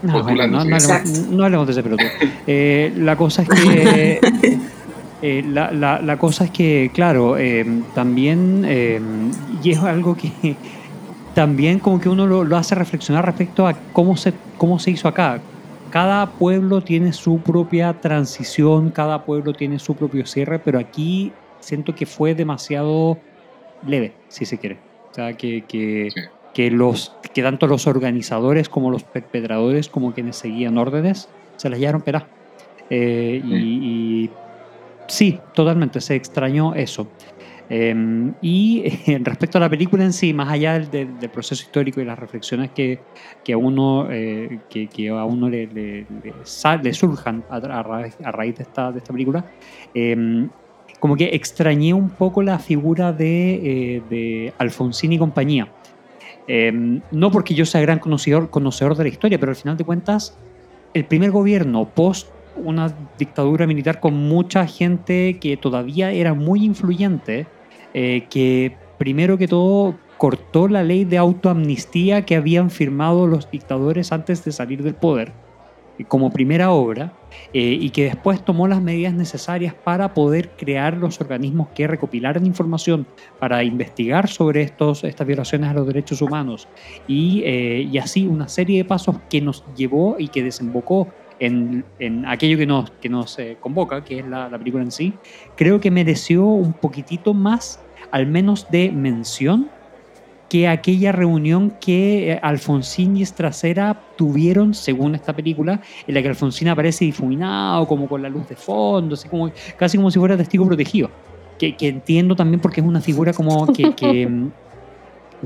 No, 0.03 0.13
bueno, 0.13 0.23
postulando, 0.25 0.57
no, 0.57 0.61
hablemos, 0.63 0.83
Exacto. 0.83 1.11
no 1.31 1.43
hablemos 1.45 1.67
de 1.67 1.71
ese 1.73 1.83
pelotudo. 1.83 2.07
Eh, 2.47 2.91
la 2.97 3.15
cosa 3.15 3.43
es 3.43 3.49
que. 3.49 4.19
eh, 5.21 5.43
la, 5.47 5.71
la- 5.71 6.01
la 6.01 6.17
cosa 6.17 6.45
es 6.45 6.49
que, 6.51 6.89
claro, 6.91 7.37
eh, 7.37 7.63
también. 7.93 8.63
eh, 8.67 8.99
y 9.63 9.71
es 9.71 9.77
algo 9.77 10.17
que 10.17 10.55
también 11.35 11.77
como 11.79 12.01
que 12.01 12.09
uno 12.09 12.25
lo, 12.25 12.43
lo 12.43 12.57
hace 12.57 12.73
reflexionar 12.73 13.23
respecto 13.25 13.67
a 13.67 13.73
cómo 13.93 14.17
se, 14.17 14.33
cómo 14.57 14.79
se 14.79 14.89
hizo 14.89 15.07
acá. 15.07 15.39
Cada 15.91 16.25
pueblo 16.25 16.81
tiene 16.81 17.13
su 17.13 17.39
propia 17.39 17.99
transición, 17.99 18.91
cada 18.91 19.25
pueblo 19.25 19.53
tiene 19.53 19.77
su 19.77 19.95
propio 19.95 20.25
cierre, 20.25 20.57
pero 20.59 20.79
aquí 20.79 21.31
siento 21.59 21.93
que 21.93 22.05
fue 22.05 22.33
demasiado 22.33 23.17
leve, 23.85 24.13
si 24.29 24.45
se 24.45 24.57
quiere. 24.57 24.77
O 25.11 25.13
sea, 25.13 25.33
que, 25.33 25.63
que, 25.67 26.09
Sí. 26.13 26.21
que, 26.53 26.71
los, 26.71 27.13
que 27.33 27.43
tanto 27.43 27.67
los 27.67 27.87
organizadores 27.87 28.69
como 28.69 28.89
los 28.89 29.03
perpetradores, 29.03 29.89
como 29.89 30.13
quienes 30.13 30.37
seguían 30.37 30.77
órdenes, 30.77 31.27
se 31.57 31.69
las 31.69 31.79
llevaron 31.79 32.01
pera. 32.01 32.27
Eh, 32.89 33.41
y, 33.43 33.53
y 34.25 34.29
sí, 35.07 35.39
totalmente, 35.53 35.99
se 36.01 36.15
extrañó 36.15 36.73
eso. 36.73 37.07
Eh, 37.73 37.95
y 38.41 38.83
eh, 38.85 39.19
respecto 39.23 39.57
a 39.57 39.61
la 39.61 39.69
película 39.69 40.03
en 40.03 40.11
sí, 40.13 40.33
más 40.33 40.49
allá 40.51 40.73
del, 40.73 40.89
del- 40.89 41.19
del 41.19 41.31
proceso 41.31 41.63
histórico 41.63 42.01
y 42.01 42.05
las 42.05 42.19
reflexiones 42.19 42.71
que, 42.71 43.05
que 43.43 43.53
a 43.53 43.57
uno, 43.57 44.09
eh, 44.11 44.63
que, 44.69 44.89
que 44.89 45.07
a 45.09 45.23
uno 45.25 45.49
le, 45.49 45.67
le- 45.67 46.05
le 46.09 46.41
sa- 46.43 46.75
le 46.77 46.93
surjan 46.93 47.45
a, 47.49 47.57
a 47.57 47.83
raíz, 47.83 48.17
a 48.23 48.31
raíz 48.31 48.55
de, 48.57 48.63
esta, 48.63 48.91
de 48.91 48.97
esta 48.99 49.13
película, 49.13 49.45
eh, 49.93 50.49
como 50.99 51.15
que 51.15 51.29
extrañé 51.33 51.93
un 51.93 52.15
poco 52.17 52.43
la 52.43 52.59
figura 52.59 53.13
de, 53.13 53.95
eh, 53.97 54.01
de 54.01 54.53
Alfonsín 54.57 55.13
y 55.13 55.17
compañía. 55.17 55.73
Eh, 56.47 56.71
no 57.11 57.31
porque 57.31 57.53
yo 57.55 57.65
sea 57.65 57.81
gran 57.81 57.99
conocedor, 57.99 58.49
conocedor 58.49 58.95
de 58.95 59.03
la 59.03 59.09
historia, 59.09 59.39
pero 59.39 59.51
al 59.51 59.55
final 59.55 59.77
de 59.77 59.85
cuentas, 59.85 60.43
el 60.93 61.07
primer 61.07 61.31
gobierno 61.31 61.93
post 61.93 62.35
una 62.53 62.95
dictadura 63.15 63.65
militar 63.65 63.99
con 64.01 64.13
mucha 64.13 64.67
gente 64.67 65.39
que 65.39 65.55
todavía 65.57 66.11
era 66.11 66.33
muy 66.33 66.65
influyente, 66.65 67.53
eh, 67.93 68.27
que 68.29 68.75
primero 68.97 69.37
que 69.37 69.47
todo 69.47 69.95
cortó 70.17 70.67
la 70.67 70.83
ley 70.83 71.03
de 71.03 71.17
autoamnistía 71.17 72.25
que 72.25 72.35
habían 72.35 72.69
firmado 72.69 73.25
los 73.25 73.49
dictadores 73.49 74.11
antes 74.11 74.45
de 74.45 74.51
salir 74.51 74.83
del 74.83 74.93
poder. 74.93 75.33
como 76.07 76.31
primera 76.31 76.71
obra 76.71 77.13
eh, 77.53 77.77
y 77.79 77.91
que 77.91 78.05
después 78.05 78.43
tomó 78.43 78.67
las 78.67 78.81
medidas 78.81 79.13
necesarias 79.13 79.73
para 79.73 80.15
poder 80.15 80.49
crear 80.57 80.97
los 80.97 81.21
organismos 81.21 81.67
que 81.75 81.87
recopilaran 81.87 82.45
información 82.45 83.05
para 83.39 83.63
investigar 83.63 84.27
sobre 84.27 84.61
estos, 84.63 85.03
estas 85.03 85.27
violaciones 85.27 85.69
a 85.69 85.73
los 85.73 85.85
derechos 85.85 86.21
humanos 86.21 86.67
y, 87.07 87.43
eh, 87.45 87.87
y 87.91 87.97
así 87.99 88.25
una 88.25 88.47
serie 88.47 88.79
de 88.79 88.85
pasos 88.85 89.17
que 89.29 89.41
nos 89.41 89.63
llevó 89.75 90.15
y 90.17 90.29
que 90.29 90.43
desembocó 90.43 91.07
en, 91.41 91.83
en 91.97 92.25
aquello 92.27 92.57
que 92.57 92.67
nos, 92.67 92.91
que 92.91 93.09
nos 93.09 93.37
eh, 93.39 93.57
convoca, 93.59 94.03
que 94.03 94.19
es 94.19 94.27
la, 94.27 94.47
la 94.47 94.57
película 94.59 94.83
en 94.83 94.91
sí, 94.91 95.13
creo 95.57 95.81
que 95.81 95.89
mereció 95.89 96.45
un 96.45 96.73
poquitito 96.73 97.33
más, 97.33 97.79
al 98.11 98.27
menos 98.27 98.69
de 98.69 98.91
mención, 98.91 99.69
que 100.49 100.67
aquella 100.67 101.11
reunión 101.11 101.71
que 101.81 102.33
eh, 102.33 102.39
Alfonsín 102.43 103.17
y 103.17 103.23
Estracera 103.23 103.99
tuvieron, 104.17 104.75
según 104.75 105.15
esta 105.15 105.35
película, 105.35 105.81
en 106.05 106.13
la 106.13 106.21
que 106.21 106.27
Alfonsín 106.27 106.67
aparece 106.67 107.05
difuminado, 107.05 107.87
como 107.87 108.07
con 108.07 108.21
la 108.21 108.29
luz 108.29 108.47
de 108.47 108.55
fondo, 108.55 109.15
así 109.15 109.27
como, 109.27 109.51
casi 109.77 109.97
como 109.97 110.11
si 110.11 110.19
fuera 110.19 110.37
testigo 110.37 110.67
protegido. 110.67 111.09
Que, 111.57 111.75
que 111.75 111.87
entiendo 111.87 112.35
también 112.35 112.59
porque 112.59 112.81
es 112.81 112.87
una 112.87 113.01
figura 113.01 113.33
como 113.33 113.65
que, 113.73 113.95
que, 113.95 114.27
mm, 114.29 114.51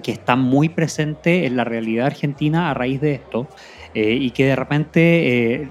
que 0.02 0.12
está 0.12 0.36
muy 0.36 0.68
presente 0.68 1.46
en 1.46 1.56
la 1.56 1.64
realidad 1.64 2.08
argentina 2.08 2.70
a 2.70 2.74
raíz 2.74 3.00
de 3.00 3.14
esto 3.14 3.48
eh, 3.94 4.18
y 4.20 4.32
que 4.32 4.46
de 4.46 4.56
repente 4.58 5.54
eh, 5.62 5.70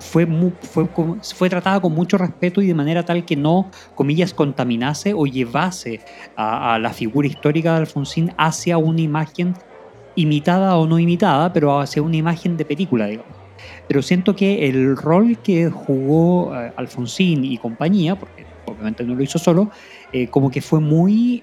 fue, 0.00 0.26
fue, 0.62 0.88
fue 1.34 1.50
tratada 1.50 1.80
con 1.80 1.92
mucho 1.92 2.18
respeto 2.18 2.60
y 2.62 2.66
de 2.66 2.74
manera 2.74 3.04
tal 3.04 3.24
que 3.24 3.36
no, 3.36 3.70
comillas, 3.94 4.34
contaminase 4.34 5.12
o 5.14 5.26
llevase 5.26 6.00
a, 6.36 6.74
a 6.74 6.78
la 6.78 6.92
figura 6.92 7.28
histórica 7.28 7.72
de 7.72 7.78
Alfonsín 7.80 8.32
hacia 8.36 8.78
una 8.78 9.00
imagen 9.00 9.54
imitada 10.14 10.76
o 10.76 10.86
no 10.86 10.98
imitada, 10.98 11.52
pero 11.52 11.78
hacia 11.78 12.02
una 12.02 12.16
imagen 12.16 12.56
de 12.56 12.64
película, 12.64 13.06
digamos. 13.06 13.36
Pero 13.86 14.02
siento 14.02 14.36
que 14.36 14.68
el 14.68 14.96
rol 14.96 15.38
que 15.38 15.70
jugó 15.70 16.54
eh, 16.54 16.72
Alfonsín 16.76 17.44
y 17.44 17.56
compañía, 17.58 18.16
porque 18.16 18.44
obviamente 18.66 19.04
no 19.04 19.14
lo 19.14 19.22
hizo 19.22 19.38
solo, 19.38 19.70
eh, 20.12 20.28
como 20.28 20.50
que 20.50 20.60
fue 20.60 20.80
muy 20.80 21.42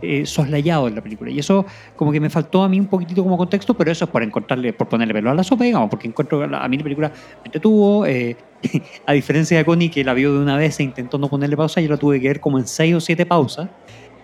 eh, 0.00 0.26
soslayado 0.26 0.88
en 0.88 0.94
la 0.94 1.02
película. 1.02 1.30
Y 1.30 1.38
eso 1.38 1.66
como 1.94 2.12
que 2.12 2.20
me 2.20 2.30
faltó 2.30 2.62
a 2.62 2.68
mí 2.68 2.78
un 2.80 2.88
poquitito 2.88 3.22
como 3.22 3.36
contexto, 3.36 3.76
pero 3.76 3.90
eso 3.90 4.04
es 4.04 4.10
por 4.10 4.22
encontrarle, 4.22 4.72
por 4.72 4.88
ponerle 4.88 5.14
pelo 5.14 5.30
a 5.30 5.34
la 5.34 5.44
sopa, 5.44 5.64
digamos, 5.64 5.88
porque 5.90 6.08
encuentro 6.08 6.42
a 6.42 6.68
mí 6.68 6.76
la 6.76 6.82
película 6.82 7.08
me 7.10 7.48
entretuvo. 7.48 8.06
eh, 8.06 8.36
a 9.06 9.12
diferencia 9.12 9.56
de 9.58 9.64
Connie, 9.64 9.90
que 9.90 10.02
la 10.04 10.14
vio 10.14 10.32
de 10.32 10.40
una 10.40 10.56
vez 10.56 10.80
e 10.80 10.82
intentó 10.82 11.18
no 11.18 11.28
ponerle 11.28 11.56
pausa, 11.56 11.80
yo 11.80 11.88
la 11.88 11.98
tuve 11.98 12.20
que 12.20 12.28
ver 12.28 12.40
como 12.40 12.58
en 12.58 12.66
seis 12.66 12.94
o 12.94 13.00
siete 13.00 13.26
pausas. 13.26 13.70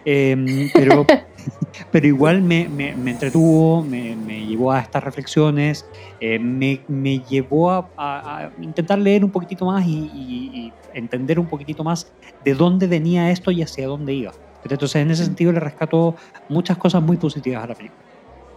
Eh, 0.05 0.36
pero, 0.74 1.07
pero 1.93 2.07
igual 2.07 2.43
me, 2.43 2.69
me- 2.69 2.97
me 2.97 3.12
entretuvo, 3.12 3.85
me, 3.85 4.16
me 4.16 4.44
llevó 4.44 4.73
a 4.73 4.81
estas 4.81 5.05
reflexiones, 5.05 5.89
eh, 6.19 6.39
me 6.40 7.20
llevó 7.20 7.70
a, 7.70 7.93
a- 7.97 8.47
a 8.47 8.53
intentar 8.59 8.99
leer 8.99 9.24
un 9.24 9.31
poquitito 9.31 9.66
más 9.66 9.86
y, 9.86 9.90
y- 10.12 10.66
y 10.69 10.74
entender 10.93 11.39
un 11.39 11.49
poquitito 11.49 11.85
más 11.85 12.12
de 12.40 12.55
dónde 12.55 12.86
venía 12.89 13.31
esto 13.31 13.51
y 13.51 13.62
hacia 13.62 13.86
dónde 13.86 14.15
iba. 14.15 14.32
Entonces, 14.70 14.97
en 14.97 15.10
ese 15.10 15.24
sentido, 15.24 15.52
le 15.52 15.60
rescato 15.60 16.14
muchas 16.48 16.76
cosas 16.76 17.02
muy 17.02 17.16
positivas 17.16 17.64
a 17.64 17.66
la 17.68 17.74
película. 17.74 18.01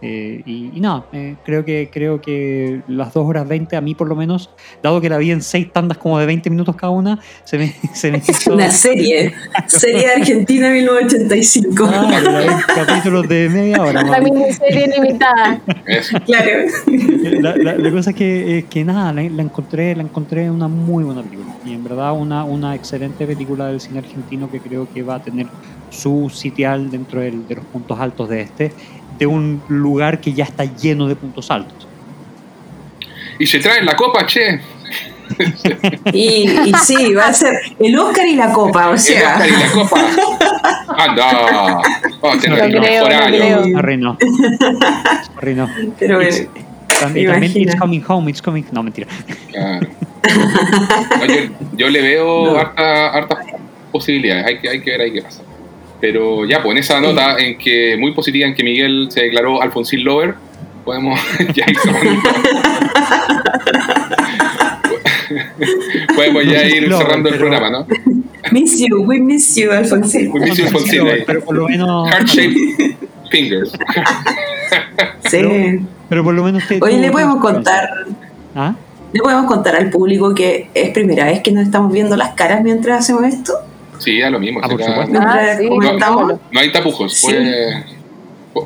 Eh, 0.02 0.42
y, 0.44 0.72
y 0.74 0.80
nada, 0.80 1.06
eh, 1.14 1.36
creo, 1.42 1.64
que, 1.64 1.88
creo 1.90 2.20
que 2.20 2.82
las 2.86 3.14
2 3.14 3.26
horas 3.26 3.48
20, 3.48 3.76
a 3.76 3.80
mí 3.80 3.94
por 3.94 4.06
lo 4.06 4.14
menos, 4.14 4.50
dado 4.82 5.00
que 5.00 5.08
la 5.08 5.16
vi 5.16 5.30
en 5.30 5.40
seis 5.40 5.72
tandas 5.72 5.96
como 5.96 6.18
de 6.18 6.26
20 6.26 6.50
minutos 6.50 6.76
cada 6.76 6.90
una, 6.90 7.18
se 7.44 7.56
me, 7.56 7.74
se 7.94 8.12
me 8.12 8.18
hizo... 8.18 8.52
Una 8.52 8.70
serie, 8.70 9.32
serie 9.66 10.00
de 10.06 10.12
Argentina 10.12 10.68
1985. 10.68 11.88
Ah, 11.90 12.60
capítulos 12.74 13.26
de 13.26 13.48
media 13.48 13.80
hora. 13.82 14.02
La 14.02 14.20
miniserie 14.20 14.86
limitada. 14.86 15.60
Claro. 16.26 16.50
la, 17.40 17.56
la- 17.56 17.74
la 17.76 17.90
cosa 17.90 18.10
es 18.10 18.16
que, 18.16 18.58
es 18.58 18.64
que 18.66 18.84
nada, 18.84 19.14
la, 19.14 19.22
la 19.22 19.42
encontré, 19.42 19.96
la 19.96 20.02
encontré 20.02 20.50
una 20.50 20.68
muy 20.68 21.04
buena 21.04 21.22
película. 21.22 21.54
Y 21.64 21.72
en 21.72 21.82
verdad 21.82 22.12
una, 22.12 22.44
una 22.44 22.74
excelente 22.74 23.26
película 23.26 23.68
del 23.68 23.80
cine 23.80 24.00
argentino 24.00 24.50
que 24.50 24.60
creo 24.60 24.86
que 24.92 25.02
va 25.02 25.14
a 25.16 25.22
tener 25.22 25.46
su 25.90 26.30
sitial 26.32 26.90
dentro 26.90 27.20
del- 27.20 27.46
de 27.48 27.56
los 27.56 27.64
puntos 27.66 27.98
altos 28.00 28.28
de 28.28 28.40
este, 28.42 28.72
de 29.18 29.26
un 29.26 29.62
lugar 29.68 30.20
que 30.20 30.32
ya 30.32 30.44
está 30.44 30.64
lleno 30.64 31.06
de 31.08 31.16
puntos 31.16 31.50
altos. 31.50 31.86
Y 33.38 33.46
se 33.46 33.58
traen 33.58 33.84
la 33.86 33.94
copa, 33.96 34.24
che. 34.26 34.60
Y, 36.12 36.48
y 36.68 36.72
sí, 36.84 37.12
va 37.14 37.26
a 37.26 37.32
ser 37.32 37.52
el 37.80 37.98
Oscar 37.98 38.26
y 38.26 38.36
la 38.36 38.52
Copa, 38.52 38.90
o 38.90 38.92
El 38.92 38.98
sea. 38.98 39.32
Oscar 39.34 39.48
y 39.48 39.52
la 39.52 39.70
copa. 39.72 40.06
Anda. 40.96 41.80
Oh, 42.20 42.32
este 42.32 42.48
no 42.48 42.56
Lo 42.56 42.62
es 42.62 42.68
el 42.74 42.80
creo, 42.80 43.04
mejor 43.06 43.10
lo 43.10 43.24
año. 43.24 43.36
creo. 43.36 43.64
Sorry, 43.74 43.96
no. 43.96 44.12
No. 44.12 44.18
Pero 45.98 46.16
bueno, 46.16 46.36
también 47.00 47.28
Imagina. 47.28 47.72
It's 47.72 47.76
Coming 47.80 48.02
Home, 48.08 48.30
It's 48.30 48.40
Coming... 48.40 48.64
No, 48.72 48.82
mentira. 48.82 49.08
Claro. 49.50 49.86
No, 51.18 51.24
yo, 51.26 51.34
yo 51.76 51.88
le 51.90 52.00
veo 52.02 52.52
No. 52.52 52.58
harta- 52.58 53.08
hartas 53.12 53.38
posibilidades, 53.92 54.46
hay 54.46 54.58
que, 54.60 54.68
hay 54.68 54.80
que 54.80 54.90
ver 54.92 55.00
ahí 55.02 55.12
qué 55.12 55.22
pasa. 55.22 55.42
Pero 56.00 56.44
ya, 56.44 56.62
pues 56.62 56.72
en 56.72 56.78
esa 56.78 57.00
nota, 57.00 57.38
en 57.38 57.56
que 57.56 57.96
muy 57.98 58.12
positiva, 58.12 58.46
en 58.46 58.54
que 58.54 58.62
Miguel 58.62 59.08
se 59.10 59.22
declaró 59.22 59.62
Alfonsín 59.62 60.04
Lover, 60.04 60.34
podemos 60.84 61.18
ya 61.54 61.64
ir 61.68 61.78
cerrando. 61.78 62.22
podemos 66.14 66.44
ya 66.44 66.66
ir 66.66 66.88
Lover, 66.88 67.06
cerrando 67.06 67.28
el 67.30 67.36
programa, 67.36 67.70
¿no? 67.70 67.86
miss 68.52 68.78
you, 68.78 69.02
we 69.02 69.18
miss 69.18 69.56
you, 69.56 69.72
Alfonsín. 69.72 70.30
We 70.32 70.40
miss 70.40 70.56
you, 70.56 70.66
Alfonsín, 70.66 71.08
ahí. 71.08 71.22
Pero 71.26 71.44
por 71.44 71.56
lo 71.56 71.68
menos... 71.68 72.08
Heart 72.10 72.26
shaped 72.28 72.96
fingers. 73.30 73.72
Sí. 75.28 75.38
Pero 76.08 76.24
por 76.24 76.34
lo 76.34 76.44
menos... 76.44 76.62
tuvo 76.66 76.86
le 76.86 77.10
podemos 77.10 77.40
contar, 77.40 77.88
¿Ah? 78.54 78.74
le 79.12 79.20
podemos 79.20 79.46
contar 79.46 79.76
al 79.76 79.90
público 79.90 80.34
que 80.34 80.68
es 80.74 80.90
primera 80.90 81.24
vez 81.24 81.40
que 81.40 81.52
nos 81.52 81.64
estamos 81.64 81.92
viendo 81.92 82.16
las 82.16 82.34
caras 82.34 82.62
mientras 82.62 83.00
hacemos 83.00 83.24
esto. 83.24 83.54
Sí, 83.98 84.20
da 84.20 84.30
lo 84.30 84.38
mismo. 84.40 84.60
Ah, 84.62 84.68
por 84.68 84.82
supuesto. 84.82 85.18
Ah, 85.20 85.54
sí, 85.58 85.68
vámonos. 86.00 86.38
No 86.52 86.60
hay 86.60 86.72
tapujos. 86.72 87.14
Sí. 87.14 87.26
Puedes, 87.26 87.84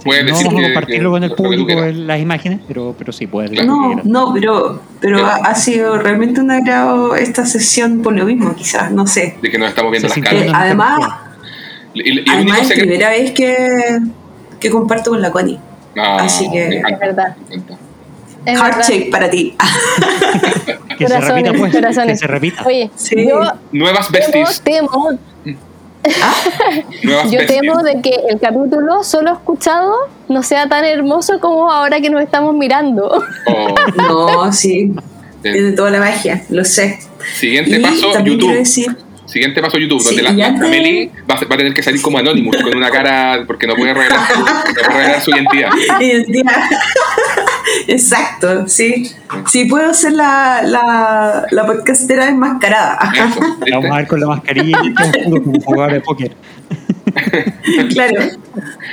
puedes 0.04 0.24
No 0.24 0.30
decir 0.30 0.46
vamos 0.46 0.60
a 0.62 0.66
que- 0.66 0.72
compartirlo 0.72 1.10
que- 1.10 1.14
con 1.14 1.24
el 1.24 1.32
público 1.32 1.80
las 2.04 2.20
imágenes, 2.20 2.60
pero, 2.68 2.94
pero 2.96 3.12
sí, 3.12 3.26
puedes 3.26 3.50
Claro. 3.50 3.66
No, 3.66 4.00
no, 4.04 4.32
pero, 4.32 4.80
pero 5.00 5.26
ha, 5.26 5.36
ha 5.36 5.54
sido 5.56 5.98
realmente 5.98 6.40
un 6.40 6.50
agrado 6.50 7.14
esta 7.16 7.44
sesión 7.46 8.00
por 8.02 8.14
lo 8.14 8.24
mismo, 8.24 8.54
quizás, 8.54 8.92
no 8.92 9.06
sé. 9.06 9.36
De 9.42 9.50
que 9.50 9.58
nos 9.58 9.68
estamos 9.70 9.90
viendo 9.90 10.08
Se 10.08 10.20
las 10.20 10.28
caras. 10.30 10.48
Además. 10.54 10.98
Y, 11.94 12.20
y- 12.20 12.24
además 12.30 12.60
es 12.62 12.68
secreto- 12.68 12.86
primera 12.88 13.10
vez 13.10 13.32
que, 13.32 13.98
que 14.60 14.70
comparto 14.70 15.10
con 15.10 15.20
la 15.20 15.32
Connie. 15.32 15.58
Ah, 15.96 16.18
Así 16.20 16.48
que- 16.50 16.68
Es 16.78 16.98
verdad. 17.00 17.34
Heart 18.46 18.62
verdad. 18.76 18.84
shake 18.88 19.10
para 19.10 19.28
ti. 19.28 19.56
Que 21.00 21.08
se 21.08 21.14
Corazones, 21.14 21.42
repita, 21.44 21.58
pues. 21.58 21.72
Que 21.72 21.80
corazones. 21.80 22.18
se 22.20 22.26
repita. 22.26 22.62
Oye, 22.66 22.90
Sí. 22.94 23.26
yo 23.28 23.40
Nuevas 23.72 24.08
temo, 24.10 24.26
besties. 24.26 24.60
temo, 24.60 25.10
Nuevas 27.02 27.30
yo 27.30 27.38
besties. 27.38 27.46
temo 27.60 27.82
de 27.82 28.00
que 28.02 28.14
el 28.28 28.38
capítulo 28.40 29.02
solo 29.04 29.32
escuchado 29.32 29.92
no 30.28 30.42
sea 30.42 30.68
tan 30.68 30.84
hermoso 30.84 31.40
como 31.40 31.70
ahora 31.70 32.00
que 32.00 32.10
nos 32.10 32.22
estamos 32.22 32.54
mirando. 32.54 33.22
Oh, 33.46 33.74
No, 33.96 34.52
sí, 34.52 34.92
tiene 35.42 35.72
toda 35.72 35.90
la 35.90 35.98
magia, 36.00 36.44
lo 36.50 36.64
sé. 36.64 36.98
siguiente 37.34 37.76
y 37.78 37.80
paso, 37.80 38.18
YouTube. 38.24 38.52
decir, 38.54 38.96
Siguiente 39.26 39.60
paso, 39.62 39.78
YouTube, 39.78 40.00
Sí, 40.00 40.16
donde 40.16 40.22
la, 40.24 40.32
la 40.32 40.50
Meli 40.50 41.08
va, 41.30 41.36
a- 41.36 41.44
va 41.44 41.54
a 41.54 41.56
tener 41.56 41.72
que 41.72 41.84
salir 41.84 42.02
como 42.02 42.18
Anonymous, 42.18 42.56
con 42.64 42.76
una 42.76 42.90
cara, 42.90 43.44
porque 43.46 43.64
no 43.68 43.76
puede 43.76 43.94
revelar 43.94 44.18
su, 44.28 44.40
no 44.40 44.44
puede 44.74 44.88
revelar 44.88 45.20
su 45.20 45.30
identidad. 45.30 45.68
identidad. 46.00 46.52
Exacto, 47.88 48.66
sí. 48.68 49.10
Sí, 49.50 49.64
puedo 49.66 49.92
ser 49.94 50.12
la, 50.12 50.62
la, 50.64 51.46
la 51.50 51.66
podcastera 51.66 52.28
enmascarada. 52.28 52.98
Vamos 53.70 53.90
a 53.90 53.96
ver 53.96 54.06
con 54.08 54.20
la 54.20 54.26
mascarilla 54.26 54.78
y 54.84 54.94
todo 54.94 55.08
oscuro 55.08 55.42
como 55.44 55.60
jugador 55.60 55.92
de 55.92 56.00
póker. 56.00 56.36
claro. 57.90 58.20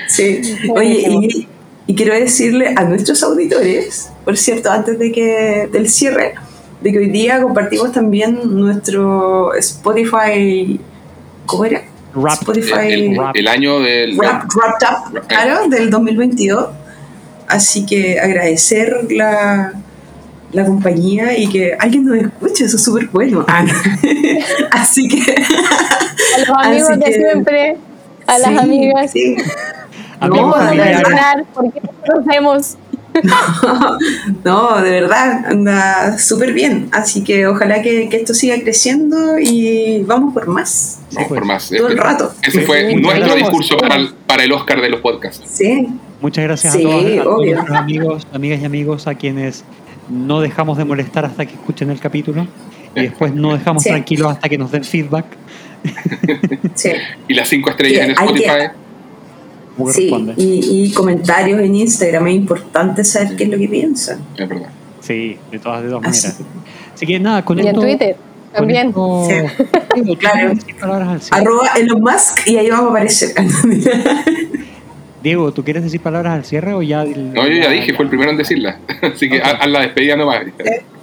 Sí. 0.07 0.41
Oye, 0.69 1.03
y, 1.07 1.47
y 1.87 1.95
quiero 1.95 2.13
decirle 2.13 2.73
a 2.75 2.83
nuestros 2.83 3.21
auditores, 3.23 4.11
por 4.25 4.37
cierto, 4.37 4.71
antes 4.71 4.97
de 4.99 5.11
que 5.11 5.69
del 5.71 5.89
cierre, 5.89 6.35
de 6.81 6.91
que 6.91 6.97
hoy 6.99 7.09
día 7.09 7.41
compartimos 7.41 7.91
también 7.91 8.39
nuestro 8.43 9.53
Spotify. 9.55 10.79
¿Cómo 11.45 11.65
era? 11.65 11.81
Rap. 12.13 12.33
Spotify 12.33 12.87
El, 12.91 13.03
el- 13.11 13.17
Rap. 13.17 13.35
el 13.35 13.47
año 13.47 13.79
del. 13.79 14.17
Wrap- 14.17 14.47
Wrapped 14.53 14.87
Up, 15.21 15.27
claro, 15.27 15.67
del 15.69 15.89
2022. 15.89 16.67
Así 17.47 17.85
que 17.85 18.19
agradecer 18.19 19.07
la, 19.09 19.73
la 20.51 20.65
compañía 20.65 21.37
y 21.37 21.47
que 21.47 21.75
alguien 21.79 22.05
nos 22.05 22.17
escuche, 22.17 22.65
eso 22.65 22.75
es 22.77 22.83
súper 22.83 23.07
bueno. 23.07 23.45
Ah, 23.47 23.65
Así 24.71 25.07
que. 25.07 25.33
A 26.35 26.39
los 26.39 26.49
amigos 26.65 26.89
Así 26.89 26.99
de 26.99 27.05
que- 27.05 27.13
siempre, 27.13 27.77
a 28.27 28.37
las 28.39 28.49
sí, 28.51 28.57
amigas. 28.57 29.11
sí. 29.11 29.35
No, 30.19 30.51
verdad. 30.51 31.01
terminar 31.01 31.45
porque 31.53 31.81
nos 32.13 32.25
vemos. 32.25 32.77
No, 34.43 34.81
de 34.81 34.91
verdad, 34.91 35.45
anda 35.47 36.17
súper 36.19 36.53
bien. 36.53 36.89
Así 36.91 37.23
que 37.23 37.47
ojalá 37.47 37.81
que, 37.81 38.09
que 38.09 38.17
esto 38.17 38.33
siga 38.33 38.55
creciendo 38.61 39.39
y 39.39 40.03
vamos 40.03 40.33
por 40.33 40.47
más. 40.47 40.99
Vamos 41.13 41.29
por 41.29 41.45
más. 41.45 41.69
Todo 41.75 41.87
el 41.87 41.97
rato. 41.97 42.33
Ese 42.43 42.61
fue 42.61 42.87
Sí, 42.89 42.95
nuestro 42.97 43.35
discurso 43.35 43.77
para 43.77 43.95
el, 43.95 44.13
para 44.27 44.43
el 44.43 44.51
Oscar 44.51 44.81
de 44.81 44.89
los 44.89 45.01
podcasts. 45.01 45.43
Sí, 45.51 45.87
Muchas 46.21 46.43
gracias 46.45 46.73
Sí, 46.73 46.79
a 46.79 46.83
todos, 46.83 47.05
a 47.05 47.23
todos 47.23 47.45
nuestros 47.45 47.77
amigos, 47.77 48.27
amigas 48.33 48.61
y 48.61 48.65
amigos 48.65 49.07
a 49.07 49.15
quienes 49.15 49.63
no 50.09 50.41
dejamos 50.41 50.77
de 50.77 50.85
molestar 50.85 51.25
hasta 51.25 51.45
que 51.45 51.53
escuchen 51.53 51.89
el 51.91 51.99
capítulo 51.99 52.47
y 52.95 53.01
después 53.01 53.33
no 53.33 53.53
dejamos 53.55 53.83
Sí. 53.83 53.89
tranquilos 53.89 54.31
hasta 54.31 54.49
que 54.49 54.57
nos 54.57 54.71
den 54.71 54.83
feedback. 54.83 55.25
Sí, 56.75 56.89
Y 57.27 57.33
las 57.35 57.47
cinco 57.49 57.69
estrellas 57.69 58.05
Sí, 58.05 58.09
en 58.09 58.15
que- 58.15 58.45
Spotify. 59.77 59.93
sí. 59.93 60.11
Y, 60.37 60.85
y 60.85 60.91
comentarios 60.93 61.59
en 61.61 61.75
Instagram. 61.75 62.27
Es 62.27 62.35
importante 62.35 63.03
saber 63.03 63.35
qué 63.35 63.43
es 63.43 63.49
lo 63.51 63.57
que 63.59 63.67
piensan. 63.67 64.19
Es 64.37 64.49
verdad. 64.49 64.69
Sí, 65.01 65.37
de 65.51 65.59
todas, 65.59 65.83
de 65.83 65.89
todas 65.89 66.07
Así. 66.07 66.27
maneras. 66.27 66.47
Así 66.95 67.05
que 67.05 67.19
nada, 67.19 67.45
con 67.45 67.59
Y 67.59 67.61
en 67.61 67.67
esto. 67.67 67.81
Twitter 67.81 68.15
con 68.15 68.53
también. 68.53 68.87
esto- 68.87 69.27
Sí. 69.29 69.33
Diego, 70.01 70.13
¿tú 70.13 70.17
Claro. 70.17 71.17
Arroba 71.31 71.67
Elon 71.77 72.01
Musk 72.01 72.47
y 72.47 72.57
ahí 72.57 72.69
vamos 72.71 72.87
a 72.87 72.89
aparecer. 72.89 73.29
Diego, 75.27 75.51
¿tú 75.51 75.61
quieres 75.61 75.83
decir 75.83 75.99
palabras 75.99 76.33
al 76.33 76.45
cierre 76.45 76.73
o 76.73 76.81
ya? 76.81 77.03
No, 77.03 77.45
yo 77.47 77.61
ya 77.61 77.69
dije, 77.69 77.93
fue 77.93 78.03
el 78.05 78.09
primero 78.09 78.31
en 78.31 78.37
decirla. 78.37 78.79
Así 79.01 79.27
que 79.29 79.39
Ok. 79.39 79.45
haz 79.45 79.55
haz 79.59 79.67
la 79.67 79.81
despedida 79.81 80.15
nomás. 80.15 80.45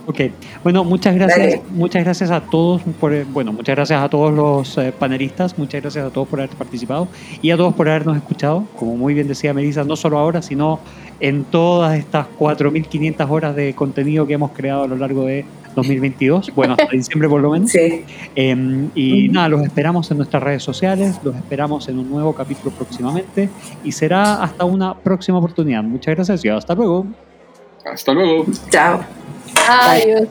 Ok, 0.07 0.21
bueno, 0.63 0.83
muchas 0.85 1.15
gracias, 1.15 1.61
muchas 1.71 2.05
gracias 2.05 2.31
a 2.31 2.41
todos 2.41 2.83
por, 3.01 3.25
bueno, 3.27 3.53
muchas 3.53 3.75
gracias 3.75 4.03
a 4.03 4.09
todos 4.09 4.33
los 4.35 4.77
eh, 4.79 4.93
panelistas, 4.99 5.59
muchas 5.59 5.81
gracias 5.81 6.07
a 6.07 6.11
todos 6.11 6.29
por 6.29 6.41
haber 6.41 6.55
participado 6.57 7.09
y 7.41 7.51
a 7.51 7.57
todos 7.57 7.73
por 7.75 7.89
habernos 7.89 8.17
escuchado, 8.17 8.67
como 8.77 8.97
muy 8.97 9.15
bien 9.15 9.29
decía 9.29 9.55
Melissa, 9.55 9.83
no 9.85 9.97
solo 9.97 10.19
ahora, 10.19 10.43
sino 10.43 10.79
en 11.21 11.45
todas 11.45 11.99
estas 11.99 12.27
4.500 12.39 13.31
horas 13.31 13.57
de 13.57 13.75
contenido 13.75 14.27
que 14.27 14.35
hemos 14.35 14.53
creado 14.53 14.85
a 14.85 14.89
lo 14.89 14.97
largo 14.97 15.25
de 15.25 15.47
2022, 15.75 16.55
bueno, 16.55 16.75
hasta 16.79 16.89
diciembre 16.93 17.29
por 17.29 17.41
lo 17.41 17.51
menos. 17.51 17.71
Sí. 17.71 18.05
Eh, 18.35 18.89
y 18.95 19.29
nada, 19.29 19.49
los 19.49 19.63
esperamos 19.63 20.11
en 20.11 20.19
nuestras 20.19 20.43
redes 20.43 20.63
sociales, 20.63 21.21
los 21.23 21.35
esperamos 21.37 21.89
en 21.89 21.99
un 21.99 22.11
nuevo 22.11 22.35
capítulo 22.35 22.71
próximamente 22.71 23.49
y 23.83 23.93
será 23.93 24.43
hasta 24.43 24.65
una 24.65 24.95
próxima 24.95 25.39
oportunidad. 25.39 25.83
Muchas 25.83 26.15
gracias 26.15 26.45
y 26.45 26.49
hasta 26.49 26.75
luego. 26.75 27.07
Hasta 27.85 28.13
luego. 28.13 28.47
Chao. 28.71 29.01
Adiós. 29.69 30.29